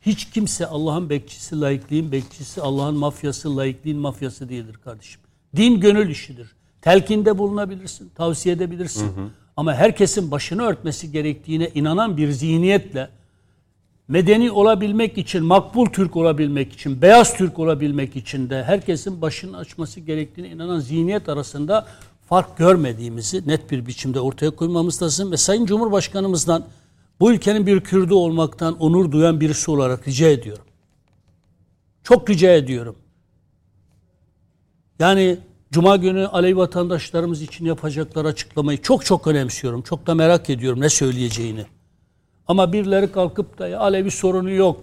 Hiç 0.00 0.30
kimse 0.30 0.66
Allah'ın 0.66 1.10
bekçisi, 1.10 1.60
laikliğin 1.60 2.12
bekçisi, 2.12 2.62
Allah'ın 2.62 2.96
mafyası, 2.96 3.56
laikliğin 3.56 3.98
mafyası 3.98 4.48
değildir 4.48 4.74
kardeşim. 4.84 5.20
Din 5.56 5.80
gönül 5.80 6.10
işidir. 6.10 6.56
Telkinde 6.80 7.38
bulunabilirsin, 7.38 8.08
tavsiye 8.14 8.54
edebilirsin. 8.54 9.12
Ama 9.56 9.74
herkesin 9.74 10.30
başını 10.30 10.62
örtmesi 10.62 11.12
gerektiğine 11.12 11.70
inanan 11.74 12.16
bir 12.16 12.30
zihniyetle 12.30 13.10
medeni 14.08 14.50
olabilmek 14.50 15.18
için, 15.18 15.44
makbul 15.44 15.86
Türk 15.86 16.16
olabilmek 16.16 16.72
için, 16.72 17.02
beyaz 17.02 17.36
Türk 17.36 17.58
olabilmek 17.58 18.16
için 18.16 18.50
de 18.50 18.64
herkesin 18.64 19.22
başını 19.22 19.56
açması 19.58 20.00
gerektiğine 20.00 20.50
inanan 20.50 20.80
zihniyet 20.80 21.28
arasında 21.28 21.86
fark 22.28 22.56
görmediğimizi 22.56 23.48
net 23.48 23.70
bir 23.70 23.86
biçimde 23.86 24.20
ortaya 24.20 24.50
koymamız 24.50 25.02
lazım 25.02 25.32
ve 25.32 25.36
Sayın 25.36 25.66
Cumhurbaşkanımızdan 25.66 26.64
bu 27.20 27.32
ülkenin 27.32 27.66
bir 27.66 27.80
Kürdü 27.80 28.14
olmaktan 28.14 28.78
onur 28.78 29.12
duyan 29.12 29.40
birisi 29.40 29.70
olarak 29.70 30.08
rica 30.08 30.28
ediyorum. 30.28 30.64
Çok 32.02 32.30
rica 32.30 32.52
ediyorum. 32.52 32.96
Yani 34.98 35.38
Cuma 35.72 35.96
günü 35.96 36.26
Alevi 36.26 36.56
vatandaşlarımız 36.56 37.42
için 37.42 37.64
yapacakları 37.64 38.28
açıklamayı 38.28 38.82
çok 38.82 39.04
çok 39.04 39.26
önemsiyorum. 39.26 39.82
Çok 39.82 40.06
da 40.06 40.14
merak 40.14 40.50
ediyorum 40.50 40.80
ne 40.80 40.88
söyleyeceğini. 40.88 41.66
Ama 42.46 42.72
birileri 42.72 43.12
kalkıp 43.12 43.58
da 43.58 43.68
"Ya 43.68 43.80
Alevi 43.80 44.10
sorunu 44.10 44.50
yok. 44.50 44.80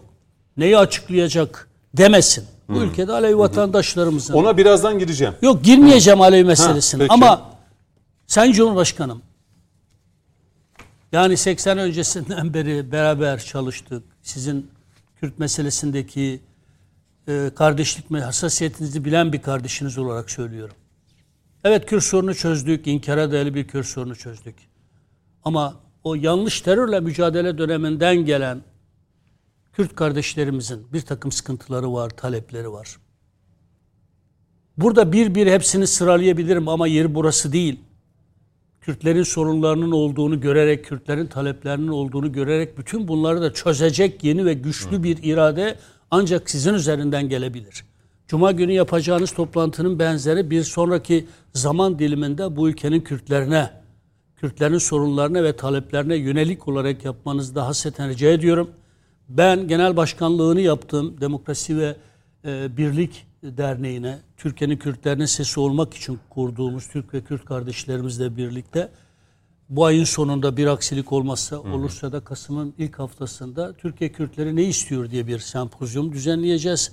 Neyi 0.57 0.77
açıklayacak 0.77 1.69
demesin. 1.93 2.45
Bu 2.69 2.77
ülkede 2.83 3.11
Alevi 3.13 3.37
vatandaşlarımızın. 3.37 4.33
Ona 4.33 4.57
birazdan 4.57 4.99
gireceğim. 4.99 5.33
Yok 5.41 5.63
girmeyeceğim 5.63 6.21
Alevi 6.21 6.43
meselesine. 6.43 6.99
peki. 7.01 7.13
Ama 7.13 7.49
Sayın 8.27 8.51
Cumhurbaşkanım 8.53 9.21
yani 11.11 11.37
80 11.37 11.77
öncesinden 11.77 12.53
beri 12.53 12.91
beraber 12.91 13.39
çalıştık. 13.39 14.03
Sizin 14.21 14.71
Kürt 15.19 15.39
meselesindeki 15.39 16.39
e, 17.27 17.51
kardeşlik 17.55 18.11
hassasiyetinizi 18.11 19.05
bilen 19.05 19.33
bir 19.33 19.41
kardeşiniz 19.41 19.97
olarak 19.97 20.31
söylüyorum. 20.31 20.75
Evet 21.63 21.85
Kürt 21.85 22.03
sorunu 22.03 22.35
çözdük. 22.35 22.87
İnkara 22.87 23.31
değerli 23.31 23.55
bir 23.55 23.67
Kürt 23.67 23.85
sorunu 23.85 24.15
çözdük. 24.15 24.55
Ama 25.43 25.75
o 26.03 26.15
yanlış 26.15 26.61
terörle 26.61 26.99
mücadele 26.99 27.57
döneminden 27.57 28.15
gelen 28.15 28.61
Kürt 29.73 29.95
kardeşlerimizin 29.95 30.93
bir 30.93 31.01
takım 31.01 31.31
sıkıntıları 31.31 31.93
var, 31.93 32.09
talepleri 32.09 32.71
var. 32.71 32.97
Burada 34.77 35.11
bir 35.13 35.35
bir 35.35 35.47
hepsini 35.47 35.87
sıralayabilirim 35.87 36.67
ama 36.67 36.87
yeri 36.87 37.15
burası 37.15 37.53
değil. 37.53 37.79
Kürtlerin 38.81 39.23
sorunlarının 39.23 39.91
olduğunu 39.91 40.41
görerek, 40.41 40.85
Kürtlerin 40.85 41.27
taleplerinin 41.27 41.87
olduğunu 41.87 42.31
görerek 42.31 42.77
bütün 42.77 43.07
bunları 43.07 43.41
da 43.41 43.53
çözecek 43.53 44.23
yeni 44.23 44.45
ve 44.45 44.53
güçlü 44.53 45.03
bir 45.03 45.23
irade 45.23 45.79
ancak 46.11 46.49
sizin 46.49 46.73
üzerinden 46.73 47.29
gelebilir. 47.29 47.85
Cuma 48.29 48.51
günü 48.51 48.71
yapacağınız 48.71 49.31
toplantının 49.31 49.99
benzeri 49.99 50.49
bir 50.49 50.63
sonraki 50.63 51.25
zaman 51.53 51.99
diliminde 51.99 52.55
bu 52.55 52.69
ülkenin 52.69 53.01
Kürtlerine, 53.01 53.71
Kürtlerin 54.35 54.77
sorunlarına 54.77 55.43
ve 55.43 55.55
taleplerine 55.55 56.15
yönelik 56.15 56.67
olarak 56.67 57.05
yapmanızı 57.05 57.55
da 57.55 57.67
hasreten 57.67 58.09
rica 58.09 58.29
ediyorum. 58.29 58.69
Ben 59.29 59.67
genel 59.67 59.97
başkanlığını 59.97 60.61
yaptığım 60.61 61.21
Demokrasi 61.21 61.77
ve 61.77 61.95
e, 62.45 62.77
Birlik 62.77 63.27
Derneği'ne, 63.43 64.19
Türkiye'nin 64.37 64.77
Kürtlerinin 64.77 65.25
sesi 65.25 65.59
olmak 65.59 65.93
için 65.93 66.19
kurduğumuz 66.29 66.87
Türk 66.87 67.13
ve 67.13 67.21
Kürt 67.21 67.45
kardeşlerimizle 67.45 68.37
birlikte 68.37 68.89
bu 69.69 69.85
ayın 69.85 70.03
sonunda 70.03 70.57
bir 70.57 70.67
aksilik 70.67 71.11
olmazsa 71.11 71.59
olursa 71.59 72.11
da 72.11 72.19
Kasım'ın 72.19 72.73
ilk 72.77 72.99
haftasında 72.99 73.73
Türkiye 73.73 74.11
Kürtleri 74.11 74.55
ne 74.55 74.63
istiyor 74.63 75.11
diye 75.11 75.27
bir 75.27 75.39
sempozyum 75.39 76.11
düzenleyeceğiz. 76.11 76.91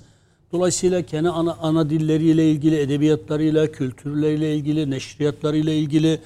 Dolayısıyla 0.51 1.01
kendi 1.01 1.29
ana, 1.29 1.57
ana 1.61 1.89
dilleriyle 1.89 2.51
ilgili, 2.51 2.79
edebiyatlarıyla, 2.79 3.71
kültürleriyle 3.71 4.55
ilgili, 4.55 4.91
neşriyatlarıyla 4.91 5.73
ilgili, 5.73 6.19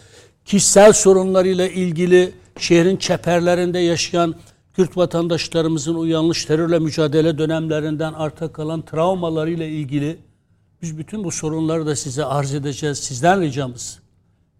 kişisel 0.45 0.93
sorunlarıyla 0.93 1.67
ilgili, 1.67 2.31
şehrin 2.57 2.97
çeperlerinde 2.97 3.79
yaşayan 3.79 4.35
Kürt 4.73 4.97
vatandaşlarımızın 4.97 5.95
o 5.95 6.05
yanlış 6.05 6.45
terörle 6.45 6.79
mücadele 6.79 7.37
dönemlerinden 7.37 8.13
arta 8.13 8.51
kalan 8.51 8.81
travmalarıyla 8.81 9.65
ilgili 9.65 10.17
biz 10.81 10.97
bütün 10.97 11.23
bu 11.23 11.31
sorunları 11.31 11.85
da 11.85 11.95
size 11.95 12.25
arz 12.25 12.53
edeceğiz. 12.53 12.97
Sizden 12.97 13.41
ricamız 13.41 13.99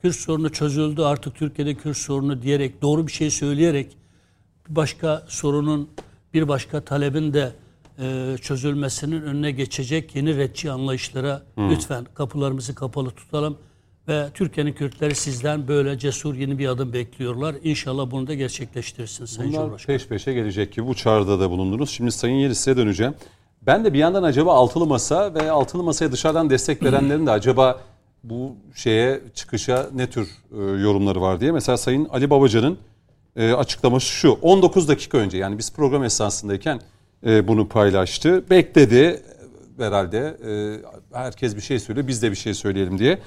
Kürt 0.01 0.15
sorunu 0.15 0.51
çözüldü 0.51 1.01
artık 1.01 1.35
Türkiye'de 1.35 1.75
Kürt 1.75 1.97
sorunu 1.97 2.41
diyerek 2.41 2.81
doğru 2.81 3.07
bir 3.07 3.11
şey 3.11 3.31
söyleyerek 3.31 3.97
bir 4.69 4.75
başka 4.75 5.25
sorunun 5.27 5.89
bir 6.33 6.47
başka 6.47 6.81
talebin 6.81 7.33
de 7.33 7.51
e, 7.99 8.35
çözülmesinin 8.41 9.21
önüne 9.21 9.51
geçecek 9.51 10.15
yeni 10.15 10.37
retçi 10.37 10.71
anlayışlara 10.71 11.43
lütfen 11.57 12.05
kapılarımızı 12.13 12.75
kapalı 12.75 13.11
tutalım 13.11 13.57
ve 14.07 14.29
Türkiye'nin 14.33 14.73
Kürtleri 14.73 15.15
sizden 15.15 15.67
böyle 15.67 15.99
cesur 15.99 16.35
yeni 16.35 16.59
bir 16.59 16.67
adım 16.67 16.93
bekliyorlar. 16.93 17.55
İnşallah 17.63 18.11
bunu 18.11 18.27
da 18.27 18.33
gerçekleştirirsiniz 18.33 19.29
Sayın 19.29 19.51
Bunlar 19.51 19.61
Cumhurbaşkanı. 19.61 19.97
peş 19.97 20.07
peşe 20.07 20.33
gelecek 20.33 20.73
gibi 20.73 20.87
bu 20.87 20.95
çağrıda 20.95 21.39
da 21.39 21.49
bulundunuz. 21.49 21.89
Şimdi 21.89 22.11
Sayın 22.11 22.35
Yelis'e 22.35 22.77
döneceğim. 22.77 23.13
Ben 23.61 23.85
de 23.85 23.93
bir 23.93 23.99
yandan 23.99 24.23
acaba 24.23 24.53
altılı 24.53 24.85
masa 24.85 25.33
ve 25.33 25.51
altılı 25.51 25.83
masaya 25.83 26.11
dışarıdan 26.11 26.49
destek 26.49 26.83
verenlerin 26.83 27.25
de 27.25 27.31
acaba 27.31 27.79
bu 28.23 28.55
şeye 28.75 29.21
çıkışa 29.35 29.89
ne 29.93 30.09
tür 30.09 30.27
e, 30.51 30.57
yorumları 30.81 31.21
var 31.21 31.39
diye. 31.41 31.51
Mesela 31.51 31.77
Sayın 31.77 32.05
Ali 32.05 32.29
Babacan'ın 32.29 32.77
e, 33.35 33.53
açıklaması 33.53 34.05
şu. 34.05 34.31
19 34.41 34.87
dakika 34.87 35.17
önce 35.17 35.37
yani 35.37 35.57
biz 35.57 35.73
program 35.73 36.03
esnasındayken 36.03 36.81
e, 37.25 37.47
bunu 37.47 37.67
paylaştı. 37.67 38.49
Bekledi 38.49 39.23
herhalde 39.77 40.37
e, 40.47 40.53
herkes 41.17 41.55
bir 41.55 41.61
şey 41.61 41.79
söylüyor 41.79 42.07
biz 42.07 42.23
de 42.23 42.31
bir 42.31 42.35
şey 42.35 42.53
söyleyelim 42.53 42.99
diye. 42.99 43.19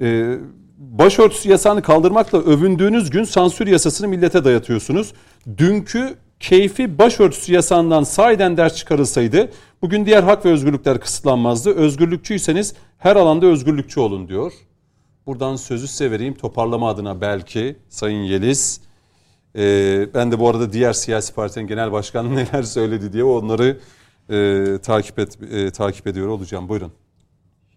E, 0.00 0.36
başörtüsü 0.78 1.50
yasağını 1.50 1.82
kaldırmakla 1.82 2.38
övündüğünüz 2.38 3.10
gün 3.10 3.24
sansür 3.24 3.66
yasasını 3.66 4.08
millete 4.08 4.44
dayatıyorsunuz. 4.44 5.12
Dünkü 5.58 6.14
keyfi 6.40 6.98
başörtüsü 6.98 7.52
yasağından 7.52 8.02
sahiden 8.02 8.56
ders 8.56 8.76
çıkarılsaydı 8.76 9.50
bugün 9.82 10.06
diğer 10.06 10.22
hak 10.22 10.44
ve 10.44 10.50
özgürlükler 10.50 11.00
kısıtlanmazdı. 11.00 11.74
Özgürlükçüyseniz 11.74 12.74
her 12.98 13.16
alanda 13.16 13.46
özgürlükçü 13.46 14.00
olun 14.00 14.28
diyor. 14.28 14.52
Buradan 15.26 15.56
sözü 15.56 15.88
size 15.88 16.10
vereyim 16.10 16.34
toparlama 16.34 16.88
adına 16.88 17.20
belki 17.20 17.76
Sayın 17.88 18.22
Yeliz. 18.22 18.80
Ee, 19.56 20.08
ben 20.14 20.32
de 20.32 20.38
bu 20.38 20.48
arada 20.48 20.72
diğer 20.72 20.92
siyasi 20.92 21.34
partinin 21.34 21.66
genel 21.66 21.92
başkanı 21.92 22.36
neler 22.36 22.62
söyledi 22.62 23.12
diye 23.12 23.24
onları 23.24 23.78
e, 24.30 24.78
takip 24.82 25.18
et 25.18 25.38
e, 25.52 25.70
takip 25.70 26.06
ediyor 26.06 26.28
olacağım. 26.28 26.68
Buyurun. 26.68 26.92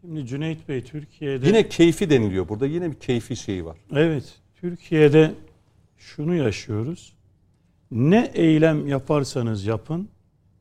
Şimdi 0.01 0.25
Cüneyt 0.25 0.69
Bey 0.69 0.83
Türkiye'de 0.83 1.47
Yine 1.47 1.69
keyfi 1.69 2.09
deniliyor. 2.09 2.49
Burada 2.49 2.65
yine 2.65 2.91
bir 2.91 2.95
keyfi 2.99 3.35
şeyi 3.35 3.65
var. 3.65 3.77
Evet, 3.93 4.23
Türkiye'de 4.55 5.31
şunu 5.97 6.35
yaşıyoruz. 6.35 7.13
Ne 7.91 8.31
eylem 8.33 8.87
yaparsanız 8.87 9.65
yapın, 9.65 10.09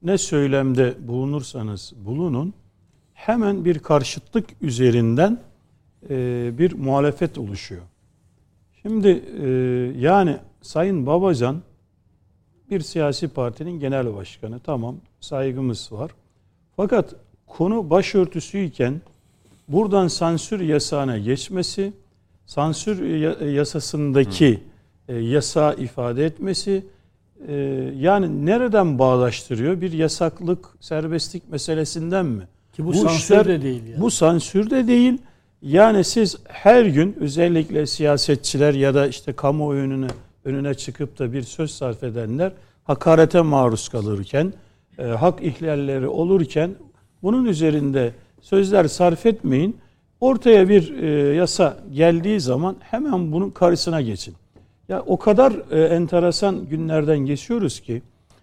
ne 0.03 0.19
söylemde 0.19 0.95
bulunursanız 1.01 1.93
bulunun, 1.97 2.55
hemen 3.15 3.65
bir 3.65 3.79
karşıtlık 3.79 4.47
üzerinden 4.61 5.41
e, 6.11 6.51
bir 6.59 6.73
muhalefet 6.73 7.39
oluşuyor. 7.39 7.83
Şimdi 8.87 9.23
e, 9.43 9.49
yani 10.01 10.37
Sayın 10.63 11.07
Babacan 11.07 11.63
bir 12.71 12.81
siyasi 12.81 13.29
partinin 13.29 13.81
genel 13.81 14.15
başkanı. 14.15 14.61
Tamam, 14.61 14.97
saygımız 15.21 15.93
var. 15.93 16.11
Fakat 16.77 17.15
konu 17.47 17.91
başörtüsüyken 17.91 19.01
buradan 19.69 20.09
sansür 20.09 20.61
yasağına 20.61 21.19
geçmesi, 21.19 21.93
sansür 22.47 23.05
ya- 23.17 23.51
yasasındaki 23.51 24.61
e, 25.09 25.15
yasağı 25.17 25.77
ifade 25.77 26.25
etmesi 26.25 26.87
e, 27.49 27.55
yani 27.99 28.47
nereden 28.47 28.99
bağlaştırıyor? 28.99 29.81
Bir 29.81 29.93
yasaklık, 29.93 30.67
serbestlik 30.81 31.49
meselesinden 31.51 32.27
mi? 32.27 32.43
Ki 32.73 32.85
bu, 32.85 32.89
Bu 32.89 32.93
sansür 32.95 33.17
işler- 33.19 33.49
de 33.49 33.63
değil. 33.63 33.87
Yani. 33.87 34.01
Bu 34.01 34.11
sansür 34.11 34.71
de 34.71 34.87
değil. 34.87 35.19
Yani 35.63 36.05
siz 36.05 36.37
her 36.49 36.85
gün 36.85 37.17
özellikle 37.21 37.87
siyasetçiler 37.87 38.75
ya 38.75 38.95
da 38.95 39.07
işte 39.07 39.33
kamuoyu 39.33 39.81
önüne, 39.81 40.09
önüne 40.45 40.75
çıkıp 40.75 41.19
da 41.19 41.33
bir 41.33 41.43
söz 41.43 41.71
sarf 41.71 42.03
edenler 42.03 42.53
hakarete 42.85 43.41
maruz 43.41 43.89
kalırken, 43.89 44.53
e, 44.99 45.03
hak 45.03 45.43
ihlalleri 45.43 46.09
olurken 46.09 46.71
bunun 47.23 47.45
üzerinde 47.45 48.13
sözler 48.41 48.85
sarf 48.85 49.27
etmeyin. 49.27 49.77
Ortaya 50.21 50.69
bir 50.69 51.03
e, 51.03 51.35
yasa 51.35 51.77
geldiği 51.93 52.41
zaman 52.41 52.77
hemen 52.81 53.33
bunun 53.33 53.51
karşısına 53.51 54.01
geçin. 54.01 54.35
Ya 54.89 55.03
o 55.07 55.17
kadar 55.17 55.53
e, 55.71 55.85
enteresan 55.85 56.67
günlerden 56.69 57.19
geçiyoruz 57.19 57.81
ki 57.81 58.03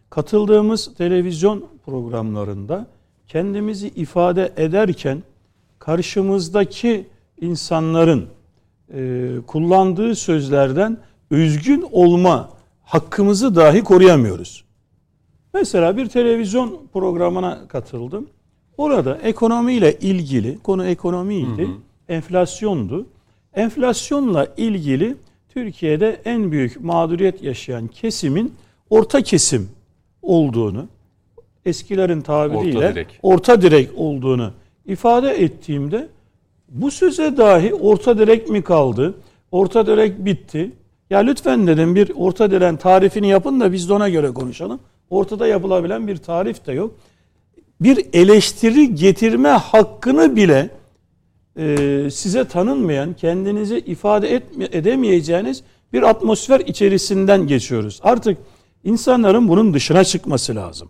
katıldığımız 0.09 0.95
televizyon 0.95 1.65
programlarında 1.85 2.87
kendimizi 3.27 3.87
ifade 3.87 4.53
ederken 4.57 5.23
karşımızdaki 5.83 7.07
insanların 7.41 8.25
e, 8.93 9.29
kullandığı 9.47 10.15
sözlerden 10.15 10.97
üzgün 11.31 11.85
olma 11.91 12.49
hakkımızı 12.83 13.55
dahi 13.55 13.83
koruyamıyoruz. 13.83 14.63
Mesela 15.53 15.97
bir 15.97 16.05
televizyon 16.05 16.81
programına 16.93 17.67
katıldım. 17.67 18.27
Orada 18.77 19.17
ekonomiyle 19.17 19.99
ilgili, 19.99 20.59
konu 20.59 20.85
ekonomiydi, 20.85 21.67
enflasyondu. 22.09 23.05
Enflasyonla 23.53 24.47
ilgili 24.57 25.15
Türkiye'de 25.49 26.21
en 26.25 26.51
büyük 26.51 26.81
mağduriyet 26.81 27.43
yaşayan 27.43 27.87
kesimin 27.87 28.53
orta 28.89 29.21
kesim 29.21 29.69
olduğunu, 30.21 30.87
eskilerin 31.65 32.21
tabiriyle 32.21 32.77
Orta 32.77 32.95
direk. 32.95 33.19
orta 33.23 33.61
direk 33.61 33.89
olduğunu 33.95 34.51
ifade 34.85 35.29
ettiğimde 35.29 36.07
bu 36.69 36.91
söze 36.91 37.37
dahi 37.37 37.73
orta 37.73 38.17
direk 38.17 38.49
mi 38.49 38.61
kaldı? 38.61 39.15
Orta 39.51 39.87
direk 39.87 40.25
bitti. 40.25 40.71
Ya 41.09 41.19
lütfen 41.19 41.67
dedim 41.67 41.95
bir 41.95 42.11
orta 42.15 42.51
diren 42.51 42.77
tarifini 42.77 43.27
yapın 43.27 43.59
da 43.59 43.71
biz 43.71 43.89
de 43.89 43.93
ona 43.93 44.09
göre 44.09 44.31
konuşalım. 44.31 44.79
Ortada 45.09 45.47
yapılabilen 45.47 46.07
bir 46.07 46.17
tarif 46.17 46.65
de 46.65 46.73
yok. 46.73 46.95
Bir 47.81 48.05
eleştiri 48.13 48.95
getirme 48.95 49.49
hakkını 49.49 50.35
bile 50.35 50.69
e, 51.57 52.07
size 52.11 52.47
tanınmayan, 52.47 53.13
kendinizi 53.13 53.79
ifade 53.79 54.35
etme, 54.35 54.67
edemeyeceğiniz 54.71 55.63
bir 55.93 56.03
atmosfer 56.03 56.59
içerisinden 56.59 57.47
geçiyoruz. 57.47 57.99
Artık 58.03 58.37
insanların 58.83 59.47
bunun 59.47 59.73
dışına 59.73 60.03
çıkması 60.03 60.55
lazım. 60.55 60.89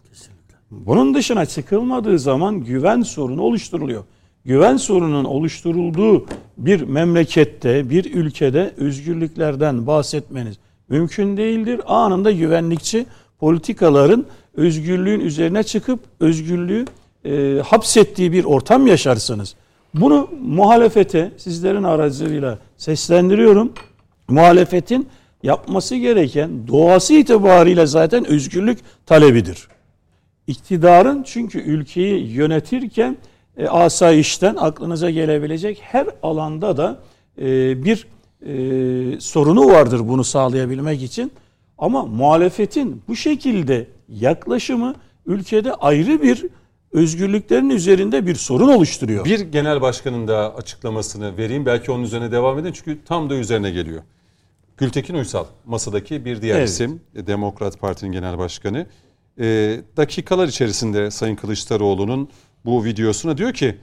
Bunun 0.85 1.13
dışına 1.13 1.45
çıkılmadığı 1.45 2.19
zaman 2.19 2.63
güven 2.63 3.01
sorunu 3.01 3.41
oluşturuluyor. 3.41 4.03
Güven 4.45 4.77
sorunun 4.77 5.23
oluşturulduğu 5.23 6.25
bir 6.57 6.81
memlekette, 6.81 7.89
bir 7.89 8.13
ülkede 8.13 8.73
özgürlüklerden 8.77 9.87
bahsetmeniz 9.87 10.57
mümkün 10.89 11.37
değildir. 11.37 11.81
Anında 11.85 12.31
güvenlikçi 12.31 13.05
politikaların 13.39 14.25
özgürlüğün 14.53 15.19
üzerine 15.19 15.63
çıkıp 15.63 15.99
özgürlüğü 16.19 16.85
e, 17.25 17.61
hapsettiği 17.65 18.31
bir 18.31 18.43
ortam 18.43 18.87
yaşarsınız. 18.87 19.55
Bunu 19.93 20.29
muhalefete 20.41 21.31
sizlerin 21.37 21.83
aracılığıyla 21.83 22.59
seslendiriyorum. 22.77 23.71
Muhalefetin 24.27 25.07
yapması 25.43 25.95
gereken 25.95 26.67
doğası 26.67 27.13
itibariyle 27.13 27.85
zaten 27.85 28.25
özgürlük 28.25 28.79
talebidir. 29.05 29.67
İktidarın 30.47 31.23
çünkü 31.23 31.59
ülkeyi 31.59 32.27
yönetirken 32.31 33.17
e, 33.57 33.67
asayişten 33.67 34.55
aklınıza 34.55 35.09
gelebilecek 35.09 35.79
her 35.81 36.07
alanda 36.23 36.77
da 36.77 36.99
e, 37.41 37.45
bir 37.83 38.07
e, 38.45 39.19
sorunu 39.19 39.67
vardır 39.67 40.07
bunu 40.07 40.23
sağlayabilmek 40.23 41.03
için. 41.03 41.31
Ama 41.77 42.05
muhalefetin 42.05 43.01
bu 43.07 43.15
şekilde 43.15 43.87
yaklaşımı 44.09 44.95
ülkede 45.25 45.73
ayrı 45.73 46.21
bir 46.21 46.45
özgürlüklerin 46.91 47.69
üzerinde 47.69 48.27
bir 48.27 48.35
sorun 48.35 48.67
oluşturuyor. 48.69 49.25
Bir 49.25 49.39
genel 49.39 49.81
başkanın 49.81 50.27
da 50.27 50.55
açıklamasını 50.55 51.37
vereyim. 51.37 51.65
Belki 51.65 51.91
onun 51.91 52.03
üzerine 52.03 52.31
devam 52.31 52.59
edin 52.59 52.71
çünkü 52.71 52.99
tam 53.05 53.29
da 53.29 53.35
üzerine 53.35 53.71
geliyor. 53.71 54.01
Gültekin 54.77 55.13
Uysal 55.13 55.45
masadaki 55.65 56.25
bir 56.25 56.41
diğer 56.41 56.57
Evet. 56.57 56.69
isim 56.69 57.01
Demokrat 57.15 57.79
Parti'nin 57.79 58.11
genel 58.11 58.37
başkanı. 58.37 58.85
E, 59.39 59.79
dakikalar 59.97 60.47
içerisinde 60.47 61.11
Sayın 61.11 61.35
Kılıçdaroğlu'nun 61.35 62.29
bu 62.65 62.85
videosuna 62.85 63.37
diyor 63.37 63.53
ki 63.53 63.77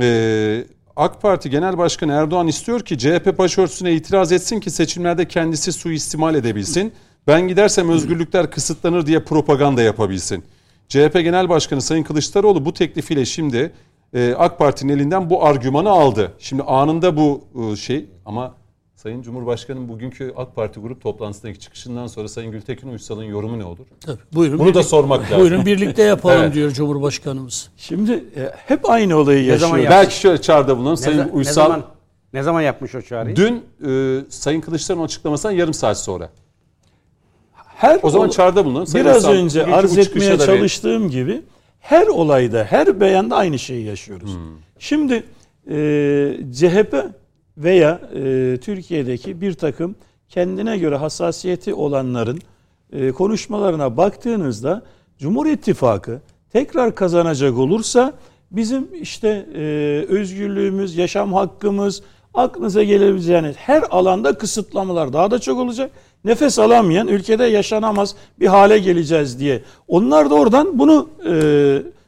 e, 0.00 0.64
AK 0.96 1.22
Parti 1.22 1.50
Genel 1.50 1.78
Başkanı 1.78 2.12
Erdoğan 2.12 2.46
istiyor 2.46 2.80
ki 2.80 2.98
CHP 2.98 3.38
başörtüsüne 3.38 3.92
itiraz 3.92 4.32
etsin 4.32 4.60
ki 4.60 4.70
seçimlerde 4.70 5.28
kendisi 5.28 5.72
suistimal 5.72 6.34
edebilsin. 6.34 6.92
Ben 7.26 7.48
gidersem 7.48 7.90
özgürlükler 7.90 8.50
kısıtlanır 8.50 9.06
diye 9.06 9.24
propaganda 9.24 9.82
yapabilsin. 9.82 10.44
CHP 10.88 11.14
Genel 11.14 11.48
Başkanı 11.48 11.82
Sayın 11.82 12.02
Kılıçdaroğlu 12.02 12.64
bu 12.64 12.74
teklifiyle 12.74 13.24
şimdi 13.24 13.72
e, 14.14 14.34
AK 14.38 14.58
Parti'nin 14.58 14.92
elinden 14.92 15.30
bu 15.30 15.44
argümanı 15.44 15.90
aldı. 15.90 16.32
Şimdi 16.38 16.62
anında 16.62 17.16
bu 17.16 17.44
e, 17.72 17.76
şey 17.76 18.06
ama 18.26 18.54
Sayın 18.98 19.22
Cumhurbaşkanı'nın 19.22 19.88
bugünkü 19.88 20.32
AK 20.36 20.56
Parti 20.56 20.80
grup 20.80 21.02
toplantısındaki 21.02 21.60
çıkışından 21.60 22.06
sonra 22.06 22.28
Sayın 22.28 22.52
Gültekin 22.52 22.88
Uysal'ın 22.88 23.22
yorumu 23.24 23.58
ne 23.58 23.64
olur? 23.64 23.86
Tabii, 24.00 24.18
buyurun. 24.32 24.58
Bunu 24.58 24.74
da 24.74 24.82
sormak 24.82 25.22
lazım. 25.22 25.40
Buyurun 25.40 25.66
birlikte 25.66 26.02
yapalım 26.02 26.42
Evet. 26.42 26.54
diyor 26.54 26.70
Cumhurbaşkanımız. 26.70 27.70
Şimdi 27.76 28.12
e, 28.36 28.52
hep 28.66 28.90
aynı 28.90 29.16
olayı 29.16 29.48
Ne 29.52 29.58
zaman 29.58 29.80
Belki 29.84 30.20
şöyle 30.20 30.40
çağrıda 30.42 30.78
bulunan 30.78 30.92
Ne, 30.92 30.96
Sayın 30.96 31.18
za- 31.18 31.26
ne 31.26 31.32
Uysal 31.32 31.52
zaman 31.52 31.82
Ne 32.32 32.42
zaman 32.42 32.62
yapmış 32.62 32.94
o 32.94 33.02
çağrıyı? 33.02 33.36
Dün 33.36 33.64
e, 33.88 34.20
Sayın 34.30 34.60
Kılıçdaroğlu'nun 34.60 35.06
açıklamasından 35.06 35.52
yarım 35.54 35.74
saat 35.74 35.98
sonra. 35.98 36.30
Her 37.54 38.00
O 38.02 38.10
zaman 38.10 38.28
ol- 38.28 38.32
çağrıda 38.32 38.64
bulunun. 38.64 38.84
Sayın 38.84 39.06
biraz 39.06 39.16
Özal, 39.16 39.32
önce 39.32 39.66
arz 39.66 39.98
etmeye 39.98 40.38
çalıştığım 40.38 41.10
gibi 41.10 41.42
her 41.80 42.06
olayda, 42.06 42.64
her 42.64 43.00
beyanda 43.00 43.36
aynı 43.36 43.58
şeyi 43.58 43.84
yaşıyoruz. 43.86 44.34
Hmm. 44.34 44.40
Şimdi 44.78 45.24
e, 45.70 45.74
CHP 46.54 46.94
veya 47.58 48.00
e, 48.14 48.58
Türkiye'deki 48.60 49.40
bir 49.40 49.52
takım 49.52 49.94
kendine 50.28 50.78
göre 50.78 50.96
hassasiyeti 50.96 51.74
olanların 51.74 52.38
e, 52.92 53.12
konuşmalarına 53.12 53.96
baktığınızda 53.96 54.82
Cumhur 55.18 55.46
İttifakı 55.46 56.20
tekrar 56.52 56.94
kazanacak 56.94 57.58
olursa 57.58 58.12
bizim 58.50 58.88
işte 59.00 59.46
e, 59.54 59.60
özgürlüğümüz, 60.08 60.96
yaşam 60.96 61.32
hakkımız, 61.32 62.02
aklınıza 62.34 62.82
gelebilecek 62.82 63.34
yani 63.34 63.54
her 63.56 63.84
alanda 63.90 64.38
kısıtlamalar 64.38 65.12
daha 65.12 65.30
da 65.30 65.38
çok 65.38 65.58
olacak. 65.58 65.90
Nefes 66.24 66.58
alamayan 66.58 67.08
ülkede 67.08 67.44
yaşanamaz 67.44 68.14
bir 68.40 68.46
hale 68.46 68.78
geleceğiz 68.78 69.40
diye. 69.40 69.62
Onlar 69.88 70.30
da 70.30 70.34
oradan 70.34 70.78
bunu 70.78 71.08
e, 71.28 71.32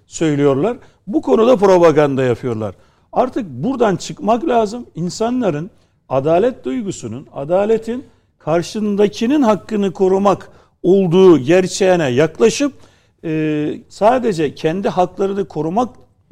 söylüyorlar. 0.06 0.77
Bu 1.06 1.22
konuda 1.22 1.56
propaganda 1.56 2.22
yapıyorlar. 2.22 2.74
Artık 3.12 3.47
buradan 3.49 3.97
çıkmak 3.97 4.49
lazım. 4.49 4.87
İnsanların 4.95 5.70
adalet 6.09 6.65
duygusunun, 6.65 7.27
adaletin 7.32 8.05
karşındakinin 8.39 9.43
hakkını 9.43 9.93
korumak 9.93 10.51
olduğu 10.82 11.39
gerçeğine 11.39 12.09
yaklaşıp 12.09 12.73
e, 13.24 13.74
sadece 13.89 14.55
kendi 14.55 14.89
haklarını 14.89 15.45
korumak 15.45 15.89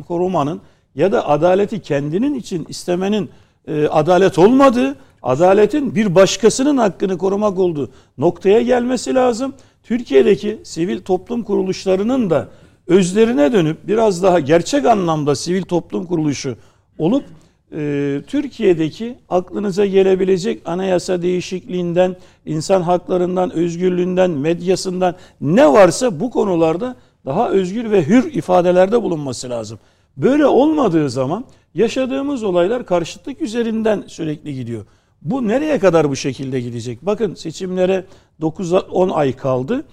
korumanın 0.08 0.60
ya 0.94 1.12
da 1.12 1.28
adaleti 1.28 1.82
kendinin 1.82 2.34
için 2.34 2.66
istemenin 2.68 3.30
e, 3.68 3.86
adalet 3.86 4.38
olmadığı, 4.38 4.96
adaletin 5.22 5.94
bir 5.94 6.14
başkasının 6.14 6.76
hakkını 6.76 7.18
korumak 7.18 7.58
olduğu 7.58 7.90
noktaya 8.18 8.62
gelmesi 8.62 9.14
lazım. 9.14 9.54
Türkiye'deki 9.82 10.60
sivil 10.64 11.00
toplum 11.00 11.42
kuruluşlarının 11.42 12.30
da 12.30 12.48
özlerine 12.86 13.52
dönüp 13.52 13.76
biraz 13.88 14.22
daha 14.22 14.40
gerçek 14.40 14.86
anlamda 14.86 15.34
sivil 15.34 15.62
toplum 15.62 16.06
kuruluşu 16.06 16.56
olup 16.98 17.24
e, 17.72 18.20
Türkiye'deki 18.26 19.18
aklınıza 19.28 19.86
gelebilecek 19.86 20.62
anayasa 20.64 21.22
değişikliğinden, 21.22 22.16
insan 22.46 22.82
haklarından, 22.82 23.50
özgürlüğünden, 23.52 24.30
medyasından 24.30 25.14
ne 25.40 25.72
varsa 25.72 26.20
bu 26.20 26.30
konularda 26.30 26.96
daha 27.26 27.50
özgür 27.50 27.90
ve 27.90 28.06
hür 28.06 28.34
ifadelerde 28.34 29.02
bulunması 29.02 29.50
lazım. 29.50 29.78
Böyle 30.16 30.46
olmadığı 30.46 31.10
zaman 31.10 31.44
yaşadığımız 31.74 32.42
olaylar 32.42 32.86
karşıtlık 32.86 33.42
üzerinden 33.42 34.04
sürekli 34.06 34.54
gidiyor. 34.54 34.84
Bu 35.22 35.48
nereye 35.48 35.78
kadar 35.78 36.10
bu 36.10 36.16
şekilde 36.16 36.60
gidecek? 36.60 36.98
Bakın 37.02 37.34
seçimlere 37.34 38.04
9-10 38.40 39.12
ay 39.12 39.36
kaldı. 39.36 39.84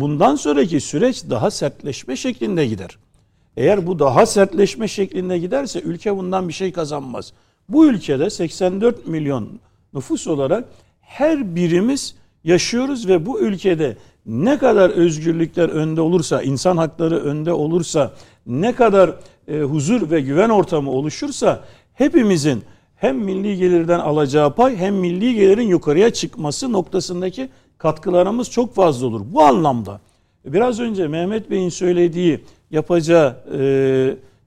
Bundan 0.00 0.36
sonraki 0.36 0.80
süreç 0.80 1.24
daha 1.30 1.50
sertleşme 1.50 2.16
şeklinde 2.16 2.66
gider. 2.66 2.98
Eğer 3.56 3.86
bu 3.86 3.98
daha 3.98 4.26
sertleşme 4.26 4.88
şeklinde 4.88 5.38
giderse 5.38 5.80
ülke 5.80 6.16
bundan 6.16 6.48
bir 6.48 6.52
şey 6.52 6.72
kazanmaz. 6.72 7.32
Bu 7.68 7.86
ülkede 7.86 8.30
84 8.30 9.06
milyon 9.06 9.60
nüfus 9.94 10.26
olarak 10.26 10.68
her 11.00 11.54
birimiz 11.54 12.14
yaşıyoruz 12.44 13.08
ve 13.08 13.26
bu 13.26 13.40
ülkede 13.40 13.96
ne 14.26 14.58
kadar 14.58 14.90
özgürlükler 14.90 15.68
önde 15.68 16.00
olursa, 16.00 16.42
insan 16.42 16.76
hakları 16.76 17.18
önde 17.18 17.52
olursa, 17.52 18.12
ne 18.46 18.72
kadar 18.72 19.14
e, 19.48 19.60
huzur 19.60 20.10
ve 20.10 20.20
güven 20.20 20.48
ortamı 20.48 20.90
oluşursa 20.90 21.64
hepimizin 21.94 22.62
hem 22.96 23.18
milli 23.18 23.56
gelirden 23.56 23.98
alacağı 23.98 24.54
pay 24.54 24.76
hem 24.76 24.94
milli 24.94 25.34
gelirin 25.34 25.68
yukarıya 25.68 26.12
çıkması 26.12 26.72
noktasındaki 26.72 27.48
katkılarımız 27.78 28.50
çok 28.50 28.74
fazla 28.74 29.06
olur. 29.06 29.20
Bu 29.24 29.42
anlamda 29.42 30.00
biraz 30.44 30.80
önce 30.80 31.08
Mehmet 31.08 31.50
Bey'in 31.50 31.68
söylediği 31.68 32.40
yapacağı 32.74 33.36
e, 33.58 33.60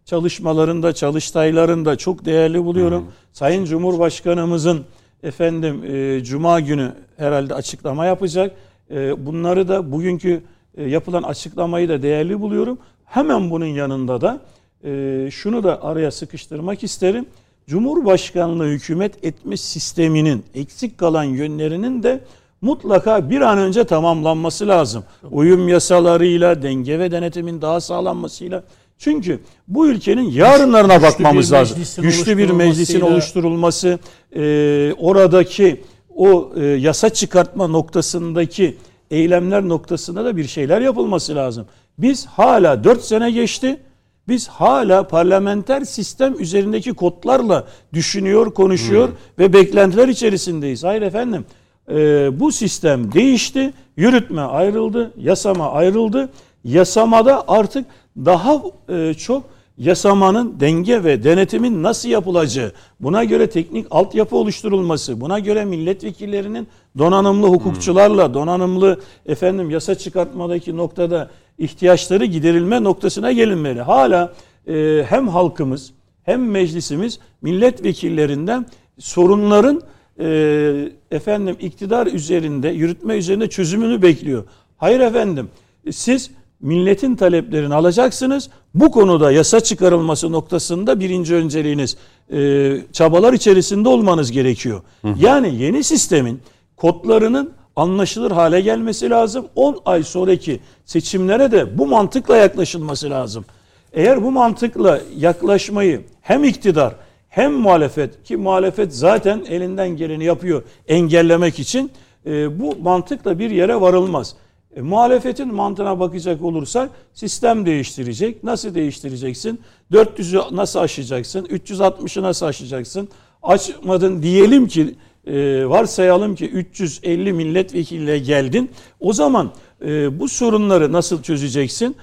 çalışmalarında, 0.06 0.94
çalıştaylarında 0.94 1.96
çok 1.96 2.26
değerli 2.26 2.64
buluyorum. 2.64 3.12
Sayın 3.34 3.66
Cumhurbaşkanımızın 3.66 4.86
efendim 5.24 5.84
e, 5.84 6.24
Cuma 6.24 6.60
günü 6.60 6.92
herhalde 7.18 7.54
açıklama 7.54 8.06
yapacak. 8.06 8.56
E, 8.92 9.26
bunları 9.26 9.68
da 9.68 9.92
bugünkü 9.92 10.42
e, 10.78 10.84
yapılan 10.90 11.24
açıklamayı 11.24 11.90
da 11.90 12.02
değerli 12.02 12.40
buluyorum. 12.40 12.78
Hemen 13.06 13.50
bunun 13.50 13.66
yanında 13.66 14.22
da 14.22 14.42
e, 14.84 15.30
şunu 15.32 15.64
da 15.64 15.84
araya 15.84 16.12
sıkıştırmak 16.12 16.84
isterim. 16.84 17.26
Cumhurbaşkanlığı 17.68 18.68
hükümet 18.68 19.26
etme 19.26 19.58
sisteminin 19.58 20.44
eksik 20.56 20.98
kalan 20.98 21.24
yönlerinin 21.24 22.04
de 22.04 22.24
mutlaka 22.62 23.30
bir 23.30 23.42
an 23.42 23.58
önce 23.58 23.84
tamamlanması 23.84 24.68
lazım. 24.68 25.04
Uyum 25.32 25.68
yasalarıyla, 25.68 26.62
denge 26.62 27.00
ve 27.00 27.12
denetimin 27.12 27.62
daha 27.62 27.82
sağlanmasıyla. 27.82 28.64
Çünkü 28.98 29.40
bu 29.68 29.88
ülkenin 29.88 30.32
yarınlarına 30.32 31.02
bakmamız 31.02 31.52
bir 31.52 31.58
lazım. 31.58 31.78
Güçlü 31.98 32.38
bir 32.38 32.50
meclisin 32.50 33.02
oluşturulması, 33.02 34.00
e, 34.36 34.94
oradaki 34.98 35.82
o 36.16 36.52
e, 36.56 36.66
yasa 36.66 37.10
çıkartma 37.10 37.68
noktasındaki 37.68 38.78
eylemler 39.12 39.68
noktasında 39.68 40.26
da 40.26 40.38
bir 40.38 40.48
şeyler 40.48 40.82
yapılması 40.82 41.36
lazım. 41.36 41.66
Biz 41.98 42.26
hala 42.26 42.84
4 42.84 43.02
sene 43.02 43.32
geçti. 43.32 43.80
Biz 44.28 44.48
hala 44.48 45.08
parlamenter 45.08 45.82
sistem 45.82 46.36
üzerindeki 46.40 46.94
kodlarla 46.94 47.68
düşünüyor, 47.94 48.54
konuşuyor 48.54 49.10
ve 49.40 49.54
beklentiler 49.54 50.08
içerisindeyiz. 50.08 50.84
Hayır 50.84 51.02
efendim. 51.02 51.46
E, 51.92 52.30
bu 52.40 52.52
sistem 52.52 53.12
değişti. 53.12 53.74
Yürütme 53.98 54.42
ayrıldı, 54.42 55.12
yasama 55.18 55.72
ayrıldı. 55.72 56.30
Yasamada 56.64 57.44
artık 57.48 57.86
daha 58.18 58.62
e, 58.90 59.14
çok 59.14 59.44
yasamanın 59.78 60.60
denge 60.60 61.04
ve 61.04 61.24
denetimin 61.24 61.84
nasıl 61.84 62.10
yapılacağı, 62.10 62.72
buna 63.00 63.24
göre 63.24 63.50
teknik 63.50 63.88
altyapı 63.92 64.36
oluşturulması, 64.36 65.22
buna 65.22 65.40
göre 65.40 65.66
milletvekillerinin 65.66 66.68
donanımlı 66.98 67.48
hukukçularla, 67.48 68.34
donanımlı 68.34 69.00
efendim 69.26 69.70
yasa 69.70 69.96
çıkartmadaki 69.96 70.78
noktada 70.78 71.30
ihtiyaçları 71.58 72.26
giderilme 72.26 72.84
noktasına 72.84 73.32
gelinmeli. 73.32 73.82
Hala 73.82 74.34
e, 74.68 75.06
hem 75.10 75.28
halkımız 75.28 75.92
hem 76.24 76.52
meclisimiz 76.52 77.20
milletvekillerinden 77.42 78.66
sorunların 79.00 79.82
e, 80.20 80.90
efendim 81.12 81.56
iktidar 81.60 82.08
üzerinde, 82.08 82.70
yürütme 82.70 83.18
üzerinde 83.18 83.50
çözümünü 83.50 84.02
bekliyor. 84.02 84.44
Hayır 84.78 85.00
efendim, 85.00 85.50
siz 85.92 86.32
milletin 86.62 87.16
taleplerini 87.16 87.74
alacaksınız. 87.74 88.50
Bu 88.74 88.92
konuda 88.92 89.32
yasa 89.32 89.60
çıkarılması 89.60 90.32
noktasında 90.32 91.00
birinci 91.00 91.36
önceliğiniz 91.36 91.98
e, 92.34 92.82
çabalar 92.94 93.34
içerisinde 93.34 93.90
olmanız 93.90 94.32
gerekiyor. 94.32 94.82
Yani 95.20 95.56
yeni 95.56 95.84
sistemin 95.84 96.42
kodlarının 96.76 97.52
anlaşılır 97.76 98.32
hale 98.32 98.62
gelmesi 98.62 99.10
lazım. 99.10 99.46
10 99.56 99.78
ay 99.86 100.04
sonraki 100.04 100.60
seçimlere 100.86 101.52
de 101.52 101.78
bu 101.78 101.88
mantıkla 101.88 102.38
yaklaşılması 102.38 103.10
lazım. 103.10 103.46
Eğer 103.94 104.24
bu 104.24 104.32
mantıkla 104.32 105.02
yaklaşmayı 105.18 106.02
hem 106.22 106.44
iktidar 106.44 106.96
hem 107.38 107.54
muhalefet 107.54 108.24
ki 108.24 108.38
muhalefet 108.38 108.96
zaten 108.96 109.46
elinden 109.50 109.90
geleni 109.90 110.26
yapıyor 110.26 110.64
engellemek 110.88 111.60
için 111.60 111.92
e, 112.26 112.60
bu 112.60 112.76
mantıkla 112.82 113.40
bir 113.40 113.50
yere 113.50 113.82
varılmaz. 113.82 114.36
E, 114.76 114.82
muhalefetin 114.82 115.54
mantığına 115.54 116.00
bakacak 116.00 116.42
olursak 116.42 116.90
sistem 117.14 117.66
değiştirecek. 117.66 118.44
Nasıl 118.44 118.76
değiştireceksin? 118.76 119.62
400'ü 119.92 120.56
nasıl 120.56 120.80
aşacaksın? 120.80 121.46
360'ı 121.46 122.24
nasıl 122.24 122.46
aşacaksın? 122.46 123.10
Açmadın 123.44 124.22
diyelim 124.22 124.68
ki 124.68 124.96
e, 125.28 125.66
varsayalım 125.66 126.36
ki 126.36 126.50
350 126.50 127.34
milletvekiliyle 127.34 128.20
geldin. 128.20 128.72
O 129.00 129.14
zaman 129.14 129.52
e, 129.86 130.20
bu 130.20 130.28
sorunları 130.28 130.92
nasıl 130.92 131.22
çözeceksin? 131.24 131.96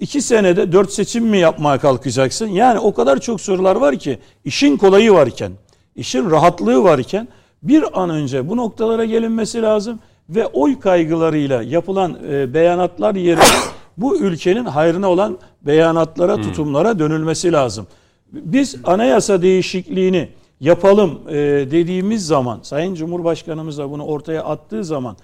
İki 0.00 0.22
senede 0.22 0.72
dört 0.72 0.92
seçim 0.92 1.26
mi 1.26 1.38
yapmaya 1.38 1.78
kalkacaksın? 1.78 2.46
Yani 2.46 2.78
o 2.78 2.94
kadar 2.94 3.20
çok 3.20 3.40
sorular 3.40 3.76
var 3.76 3.96
ki 3.96 4.18
işin 4.44 4.76
kolayı 4.76 5.12
varken, 5.12 5.52
işin 5.96 6.30
rahatlığı 6.30 6.84
varken 6.84 7.28
bir 7.62 8.02
an 8.02 8.10
önce 8.10 8.48
bu 8.48 8.56
noktalara 8.56 9.04
gelinmesi 9.04 9.62
lazım 9.62 9.98
ve 10.28 10.46
oy 10.46 10.80
kaygılarıyla 10.80 11.62
yapılan 11.62 12.18
e, 12.30 12.54
beyanatlar 12.54 13.14
yerine 13.14 13.42
bu 13.96 14.16
ülkenin 14.18 14.64
hayrına 14.64 15.10
olan 15.10 15.38
beyanatlara, 15.62 16.36
tutumlara 16.36 16.98
dönülmesi 16.98 17.52
lazım. 17.52 17.86
Biz 18.32 18.76
anayasa 18.84 19.42
değişikliğini 19.42 20.28
yapalım 20.60 21.20
e, 21.28 21.34
dediğimiz 21.70 22.26
zaman, 22.26 22.58
Sayın 22.62 22.94
Cumhurbaşkanımız 22.94 23.78
da 23.78 23.90
bunu 23.90 24.04
ortaya 24.04 24.44
attığı 24.44 24.84
zaman 24.84 25.16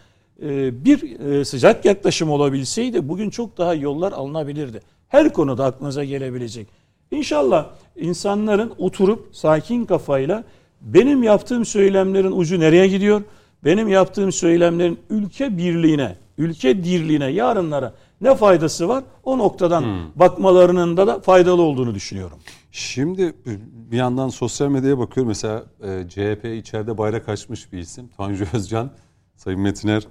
bir 0.85 1.21
e, 1.21 1.45
sıcak 1.45 1.85
yaklaşım 1.85 2.31
olabilseydi 2.31 3.09
bugün 3.09 3.31
çok 3.31 3.59
daha 3.59 3.75
yollar 3.75 4.13
alınabilirdi. 4.13 4.81
Her 5.09 5.33
konuda 5.33 5.65
aklınıza 5.65 6.05
gelebilecek. 6.05 6.67
İnşallah 7.11 7.67
insanların 7.97 8.73
oturup 8.79 9.29
sakin 9.33 9.85
kafayla 9.85 10.45
Benim 10.81 11.23
yaptığım 11.23 11.65
söylemlerin 11.65 12.33
ucu 12.33 12.61
nereye 12.61 12.89
gidiyor? 12.89 13.23
Benim 13.65 13.89
yaptığım 13.89 14.33
söylemlerin 14.33 14.99
ülke 15.11 15.59
birliğine, 15.59 16.17
ülke 16.39 16.85
dirliğine, 16.85 17.27
yarınlara 17.27 17.95
ne 18.21 18.35
faydası 18.35 18.89
var? 18.89 19.05
O 19.25 19.39
noktadan 19.39 19.85
bakmalarının 20.17 20.97
da, 20.97 21.07
da 21.07 21.21
faydalı 21.21 21.63
olduğunu 21.63 21.95
düşünüyorum. 21.95 22.39
Şimdi 22.73 23.23
e, 23.23 23.51
bir 23.91 23.97
yandan 23.97 24.29
sosyal 24.29 24.69
medyaya 24.69 24.99
bakıyorum. 24.99 25.29
Mesela 25.29 25.65
e, 25.83 26.09
CHP 26.09 26.45
içeride 26.45 26.99
bayrak 26.99 27.29
açmış 27.29 27.73
bir 27.73 27.79
isim. 27.79 28.09
Tanju 28.17 28.45
Özcan, 28.53 28.91
Sayın 29.37 29.61
Metiner. 29.61 30.03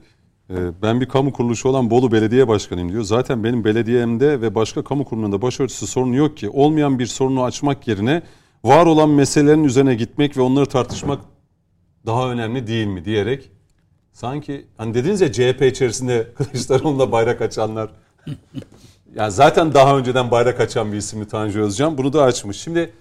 E, 0.49 0.82
ben 0.82 1.02
bir 1.02 1.06
kamu 1.06 1.34
kuruluşu 1.34 1.69
olan 1.69 1.90
Bolu 1.90 2.11
Belediye 2.11 2.48
Başkanıyım 2.48 2.91
diyor. 2.91 3.03
Zaten 3.03 3.44
benim 3.44 3.64
belediyemde 3.64 4.41
ve 4.41 4.56
başka 4.56 4.84
kamu 4.84 5.06
kurumlarında 5.06 5.41
başörtüsü 5.41 5.88
sorunu 5.88 6.15
yok 6.15 6.38
ki. 6.38 6.49
Olmayan 6.49 6.99
bir 6.99 7.06
sorunu 7.06 7.44
açmak 7.44 7.88
yerine 7.88 8.22
var 8.64 8.86
olan 8.86 9.10
meselelerin 9.10 9.64
üzerine 9.64 9.95
gitmek 9.95 10.38
ve 10.38 10.41
onları 10.41 10.65
tartışmak 10.65 11.19
daha 12.06 12.32
önemli 12.32 12.68
değil 12.68 12.88
mi 12.88 13.06
diyerek 13.06 13.52
sanki 14.11 14.68
hani 14.78 14.94
dediniz 14.94 15.22
ya 15.22 15.32
CHP 15.32 15.61
içerisinde 15.61 16.28
Kılıçdaroğlu'na 16.38 17.11
bayrak 17.11 17.41
açanlar 17.41 17.90
yani 19.15 19.32
zaten 19.32 19.74
daha 19.74 19.98
önceden 19.98 20.32
bayrak 20.32 20.60
açan 20.60 20.91
bir 20.91 20.98
isimli 20.98 21.28
Tanju 21.28 21.61
Özcan. 21.61 21.98
Bunu 21.98 22.14
da 22.14 22.24
açmış. 22.24 22.57
Şimdi 22.57 22.94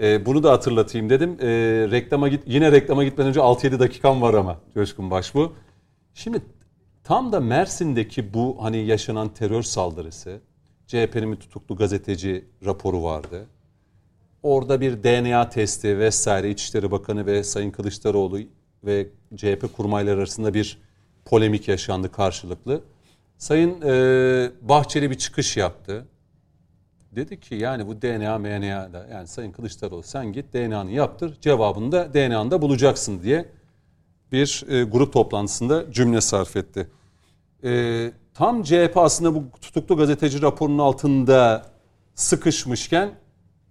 e, 0.00 0.26
bunu 0.26 0.42
da 0.42 0.52
hatırlatayım 0.52 1.10
dedim. 1.10 1.36
E, 1.40 1.46
reklama 1.90 2.28
git 2.28 2.42
yine 2.46 2.72
reklama 2.72 3.04
gitmeden 3.04 3.28
önce 3.28 3.40
6-7 3.40 3.78
dakikam 3.78 4.22
var 4.22 4.34
ama 4.34 4.56
Coşkun 4.74 5.10
Başbu. 5.10 5.52
Şimdi 6.14 6.42
tam 7.10 7.32
da 7.32 7.40
Mersin'deki 7.40 8.34
bu 8.34 8.56
hani 8.60 8.76
yaşanan 8.76 9.28
terör 9.28 9.62
saldırısı 9.62 10.40
CHP'nin 10.86 11.36
tutuklu 11.36 11.76
gazeteci 11.76 12.44
raporu 12.64 13.02
vardı. 13.02 13.46
Orada 14.42 14.80
bir 14.80 15.02
DNA 15.02 15.48
testi 15.48 15.98
vesaire 15.98 16.50
İçişleri 16.50 16.90
Bakanı 16.90 17.26
ve 17.26 17.44
Sayın 17.44 17.70
Kılıçdaroğlu 17.70 18.40
ve 18.84 19.06
CHP 19.36 19.76
kurmayları 19.76 20.18
arasında 20.18 20.54
bir 20.54 20.78
polemik 21.24 21.68
yaşandı 21.68 22.12
karşılıklı. 22.12 22.82
Sayın 23.38 23.82
e, 23.82 24.50
Bahçeli 24.62 25.10
bir 25.10 25.18
çıkış 25.18 25.56
yaptı. 25.56 26.06
Dedi 27.12 27.40
ki 27.40 27.54
yani 27.54 27.86
bu 27.86 28.02
DNA 28.02 28.38
MNA'da 28.38 29.06
yani 29.12 29.26
Sayın 29.26 29.52
Kılıçdaroğlu 29.52 30.02
sen 30.02 30.32
git 30.32 30.54
DNA'nı 30.54 30.90
yaptır 30.90 31.40
cevabını 31.40 31.92
da 31.92 32.14
DNA'nda 32.14 32.62
bulacaksın 32.62 33.22
diye 33.22 33.48
bir 34.32 34.64
e, 34.68 34.82
grup 34.84 35.12
toplantısında 35.12 35.92
cümle 35.92 36.20
sarf 36.20 36.56
etti. 36.56 36.88
E, 37.64 38.12
tam 38.34 38.62
CHP 38.62 38.92
aslında 38.96 39.34
bu 39.34 39.44
tutuklu 39.60 39.96
gazeteci 39.96 40.42
raporunun 40.42 40.78
altında 40.78 41.66
sıkışmışken 42.14 43.10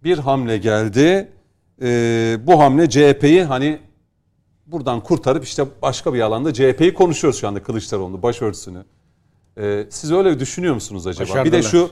bir 0.03 0.17
hamle 0.17 0.57
geldi. 0.57 1.31
E, 1.81 2.37
bu 2.47 2.59
hamle 2.59 2.89
CHP'yi 2.89 3.43
hani 3.43 3.79
buradan 4.71 5.03
kurtarıp 5.03 5.43
işte 5.43 5.65
başka 5.81 6.13
bir 6.13 6.21
alanda 6.21 6.53
CHP'yi 6.53 6.93
konuşuyoruz 6.93 7.39
şu 7.39 7.47
anda 7.47 7.63
Kılıçdaroğlu 7.63 8.21
başörtüsünü. 8.21 8.83
Ee, 9.57 9.85
siz 9.89 10.11
öyle 10.11 10.39
düşünüyor 10.39 10.73
musunuz 10.73 11.07
acaba? 11.07 11.45
Bir 11.45 11.51
de 11.51 11.61
şu 11.61 11.91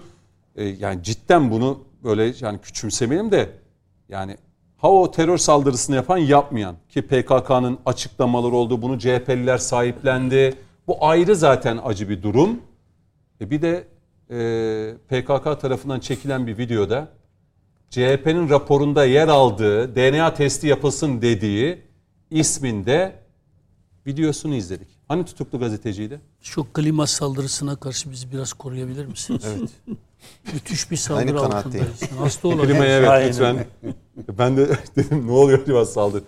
e, 0.55 0.65
yani 0.65 1.03
cidden 1.03 1.51
bunu 1.51 1.79
böyle 2.03 2.33
yani 2.39 2.61
küçümsemeyelim 2.61 3.31
de 3.31 3.49
yani 4.09 4.37
ha 4.77 4.91
o 4.91 5.11
terör 5.11 5.37
saldırısını 5.37 5.95
yapan 5.95 6.17
yapmayan 6.17 6.75
ki 6.89 7.01
PKK'nın 7.01 7.77
açıklamaları 7.85 8.55
oldu 8.55 8.81
bunu 8.81 8.99
CHP'liler 8.99 9.57
sahiplendi. 9.57 10.55
Bu 10.88 11.05
ayrı 11.05 11.35
zaten 11.35 11.80
acı 11.84 12.09
bir 12.09 12.23
durum. 12.23 12.61
E 13.41 13.49
bir 13.49 13.61
de 13.61 13.88
e, 14.30 14.93
PKK 15.07 15.61
tarafından 15.61 15.99
çekilen 15.99 16.47
bir 16.47 16.57
videoda 16.57 17.09
CHP'nin 17.89 18.49
raporunda 18.49 19.05
yer 19.05 19.27
aldığı 19.27 19.95
DNA 19.95 20.34
testi 20.34 20.68
yapılsın 20.68 21.22
dediği 21.22 21.81
isminde 22.31 23.15
videosunu 24.07 24.55
izledik. 24.55 24.88
Hani 25.07 25.26
tutuklu 25.26 25.59
gazeteciydi? 25.59 26.22
Şu 26.41 26.73
klima 26.73 27.07
saldırısına 27.07 27.76
karşı 27.76 28.11
bizi 28.11 28.31
biraz 28.31 28.53
koruyabilir 28.53 29.05
misiniz? 29.05 29.43
Evet. 29.47 29.69
Müthiş 30.53 30.91
bir 30.91 30.95
saldırı 30.95 31.39
Aynı 31.41 31.55
altındayız. 31.55 32.01
Hasta 32.18 32.47
olabilir. 32.47 32.73
Klimaya 32.73 32.97
evet 32.97 33.09
Aynen. 33.09 33.30
lütfen. 33.30 33.65
Ben 34.38 34.57
de 34.57 34.68
dedim 34.95 35.27
ne 35.27 35.31
oluyor 35.31 35.59
acaba 35.59 35.85
saldırı. 35.85 36.23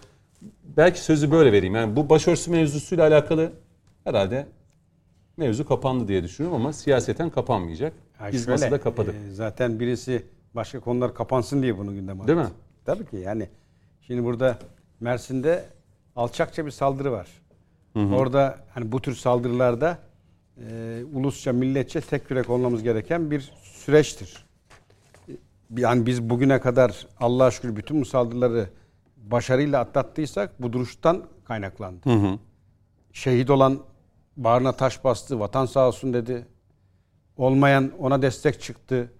Belki 0.77 1.03
sözü 1.03 1.31
böyle 1.31 1.51
vereyim. 1.51 1.75
Yani 1.75 1.95
bu 1.95 2.09
başörtüsü 2.09 2.51
mevzusuyla 2.51 3.07
alakalı 3.07 3.51
herhalde 4.09 4.47
mevzu 5.37 5.65
kapandı 5.67 6.07
diye 6.07 6.23
düşünüyorum 6.23 6.61
ama 6.61 6.73
siyaseten 6.73 7.29
kapanmayacak. 7.29 7.93
Ha, 8.17 8.29
Biz 8.31 8.45
şöyle, 8.45 8.51
masada 8.51 8.81
kapadık. 8.81 9.15
e, 9.15 9.31
zaten 9.31 9.79
birisi 9.79 10.25
başka 10.55 10.79
konular 10.79 11.13
kapansın 11.13 11.61
diye 11.61 11.77
bunu 11.77 11.93
gündeme 11.93 12.23
aldı. 12.23 12.27
Değil 12.27 12.39
mi? 12.47 12.53
Tabii 12.85 13.05
ki 13.05 13.17
yani. 13.17 13.49
Şimdi 14.01 14.23
burada 14.23 14.57
Mersin'de 14.99 15.65
alçakça 16.15 16.65
bir 16.65 16.71
saldırı 16.71 17.11
var. 17.11 17.27
Orada 17.95 18.57
hani 18.73 18.91
bu 18.91 19.01
tür 19.01 19.15
saldırılarda 19.15 19.97
e, 20.69 21.01
ulusça, 21.13 21.53
milletçe 21.53 22.01
tek 22.01 22.31
yürek 22.31 22.49
olmamız 22.49 22.83
gereken 22.83 23.31
bir 23.31 23.51
süreçtir. 23.63 24.45
Yani 25.77 26.05
biz 26.05 26.29
bugüne 26.29 26.59
kadar 26.59 27.07
Allah'a 27.19 27.51
şükür 27.51 27.75
bütün 27.75 28.01
bu 28.01 28.05
saldırıları 28.05 28.69
başarıyla 29.17 29.79
atlattıysak 29.79 30.61
bu 30.61 30.73
duruştan 30.73 31.23
kaynaklandı. 31.45 31.99
Şehit 33.13 33.49
olan 33.49 33.79
bağrına 34.43 34.71
taş 34.71 35.03
bastı, 35.03 35.39
vatan 35.39 35.65
sağ 35.65 35.87
olsun 35.87 36.13
dedi. 36.13 36.45
Olmayan 37.37 37.91
ona 37.99 38.21
destek 38.21 38.61
çıktı. 38.61 39.11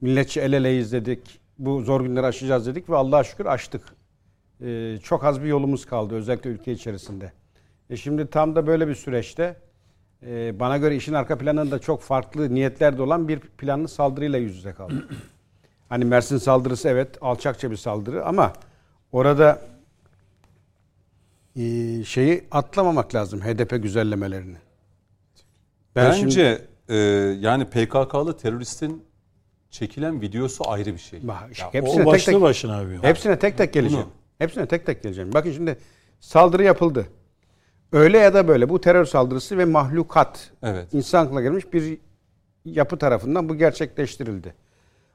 Milletçi 0.00 0.40
el 0.40 0.52
eleyiz 0.52 0.92
dedik. 0.92 1.40
Bu 1.58 1.80
zor 1.80 2.00
günleri 2.00 2.26
aşacağız 2.26 2.66
dedik 2.66 2.90
ve 2.90 2.96
Allah'a 2.96 3.24
şükür 3.24 3.46
aştık. 3.46 3.82
Ee, 4.60 4.98
çok 5.02 5.24
az 5.24 5.42
bir 5.42 5.46
yolumuz 5.46 5.86
kaldı 5.86 6.14
özellikle 6.14 6.50
ülke 6.50 6.72
içerisinde. 6.72 7.32
E 7.90 7.96
şimdi 7.96 8.26
tam 8.26 8.56
da 8.56 8.66
böyle 8.66 8.88
bir 8.88 8.94
süreçte 8.94 9.56
e, 10.26 10.60
bana 10.60 10.78
göre 10.78 10.96
işin 10.96 11.12
arka 11.12 11.38
planında 11.38 11.78
çok 11.78 12.02
farklı 12.02 12.54
niyetlerde 12.54 13.02
olan 13.02 13.28
bir 13.28 13.40
planlı 13.40 13.88
saldırıyla 13.88 14.38
yüz 14.38 14.56
yüze 14.56 14.72
kaldı. 14.72 15.08
hani 15.88 16.04
Mersin 16.04 16.38
saldırısı 16.38 16.88
evet 16.88 17.18
alçakça 17.20 17.70
bir 17.70 17.76
saldırı 17.76 18.26
ama 18.26 18.52
orada 19.12 19.60
şeyi 22.04 22.44
atlamamak 22.50 23.14
lazım 23.14 23.40
HDP 23.40 23.76
güzellemelerini. 23.82 24.56
Ben 25.96 26.06
Bence 26.10 26.18
şimdi- 26.20 26.68
e, 26.88 26.96
yani 27.40 27.64
PKK'lı 27.64 28.36
teröristin 28.36 29.04
çekilen 29.70 30.20
videosu 30.20 30.70
ayrı 30.70 30.92
bir 30.92 30.98
şey. 30.98 31.28
Bak, 31.28 31.58
Ya 31.60 31.74
hepsine 31.74 31.92
O 31.92 31.96
tek 31.96 32.06
başlı 32.06 32.32
tek, 32.32 32.40
başına 32.42 32.78
abi. 32.78 32.98
hepsine 33.02 33.38
tek 33.38 33.58
tek 33.58 33.72
geleceğim. 33.72 34.04
Bunu- 34.06 34.12
Hepsine 34.38 34.66
tek 34.66 34.86
tek 34.86 35.02
geleceğim. 35.02 35.32
Bakın 35.34 35.52
şimdi 35.52 35.78
saldırı 36.20 36.64
yapıldı. 36.64 37.06
Öyle 37.92 38.18
ya 38.18 38.34
da 38.34 38.48
böyle 38.48 38.68
bu 38.68 38.80
terör 38.80 39.04
saldırısı 39.04 39.58
ve 39.58 39.64
mahlukat 39.64 40.50
Evet. 40.62 40.94
insan 40.94 41.26
aklına 41.26 41.40
gelmiş 41.40 41.72
bir 41.72 41.98
yapı 42.64 42.96
tarafından 42.98 43.48
bu 43.48 43.56
gerçekleştirildi. 43.56 44.54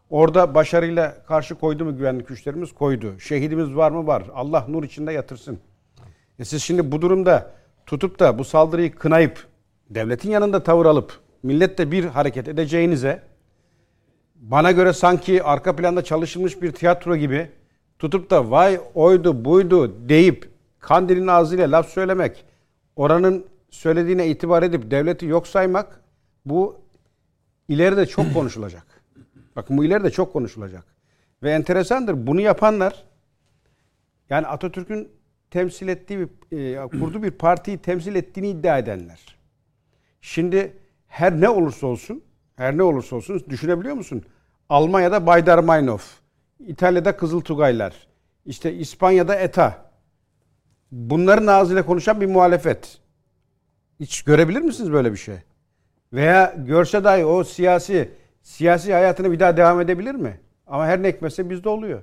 Orada 0.10 0.56
başarıyla 0.56 1.24
karşı 1.28 1.56
koydu 1.56 1.86
mu 1.86 1.98
güvenlik 1.98 2.28
güçlerimiz? 2.28 2.72
Koydu. 2.72 3.20
Şehidimiz 3.20 3.76
var 3.76 3.92
mı? 3.92 4.08
Var. 4.08 4.24
Allah 4.34 4.66
nur 4.70 4.84
içinde 4.84 5.12
yatırsın. 5.14 5.60
E 6.40 6.46
siz 6.46 6.64
şimdi 6.64 6.92
bu 6.92 7.02
durumda 7.02 7.52
tutup 7.86 8.20
da 8.20 8.38
bu 8.40 8.44
saldırıyı 8.44 8.96
kınayıp 8.96 9.48
devletin 9.90 10.32
yanında 10.32 10.64
tavır 10.64 10.86
alıp 10.86 11.20
milletle 11.44 11.92
bir 11.92 12.06
hareket 12.06 12.48
edeceğinize 12.48 13.24
bana 14.36 14.72
göre 14.72 14.94
sanki 14.94 15.44
arka 15.44 15.76
planda 15.76 16.04
çalışılmış 16.04 16.62
bir 16.62 16.72
tiyatro 16.72 17.16
gibi 17.16 17.50
tutup 18.00 18.30
da 18.30 18.52
vay 18.52 18.80
oydu 18.96 19.46
buydu 19.46 20.10
deyip 20.10 20.50
kandilin 20.80 21.28
ağzıyla 21.28 21.72
laf 21.72 21.90
söylemek, 21.90 22.46
oranın 22.96 23.46
söylediğine 23.70 24.28
itibar 24.28 24.64
edip 24.64 24.92
devleti 24.92 25.26
yok 25.26 25.48
saymak 25.48 26.02
bu 26.46 26.82
ileride 27.68 28.06
çok 28.06 28.34
konuşulacak. 28.34 28.84
Bakın 29.56 29.78
bu 29.78 29.86
ileride 29.86 30.12
çok 30.12 30.34
konuşulacak. 30.34 30.84
Ve 31.44 31.52
enteresandır 31.52 32.28
bunu 32.28 32.42
yapanlar 32.42 33.04
yani 34.30 34.48
Atatürk'ün 34.48 35.10
temsil 35.54 35.88
ettiği 35.88 36.20
bir, 36.20 36.58
e, 36.58 36.88
kurduğu 36.88 37.24
bir 37.24 37.32
partiyi 37.32 37.78
temsil 37.78 38.16
ettiğini 38.16 38.50
iddia 38.50 38.78
edenler. 38.78 39.38
Şimdi 40.22 40.78
her 41.08 41.42
ne 41.42 41.50
olursa 41.50 41.88
olsun, 41.88 42.24
her 42.56 42.78
ne 42.78 42.84
olursa 42.84 43.16
olsun 43.16 43.44
düşünebiliyor 43.50 43.96
musun? 43.96 44.24
Almanya'da 44.70 45.28
Baydarmeinhof, 45.28 46.20
İtalya'da 46.60 47.18
Kızıl 47.18 47.42
Tugaylar, 47.42 48.08
işte 48.46 48.74
İspanya'da 48.74 49.36
ETA. 49.36 49.92
Bunların 50.92 51.48
ağzıyla 51.48 51.86
konuşan 51.86 52.22
bir 52.22 52.26
muhalefet. 52.26 52.98
Hiç 54.00 54.24
görebilir 54.24 54.62
misiniz 54.62 54.92
böyle 54.92 55.12
bir 55.12 55.18
şey? 55.18 55.36
Veya 56.14 56.56
görse 56.58 57.04
dahi 57.04 57.26
o 57.26 57.44
siyasi 57.44 58.12
siyasi 58.42 58.94
hayatını 58.94 59.32
bir 59.32 59.40
daha 59.40 59.58
devam 59.58 59.82
edebilir 59.82 60.16
mi? 60.16 60.40
Ama 60.68 60.88
her 60.88 61.04
ne 61.04 61.10
hikmetse 61.10 61.50
bizde 61.50 61.70
oluyor. 61.70 62.02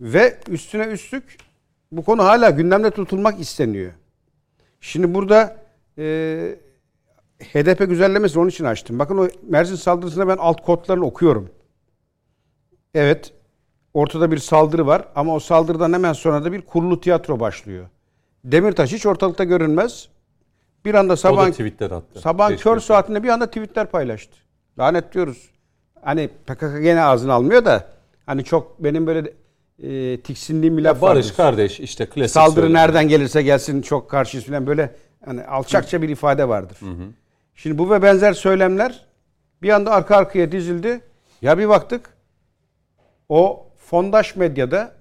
Ve 0.00 0.38
üstüne 0.48 0.84
üstlük 0.84 1.47
bu 1.92 2.04
konu 2.04 2.24
hala 2.24 2.50
gündemde 2.50 2.90
tutulmak 2.90 3.40
isteniyor. 3.40 3.92
Şimdi 4.80 5.14
burada 5.14 5.56
e, 5.98 6.04
HDP 7.42 7.88
güzellemesi 7.88 8.38
onun 8.38 8.48
için 8.48 8.64
açtım. 8.64 8.98
Bakın 8.98 9.18
o 9.18 9.28
Mersin 9.42 9.74
saldırısında 9.74 10.28
ben 10.28 10.36
alt 10.36 10.62
kodlarını 10.62 11.04
okuyorum. 11.04 11.50
Evet. 12.94 13.32
Ortada 13.94 14.30
bir 14.30 14.38
saldırı 14.38 14.86
var 14.86 15.04
ama 15.14 15.34
o 15.34 15.40
saldırıdan 15.40 15.92
hemen 15.92 16.12
sonra 16.12 16.44
da 16.44 16.52
bir 16.52 16.62
kurulu 16.62 17.00
tiyatro 17.00 17.40
başlıyor. 17.40 17.86
Demirtaş 18.44 18.92
hiç 18.92 19.06
ortalıkta 19.06 19.44
görünmez. 19.44 20.08
Bir 20.84 20.94
anda 20.94 21.16
sabah 21.16 21.52
sabah 22.20 22.56
kör 22.56 22.76
olsun. 22.76 22.86
saatinde 22.86 23.22
bir 23.22 23.28
anda 23.28 23.46
tweetler 23.46 23.90
paylaştı. 23.90 24.36
Lanetliyoruz. 24.78 25.50
Hani 26.02 26.28
PKK 26.46 26.82
gene 26.82 27.02
ağzını 27.02 27.32
almıyor 27.32 27.64
da 27.64 27.88
hani 28.26 28.44
çok 28.44 28.84
benim 28.84 29.06
böyle 29.06 29.32
e, 29.82 30.20
tiksindiğim 30.20 30.76
bir 30.78 30.82
laf 30.82 31.02
Barış 31.02 31.26
vardır. 31.26 31.36
kardeş 31.36 31.80
işte 31.80 32.06
klasik 32.06 32.30
Saldırı 32.34 32.54
söylem. 32.60 32.74
nereden 32.74 33.08
gelirse 33.08 33.42
gelsin 33.42 33.82
çok 33.82 34.10
karşıyız 34.10 34.46
falan 34.46 34.66
böyle 34.66 34.94
hani 35.24 35.44
alçakça 35.44 36.02
bir 36.02 36.08
ifade 36.08 36.48
vardır. 36.48 36.78
Şimdi 37.54 37.78
bu 37.78 37.90
ve 37.90 38.02
benzer 38.02 38.32
söylemler 38.32 39.06
bir 39.62 39.68
anda 39.70 39.90
arka 39.92 40.16
arkaya 40.16 40.52
dizildi. 40.52 41.00
Ya 41.42 41.58
bir 41.58 41.68
baktık 41.68 42.10
o 43.28 43.66
fondaş 43.76 44.36
medyada 44.36 44.92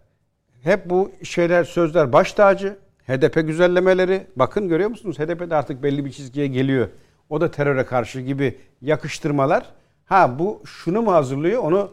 hep 0.63 0.89
bu 0.89 1.11
şeyler 1.23 1.63
sözler 1.63 2.13
baş 2.13 2.33
tacı. 2.33 2.77
HDP 3.07 3.47
güzellemeleri. 3.47 4.27
Bakın 4.35 4.67
görüyor 4.69 4.89
musunuz? 4.89 5.19
HDP 5.19 5.49
de 5.49 5.55
artık 5.55 5.83
belli 5.83 6.05
bir 6.05 6.11
çizgiye 6.11 6.47
geliyor. 6.47 6.87
O 7.29 7.41
da 7.41 7.51
teröre 7.51 7.85
karşı 7.85 8.21
gibi 8.21 8.57
yakıştırmalar. 8.81 9.65
Ha 10.05 10.39
bu 10.39 10.61
şunu 10.65 11.01
mu 11.01 11.11
hazırlıyor? 11.13 11.63
Onu 11.63 11.91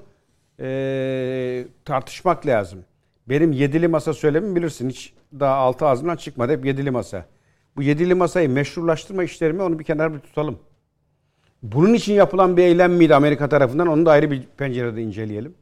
eee, 0.59 1.67
tartışmak 1.85 2.47
lazım. 2.47 2.85
Benim 3.29 3.53
yedili 3.53 3.89
masa 3.89 4.13
söylemimi 4.15 4.57
bilirsin. 4.57 4.91
Hiç 4.91 5.13
daha 5.41 5.55
altı 5.55 5.87
ağzımdan 5.87 6.17
çıkmadı. 6.17 6.53
Hep 6.53 6.65
yedili 6.65 6.91
masa. 6.91 7.27
Bu 7.77 7.83
yedili 7.83 8.15
masayı 8.15 8.49
meşrulaştırma 8.49 9.25
işlerimi 9.25 9.63
onu 9.63 9.79
bir 9.79 9.85
kenara 9.85 10.15
bir 10.15 10.19
tutalım. 10.19 10.59
Bunun 11.63 11.95
için 11.95 12.15
yapılan 12.15 12.57
bir 12.57 12.63
eylem 12.63 12.93
miydi 12.93 13.15
Amerika 13.15 13.49
tarafından? 13.49 13.87
Onu 13.87 14.07
da 14.07 14.11
ayrı 14.11 14.31
bir 14.31 14.43
pencerede 14.57 15.03
inceleyelim. 15.03 15.55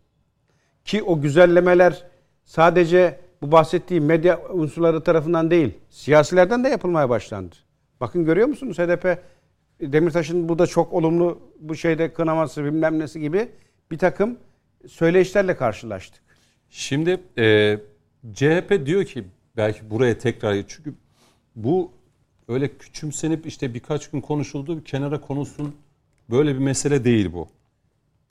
Ki 0.85 1.03
o 1.03 1.21
güzellemeler 1.21 2.05
sadece 2.45 3.21
bu 3.43 3.53
bahsettiğim 3.53 4.05
medya 4.05 4.41
unsurları 4.51 5.03
tarafından 5.03 5.51
değil, 5.51 5.79
siyasilerden 5.91 6.65
de 6.65 6.69
yapılmaya 6.69 7.09
başlandı. 7.09 7.57
Bakın 8.01 8.25
görüyor 8.25 8.49
musunuz 8.49 8.79
HDP 8.79 9.19
Demirtaş'ın 9.81 10.49
bu 10.49 10.59
da 10.59 10.67
çok 10.67 10.93
olumlu 10.93 11.39
bu 11.61 11.75
şeyde 11.75 12.13
kınaması 12.13 12.65
bilmem 12.65 12.99
nesi 12.99 13.21
gibi 13.21 13.49
bir 13.91 13.99
takım 13.99 14.37
söyleyişlerle 14.89 15.57
karşılaştık. 15.57 16.23
Şimdi 16.71 17.21
e, 17.39 17.79
CHP 18.35 18.87
diyor 18.87 19.05
ki 19.05 19.25
belki 19.57 19.91
buraya 19.91 20.19
tekrar 20.19 20.65
çünkü 20.69 20.95
bu 21.57 21.91
öyle 22.49 22.79
küçümsenip 22.79 23.47
işte 23.47 23.75
birkaç 23.75 24.11
gün 24.11 24.21
konuşuldu 24.21 24.79
bir 24.79 24.85
kenara 24.85 25.21
konulsun 25.21 25.75
böyle 26.31 26.55
bir 26.55 26.59
mesele 26.59 27.05
değil 27.05 27.33
bu. 27.33 27.49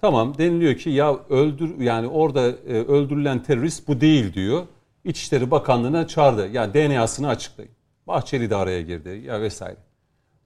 Tamam 0.02 0.38
deniliyor 0.38 0.76
ki 0.76 0.90
ya 0.90 1.20
öldür 1.30 1.80
yani 1.80 2.08
orada 2.08 2.48
e, 2.48 2.74
öldürülen 2.74 3.44
terörist 3.44 3.88
bu 3.88 4.02
değil 4.02 4.34
diyor. 4.34 4.64
İçişleri 5.04 5.52
Bakanlığı'na 5.52 6.08
çağırdı. 6.08 6.48
Yani 6.48 6.74
DNA'sını 6.74 7.28
açıklayın. 7.28 7.72
Bahçeli 8.08 8.50
de 8.50 8.56
araya 8.56 8.82
girdi 8.82 9.22
ya 9.26 9.42
vesaire. 9.42 9.78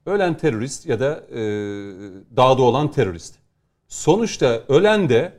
Ölen 0.06 0.36
terörist 0.36 0.86
ya 0.86 1.00
da 1.00 1.24
e, 1.30 1.40
dağda 2.36 2.62
olan 2.62 2.90
terörist. 2.90 3.34
Sonuçta 3.88 4.62
ölen 4.68 5.08
de 5.08 5.32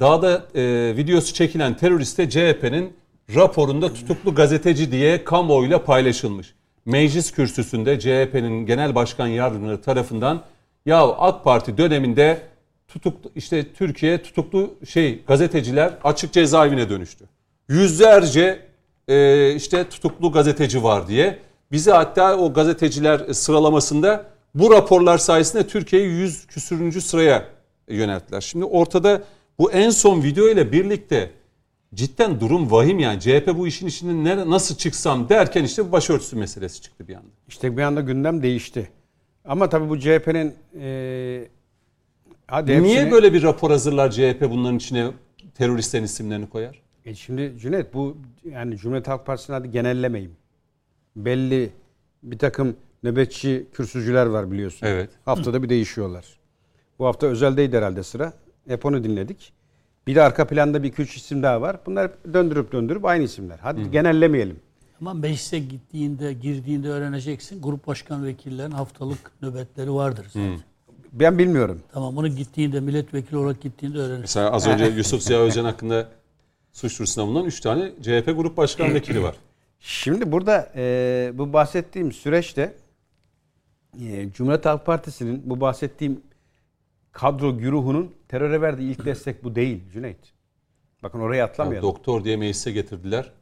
dağda 0.00 0.46
e, 0.54 0.96
videosu 0.96 1.34
çekilen 1.34 1.76
teröriste 1.76 2.30
CHP'nin 2.30 2.92
raporunda 3.34 3.94
tutuklu 3.94 4.34
gazeteci 4.34 4.92
diye 4.92 5.24
kamuoyuyla 5.24 5.84
paylaşılmış. 5.84 6.54
Meclis 6.86 7.32
kürsüsünde 7.32 8.00
CHP'nin 8.00 8.66
genel 8.66 8.94
başkan 8.94 9.26
yardımcıları 9.26 9.82
tarafından 9.82 10.42
ya 10.86 11.08
AK 11.08 11.44
Parti 11.44 11.78
döneminde 11.78 12.40
tutuklu 12.88 13.30
işte 13.36 13.72
Türkiye 13.72 14.22
tutuklu 14.22 14.74
şey 14.88 15.22
gazeteciler 15.26 15.92
açık 16.04 16.32
cezaevine 16.32 16.90
dönüştü. 16.90 17.24
Yüzlerce 17.68 18.60
e, 19.08 19.54
işte 19.54 19.88
tutuklu 19.88 20.32
gazeteci 20.32 20.82
var 20.82 21.08
diye 21.08 21.38
bizi 21.72 21.90
hatta 21.90 22.36
o 22.36 22.52
gazeteciler 22.52 23.32
sıralamasında 23.32 24.26
bu 24.54 24.70
raporlar 24.70 25.18
sayesinde 25.18 25.66
Türkiye'yi 25.66 26.08
yüz 26.08 26.46
küsürüncü 26.46 27.00
sıraya 27.00 27.44
yönelttiler. 27.88 28.40
Şimdi 28.40 28.64
ortada 28.64 29.22
bu 29.58 29.72
en 29.72 29.90
son 29.90 30.22
video 30.22 30.48
ile 30.48 30.72
birlikte 30.72 31.30
cidden 31.94 32.40
durum 32.40 32.70
vahim 32.70 32.98
yani 32.98 33.20
CHP 33.20 33.48
bu 33.54 33.66
işin 33.66 33.86
içinden 33.86 34.24
nere- 34.24 34.50
nasıl 34.50 34.76
çıksam 34.76 35.28
derken 35.28 35.64
işte 35.64 35.88
bu 35.88 35.92
başörtüsü 35.92 36.36
meselesi 36.36 36.82
çıktı 36.82 37.08
bir 37.08 37.14
anda. 37.14 37.28
İşte 37.48 37.76
bir 37.76 37.82
anda 37.82 38.00
gündem 38.00 38.42
değişti. 38.42 38.88
Ama 39.44 39.68
tabii 39.68 39.88
bu 39.88 39.98
CHP'nin 40.00 40.54
e, 40.80 41.48
hadi 42.46 42.82
Niye 42.82 43.00
hepsini- 43.00 43.10
böyle 43.12 43.32
bir 43.32 43.42
rapor 43.42 43.70
hazırlar 43.70 44.10
CHP 44.10 44.50
bunların 44.50 44.76
içine 44.76 45.10
teröristlerin 45.54 46.04
isimlerini 46.04 46.48
koyar? 46.48 46.82
E 47.04 47.14
şimdi 47.14 47.54
Cüneyt 47.58 47.94
bu 47.94 48.16
yani 48.44 48.76
Cumhuriyet 48.76 49.08
Halk 49.08 49.26
Partisi'nin 49.26 49.56
adı 49.56 49.66
genellemeyim. 49.66 50.32
Belli 51.16 51.70
bir 52.22 52.38
takım 52.38 52.76
nöbetçi 53.02 53.66
kürsücüler 53.72 54.26
var 54.26 54.50
biliyorsun. 54.52 54.86
Evet. 54.86 55.10
Haftada 55.24 55.62
bir 55.62 55.68
değişiyorlar. 55.68 56.24
Bu 56.98 57.06
hafta 57.06 57.26
özeldeydi 57.26 57.76
herhalde 57.76 58.02
sıra. 58.02 58.32
Hep 58.68 58.86
onu 58.86 59.04
dinledik. 59.04 59.52
Bir 60.06 60.14
de 60.14 60.22
arka 60.22 60.46
planda 60.46 60.82
bir 60.82 60.92
üç 60.98 61.16
isim 61.16 61.42
daha 61.42 61.60
var. 61.60 61.76
Bunlar 61.86 62.10
döndürüp 62.32 62.72
döndürüp 62.72 63.04
aynı 63.04 63.24
isimler. 63.24 63.58
Hadi 63.62 63.90
genellemeyelim. 63.90 64.60
Ama 65.00 65.14
meclise 65.14 65.58
gittiğinde, 65.58 66.32
girdiğinde 66.32 66.88
öğreneceksin. 66.88 67.62
Grup 67.62 67.86
başkan 67.86 68.24
vekillerinin 68.24 68.74
haftalık 68.74 69.42
nöbetleri 69.42 69.92
vardır 69.94 70.26
zaten. 70.26 70.58
Ben 71.12 71.38
bilmiyorum. 71.38 71.80
Tamam 71.92 72.16
onu 72.16 72.28
gittiğinde, 72.28 72.80
milletvekili 72.80 73.36
olarak 73.36 73.60
gittiğinde 73.60 73.98
öğrenirsin. 73.98 74.20
Mesela 74.20 74.50
az 74.50 74.66
önce 74.66 74.84
Yusuf 74.96 75.22
Ziya 75.22 75.40
Özcan 75.40 75.64
hakkında 75.64 76.08
suç 76.72 76.98
duyurusunda 76.98 77.26
bulunan 77.26 77.44
3 77.44 77.60
tane 77.60 77.92
CHP 78.02 78.26
grup 78.36 78.56
başkan 78.56 78.94
vekili 78.94 79.22
var. 79.22 79.36
Şimdi 79.80 80.32
burada 80.32 80.72
e, 80.76 81.32
bu 81.34 81.52
bahsettiğim 81.52 82.12
süreçte 82.12 82.74
e, 84.00 84.32
Cumhuriyet 84.32 84.66
Halk 84.66 84.86
Partisi'nin 84.86 85.42
bu 85.44 85.60
bahsettiğim 85.60 86.20
kadro 87.12 87.58
güruhunun 87.58 88.14
teröre 88.28 88.60
verdiği 88.60 88.90
ilk 88.90 89.04
destek 89.04 89.44
bu 89.44 89.54
değil 89.54 89.90
Cüneyt. 89.92 90.32
Bakın 91.02 91.20
oraya 91.20 91.36
Yani 91.36 91.50
atlamayalım. 91.50 91.88
doktor 91.88 92.24
diye 92.24 92.36
meclise 92.36 92.72
getirdiler. 92.72 93.32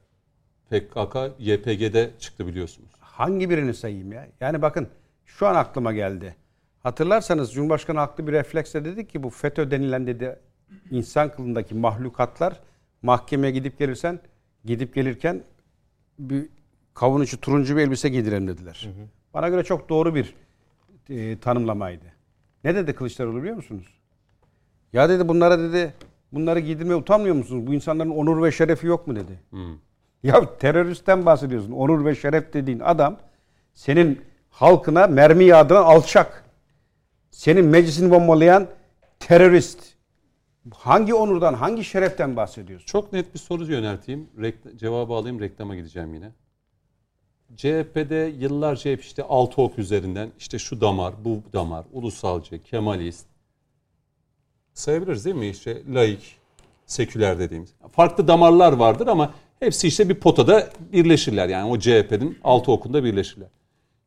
PKK, 0.70 1.16
YPG'de 1.38 2.10
çıktı 2.18 2.47
biliyorsunuz. 2.47 2.90
Hangi 3.01 3.51
birini 3.51 3.74
sayayım 3.74 4.12
ya? 4.12 4.28
Yani 4.40 4.62
bakın 4.62 4.88
şu 5.24 5.47
an 5.47 5.55
aklıma 5.55 5.93
geldi. 5.93 6.36
Hatırlarsanız 6.82 7.52
Cumhurbaşkanı 7.52 7.98
haklı 7.98 8.26
bir 8.26 8.32
refleksle 8.32 8.84
dedi 8.84 9.09
ki 9.09 9.22
bu 9.22 9.30
FETÖ 9.30 9.70
denilen 9.70 10.06
dedi 10.06 10.38
insan 10.90 11.32
kılındaki 11.32 11.74
mahlukatlar 11.74 12.60
mahkemeye 13.02 13.52
gidip 13.52 13.78
gelirsen 13.78 14.20
gidip 14.64 14.94
gelirken 14.94 15.44
bir 16.18 16.48
kavun 16.94 17.22
içi 17.22 17.40
turuncu 17.40 17.76
bir 17.76 17.82
elbise 17.82 18.09
giydirelim 18.09 18.48
dediler. 18.48 18.88
Bana 19.34 19.48
göre 19.48 19.64
çok 19.64 19.88
doğru 19.88 20.14
bir 20.14 20.34
e, 21.10 21.38
tanımlamaydı. 21.38 22.05
Ne 22.66 22.74
dedi 22.74 22.93
Kılıçdaroğlu 22.93 23.38
biliyor 23.38 23.56
musunuz? 23.56 23.86
Ya 24.93 25.09
dedi 25.09 25.28
bunlara 25.28 25.59
dedi 25.59 25.94
bunları 26.32 26.60
giydirmeye 26.60 26.97
utanmıyor 26.97 27.34
musunuz? 27.34 27.66
Bu 27.66 27.74
insanların 27.74 28.10
onur 28.10 28.43
ve 28.43 28.52
şerefi 28.52 28.86
yok 28.86 29.06
mu 29.06 29.16
dedi. 29.16 29.40
Ya 30.22 30.56
teröristten 30.59 31.26
bahsediyorsun. 31.26 31.72
Onur 31.72 32.05
ve 32.05 32.14
şeref 32.14 32.52
dediğin 32.52 32.80
adam 32.80 33.16
senin 33.74 34.20
halkına 34.51 35.06
mermi 35.06 35.44
yağdıran 35.44 35.82
alçak. 35.82 36.44
Senin 37.30 37.64
meclisini 37.64 38.10
bombalayan 38.10 38.66
terörist. 39.18 39.94
Hangi 40.74 41.14
onurdan, 41.14 41.55
hangi 41.55 41.84
şereften 41.84 42.36
bahsediyorsun? 42.36 42.86
Çok 42.86 43.12
net 43.12 43.34
bir 43.34 43.38
soru 43.38 43.64
yönelteyim. 43.64 44.28
Rekl- 44.38 44.76
cevabı 44.76 45.12
alayım 45.12 45.40
reklama 45.40 45.76
gideceğim 45.76 46.14
yine. 46.14 46.32
CHP'de 47.56 48.35
yıllarca 48.39 48.90
hep 48.90 49.02
işte 49.02 49.23
altı 49.23 49.62
ok 49.62 49.78
üzerinden 49.78 50.32
işte 50.39 50.59
şu 50.59 50.81
damar, 50.81 51.14
bu 51.24 51.43
damar, 51.52 51.85
ulusalcı, 51.93 52.62
kemalist 52.62 53.27
sayabiliriz 54.74 55.24
değil 55.24 55.36
mi? 55.36 55.48
İşte 55.48 55.82
laik, 55.94 56.36
seküler 56.86 57.39
dediğimiz. 57.39 57.70
Farklı 57.93 58.28
damarlar 58.28 58.73
vardır 58.73 59.06
ama 59.06 59.35
hepsi 59.60 59.89
işte 59.89 60.09
bir 60.09 60.14
potada 60.14 60.70
birleşirler. 60.93 61.48
Yani 61.48 61.70
o 61.70 61.78
CHP'nin 61.78 62.39
altı 62.44 62.73
okunda 62.73 63.05
birleşirler. 63.05 63.48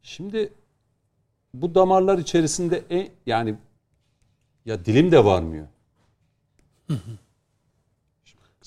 Şimdi 0.04 0.54
bu 1.54 1.76
damarlar 1.76 2.18
içerisinde 2.18 2.84
en, 2.90 3.08
yani 3.26 3.56
ya 4.66 4.86
dilim 4.86 5.12
de 5.12 5.26
varmıyor. 5.26 5.68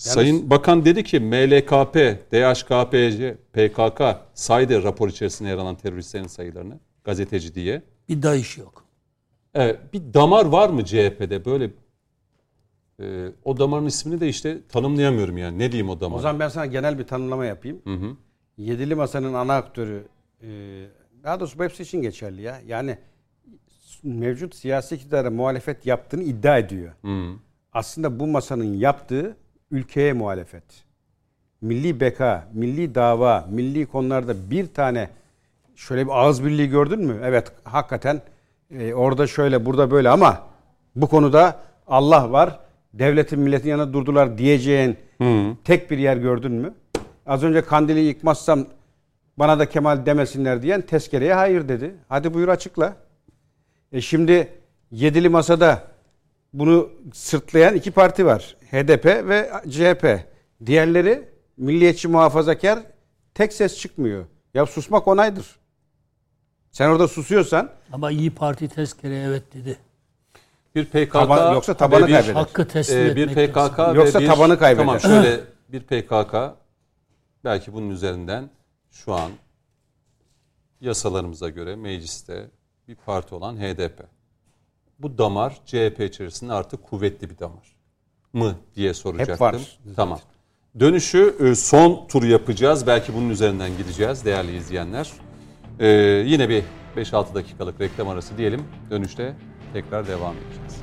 Sayın 0.02 0.50
Bakan 0.50 0.84
dedi 0.84 1.04
ki 1.04 1.20
MLKP, 1.20 1.94
DHKPC, 2.32 3.36
PKK 3.52 4.02
saydı 4.34 4.82
rapor 4.82 5.08
içerisinde 5.08 5.48
yer 5.48 5.58
alan 5.58 5.74
teröristlerin 5.74 6.26
sayılarını 6.26 6.78
gazeteci 7.04 7.54
diye. 7.54 7.82
Bir 8.08 8.22
daha 8.22 8.34
iş 8.34 8.58
yok. 8.58 8.84
Evet, 9.54 9.78
bir 9.92 10.14
damar 10.14 10.44
var 10.46 10.68
mı 10.68 10.84
CHP'de 10.84 11.44
böyle 11.44 11.70
e, 13.00 13.28
o 13.44 13.58
damarın 13.58 13.86
ismini 13.86 14.20
de 14.20 14.28
işte 14.28 14.58
tanımlayamıyorum 14.68 15.38
yani. 15.38 15.58
Ne 15.58 15.72
diyeyim 15.72 15.90
o 15.90 16.00
damar? 16.00 16.18
O 16.18 16.20
zaman 16.20 16.40
ben 16.40 16.48
sana 16.48 16.66
genel 16.66 16.98
bir 16.98 17.06
tanımlama 17.06 17.44
yapayım. 17.44 17.82
Hı 17.84 17.94
hı. 17.94 18.16
Yedili 18.56 18.94
Masa'nın 18.94 19.34
ana 19.34 19.54
aktörü, 19.54 20.04
e, 20.42 20.48
daha 21.24 21.40
doğrusu 21.40 21.58
bu 21.58 21.64
hepsi 21.64 21.82
için 21.82 22.02
geçerli 22.02 22.42
ya. 22.42 22.60
Yani 22.66 22.98
mevcut 24.02 24.54
siyasi 24.54 24.94
iktidara 24.94 25.30
muhalefet 25.30 25.86
yaptığını 25.86 26.22
iddia 26.22 26.58
ediyor. 26.58 26.92
Hı. 27.02 27.34
Aslında 27.72 28.20
bu 28.20 28.26
masanın 28.26 28.74
yaptığı 28.74 29.36
ülkeye 29.72 30.12
muhalefet, 30.12 30.64
milli 31.60 32.00
beka, 32.00 32.48
milli 32.52 32.94
dava, 32.94 33.46
milli 33.50 33.86
konularda 33.86 34.50
bir 34.50 34.66
tane 34.66 35.08
şöyle 35.76 36.06
bir 36.06 36.12
ağız 36.12 36.44
birliği 36.44 36.68
gördün 36.68 37.04
mü? 37.04 37.20
Evet 37.24 37.52
hakikaten 37.64 38.20
e, 38.70 38.94
orada 38.94 39.26
şöyle 39.26 39.66
burada 39.66 39.90
böyle 39.90 40.08
ama 40.08 40.40
bu 40.96 41.08
konuda 41.08 41.56
Allah 41.86 42.32
var. 42.32 42.58
Devletin 42.94 43.40
milletin 43.40 43.68
yanında 43.68 43.92
durdular 43.92 44.38
diyeceğin 44.38 44.96
tek 45.64 45.90
bir 45.90 45.98
yer 45.98 46.16
gördün 46.16 46.52
mü? 46.52 46.74
Az 47.26 47.42
önce 47.44 47.62
kandili 47.62 48.00
yıkmazsam 48.00 48.66
bana 49.36 49.58
da 49.58 49.68
Kemal 49.68 50.06
demesinler 50.06 50.62
diyen 50.62 50.80
tezkereye 50.80 51.34
hayır 51.34 51.68
dedi. 51.68 51.94
Hadi 52.08 52.34
buyur 52.34 52.48
açıkla. 52.48 52.96
E 53.92 54.00
şimdi 54.00 54.48
yedili 54.90 55.28
masada 55.28 55.82
bunu 56.52 56.90
sırtlayan 57.12 57.74
iki 57.74 57.90
parti 57.90 58.26
var. 58.26 58.56
HDP 58.70 59.04
ve 59.04 59.50
CHP. 59.70 60.32
Diğerleri 60.66 61.28
milliyetçi 61.56 62.08
muhafazakar 62.08 62.78
tek 63.34 63.52
ses 63.52 63.78
çıkmıyor. 63.78 64.24
Ya 64.54 64.66
susmak 64.66 65.08
onaydır. 65.08 65.46
Sen 66.70 66.88
orada 66.88 67.08
susuyorsan 67.08 67.70
Ama 67.92 68.10
İyi 68.10 68.30
Parti 68.30 68.68
tezkereye 68.68 69.26
evet 69.26 69.54
dedi. 69.54 69.78
Bir 70.74 70.84
PKK 70.84 71.12
Taban- 71.12 71.54
yoksa 71.54 71.74
tabanı 71.74 72.02
ve 72.02 72.06
bir, 72.06 72.12
kaybeder. 72.12 72.34
Hakkı 72.34 72.68
teslim 72.68 73.06
e, 73.06 73.16
bir 73.16 73.28
etmek 73.28 73.50
PKK 73.50 73.56
lazım. 73.56 73.94
ve 73.94 73.98
Yoksa 73.98 74.20
bir, 74.20 74.26
tabanı 74.26 74.58
kaybeder. 74.58 74.86
Tamam 74.86 75.00
şöyle 75.00 75.40
bir 75.68 75.80
PKK 75.80 76.34
belki 77.44 77.72
bunun 77.72 77.90
üzerinden 77.90 78.50
şu 78.90 79.12
an 79.12 79.30
yasalarımıza 80.80 81.48
göre 81.48 81.76
mecliste 81.76 82.50
bir 82.88 82.94
parti 82.94 83.34
olan 83.34 83.56
HDP. 83.56 84.02
Bu 85.02 85.18
damar 85.18 85.60
CHP 85.66 86.00
içerisinde 86.00 86.52
artık 86.52 86.82
kuvvetli 86.82 87.30
bir 87.30 87.38
damar 87.38 87.76
mı 88.32 88.56
diye 88.76 88.94
soracaktım. 88.94 89.46
var 89.46 89.52
zaten. 89.52 89.94
Tamam. 89.96 90.18
Dönüşü 90.80 91.36
e, 91.40 91.54
son 91.54 92.06
tur 92.06 92.22
yapacağız. 92.22 92.86
Belki 92.86 93.14
bunun 93.14 93.28
üzerinden 93.30 93.76
gideceğiz 93.76 94.24
değerli 94.24 94.56
izleyenler. 94.56 95.12
E, 95.80 95.88
yine 96.26 96.48
bir 96.48 96.64
5-6 96.96 97.34
dakikalık 97.34 97.80
reklam 97.80 98.08
arası 98.08 98.38
diyelim. 98.38 98.64
Dönüşte 98.90 99.34
tekrar 99.72 100.08
devam 100.08 100.34
edeceğiz. 100.36 100.76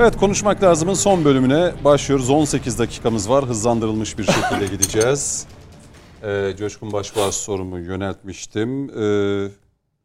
Evet 0.00 0.16
konuşmak 0.16 0.62
lazımın 0.62 0.94
son 0.94 1.24
bölümüne 1.24 1.72
başlıyoruz. 1.84 2.30
18 2.30 2.78
dakikamız 2.78 3.30
var. 3.30 3.44
Hızlandırılmış 3.44 4.18
bir 4.18 4.24
şekilde 4.24 4.66
gideceğiz. 4.66 5.46
Ee, 6.22 6.54
Coşkun 6.58 6.92
Başbuğaz 6.92 7.34
sorumu 7.34 7.78
yöneltmiştim. 7.78 8.90
Ee, 8.90 9.48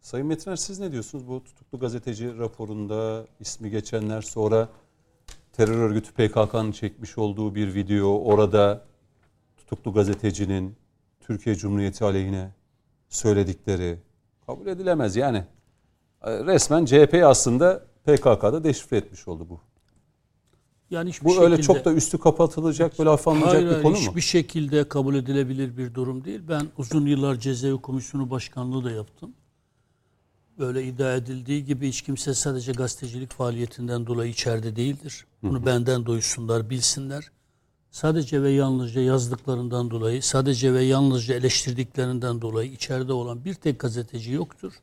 Sayın 0.07 0.27
Metiner 0.27 0.55
siz 0.55 0.79
ne 0.79 0.91
diyorsunuz? 0.91 1.27
Bu 1.27 1.43
tutuklu 1.43 1.79
gazeteci 1.79 2.37
raporunda 2.37 3.25
ismi 3.39 3.69
geçenler 3.69 4.21
sonra 4.21 4.69
terör 5.53 5.77
örgütü 5.77 6.11
PKK'nın 6.11 6.71
çekmiş 6.71 7.17
olduğu 7.17 7.55
bir 7.55 7.75
video 7.75 8.07
orada 8.07 8.85
tutuklu 9.57 9.93
gazetecinin 9.93 10.75
Türkiye 11.19 11.55
Cumhuriyeti 11.55 12.03
aleyhine 12.05 12.49
söyledikleri 13.09 13.97
kabul 14.45 14.67
edilemez 14.67 15.15
yani. 15.15 15.43
Ee, 16.23 16.45
Resmen 16.45 16.85
CHP'yi 16.85 17.25
aslında 17.25 17.85
PKK'da 18.05 18.63
deşifre 18.63 18.97
etmiş 18.97 19.27
oldu 19.27 19.47
bu. 19.49 19.59
Yani 20.89 21.09
hiçbir 21.09 21.25
Bu 21.25 21.43
öyle 21.43 21.55
şekilde- 21.55 21.73
çok 21.73 21.85
da 21.85 21.93
üstü 21.93 22.17
kapatılacak 22.17 22.99
böyle 22.99 23.09
afallanacak 23.09 23.53
Hayır, 23.53 23.69
bir 23.69 23.81
konu 23.81 23.93
mu? 23.93 23.99
hiçbir 23.99 24.21
şekilde 24.21 24.87
kabul 24.87 25.15
edilebilir 25.15 25.77
bir 25.77 25.93
durum 25.93 26.23
değil. 26.25 26.41
Ben 26.49 26.67
uzun 26.77 27.05
yıllar 27.05 27.35
cezaevi 27.35 27.81
komisyonu 27.81 28.29
başkanlığı 28.29 28.83
da 28.83 28.91
yaptım. 28.91 29.33
Böyle 30.59 30.83
iddia 30.83 31.15
edildiği 31.15 31.65
gibi 31.65 31.87
hiç 31.87 32.01
kimse 32.01 32.33
sadece 32.33 32.71
gazetecilik 32.71 33.31
faaliyetinden 33.31 34.07
dolayı 34.07 34.31
içeride 34.31 34.75
değildir. 34.75 35.25
Bunu 35.43 35.65
benden 35.65 36.05
duysunlar, 36.05 36.69
bilsinler. 36.69 37.31
Sadece 37.91 38.43
ve 38.43 38.49
yalnızca 38.49 39.01
yazdıklarından 39.01 39.91
dolayı, 39.91 40.23
sadece 40.23 40.73
ve 40.73 40.83
yalnızca 40.83 41.35
eleştirdiklerinden 41.35 42.41
dolayı 42.41 42.71
içeride 42.71 43.13
olan 43.13 43.45
bir 43.45 43.53
tek 43.53 43.79
gazeteci 43.79 44.31
yoktur. 44.31 44.73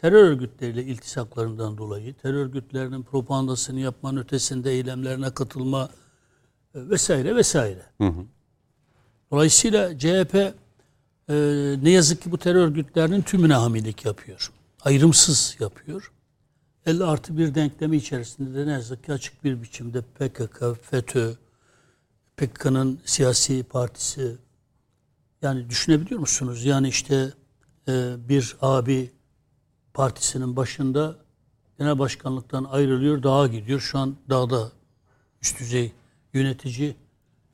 Terör 0.00 0.24
örgütleriyle 0.24 0.84
iltisaklarından 0.84 1.78
dolayı, 1.78 2.14
terör 2.14 2.34
örgütlerinin 2.34 3.02
propagandasını 3.02 3.80
yapmanın 3.80 4.20
ötesinde 4.20 4.72
eylemlerine 4.72 5.30
katılma 5.30 5.90
e, 6.74 6.88
vesaire 6.88 7.36
vesaire. 7.36 7.82
Dolayısıyla 9.30 9.98
CHP 9.98 10.34
e, 10.34 10.54
ne 11.82 11.90
yazık 11.90 12.22
ki 12.22 12.32
bu 12.32 12.38
terör 12.38 12.66
örgütlerinin 12.66 13.22
tümüne 13.22 13.54
hamilelik 13.54 14.04
yapıyor. 14.04 14.52
Ayrımsız 14.84 15.56
yapıyor. 15.60 16.12
50 16.86 17.04
artı 17.04 17.38
bir 17.38 17.54
denklemi 17.54 17.96
içerisinde 17.96 18.58
de 18.58 18.66
ne 18.66 18.72
yazık 18.72 19.04
ki 19.04 19.12
açık 19.12 19.44
bir 19.44 19.62
biçimde 19.62 20.02
PKK, 20.02 20.64
FETÖ, 20.82 21.34
PKK'nın 22.36 23.00
siyasi 23.04 23.62
partisi 23.62 24.36
yani 25.42 25.70
düşünebiliyor 25.70 26.20
musunuz? 26.20 26.64
Yani 26.64 26.88
işte 26.88 27.32
e, 27.88 28.14
bir 28.28 28.56
abi 28.60 29.12
partisinin 29.94 30.56
başında 30.56 31.16
genel 31.78 31.98
başkanlıktan 31.98 32.64
ayrılıyor, 32.64 33.22
dağa 33.22 33.46
gidiyor. 33.46 33.80
Şu 33.80 33.98
an 33.98 34.16
dağda 34.30 34.72
üst 35.42 35.60
düzey 35.60 35.92
yönetici 36.32 36.96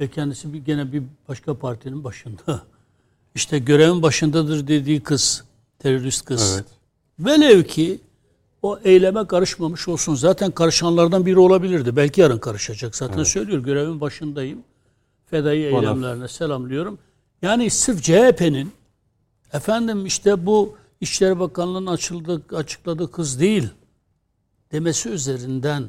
ve 0.00 0.10
kendisi 0.10 0.52
bir, 0.52 0.58
gene 0.58 0.92
bir 0.92 1.02
başka 1.28 1.58
partinin 1.58 2.04
başında. 2.04 2.62
İşte 3.34 3.58
görevin 3.58 4.02
başındadır 4.02 4.68
dediği 4.68 5.02
kız, 5.02 5.44
terörist 5.78 6.24
kız. 6.24 6.54
Evet. 6.54 6.79
Velev 7.20 7.62
ki 7.62 8.00
o 8.62 8.78
eyleme 8.84 9.26
karışmamış 9.26 9.88
olsun. 9.88 10.14
Zaten 10.14 10.50
karışanlardan 10.50 11.26
biri 11.26 11.38
olabilirdi. 11.38 11.96
Belki 11.96 12.20
yarın 12.20 12.38
karışacak. 12.38 12.96
Zaten 12.96 13.22
söylüyor 13.22 13.62
görevin 13.62 14.00
başındayım. 14.00 14.58
Fedai 15.26 15.58
eylemlerine 15.58 16.28
selamlıyorum. 16.28 16.98
Yani 17.42 17.70
sırf 17.70 18.02
CHP'nin 18.02 18.72
efendim 19.52 20.06
işte 20.06 20.46
bu 20.46 20.76
İçişleri 21.00 21.38
Bakanlığı'nın 21.38 21.86
açıldı, 21.86 22.42
açıkladığı 22.52 23.10
kız 23.10 23.40
değil 23.40 23.68
demesi 24.72 25.08
üzerinden 25.08 25.84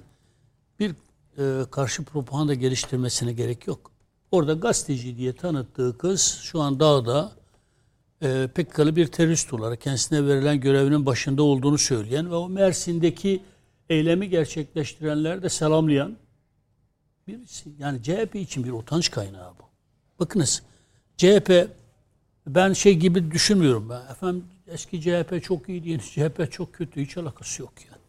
bir 0.79 0.91
e, 1.37 1.65
karşı 1.71 2.03
propaganda 2.03 2.53
geliştirmesine 2.53 3.33
gerek 3.33 3.67
yok. 3.67 3.91
Orada 4.31 4.53
gazeteci 4.53 5.17
diye 5.17 5.33
tanıttığı 5.33 5.97
kız 5.97 6.39
şu 6.43 6.61
an 6.61 6.79
dağda 6.79 7.31
e, 8.21 8.47
PKK'lı 8.47 8.95
bir 8.95 9.07
terörist 9.07 9.53
olarak 9.53 9.81
kendisine 9.81 10.27
verilen 10.27 10.59
görevinin 10.59 11.05
başında 11.05 11.43
olduğunu 11.43 11.77
söyleyen 11.77 12.31
ve 12.31 12.35
o 12.35 12.49
Mersin'deki 12.49 13.41
eylemi 13.89 14.29
gerçekleştirenler 14.29 15.43
de 15.43 15.49
selamlayan 15.49 16.17
birisi. 17.27 17.69
Yani 17.79 18.03
CHP 18.03 18.35
için 18.35 18.63
bir 18.63 18.71
utanç 18.71 19.11
kaynağı 19.11 19.49
bu. 19.59 19.63
Bakınız 20.19 20.63
CHP 21.17 21.67
ben 22.47 22.73
şey 22.73 22.97
gibi 22.97 23.31
düşünmüyorum. 23.31 23.89
Ben. 23.89 24.11
Efendim 24.11 24.45
eski 24.67 25.01
CHP 25.01 25.43
çok 25.43 25.69
iyiydi, 25.69 25.89
yeni 25.89 26.01
CHP 26.01 26.51
çok 26.51 26.73
kötü. 26.73 27.01
Hiç 27.01 27.17
alakası 27.17 27.61
yok 27.61 27.73
yani. 27.85 28.01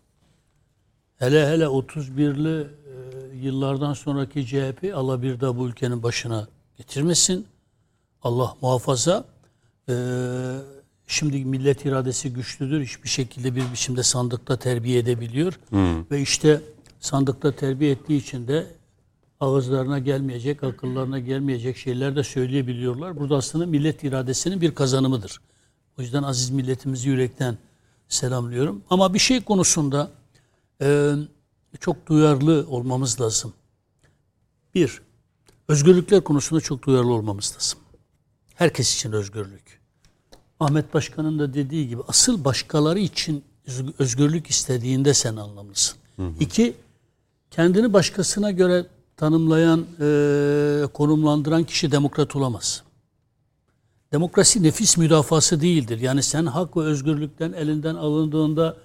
Hele 1.19 1.49
hele 1.49 1.65
31'li 1.65 2.61
e, 2.61 3.37
yıllardan 3.37 3.93
sonraki 3.93 4.47
CHP 4.47 4.93
Allah 4.95 5.23
bir 5.23 5.41
daha 5.41 5.57
bu 5.57 5.69
ülkenin 5.69 6.03
başına 6.03 6.49
getirmesin. 6.79 7.47
Allah 8.23 8.57
muhafaza. 8.61 9.32
E, 9.89 9.95
şimdi 11.07 11.45
millet 11.45 11.85
iradesi 11.85 12.33
güçlüdür. 12.33 12.83
Hiçbir 12.85 13.09
şekilde 13.09 13.57
bir 13.57 13.73
biçimde 13.73 14.03
sandıkta 14.03 14.57
terbiye 14.57 14.99
edebiliyor. 14.99 15.61
Ve 16.11 16.21
işte 16.21 16.61
sandıkta 17.01 17.53
terbiye 17.53 17.91
ettiği 17.91 18.21
için 18.21 18.49
de 18.49 18.67
ağızlarına 19.41 19.99
gelmeyecek, 19.99 20.65
akıllarına 20.65 21.19
gelmeyecek 21.19 21.77
şeyler 21.77 22.17
de 22.17 22.23
söyleyebiliyorlar. 22.23 23.17
Burada 23.17 23.37
aslında 23.37 23.67
millet 23.67 24.05
iradesinin 24.05 24.61
bir 24.61 24.75
kazanımıdır. 24.75 25.41
O 25.99 26.03
yüzden 26.03 26.23
aziz 26.23 26.51
milletimizi 26.51 27.09
yürekten 27.09 27.59
selamlıyorum. 28.09 28.83
Ama 28.91 29.15
bir 29.15 29.19
şey 29.19 29.41
konusunda 29.41 30.11
e, 30.83 31.13
çok 31.81 32.07
duyarlı 32.07 32.67
olmamız 32.69 33.21
lazım. 33.21 33.53
Bir, 34.75 35.03
özgürlükler 35.69 36.21
konusunda 36.25 36.61
çok 36.61 36.87
duyarlı 36.87 37.13
olmamız 37.13 37.55
lazım. 37.57 37.79
Herkes 38.55 38.95
için 38.95 39.13
özgürlük. 39.13 39.81
Ahmet 40.61 40.95
Başkan'ın 40.95 41.39
da 41.39 41.55
dediği 41.55 41.89
gibi 41.89 42.03
asıl 42.09 42.45
başkaları 42.45 42.99
için 42.99 43.45
öz- 43.67 43.95
özgürlük 43.99 44.47
istediğinde 44.47 45.15
sen 45.15 45.37
anlamlısın. 45.37 45.99
İki, 46.41 46.75
kendini 47.51 47.93
başkasına 47.93 48.51
göre 48.51 48.87
tanımlayan, 49.17 49.81
e, 50.01 50.87
konumlandıran 50.95 51.65
kişi 51.65 51.93
demokrat 51.93 52.37
olamaz. 52.37 52.83
Demokrasi 54.13 54.63
nefis 54.63 54.97
müdafası 54.97 55.61
değildir. 55.61 56.01
Yani 56.01 56.23
sen 56.23 56.47
hak 56.47 56.77
ve 56.77 56.81
özgürlükten 56.81 57.53
elinden 57.53 57.95
alındığında 57.95 58.77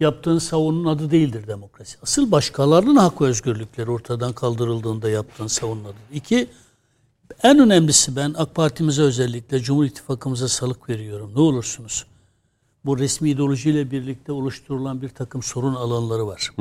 yaptığın 0.00 0.38
savunun 0.38 0.84
adı 0.84 1.10
değildir 1.10 1.46
demokrasi. 1.46 1.96
Asıl 2.02 2.30
başkalarının 2.30 2.96
hak 2.96 3.20
ve 3.20 3.24
özgürlükleri 3.24 3.90
ortadan 3.90 4.32
kaldırıldığında 4.32 5.10
yaptığın 5.10 5.46
savunun 5.46 5.84
adı. 5.84 5.94
İki, 6.12 6.48
en 7.42 7.58
önemlisi 7.58 8.16
ben 8.16 8.34
AK 8.38 8.54
Parti'mize 8.54 9.02
özellikle 9.02 9.60
Cumhur 9.60 9.84
İttifakımıza 9.84 10.48
salık 10.48 10.88
veriyorum. 10.88 11.32
Ne 11.36 11.40
olursunuz. 11.40 12.06
Bu 12.84 12.98
resmi 12.98 13.30
ideolojiyle 13.30 13.90
birlikte 13.90 14.32
oluşturulan 14.32 15.02
bir 15.02 15.08
takım 15.08 15.42
sorun 15.42 15.74
alanları 15.74 16.26
var. 16.26 16.52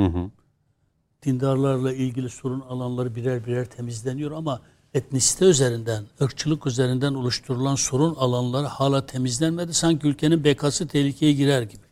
Dindarlarla 1.26 1.94
ilgili 1.94 2.30
sorun 2.30 2.60
alanları 2.60 3.16
birer 3.16 3.46
birer 3.46 3.66
temizleniyor 3.66 4.32
ama 4.32 4.62
etnisite 4.94 5.46
üzerinden, 5.46 6.04
ırkçılık 6.22 6.68
üzerinden 6.68 7.14
oluşturulan 7.14 7.76
sorun 7.76 8.16
alanları 8.16 8.68
hala 8.68 9.06
temizlenmedi. 9.06 9.74
Sanki 9.74 10.08
ülkenin 10.08 10.44
bekası 10.44 10.88
tehlikeye 10.88 11.34
girer 11.34 11.62
gibi. 11.62 11.86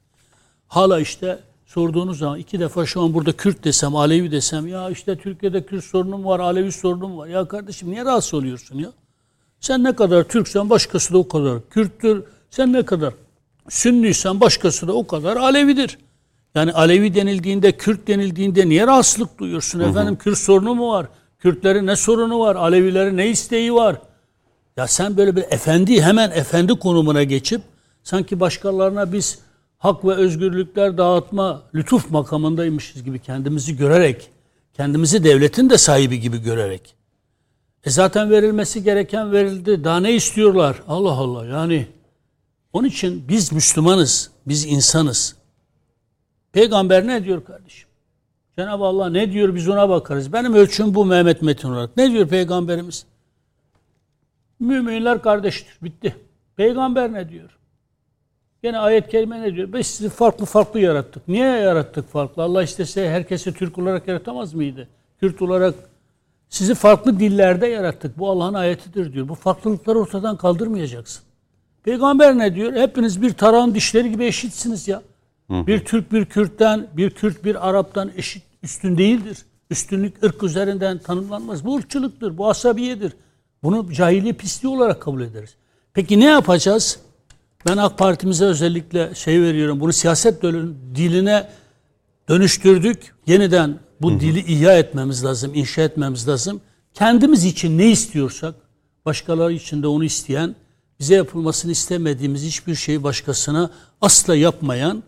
Hala 0.67 0.99
işte 0.99 1.39
sorduğunuz 1.73 2.17
zaman 2.17 2.39
iki 2.39 2.59
defa 2.59 2.85
şu 2.85 3.01
an 3.01 3.13
burada 3.13 3.31
Kürt 3.31 3.63
desem, 3.63 3.95
Alevi 3.95 4.31
desem 4.31 4.67
ya 4.67 4.89
işte 4.89 5.15
Türkiye'de 5.15 5.65
Kürt 5.65 5.83
sorunum 5.83 6.25
var, 6.25 6.39
Alevi 6.39 6.71
sorunum 6.71 7.17
var. 7.17 7.27
Ya 7.27 7.47
kardeşim 7.47 7.91
niye 7.91 8.05
rahatsız 8.05 8.33
oluyorsun 8.33 8.79
ya? 8.79 8.91
Sen 9.59 9.83
ne 9.83 9.95
kadar 9.95 10.23
Türksen 10.23 10.69
başkası 10.69 11.13
da 11.13 11.17
o 11.17 11.27
kadar 11.27 11.69
Kürttür. 11.69 12.23
Sen 12.49 12.73
ne 12.73 12.85
kadar 12.85 13.13
Sünniysen 13.69 14.39
başkası 14.39 14.87
da 14.87 14.93
o 14.93 15.07
kadar 15.07 15.37
Alevidir. 15.37 15.97
Yani 16.55 16.71
Alevi 16.71 17.15
denildiğinde, 17.15 17.71
Kürt 17.71 18.07
denildiğinde 18.07 18.69
niye 18.69 18.87
rahatsızlık 18.87 19.39
duyuyorsun 19.39 19.79
hı 19.79 19.83
hı. 19.83 19.89
efendim? 19.89 20.15
Kürt 20.15 20.37
sorunu 20.37 20.75
mu 20.75 20.91
var? 20.91 21.07
Kürtlerin 21.39 21.87
ne 21.87 21.95
sorunu 21.95 22.39
var? 22.39 22.55
Alevilerin 22.55 23.17
ne 23.17 23.29
isteği 23.29 23.73
var? 23.73 23.95
Ya 24.77 24.87
sen 24.87 25.17
böyle 25.17 25.35
bir 25.35 25.43
efendi 25.49 26.01
hemen 26.01 26.31
efendi 26.31 26.73
konumuna 26.73 27.23
geçip 27.23 27.61
sanki 28.03 28.39
başkalarına 28.39 29.13
biz 29.13 29.39
hak 29.83 30.05
ve 30.05 30.13
özgürlükler 30.13 30.97
dağıtma 30.97 31.63
lütuf 31.75 32.11
makamındaymışız 32.11 33.03
gibi 33.03 33.19
kendimizi 33.19 33.77
görerek, 33.77 34.29
kendimizi 34.73 35.23
devletin 35.23 35.69
de 35.69 35.77
sahibi 35.77 36.19
gibi 36.19 36.37
görerek. 36.37 36.95
E 37.83 37.89
zaten 37.89 38.29
verilmesi 38.31 38.83
gereken 38.83 39.31
verildi. 39.31 39.83
Daha 39.83 39.99
ne 39.99 40.13
istiyorlar? 40.13 40.83
Allah 40.87 41.11
Allah 41.11 41.45
yani. 41.45 41.87
Onun 42.73 42.87
için 42.87 43.25
biz 43.27 43.53
Müslümanız, 43.53 44.31
biz 44.47 44.65
insanız. 44.65 45.35
Peygamber 46.51 47.07
ne 47.07 47.23
diyor 47.23 47.45
kardeşim? 47.45 47.89
Cenab-ı 48.57 48.83
Allah 48.83 49.09
ne 49.09 49.31
diyor 49.31 49.55
biz 49.55 49.69
ona 49.69 49.89
bakarız. 49.89 50.33
Benim 50.33 50.53
ölçüm 50.53 50.95
bu 50.95 51.05
Mehmet 51.05 51.41
Metin 51.41 51.69
olarak. 51.69 51.97
Ne 51.97 52.11
diyor 52.11 52.27
Peygamberimiz? 52.27 53.05
Müminler 54.59 55.21
kardeştir. 55.21 55.77
Bitti. 55.81 56.15
Peygamber 56.55 57.13
ne 57.13 57.29
diyor? 57.29 57.57
Yine 58.63 58.77
ayet 58.77 59.09
kelime 59.09 59.41
ne 59.41 59.55
diyor? 59.55 59.73
Biz 59.73 59.87
sizi 59.87 60.09
farklı 60.09 60.45
farklı 60.45 60.79
yarattık. 60.79 61.27
Niye 61.27 61.45
yarattık 61.45 62.09
farklı? 62.09 62.43
Allah 62.43 62.63
istese 62.63 63.09
herkesi 63.09 63.53
Türk 63.53 63.77
olarak 63.77 64.07
yaratamaz 64.07 64.53
mıydı? 64.53 64.87
Kürt 65.19 65.41
olarak 65.41 65.75
sizi 66.49 66.75
farklı 66.75 67.19
dillerde 67.19 67.67
yarattık. 67.67 68.19
Bu 68.19 68.29
Allah'ın 68.29 68.53
ayetidir 68.53 69.13
diyor. 69.13 69.29
Bu 69.29 69.35
farklılıkları 69.35 69.99
ortadan 69.99 70.37
kaldırmayacaksın. 70.37 71.23
Peygamber 71.83 72.37
ne 72.37 72.55
diyor? 72.55 72.73
Hepiniz 72.73 73.21
bir 73.21 73.33
tarağın 73.33 73.75
dişleri 73.75 74.11
gibi 74.11 74.25
eşitsiniz 74.25 74.87
ya. 74.87 75.01
Hı. 75.51 75.67
Bir 75.67 75.85
Türk 75.85 76.11
bir 76.11 76.25
Kürt'ten, 76.25 76.87
bir 76.97 77.09
Kürt 77.09 77.45
bir 77.45 77.69
Arap'tan 77.69 78.11
eşit 78.17 78.43
üstün 78.63 78.97
değildir. 78.97 79.37
Üstünlük 79.69 80.23
ırk 80.23 80.43
üzerinden 80.43 80.97
tanımlanmaz. 80.97 81.65
Bu 81.65 81.77
ırkçılıktır, 81.77 82.37
bu 82.37 82.49
asabiyedir. 82.49 83.13
Bunu 83.63 83.93
cahiliye 83.93 84.33
pisliği 84.33 84.75
olarak 84.75 85.01
kabul 85.01 85.21
ederiz. 85.21 85.55
Peki 85.93 86.19
ne 86.19 86.25
yapacağız? 86.25 86.99
Ben 87.65 87.77
AK 87.77 87.97
Parti'mize 87.97 88.45
özellikle 88.45 89.15
şey 89.15 89.41
veriyorum. 89.41 89.79
Bunu 89.79 89.93
siyaset 89.93 90.41
diline 90.95 91.49
dönüştürdük. 92.29 93.15
Yeniden 93.27 93.79
bu 94.01 94.11
hı 94.11 94.15
hı. 94.15 94.19
dili 94.19 94.39
ihya 94.39 94.77
etmemiz 94.77 95.25
lazım, 95.25 95.51
inşa 95.53 95.81
etmemiz 95.81 96.27
lazım. 96.27 96.61
Kendimiz 96.93 97.45
için 97.45 97.77
ne 97.77 97.91
istiyorsak, 97.91 98.55
başkaları 99.05 99.53
için 99.53 99.83
de 99.83 99.87
onu 99.87 100.03
isteyen, 100.03 100.55
bize 100.99 101.15
yapılmasını 101.15 101.71
istemediğimiz 101.71 102.43
hiçbir 102.43 102.75
şeyi 102.75 103.03
başkasına 103.03 103.69
asla 104.01 104.35
yapmayan 104.35 105.03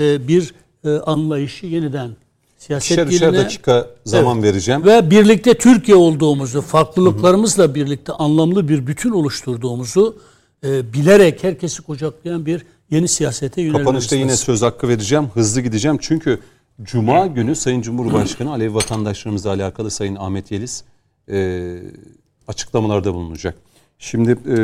e, 0.00 0.28
bir 0.28 0.54
e, 0.84 0.90
anlayışı 0.90 1.66
yeniden 1.66 2.10
siyaset 2.58 2.98
ikişer, 2.98 3.30
diline... 3.30 3.44
dakika 3.44 3.86
zaman 4.04 4.38
evet, 4.38 4.44
vereceğim. 4.44 4.84
Ve 4.84 5.10
birlikte 5.10 5.54
Türkiye 5.54 5.96
olduğumuzu, 5.96 6.60
farklılıklarımızla 6.60 7.74
birlikte 7.74 8.12
anlamlı 8.12 8.68
bir 8.68 8.86
bütün 8.86 9.10
oluşturduğumuzu 9.10 10.18
e, 10.64 10.92
bilerek 10.92 11.44
herkesi 11.44 11.82
kucaklayan 11.82 12.46
bir 12.46 12.66
yeni 12.90 13.08
siyasete 13.08 13.62
yönelmemiz 13.62 13.86
Kapanışta 13.86 14.16
yine 14.16 14.36
söz 14.36 14.62
hakkı 14.62 14.88
vereceğim. 14.88 15.28
Hızlı 15.34 15.60
gideceğim. 15.60 15.98
Çünkü 16.00 16.40
Cuma 16.82 17.26
günü 17.26 17.56
Sayın 17.56 17.82
Cumhurbaşkanı 17.82 18.50
Alevi 18.52 18.74
vatandaşlarımızla 18.74 19.50
alakalı 19.50 19.90
Sayın 19.90 20.16
Ahmet 20.16 20.50
Yeliz 20.50 20.84
e, 21.30 21.78
açıklamalarda 22.48 23.14
bulunacak. 23.14 23.54
Şimdi 23.98 24.30
e, 24.30 24.56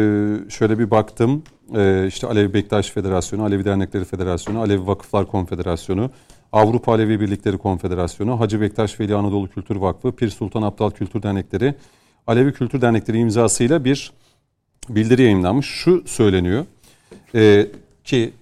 şöyle 0.51 0.79
bir 0.79 0.91
baktım. 0.91 1.43
E, 1.75 2.07
işte 2.09 2.27
Alevi 2.27 2.55
Bektaş 2.55 2.91
Federasyonu, 2.91 3.43
Alevi 3.45 3.65
Dernekleri 3.65 4.05
Federasyonu, 4.05 4.61
Alevi 4.61 4.87
Vakıflar 4.87 5.27
Konfederasyonu, 5.27 6.11
Avrupa 6.53 6.93
Alevi 6.93 7.21
Birlikleri 7.21 7.59
Konfederasyonu, 7.59 8.41
Hacı 8.41 8.61
Bektaş 8.61 9.01
Veli 9.01 9.15
Anadolu 9.15 9.49
Kültür 9.49 9.77
Vakfı, 9.77 10.13
Pir 10.13 10.31
Sultan 10.31 10.63
Abdal 10.63 10.91
Kültür 10.91 11.23
Dernekleri, 11.23 11.75
Alevi 12.27 12.53
Kültür 12.53 12.81
Dernekleri 12.81 13.19
imzasıyla 13.19 13.85
bir 13.85 14.13
bildiri 14.89 15.23
yayınlanmış. 15.23 15.67
Şu 15.67 16.03
söyleniyor 16.07 16.65
e, 17.35 17.67
ki 18.05 18.33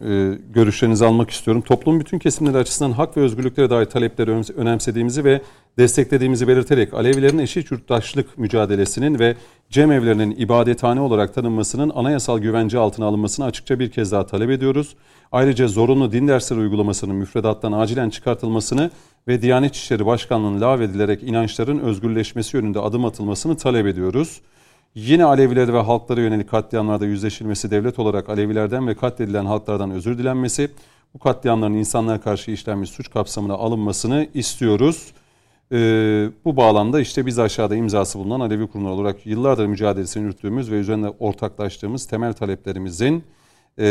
e, 0.00 0.38
görüşlerinizi 0.54 1.04
almak 1.04 1.30
istiyorum. 1.30 1.62
Toplum 1.62 2.00
bütün 2.00 2.18
kesimleri 2.18 2.56
açısından 2.56 2.92
hak 2.92 3.16
ve 3.16 3.20
özgürlüklere 3.20 3.70
dair 3.70 3.86
talepleri 3.86 4.30
önemsediğimizi 4.56 5.24
ve 5.24 5.40
desteklediğimizi 5.78 6.48
belirterek 6.48 6.94
Alevilerin 6.94 7.38
eşit 7.38 7.70
yurttaşlık 7.70 8.38
mücadelesinin 8.38 9.18
ve 9.18 9.36
cemevlerinin 9.70 10.30
ibadethane 10.30 11.00
olarak 11.00 11.34
tanınmasının 11.34 11.92
anayasal 11.94 12.38
güvence 12.38 12.78
altına 12.78 13.06
alınmasını 13.06 13.46
açıkça 13.46 13.78
bir 13.78 13.90
kez 13.90 14.12
daha 14.12 14.26
talep 14.26 14.50
ediyoruz. 14.50 14.96
Ayrıca 15.32 15.68
zorunlu 15.68 16.12
din 16.12 16.28
dersleri 16.28 16.60
uygulamasının 16.60 17.16
müfredattan 17.16 17.72
acilen 17.72 18.10
çıkartılmasını 18.10 18.90
ve 19.28 19.42
Diyanet 19.42 19.74
İşleri 19.76 20.06
Başkanlığı'nın 20.06 20.60
lağvedilerek 20.60 21.22
inançların 21.22 21.78
özgürleşmesi 21.78 22.56
yönünde 22.56 22.80
adım 22.80 23.04
atılmasını 23.04 23.56
talep 23.56 23.86
ediyoruz. 23.86 24.40
Yine 24.94 25.24
Aleviler 25.24 25.74
ve 25.74 25.78
halklara 25.78 26.20
yönelik 26.20 26.50
katliamlarda 26.50 27.06
yüzleşilmesi, 27.06 27.70
devlet 27.70 27.98
olarak 27.98 28.28
Alevilerden 28.28 28.88
ve 28.88 28.94
katledilen 28.94 29.44
halklardan 29.44 29.90
özür 29.90 30.18
dilenmesi, 30.18 30.70
bu 31.14 31.18
katliamların 31.18 31.74
insanlara 31.74 32.20
karşı 32.20 32.50
işlenmiş 32.50 32.90
suç 32.90 33.10
kapsamına 33.10 33.54
alınmasını 33.54 34.26
istiyoruz. 34.34 35.12
Ee, 35.72 36.28
bu 36.44 36.56
bağlamda 36.56 37.00
işte 37.00 37.26
biz 37.26 37.38
aşağıda 37.38 37.76
imzası 37.76 38.18
bulunan 38.18 38.40
Alevi 38.40 38.66
kurumlar 38.66 38.90
olarak 38.90 39.26
yıllardır 39.26 39.66
mücadelesini 39.66 40.22
yürüttüğümüz 40.22 40.70
ve 40.70 40.74
üzerinde 40.74 41.08
ortaklaştığımız 41.08 42.06
temel 42.06 42.32
taleplerimizin 42.32 43.24
e, 43.78 43.86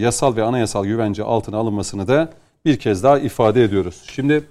yasal 0.00 0.36
ve 0.36 0.42
anayasal 0.42 0.84
güvence 0.84 1.22
altına 1.22 1.56
alınmasını 1.56 2.08
da 2.08 2.32
bir 2.64 2.78
kez 2.78 3.02
daha 3.02 3.18
ifade 3.18 3.64
ediyoruz. 3.64 4.02
Şimdi 4.12 4.44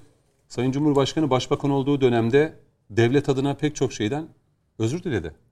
Sayın 0.47 0.71
Cumhurbaşkanı 0.71 1.29
Başbakan 1.29 1.71
olduğu 1.71 2.01
dönemde 2.01 2.53
devlet 2.89 3.29
adına 3.29 3.53
pek 3.53 3.75
çok 3.75 3.93
şeyden 3.93 4.25
özür 4.79 5.03
diledi. 5.03 5.50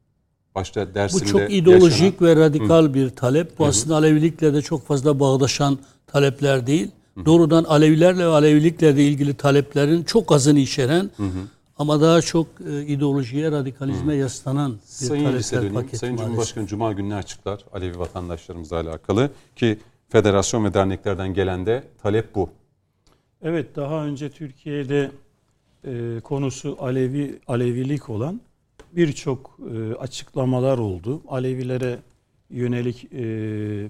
Başta 0.56 0.94
Dersim'de 0.94 1.24
Bu 1.24 1.28
çok 1.28 1.52
ideolojik 1.52 2.22
yaşanan... 2.22 2.38
ve 2.38 2.46
radikal 2.46 2.84
Hı. 2.84 2.94
bir 2.94 3.10
talep. 3.10 3.60
Bu 3.60 3.66
Hı. 3.66 3.70
aslında 3.70 3.96
Alevilikle 3.96 4.54
de 4.54 4.62
çok 4.62 4.88
fazla 4.88 5.20
bağdaşan 5.20 5.80
talepler 6.08 6.68
değil. 6.68 6.92
Hı. 7.16 7.26
Doğrudan 7.26 7.64
Alevilerle 7.64 8.26
ve 8.26 8.30
Alevilikle 8.32 8.96
de 8.96 9.04
ilgili 9.04 9.34
taleplerin 9.34 10.04
çok 10.04 10.32
azını 10.32 10.60
içeren 10.60 11.10
Hı. 11.18 11.24
ama 11.78 12.02
daha 12.02 12.22
çok 12.22 12.48
e, 12.72 12.86
ideolojiye, 12.86 13.52
radikalizme 13.52 14.14
Hı. 14.14 14.18
yaslanan 14.18 14.72
bir 14.72 14.80
Sayın 14.86 15.24
talepler 15.24 15.74
paketi 15.74 15.98
Sayın 15.98 16.18
Cumhurbaşkanı 16.18 16.68
Cuma 16.68 16.94
günü 16.94 17.16
açıklar 17.16 17.66
Alevi 17.74 18.00
vatandaşlarımızla 18.00 18.78
alakalı 18.80 19.30
ki 19.56 19.80
federasyon 20.10 20.66
ve 20.66 20.74
derneklerden 20.74 21.34
gelen 21.34 21.66
de 21.66 21.84
talep 22.04 22.36
bu. 22.36 22.50
Evet 23.42 23.76
daha 23.76 24.06
önce 24.06 24.30
Türkiye'de 24.30 25.12
e, 25.88 26.20
konusu 26.24 26.78
Alevi 26.80 27.40
Alevilik 27.48 28.10
olan 28.10 28.42
birçok 28.95 29.60
e, 29.74 29.95
açıklamalar 29.95 30.78
oldu. 30.78 31.22
Alevilere 31.28 31.99
yönelik 32.49 33.14
e, 33.14 33.90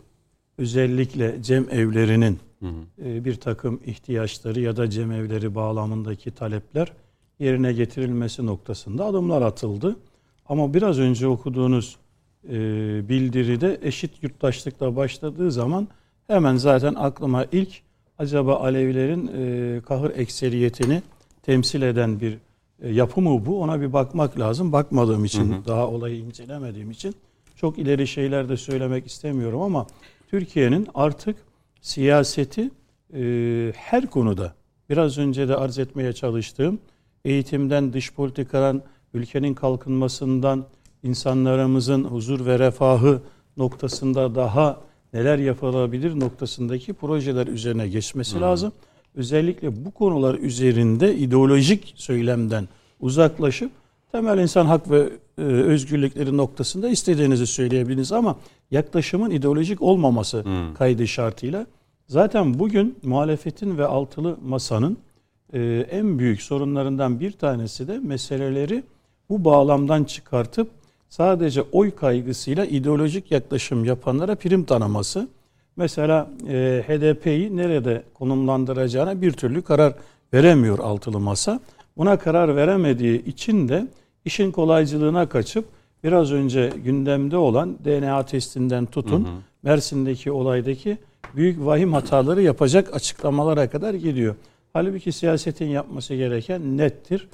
özellikle 0.57 1.43
cem 1.43 1.69
evlerinin 1.69 2.39
hı 2.59 2.65
hı. 2.65 3.09
E, 3.09 3.25
bir 3.25 3.35
takım 3.35 3.79
ihtiyaçları 3.85 4.59
ya 4.59 4.77
da 4.77 4.89
cem 4.89 5.11
evleri 5.11 5.55
bağlamındaki 5.55 6.31
talepler 6.31 6.93
yerine 7.39 7.73
getirilmesi 7.73 8.45
noktasında 8.45 9.05
adımlar 9.05 9.41
atıldı. 9.41 9.95
Ama 10.49 10.73
biraz 10.73 10.99
önce 10.99 11.27
okuduğunuz 11.27 11.97
e, 12.49 12.59
bildiride 13.09 13.79
eşit 13.83 14.23
yurttaşlıkla 14.23 14.95
başladığı 14.95 15.51
zaman 15.51 15.87
hemen 16.27 16.55
zaten 16.55 16.93
aklıma 16.93 17.45
ilk 17.51 17.81
acaba 18.17 18.55
Alevilerin 18.55 19.31
e, 19.37 19.81
kahır 19.81 20.11
ekseriyetini 20.15 21.01
temsil 21.43 21.81
eden 21.81 22.21
bir 22.21 22.37
e, 22.81 22.89
yapı 22.89 23.21
mı 23.21 23.45
bu? 23.45 23.61
Ona 23.61 23.81
bir 23.81 23.93
bakmak 23.93 24.39
lazım. 24.39 24.71
Bakmadığım 24.71 25.25
için, 25.25 25.53
hı 25.53 25.55
hı. 25.55 25.65
daha 25.65 25.87
olayı 25.87 26.17
incelemediğim 26.17 26.91
için 26.91 27.15
çok 27.55 27.77
ileri 27.77 28.07
şeyler 28.07 28.49
de 28.49 28.57
söylemek 28.57 29.07
istemiyorum 29.07 29.61
ama 29.61 29.87
Türkiye'nin 30.27 30.87
artık 30.93 31.35
siyaseti 31.81 32.71
e, 33.13 33.73
her 33.75 34.07
konuda 34.07 34.53
biraz 34.89 35.17
önce 35.17 35.47
de 35.47 35.55
arz 35.55 35.79
etmeye 35.79 36.13
çalıştığım 36.13 36.79
eğitimden, 37.25 37.93
dış 37.93 38.13
politikadan, 38.13 38.81
ülkenin 39.13 39.53
kalkınmasından, 39.53 40.65
insanlarımızın 41.03 42.03
huzur 42.03 42.45
ve 42.45 42.59
refahı 42.59 43.21
noktasında 43.57 44.35
daha 44.35 44.81
neler 45.13 45.37
yapılabilir 45.37 46.19
noktasındaki 46.19 46.93
projeler 46.93 47.47
üzerine 47.47 47.87
geçmesi 47.87 48.35
hmm. 48.35 48.41
lazım 48.41 48.71
özellikle 49.15 49.85
bu 49.85 49.91
konular 49.91 50.35
üzerinde 50.35 51.15
ideolojik 51.15 51.93
söylemden 51.95 52.67
uzaklaşıp 52.99 53.71
temel 54.11 54.37
insan 54.37 54.65
hak 54.65 54.91
ve 54.91 55.09
e, 55.37 55.41
özgürlükleri 55.41 56.37
noktasında 56.37 56.89
istediğinizi 56.89 57.47
söyleyebiliriz 57.47 58.11
ama 58.11 58.35
yaklaşımın 58.71 59.31
ideolojik 59.31 59.81
olmaması 59.81 60.43
Hmm. 60.43 60.73
kaydı 60.73 61.07
şartıyla 61.07 61.65
zaten 62.07 62.59
bugün 62.59 62.97
muhalefetin 63.03 63.77
ve 63.77 63.85
altılı 63.85 64.37
masanın 64.45 64.97
e, 65.53 65.87
en 65.91 66.19
büyük 66.19 66.41
sorunlarından 66.41 67.19
bir 67.19 67.31
tanesi 67.31 67.87
de 67.87 67.99
meseleleri 67.99 68.83
bu 69.29 69.45
bağlamdan 69.45 70.03
çıkartıp 70.03 70.69
sadece 71.09 71.61
oy 71.61 71.91
kaygısıyla 71.91 72.65
ideolojik 72.65 73.31
yaklaşım 73.31 73.85
yapanlara 73.85 74.35
prim 74.35 74.63
tanıması. 74.63 75.27
Mesela 75.79 76.29
e, 76.47 76.83
HDP'yi 76.87 77.57
nerede 77.57 78.03
konumlandıracağına 78.13 79.21
bir 79.21 79.31
türlü 79.31 79.61
karar 79.61 79.93
veremiyor 80.33 80.79
altılı 80.79 81.19
masa. 81.19 81.59
Buna 81.97 82.17
karar 82.17 82.55
veremediği 82.55 83.25
için 83.25 83.69
de 83.69 83.87
işin 84.25 84.51
kolaycılığına 84.51 85.29
kaçıp 85.29 85.65
biraz 86.03 86.31
önce 86.31 86.73
gündemde 86.83 87.37
olan 87.37 87.77
DNA 87.85 88.25
testinden 88.25 88.85
tutun 88.85 89.27
Mersin'deki 89.63 90.31
olaydaki 90.31 90.97
büyük 91.35 91.65
vahim 91.65 91.93
hataları 91.93 92.41
yapacak 92.41 92.95
açıklamalara 92.95 93.69
kadar 93.69 93.93
gidiyor. 93.93 94.35
Halbuki 94.73 95.11
siyasetin 95.11 95.67
yapması 95.67 96.15
gereken 96.15 96.77
nettir. 96.77 97.27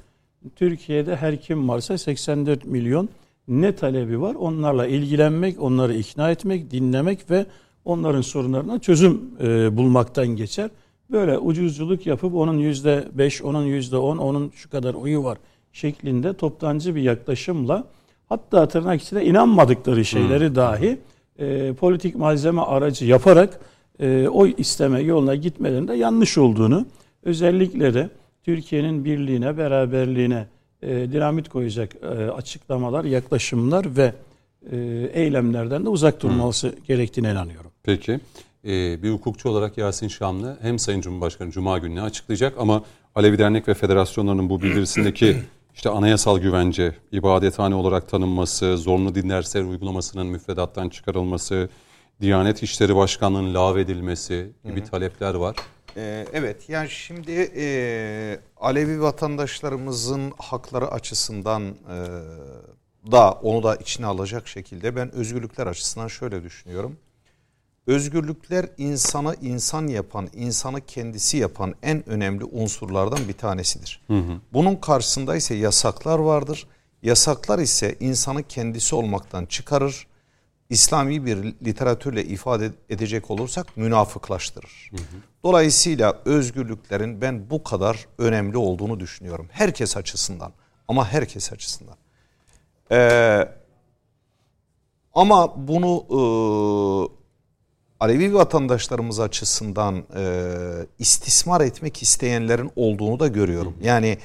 Türkiye'de 0.56 1.16
her 1.16 1.40
kim 1.40 1.68
varsa 1.68 1.98
84 1.98 2.64
milyon 2.64 3.08
ne 3.48 3.74
talebi 3.74 4.20
var? 4.20 4.34
Onlarla 4.34 4.86
ilgilenmek, 4.86 5.62
onları 5.62 5.94
ikna 5.94 6.30
etmek, 6.30 6.70
dinlemek 6.70 7.30
ve 7.30 7.46
onların 7.86 8.20
sorunlarına 8.20 8.78
çözüm 8.78 9.20
e, 9.42 9.76
bulmaktan 9.76 10.26
geçer. 10.26 10.70
Böyle 11.10 11.38
ucuzculuk 11.38 12.06
yapıp 12.06 12.34
onun 12.34 12.58
yüzde 12.58 13.04
beş, 13.12 13.42
onun 13.42 13.64
yüzde 13.64 13.96
on, 13.96 14.18
onun 14.18 14.50
şu 14.54 14.70
kadar 14.70 14.94
oyu 14.94 15.24
var 15.24 15.38
şeklinde 15.72 16.32
toptancı 16.32 16.94
bir 16.94 17.02
yaklaşımla 17.02 17.84
hatta 18.28 18.68
tırnak 18.68 19.02
içinde 19.02 19.24
inanmadıkları 19.24 20.04
şeyleri 20.04 20.54
dahi 20.54 20.98
e, 21.38 21.72
politik 21.72 22.16
malzeme 22.16 22.60
aracı 22.60 23.04
yaparak 23.04 23.60
e, 24.00 24.28
oy 24.28 24.54
isteme 24.58 25.00
yoluna 25.00 25.34
gitmelerinde 25.34 25.94
yanlış 25.94 26.38
olduğunu 26.38 26.86
özellikle 27.22 27.94
de 27.94 28.10
Türkiye'nin 28.44 29.04
birliğine, 29.04 29.58
beraberliğine 29.58 30.46
e, 30.82 30.88
dinamit 31.12 31.48
koyacak 31.48 31.96
e, 32.02 32.06
açıklamalar, 32.06 33.04
yaklaşımlar 33.04 33.96
ve 33.96 34.12
e, 34.72 34.76
eylemlerden 35.12 35.84
de 35.84 35.88
uzak 35.88 36.22
durması 36.22 36.74
gerektiğine 36.86 37.30
inanıyorum. 37.30 37.65
Peki. 37.86 38.20
Ee, 38.64 39.02
bir 39.02 39.10
hukukçu 39.10 39.48
olarak 39.48 39.78
Yasin 39.78 40.08
Şamlı 40.08 40.58
hem 40.62 40.78
Sayın 40.78 41.00
Cumhurbaşkanı 41.00 41.50
Cuma 41.50 41.78
gününe 41.78 42.02
açıklayacak 42.02 42.54
ama 42.58 42.84
Alevi 43.14 43.38
Dernek 43.38 43.68
ve 43.68 43.74
Federasyonlarının 43.74 44.50
bu 44.50 44.62
bildirisindeki 44.62 45.36
işte 45.74 45.90
anayasal 45.90 46.38
güvence, 46.38 46.94
ibadethane 47.12 47.74
olarak 47.74 48.08
tanınması, 48.08 48.76
zorunlu 48.76 49.14
din 49.14 49.30
dersleri 49.30 49.64
uygulamasının 49.64 50.26
müfredattan 50.26 50.88
çıkarılması, 50.88 51.68
Diyanet 52.20 52.62
İşleri 52.62 52.96
Başkanlığı'nın 52.96 53.54
lağvedilmesi 53.54 54.50
gibi 54.64 54.84
talepler 54.84 55.34
var. 55.34 55.56
Ee, 55.96 56.26
evet 56.32 56.68
yani 56.68 56.90
şimdi 56.90 57.50
e, 57.56 58.38
Alevi 58.56 59.00
vatandaşlarımızın 59.00 60.32
hakları 60.38 60.88
açısından 60.88 61.62
e, 61.64 61.96
da 63.12 63.32
onu 63.32 63.62
da 63.62 63.76
içine 63.76 64.06
alacak 64.06 64.48
şekilde 64.48 64.96
ben 64.96 65.14
özgürlükler 65.14 65.66
açısından 65.66 66.08
şöyle 66.08 66.42
düşünüyorum. 66.42 66.96
Özgürlükler 67.86 68.66
insanı 68.78 69.36
insan 69.40 69.86
yapan, 69.86 70.28
insanı 70.34 70.80
kendisi 70.80 71.36
yapan 71.36 71.74
en 71.82 72.08
önemli 72.08 72.44
unsurlardan 72.44 73.28
bir 73.28 73.32
tanesidir. 73.32 74.02
Bunun 74.52 74.76
karşısında 74.76 75.36
ise 75.36 75.54
yasaklar 75.54 76.18
vardır. 76.18 76.66
Yasaklar 77.02 77.58
ise 77.58 77.96
insanı 78.00 78.42
kendisi 78.42 78.94
olmaktan 78.94 79.46
çıkarır. 79.46 80.06
İslami 80.70 81.26
bir 81.26 81.36
literatürle 81.36 82.24
ifade 82.24 82.70
edecek 82.88 83.30
olursak 83.30 83.76
münafıklaştırır. 83.76 84.90
Dolayısıyla 85.44 86.20
özgürlüklerin 86.24 87.20
ben 87.20 87.50
bu 87.50 87.62
kadar 87.62 88.06
önemli 88.18 88.56
olduğunu 88.56 89.00
düşünüyorum. 89.00 89.46
Herkes 89.50 89.96
açısından 89.96 90.52
ama 90.88 91.08
herkes 91.08 91.52
açısından. 91.52 91.96
Ee, 92.92 93.48
ama 95.14 95.68
bunu 95.68 96.04
e, 96.10 97.25
Alevi 98.00 98.34
vatandaşlarımız 98.34 99.20
açısından 99.20 100.04
e, 100.16 100.52
istismar 100.98 101.60
etmek 101.60 102.02
isteyenlerin 102.02 102.70
olduğunu 102.76 103.20
da 103.20 103.26
görüyorum. 103.28 103.74
Yani 103.82 104.18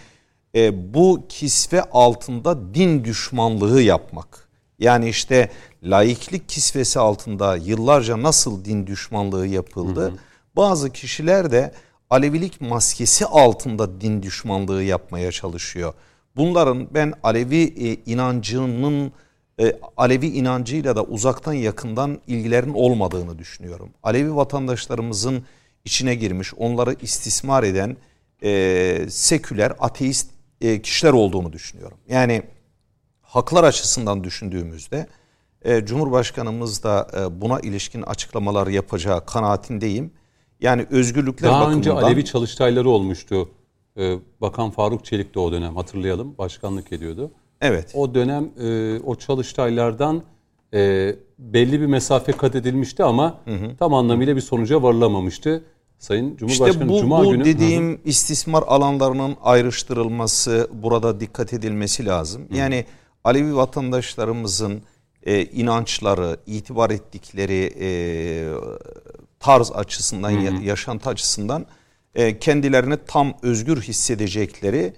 e, 0.55 0.93
bu 0.93 1.25
kisve 1.29 1.81
altında 1.81 2.73
din 2.73 3.03
düşmanlığı 3.03 3.81
yapmak. 3.81 4.47
Yani 4.79 5.09
işte 5.09 5.49
laiklik 5.83 6.49
kisvesi 6.49 6.99
altında 6.99 7.55
yıllarca 7.55 8.23
nasıl 8.23 8.65
din 8.65 8.87
düşmanlığı 8.87 9.47
yapıldı. 9.47 10.13
Bazı 10.55 10.89
kişiler 10.89 11.51
de 11.51 11.73
Alevilik 12.09 12.61
maskesi 12.61 13.25
altında 13.25 14.01
din 14.01 14.23
düşmanlığı 14.23 14.83
yapmaya 14.83 15.31
çalışıyor. 15.31 15.93
Bunların 16.35 16.87
ben 16.93 17.13
Alevi 17.23 17.63
e, 17.63 18.11
inancının 18.11 19.11
e, 19.59 19.79
Alevi 19.97 20.27
inancıyla 20.27 20.95
da 20.95 21.03
uzaktan 21.03 21.53
yakından 21.53 22.21
ilgilerin 22.27 22.73
olmadığını 22.73 23.39
düşünüyorum. 23.39 23.89
Alevi 24.03 24.35
vatandaşlarımızın 24.35 25.43
içine 25.85 26.15
girmiş, 26.15 26.53
onları 26.57 26.95
istismar 27.01 27.63
eden 27.63 27.97
e, 28.43 29.05
seküler, 29.09 29.73
ateist 29.79 30.31
e, 30.61 30.81
kişiler 30.81 31.13
olduğunu 31.13 31.53
düşünüyorum. 31.53 31.97
Yani 32.09 32.43
haklar 33.21 33.63
açısından 33.63 34.23
düşündüğümüzde 34.23 35.07
e, 35.61 35.85
Cumhurbaşkanımız 35.85 36.83
da 36.83 37.07
e, 37.17 37.41
buna 37.41 37.59
ilişkin 37.59 38.01
açıklamalar 38.01 38.67
yapacağı 38.67 39.25
kanaatindeyim. 39.25 40.11
Yani 40.59 40.85
özgürlükler 40.89 41.49
Daha 41.49 41.59
bakımından... 41.59 41.79
önce 41.79 41.91
Alevi 41.91 42.25
çalıştayları 42.25 42.89
olmuştu. 42.89 43.49
Ee, 43.97 44.19
Bakan 44.41 44.71
Faruk 44.71 45.05
Çelik 45.05 45.35
de 45.35 45.39
o 45.39 45.51
dönem 45.51 45.75
hatırlayalım 45.75 46.37
başkanlık 46.37 46.91
ediyordu. 46.91 47.31
Evet. 47.61 47.91
O 47.95 48.15
dönem 48.15 48.49
e, 48.59 48.99
o 48.99 49.15
çalıştaylardan 49.15 50.23
e, 50.73 51.15
belli 51.39 51.81
bir 51.81 51.85
mesafe 51.85 52.31
kat 52.31 52.55
edilmişti 52.55 53.03
ama 53.03 53.39
tam 53.79 53.93
anlamıyla 53.93 54.35
bir 54.35 54.41
sonuca 54.41 54.83
varılamamıştı. 54.83 55.63
Sayın 55.99 56.35
Cumhurbaşkanı 56.37 56.69
İşte 56.71 56.89
bu, 56.89 56.99
Cuma 56.99 57.25
bu 57.25 57.31
günü 57.31 57.45
dediğim 57.45 58.01
istismar 58.05 58.63
alanlarının 58.67 59.35
ayrıştırılması 59.43 60.69
burada 60.73 61.19
dikkat 61.19 61.53
edilmesi 61.53 62.05
lazım. 62.05 62.47
Yani 62.53 62.85
Alevi 63.23 63.55
vatandaşlarımızın 63.55 64.81
e, 65.23 65.45
inançları, 65.45 66.37
itibar 66.45 66.89
ettikleri 66.89 67.73
e, 67.79 67.89
tarz 69.39 69.71
açısından, 69.71 70.29
ya- 70.29 70.59
yaşantı 70.63 71.09
açısından 71.09 71.65
e, 72.15 72.39
kendilerini 72.39 72.97
tam 73.07 73.33
özgür 73.41 73.81
hissedecekleri 73.81 74.93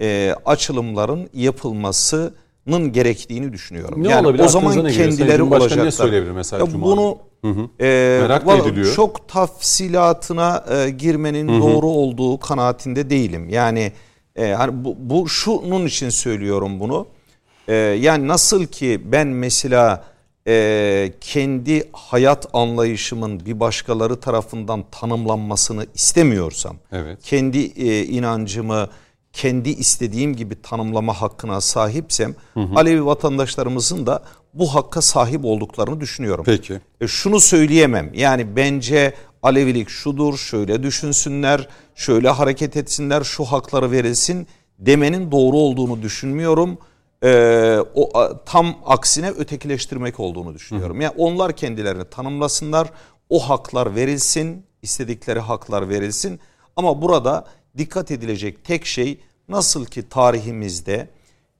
e, 0.00 0.34
açılımların 0.44 1.28
yapılmasının 1.34 2.92
gerektiğini 2.92 3.52
düşünüyorum. 3.52 4.04
Ne 4.04 4.08
yani 4.10 4.26
olabilir? 4.26 4.44
o 4.44 4.48
zaman 4.48 4.70
Aklınıza 4.70 4.96
kendileri 5.04 5.38
Cumhurbaşkanı 5.38 5.78
ne 5.78 5.82
olacaklar. 5.82 5.90
söyleyebilir 5.90 6.30
mesela 6.32 6.64
Ya 6.64 6.70
Cuma 6.70 6.86
bunu 6.86 7.18
günü? 7.42 7.68
e, 7.80 8.18
Merak 8.22 8.46
valla 8.46 8.62
ediliyor. 8.68 8.94
Çok 8.94 9.28
tafsilatına 9.28 10.64
e, 10.70 10.90
girmenin 10.90 11.48
doğru 11.60 11.86
olduğu 11.86 12.38
kanaatinde 12.40 13.10
değilim. 13.10 13.48
Yani 13.48 13.92
e, 14.36 14.46
hani 14.52 14.84
bu, 14.84 14.96
bu 14.98 15.28
şunun 15.28 15.86
için 15.86 16.08
söylüyorum 16.08 16.80
bunu. 16.80 17.06
E, 17.68 17.74
yani 17.74 18.28
nasıl 18.28 18.66
ki 18.66 19.00
ben 19.04 19.26
mesela 19.26 20.04
e, 20.48 21.12
kendi 21.20 21.88
hayat 21.92 22.46
anlayışımın 22.52 23.46
bir 23.46 23.60
başkaları 23.60 24.20
tarafından 24.20 24.84
tanımlanmasını 24.90 25.86
istemiyorsam, 25.94 26.76
Evet. 26.92 27.18
kendi 27.22 27.58
e, 27.58 28.04
inancımı 28.04 28.88
kendi 29.38 29.70
istediğim 29.70 30.36
gibi 30.36 30.62
tanımlama 30.62 31.20
hakkına 31.20 31.60
sahipsem, 31.60 32.34
Alevi 32.74 33.06
vatandaşlarımızın 33.06 34.06
da 34.06 34.22
bu 34.54 34.74
hakka 34.74 35.02
sahip 35.02 35.44
olduklarını 35.44 36.00
düşünüyorum. 36.00 36.44
Peki. 36.46 36.80
E, 37.00 37.06
şunu 37.06 37.40
söyleyemem. 37.40 38.10
Yani 38.14 38.56
bence 38.56 39.14
Alevilik 39.42 39.88
şudur, 39.88 40.36
şöyle 40.38 40.82
düşünsünler, 40.82 41.68
şöyle 41.94 42.28
hareket 42.28 42.76
etsinler, 42.76 43.24
şu 43.24 43.44
hakları 43.44 43.90
verilsin 43.90 44.46
demenin 44.78 45.32
doğru 45.32 45.56
olduğunu 45.56 46.02
düşünmüyorum. 46.02 46.78
E, 47.24 47.30
o 47.94 48.12
tam 48.46 48.76
aksine 48.86 49.30
ötekileştirmek 49.30 50.20
olduğunu 50.20 50.54
düşünüyorum. 50.54 51.00
Yani 51.00 51.14
onlar 51.16 51.52
kendilerini 51.56 52.04
tanımlasınlar, 52.04 52.90
o 53.30 53.50
haklar 53.50 53.94
verilsin, 53.94 54.66
istedikleri 54.82 55.40
haklar 55.40 55.88
verilsin. 55.88 56.40
Ama 56.76 57.02
burada 57.02 57.44
dikkat 57.78 58.10
edilecek 58.10 58.64
tek 58.64 58.86
şey 58.86 59.20
nasıl 59.48 59.86
ki 59.86 60.08
tarihimizde 60.08 61.08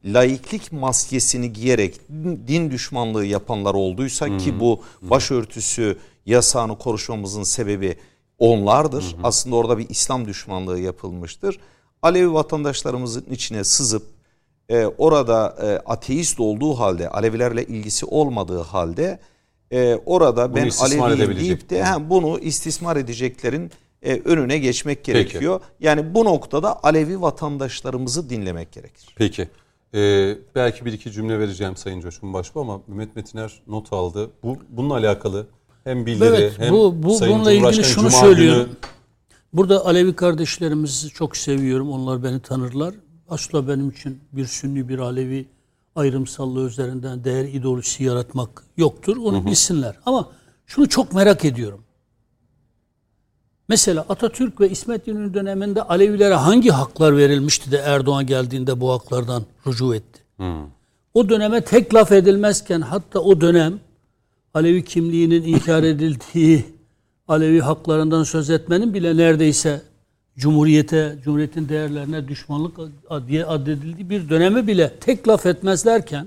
laiklik 0.04 0.72
maskesini 0.72 1.52
giyerek 1.52 2.00
din 2.48 2.70
düşmanlığı 2.70 3.26
yapanlar 3.26 3.74
olduysa 3.74 4.36
ki 4.36 4.60
bu 4.60 4.82
başörtüsü 5.02 5.98
yasağını 6.26 6.78
konuşmamızın 6.78 7.42
sebebi 7.42 7.98
onlardır. 8.38 9.16
Aslında 9.22 9.56
orada 9.56 9.78
bir 9.78 9.88
İslam 9.88 10.26
düşmanlığı 10.26 10.80
yapılmıştır. 10.80 11.58
Alevi 12.02 12.34
vatandaşlarımızın 12.34 13.24
içine 13.30 13.64
sızıp 13.64 14.02
e, 14.68 14.86
orada 14.86 15.56
e, 15.62 15.66
ateist 15.90 16.40
olduğu 16.40 16.74
halde 16.74 17.08
Alevilerle 17.08 17.64
ilgisi 17.64 18.06
olmadığı 18.06 18.60
halde 18.60 19.18
e, 19.70 19.94
orada 20.06 20.52
Bunu 20.52 20.56
ben 20.56 20.70
Aleviyim 21.00 21.40
deyip 21.40 21.70
de 21.70 21.82
ha, 21.82 22.10
bunu 22.10 22.38
istismar 22.38 22.96
edeceklerin 22.96 23.70
e, 24.02 24.20
önüne 24.24 24.58
geçmek 24.58 25.04
gerekiyor. 25.04 25.60
Yani 25.80 26.14
bu 26.14 26.24
noktada 26.24 26.84
Alevi 26.84 27.20
vatandaşlarımızı 27.20 28.30
dinlemek 28.30 28.72
gerekir. 28.72 29.14
Peki. 29.16 29.48
Ee, 29.94 30.36
belki 30.54 30.84
bir 30.84 30.92
iki 30.92 31.12
cümle 31.12 31.38
vereceğim 31.38 31.76
Sayın 31.76 32.00
Coşkun 32.00 32.32
Başbuğ 32.32 32.60
ama 32.60 32.80
Mehmet 32.86 33.16
Metiner 33.16 33.62
not 33.66 33.92
aldı. 33.92 34.30
Bu 34.42 34.56
bununla 34.68 34.94
alakalı 34.94 35.46
hem 35.84 36.06
bildiri 36.06 36.28
Evet, 36.28 36.52
hem 36.58 36.72
bu, 36.72 37.02
bu 37.02 37.14
Sayın 37.14 37.34
bununla 37.34 37.52
ilgili 37.52 37.84
şunu 37.84 38.10
Cuma 38.10 38.22
söylüyorum. 38.22 38.64
günü 38.64 38.76
Burada 39.52 39.86
Alevi 39.86 40.16
kardeşlerimizi 40.16 41.08
çok 41.08 41.36
seviyorum. 41.36 41.92
Onlar 41.92 42.22
beni 42.22 42.40
tanırlar. 42.40 42.94
Asla 43.28 43.68
benim 43.68 43.90
için 43.90 44.20
bir 44.32 44.46
Sünni 44.46 44.88
bir 44.88 44.98
Alevi 44.98 45.46
ayrımsallığı 45.96 46.66
üzerinden 46.66 47.24
değer 47.24 47.44
ideolojisi 47.44 48.04
yaratmak 48.04 48.64
yoktur. 48.76 49.16
Onu 49.16 49.46
bilsinler. 49.46 49.96
Ama 50.06 50.30
şunu 50.66 50.88
çok 50.88 51.12
merak 51.12 51.44
ediyorum. 51.44 51.80
Mesela 53.68 54.06
Atatürk 54.08 54.60
ve 54.60 54.70
İsmet 54.70 55.08
İnönü 55.08 55.34
döneminde 55.34 55.82
Alevilere 55.82 56.34
hangi 56.34 56.70
haklar 56.70 57.16
verilmişti 57.16 57.72
de 57.72 57.76
Erdoğan 57.76 58.26
geldiğinde 58.26 58.80
bu 58.80 58.92
haklardan 58.92 59.42
rücu 59.66 59.94
etti? 59.94 60.22
O 61.14 61.28
döneme 61.28 61.60
tek 61.60 61.94
laf 61.94 62.12
edilmezken 62.12 62.80
hatta 62.80 63.20
o 63.20 63.40
dönem 63.40 63.80
Alevi 64.54 64.84
kimliğinin 64.84 65.42
inkar 65.42 65.82
edildiği, 65.92 66.64
Alevi 67.28 67.60
haklarından 67.60 68.22
söz 68.22 68.50
etmenin 68.50 68.94
bile 68.94 69.16
neredeyse 69.16 69.82
Cumhuriyete, 70.38 71.18
Cumhuriyetin 71.24 71.68
değerlerine 71.68 72.28
düşmanlık 72.28 72.78
diye 73.28 73.44
addedildiği 73.44 74.10
bir 74.10 74.28
dönemi 74.28 74.66
bile 74.66 74.94
tek 75.00 75.28
laf 75.28 75.46
etmezlerken 75.46 76.26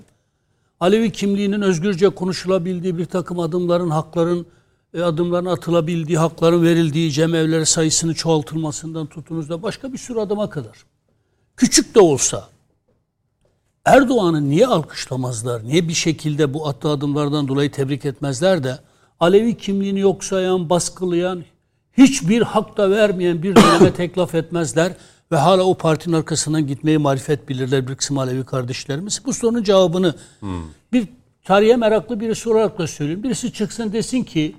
Alevi 0.80 1.12
kimliğinin 1.12 1.62
özgürce 1.62 2.10
konuşulabildiği 2.10 2.98
bir 2.98 3.06
takım 3.06 3.40
adımların, 3.40 3.90
hakların 3.90 4.46
e, 4.94 5.02
adımların 5.02 5.46
atılabildiği, 5.46 6.18
hakların 6.18 6.64
verildiği 6.64 7.12
cemevleri 7.12 7.66
sayısının 7.66 8.14
çoğaltılmasından 8.14 9.08
tutunuz 9.08 9.50
da 9.50 9.64
başka 9.64 9.94
bir 9.94 9.98
sürü 9.98 10.20
adıma 10.20 10.50
kadar. 10.50 10.86
Küçük 11.58 11.96
de 11.96 12.00
olsa 12.00 12.50
Erdoğan'ı 13.86 14.50
niye 14.50 14.68
alkışlamazlar? 14.68 15.64
Niye 15.64 15.88
bir 15.88 15.94
şekilde 15.94 16.54
bu 16.54 16.68
attığı 16.68 16.90
adımlardan 16.90 17.48
dolayı 17.48 17.72
tebrik 17.72 18.06
etmezler 18.06 18.64
de 18.64 18.80
Alevi 19.20 19.58
kimliğini 19.58 20.00
yok 20.00 20.24
sayan, 20.24 20.70
baskılayan, 20.70 21.44
hiçbir 21.98 22.42
hak 22.42 22.78
da 22.78 22.92
vermeyen 22.92 23.44
bir 23.44 23.56
döneme 23.56 23.94
tek 23.98 24.18
laf 24.18 24.36
etmezler 24.36 24.94
ve 25.32 25.38
hala 25.38 25.64
o 25.64 25.74
partinin 25.74 26.16
arkasından 26.16 26.68
gitmeyi 26.68 26.98
marifet 26.98 27.50
bilirler 27.50 27.88
bir 27.88 27.96
kısım 27.96 28.18
Alevi 28.18 28.46
kardeşlerimiz. 28.46 29.22
Bu 29.26 29.34
sorunun 29.34 29.64
cevabını 29.64 30.16
bir 30.94 31.08
tarihe 31.44 31.76
meraklı 31.76 32.20
birisi 32.20 32.50
olarak 32.50 32.80
da 32.80 32.88
söyleyeyim. 32.88 33.24
Birisi 33.24 33.54
çıksın 33.54 33.94
desin 33.94 34.24
ki 34.24 34.56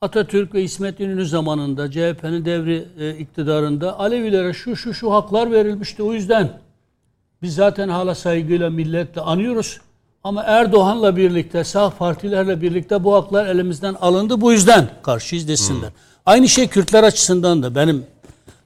Atatürk 0.00 0.54
ve 0.54 0.62
İsmet 0.62 1.00
İnönü 1.00 1.26
zamanında 1.26 1.90
CHP'nin 1.90 2.44
devri 2.44 2.88
e, 3.00 3.16
iktidarında 3.18 3.98
Alevilere 3.98 4.52
şu 4.52 4.76
şu 4.76 4.94
şu 4.94 5.12
haklar 5.14 5.52
verilmişti. 5.52 6.02
O 6.02 6.12
yüzden 6.12 6.60
biz 7.42 7.54
zaten 7.54 7.88
hala 7.88 8.14
saygıyla 8.14 8.70
milletle 8.70 9.20
anıyoruz. 9.20 9.80
Ama 10.24 10.42
Erdoğan'la 10.42 11.16
birlikte, 11.16 11.64
sağ 11.64 11.90
partilerle 11.90 12.60
birlikte 12.60 13.04
bu 13.04 13.14
haklar 13.14 13.46
elimizden 13.46 13.94
alındı. 13.94 14.40
Bu 14.40 14.52
yüzden 14.52 14.88
karşıyız 15.02 15.48
desinler. 15.48 15.90
Aynı 16.26 16.48
şey 16.48 16.68
Kürtler 16.68 17.04
açısından 17.04 17.62
da 17.62 17.74
benim 17.74 18.06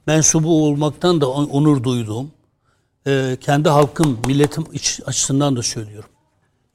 mensubu 0.07 0.65
olmaktan 0.65 1.21
da 1.21 1.29
on- 1.31 1.49
onur 1.49 1.83
duyduğum, 1.83 2.31
e, 3.07 3.37
kendi 3.41 3.69
halkım, 3.69 4.19
milletim 4.27 4.63
iç- 4.73 5.01
açısından 5.05 5.55
da 5.55 5.61
söylüyorum. 5.63 6.09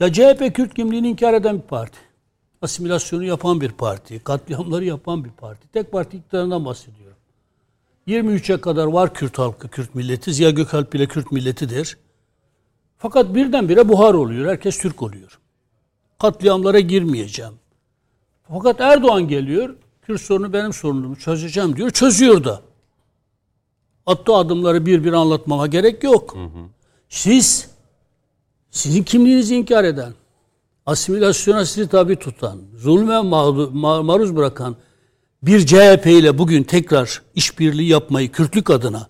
Ya 0.00 0.12
CHP 0.12 0.52
Kürt 0.52 0.74
kimliğini 0.74 1.08
inkar 1.08 1.34
eden 1.34 1.56
bir 1.56 1.62
parti. 1.62 1.98
Asimilasyonu 2.62 3.24
yapan 3.24 3.60
bir 3.60 3.70
parti. 3.70 4.18
Katliamları 4.18 4.84
yapan 4.84 5.24
bir 5.24 5.30
parti. 5.30 5.68
Tek 5.68 5.92
parti 5.92 6.16
iktidarından 6.16 6.64
bahsediyorum. 6.64 7.16
23'e 8.08 8.60
kadar 8.60 8.86
var 8.86 9.14
Kürt 9.14 9.38
halkı, 9.38 9.68
Kürt 9.68 9.94
milleti. 9.94 10.34
Ziya 10.34 10.50
Gökalp 10.50 10.92
bile 10.92 11.06
Kürt 11.06 11.32
milletidir. 11.32 11.98
Fakat 12.98 13.34
birdenbire 13.34 13.88
buhar 13.88 14.14
oluyor. 14.14 14.50
Herkes 14.50 14.78
Türk 14.78 15.02
oluyor. 15.02 15.38
Katliamlara 16.18 16.80
girmeyeceğim. 16.80 17.52
Fakat 18.48 18.80
Erdoğan 18.80 19.28
geliyor. 19.28 19.76
Kürt 20.02 20.20
sorunu 20.20 20.52
benim 20.52 20.72
sorunumu 20.72 21.16
çözeceğim 21.16 21.76
diyor. 21.76 21.90
Çözüyor 21.90 22.44
da. 22.44 22.62
Attığı 24.06 24.34
adımları 24.34 24.86
bir 24.86 25.04
bir 25.04 25.12
anlatmama 25.12 25.66
gerek 25.66 26.04
yok. 26.04 26.36
Siz, 27.08 27.70
sizin 28.70 29.02
kimliğinizi 29.02 29.56
inkar 29.56 29.84
eden, 29.84 30.12
asimilasyona 30.86 31.64
sizi 31.64 31.88
tabi 31.88 32.16
tutan, 32.16 32.58
zulme 32.76 33.20
maruz 34.02 34.36
bırakan 34.36 34.76
bir 35.42 35.66
CHP 35.66 36.06
ile 36.06 36.38
bugün 36.38 36.62
tekrar 36.62 37.22
işbirliği 37.34 37.88
yapmayı 37.88 38.32
Kürtlük 38.32 38.70
adına 38.70 39.08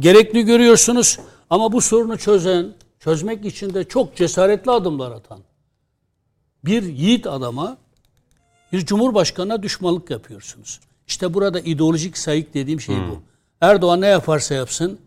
gerekli 0.00 0.42
görüyorsunuz. 0.42 1.18
Ama 1.50 1.72
bu 1.72 1.80
sorunu 1.80 2.18
çözen, 2.18 2.74
çözmek 3.00 3.44
için 3.44 3.74
de 3.74 3.84
çok 3.84 4.16
cesaretli 4.16 4.70
adımlar 4.70 5.10
atan 5.10 5.38
bir 6.64 6.82
yiğit 6.82 7.26
adama, 7.26 7.76
bir 8.72 8.86
cumhurbaşkanına 8.86 9.62
düşmanlık 9.62 10.10
yapıyorsunuz. 10.10 10.80
İşte 11.06 11.34
burada 11.34 11.60
ideolojik 11.60 12.18
sayık 12.18 12.54
dediğim 12.54 12.80
şey 12.80 12.96
bu. 12.96 13.22
Erdoğan 13.60 14.00
ne 14.00 14.06
yaparsa 14.06 14.54
yapsın, 14.54 14.98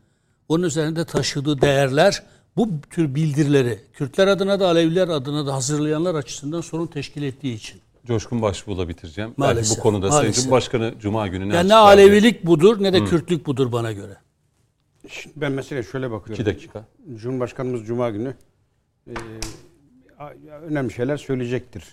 onun 0.49 0.63
üzerinde 0.63 1.05
taşıdığı 1.05 1.61
değerler 1.61 2.23
bu 2.59 2.81
tür 2.81 3.15
bildirileri 3.15 3.79
Kürtler 3.93 4.27
adına 4.27 4.59
da 4.59 4.67
Aleviler 4.67 5.07
adına 5.07 5.47
da 5.47 5.53
hazırlayanlar 5.53 6.15
açısından 6.15 6.61
sorun 6.61 6.87
teşkil 6.87 7.23
ettiği 7.23 7.55
için. 7.55 7.81
Coşkun 8.05 8.41
Başbuğ'la 8.41 8.89
bitireceğim. 8.89 9.29
Belki 9.29 9.39
Maalesef, 9.39 9.77
bu 9.77 9.81
konuda 9.81 10.11
Sayın 10.11 10.23
maalesef. 10.23 10.43
Cumhurbaşkanı 10.43 10.93
Cuma 10.99 11.27
günü 11.27 11.49
ne 11.49 11.55
Yani 11.55 11.69
ne 11.69 11.75
açıklar 11.75 11.97
diye. 11.97 12.05
Alevilik 12.05 12.45
budur 12.45 12.83
ne 12.83 12.93
de 12.93 13.05
Kürtlük 13.05 13.45
budur 13.45 13.71
bana 13.71 13.91
göre. 13.91 14.17
Şimdi 15.07 15.41
ben 15.41 15.51
mesela 15.51 15.83
şöyle 15.83 16.11
bakıyorum. 16.11 16.33
İki 16.33 16.45
dakika. 16.45 16.85
Cumhurbaşkanımız 17.15 17.85
Cuma 17.87 18.09
günü 18.09 18.33
e, 19.07 19.13
önemli 20.69 20.93
şeyler 20.93 21.17
söyleyecektir. 21.17 21.83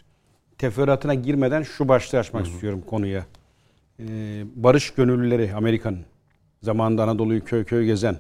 Teferruatına 0.59 1.14
girmeden 1.14 1.62
şu 1.62 1.88
başlığı 1.88 2.18
açmak 2.18 2.47
istiyorum 2.47 2.82
konuya. 2.86 3.26
E, 4.01 4.05
barış 4.55 4.90
gönüllüleri 4.90 5.55
Amerika'nın 5.55 6.05
zamanında 6.62 7.02
Anadolu'yu 7.02 7.44
köy 7.44 7.64
köy 7.64 7.86
gezen 7.86 8.18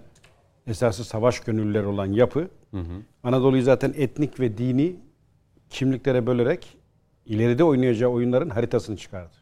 esası 0.66 1.04
savaş 1.04 1.40
gönüllüleri 1.40 1.86
olan 1.86 2.06
yapı 2.06 2.48
Anadolu'yu 3.22 3.62
zaten 3.62 3.94
etnik 3.96 4.40
ve 4.40 4.58
dini 4.58 4.96
kimliklere 5.70 6.26
bölerek 6.26 6.76
ileride 7.26 7.64
oynayacağı 7.64 8.10
oyunların 8.10 8.50
haritasını 8.50 8.96
çıkardı. 8.96 9.34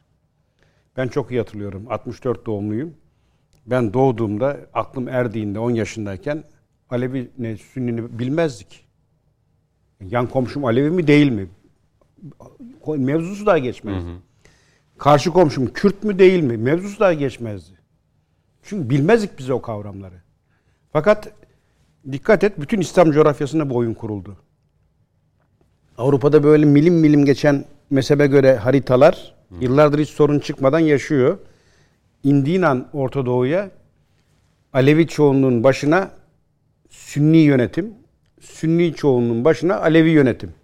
Ben 0.96 1.08
çok 1.08 1.30
iyi 1.30 1.38
hatırlıyorum. 1.40 1.86
64 1.88 2.46
doğumluyum. 2.46 2.94
Ben 3.66 3.94
doğduğumda 3.94 4.60
aklım 4.74 5.08
erdiğinde 5.08 5.58
10 5.58 5.70
yaşındayken 5.70 6.44
Alevi 6.90 7.30
ne 7.38 7.56
Sünnini 7.56 8.18
bilmezdik. 8.18 8.86
Yan 10.00 10.26
komşum 10.28 10.64
Alevi 10.64 10.90
mi 10.90 11.06
değil 11.06 11.30
mi? 11.30 11.48
Mevzusu 12.86 13.46
daha 13.46 13.58
geçmezdi. 13.58 14.10
Karşı 14.98 15.30
komşum 15.30 15.72
Kürt 15.72 16.04
mü 16.04 16.18
değil 16.18 16.42
mi? 16.42 16.56
Mevzusu 16.56 17.00
daha 17.00 17.12
geçmezdi. 17.12 17.78
Çünkü 18.62 18.90
bilmezdik 18.90 19.38
biz 19.38 19.50
o 19.50 19.62
kavramları. 19.62 20.23
Fakat 20.94 21.32
dikkat 22.12 22.44
et 22.44 22.60
bütün 22.60 22.80
İslam 22.80 23.12
coğrafyasında 23.12 23.70
bu 23.70 23.76
oyun 23.76 23.94
kuruldu. 23.94 24.36
Avrupa'da 25.98 26.44
böyle 26.44 26.64
milim 26.64 26.94
milim 26.94 27.24
geçen 27.24 27.64
mezhebe 27.90 28.26
göre 28.26 28.56
haritalar 28.56 29.34
yıllardır 29.60 29.98
hiç 29.98 30.08
sorun 30.08 30.38
çıkmadan 30.38 30.78
yaşıyor. 30.78 31.38
İndiğin 32.24 32.62
an 32.62 32.88
Orta 32.92 33.26
Doğu'ya 33.26 33.70
Alevi 34.72 35.08
çoğunluğun 35.08 35.64
başına 35.64 36.10
Sünni 36.90 37.38
yönetim, 37.38 37.94
Sünni 38.40 38.94
çoğunluğun 38.94 39.44
başına 39.44 39.76
Alevi 39.80 40.10
yönetim. 40.10 40.54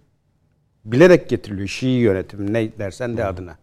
Bilerek 0.85 1.29
getiriliyor 1.29 1.67
Şii 1.67 1.89
yönetim 1.89 2.53
ne 2.53 2.77
dersen 2.79 3.17
de 3.17 3.25
adına. 3.25 3.57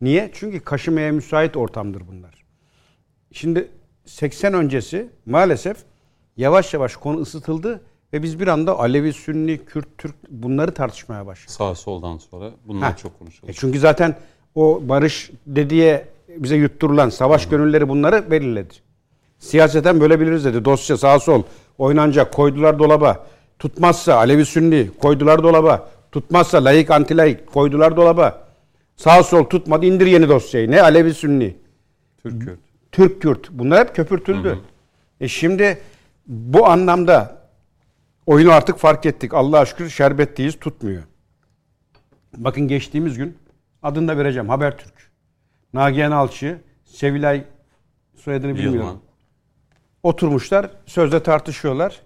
Niye? 0.00 0.30
Çünkü 0.32 0.60
kaşımaya 0.60 1.12
müsait 1.12 1.56
ortamdır 1.56 2.02
bunlar. 2.08 2.44
Şimdi 3.32 3.68
80 4.04 4.54
öncesi 4.54 5.10
maalesef 5.26 5.89
yavaş 6.40 6.74
yavaş 6.74 6.96
konu 6.96 7.20
ısıtıldı 7.20 7.80
ve 8.12 8.22
biz 8.22 8.40
bir 8.40 8.46
anda 8.48 8.78
Alevi, 8.78 9.12
Sünni, 9.12 9.58
Kürt, 9.64 9.88
Türk 9.98 10.14
bunları 10.30 10.74
tartışmaya 10.74 11.26
başladık. 11.26 11.50
Sağ 11.50 11.74
soldan 11.74 12.18
sonra 12.18 12.50
bunlar 12.66 12.90
Ha. 12.90 12.96
çok 12.96 13.18
konuşulur. 13.18 13.48
E 13.50 13.52
çünkü 13.52 13.78
zaten 13.78 14.16
o 14.54 14.80
barış 14.82 15.30
dediye 15.46 16.08
bize 16.28 16.56
yutturulan 16.56 17.08
savaş 17.08 17.48
gönülleri 17.48 17.88
bunları 17.88 18.30
belirledi. 18.30 18.74
Siyaseten 19.38 20.00
böyle 20.00 20.20
biliriz 20.20 20.44
dedi. 20.44 20.64
Dosya 20.64 20.96
sağ 20.96 21.20
sol 21.20 21.42
oynanacak 21.78 22.32
koydular 22.32 22.78
dolaba. 22.78 23.26
Tutmazsa 23.58 24.14
Alevi 24.14 24.44
Sünni 24.44 24.90
koydular 25.00 25.42
dolaba. 25.42 25.90
Tutmazsa 26.12 26.64
layık 26.64 26.90
anti 26.90 27.16
layık 27.16 27.46
koydular 27.52 27.96
dolaba. 27.96 28.48
Sağ 28.96 29.22
sol 29.22 29.44
tutmadı 29.44 29.86
indir 29.86 30.06
yeni 30.06 30.28
dosyayı. 30.28 30.70
Ne 30.70 30.82
Alevi 30.82 31.14
Sünni. 31.14 31.56
Türk 32.22 32.42
Kürt. 32.42 32.58
Türk 32.92 33.22
Kürt. 33.22 33.50
Bunlar 33.50 33.80
hep 33.88 33.96
köpürtüldü. 33.96 34.58
E 35.20 35.28
şimdi 35.28 35.78
bu 36.26 36.66
anlamda 36.66 37.40
Oyunu 38.30 38.52
artık 38.52 38.78
fark 38.78 39.06
ettik. 39.06 39.34
Allah'a 39.34 39.66
şükür 39.66 39.88
şerbetliyiz 39.88 40.58
tutmuyor. 40.58 41.02
Bakın 42.36 42.68
geçtiğimiz 42.68 43.18
gün 43.18 43.38
adını 43.82 44.08
da 44.08 44.18
vereceğim 44.18 44.48
Habertürk. 44.48 45.10
Nagihan 45.72 46.10
Alçı, 46.10 46.60
Sevilay 46.84 47.44
soyadını 48.16 48.54
bilmiyorum. 48.54 48.78
Yılman. 48.78 49.00
Oturmuşlar 50.02 50.70
sözde 50.86 51.22
tartışıyorlar. 51.22 52.00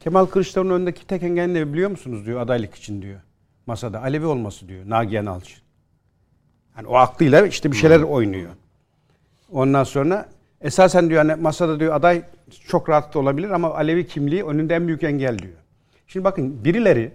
Kemal 0.00 0.26
Kılıçdaroğlu'nun 0.26 0.74
önündeki 0.74 1.06
tek 1.06 1.22
engel 1.22 1.46
ne 1.46 1.72
biliyor 1.72 1.90
musunuz 1.90 2.26
diyor 2.26 2.40
adaylık 2.40 2.74
için 2.74 3.02
diyor. 3.02 3.20
Masada 3.66 4.02
Alevi 4.02 4.26
olması 4.26 4.68
diyor 4.68 4.88
Nagihan 4.88 5.26
Alçı. 5.26 5.54
Yani 6.76 6.86
o 6.86 6.96
aklıyla 6.96 7.46
işte 7.46 7.72
bir 7.72 7.76
şeyler 7.76 8.00
oynuyor. 8.00 8.50
Ondan 9.52 9.84
sonra 9.84 10.28
esasen 10.60 11.10
diyor 11.10 11.24
hani 11.26 11.42
masada 11.42 11.80
diyor 11.80 11.94
aday 11.94 12.22
çok 12.66 12.88
rahat 12.88 13.14
da 13.14 13.18
olabilir 13.18 13.50
ama 13.50 13.74
Alevi 13.74 14.06
kimliği 14.06 14.44
önünde 14.44 14.74
en 14.74 14.86
büyük 14.86 15.02
engel 15.02 15.38
diyor. 15.38 15.54
Şimdi 16.06 16.24
bakın 16.24 16.64
birileri 16.64 17.12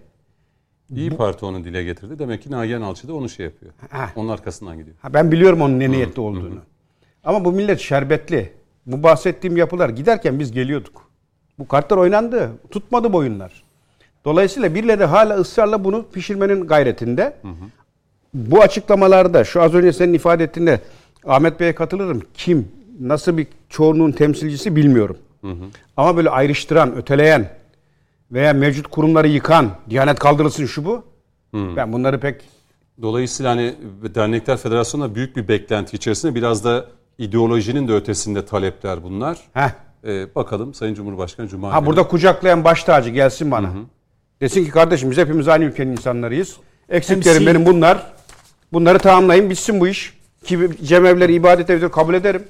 İyi 0.95 1.09
Parti 1.09 1.45
onu 1.45 1.63
dile 1.63 1.83
getirdi. 1.83 2.19
Demek 2.19 2.41
ki 2.41 2.51
Nagihan 2.51 2.81
Alçı 2.81 3.07
da 3.07 3.13
onu 3.13 3.29
şey 3.29 3.45
yapıyor. 3.45 3.71
Ha. 3.89 4.09
Onun 4.15 4.29
arkasından 4.29 4.77
gidiyor. 4.77 4.95
Ha, 5.01 5.13
ben 5.13 5.31
biliyorum 5.31 5.61
onun 5.61 5.79
ne 5.79 5.91
niyetli 5.91 6.21
olduğunu. 6.21 6.59
Ama 7.23 7.45
bu 7.45 7.51
millet 7.51 7.79
şerbetli. 7.79 8.51
Bu 8.85 9.03
bahsettiğim 9.03 9.57
yapılar 9.57 9.89
giderken 9.89 10.39
biz 10.39 10.51
geliyorduk. 10.51 11.09
Bu 11.59 11.67
kartlar 11.67 11.97
oynandı. 11.97 12.51
Tutmadı 12.71 13.13
bu 13.13 13.17
oyunlar. 13.17 13.63
Dolayısıyla 14.25 14.75
birileri 14.75 15.05
hala 15.05 15.35
ısrarla 15.35 15.83
bunu 15.83 16.05
pişirmenin 16.13 16.67
gayretinde. 16.67 17.37
Bu 18.33 18.61
açıklamalarda 18.61 19.43
şu 19.43 19.61
az 19.61 19.73
önce 19.73 19.93
senin 19.93 20.13
ifade 20.13 20.43
ettiğinde 20.43 20.79
Ahmet 21.25 21.59
Bey'e 21.59 21.75
katılırım. 21.75 22.21
Kim, 22.33 22.67
nasıl 22.99 23.37
bir 23.37 23.47
çoğunluğun 23.69 24.11
temsilcisi 24.11 24.75
bilmiyorum. 24.75 25.17
Ama 25.97 26.17
böyle 26.17 26.29
ayrıştıran, 26.29 26.95
öteleyen 26.95 27.49
veya 28.31 28.53
mevcut 28.53 28.87
kurumları 28.87 29.27
yıkan, 29.27 29.69
Diyanet 29.89 30.19
kaldırılsın 30.19 30.65
şu 30.65 30.85
bu. 30.85 31.03
Ben 31.53 31.93
bunları 31.93 32.19
pek 32.19 32.41
Dolayısıyla 33.01 33.51
hani 33.51 33.75
Dernekler 34.15 34.57
Federasyonu'nda 34.57 35.15
büyük 35.15 35.35
bir 35.35 35.47
beklenti 35.47 35.95
içerisinde 35.95 36.35
biraz 36.35 36.63
da 36.63 36.85
ideolojinin 37.17 37.87
de 37.87 37.93
ötesinde 37.93 38.45
talepler 38.45 39.03
bunlar. 39.03 39.37
Heh. 39.53 39.69
Ee, 40.03 40.35
bakalım 40.35 40.73
Sayın 40.73 40.93
Cumhurbaşkanı 40.93 41.47
Cuma 41.47 41.73
Ha 41.73 41.85
burada 41.85 42.07
kucaklayan 42.07 42.63
baş 42.63 42.83
tacı 42.83 43.09
gelsin 43.09 43.51
bana. 43.51 43.69
Desin 44.41 44.65
ki 44.65 44.71
kardeşim 44.71 45.11
biz 45.11 45.17
hepimiz 45.17 45.47
aynı 45.47 45.63
ülkenin 45.63 45.91
insanlarıyız. 45.91 46.57
Eksiklerim 46.89 47.41
Temsil- 47.41 47.47
benim 47.47 47.65
bunlar. 47.65 48.13
Bunları 48.73 48.99
tamamlayın 48.99 49.49
bitsin 49.49 49.79
bu 49.79 49.87
iş. 49.87 50.17
Ki 50.43 50.69
cemevleri 50.83 51.33
ibadet 51.33 51.69
evidir 51.69 51.89
kabul 51.89 52.13
ederim. 52.13 52.43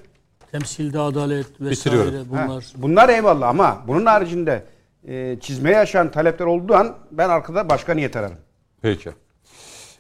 Temsilde 0.54 1.00
adalet 1.00 1.62
vesaire 1.62 1.72
Bitiriyorum. 1.72 2.38
Ha, 2.38 2.48
bunlar. 2.48 2.66
Bunlar 2.76 3.10
eyvallah 3.10 3.50
ama 3.50 3.84
bunun 3.88 4.06
haricinde 4.06 4.64
e, 5.08 5.38
çizmeye 5.42 5.76
yaşayan 5.76 6.12
talepler 6.12 6.46
olduğu 6.46 6.74
an 6.74 6.96
ben 7.12 7.30
arkada 7.30 7.70
başka 7.70 7.94
niyet 7.94 8.16
ararım. 8.16 8.38
Peki. 8.82 9.10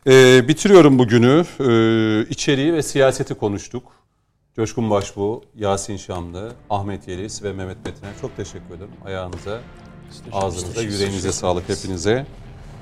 Ee, 0.07 0.47
bitiriyorum 0.47 0.99
bugünü. 0.99 1.45
Ee, 1.59 2.29
içeriği 2.29 2.73
ve 2.73 2.83
siyaseti 2.83 3.33
konuştuk. 3.33 3.91
Coşkun 4.55 4.89
Başbuğ, 4.89 5.41
Yasin 5.55 5.97
Şamlı, 5.97 6.51
Ahmet 6.69 7.07
Yeliz 7.07 7.43
ve 7.43 7.53
Mehmet 7.53 7.85
Metin'e 7.85 8.09
çok 8.21 8.37
teşekkür 8.37 8.75
ederim. 8.75 8.91
Ayağınıza, 9.05 9.59
ağzınıza, 10.31 10.81
yüreğinize 10.81 11.31
sağlık 11.31 11.69
hepinize. 11.69 12.25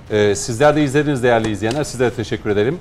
Ee, 0.09 0.35
sizler 0.35 0.75
de 0.75 0.83
izlediniz 0.83 1.23
değerli 1.23 1.51
izleyenler. 1.51 1.83
Sizlere 1.83 2.13
teşekkür 2.13 2.49
ederim. 2.49 2.79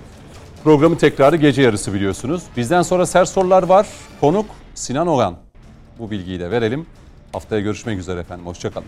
Programın 0.65 0.97
tekrarı 0.97 1.37
gece 1.37 1.62
yarısı 1.62 1.95
biliyorsunuz. 1.95 2.43
Bizden 2.57 2.83
sonra 2.83 3.07
sert 3.07 3.29
sorular 3.29 3.62
var. 3.62 3.87
Konuk 4.21 4.47
Sinan 4.74 5.06
Ogan. 5.06 5.36
Bu 5.98 6.10
bilgiyi 6.10 6.40
de 6.40 6.51
verelim. 6.51 6.86
Haftaya 7.32 7.60
görüşmek 7.62 7.98
üzere 7.98 8.20
efendim. 8.20 8.47
Hoşçakalın. 8.47 8.86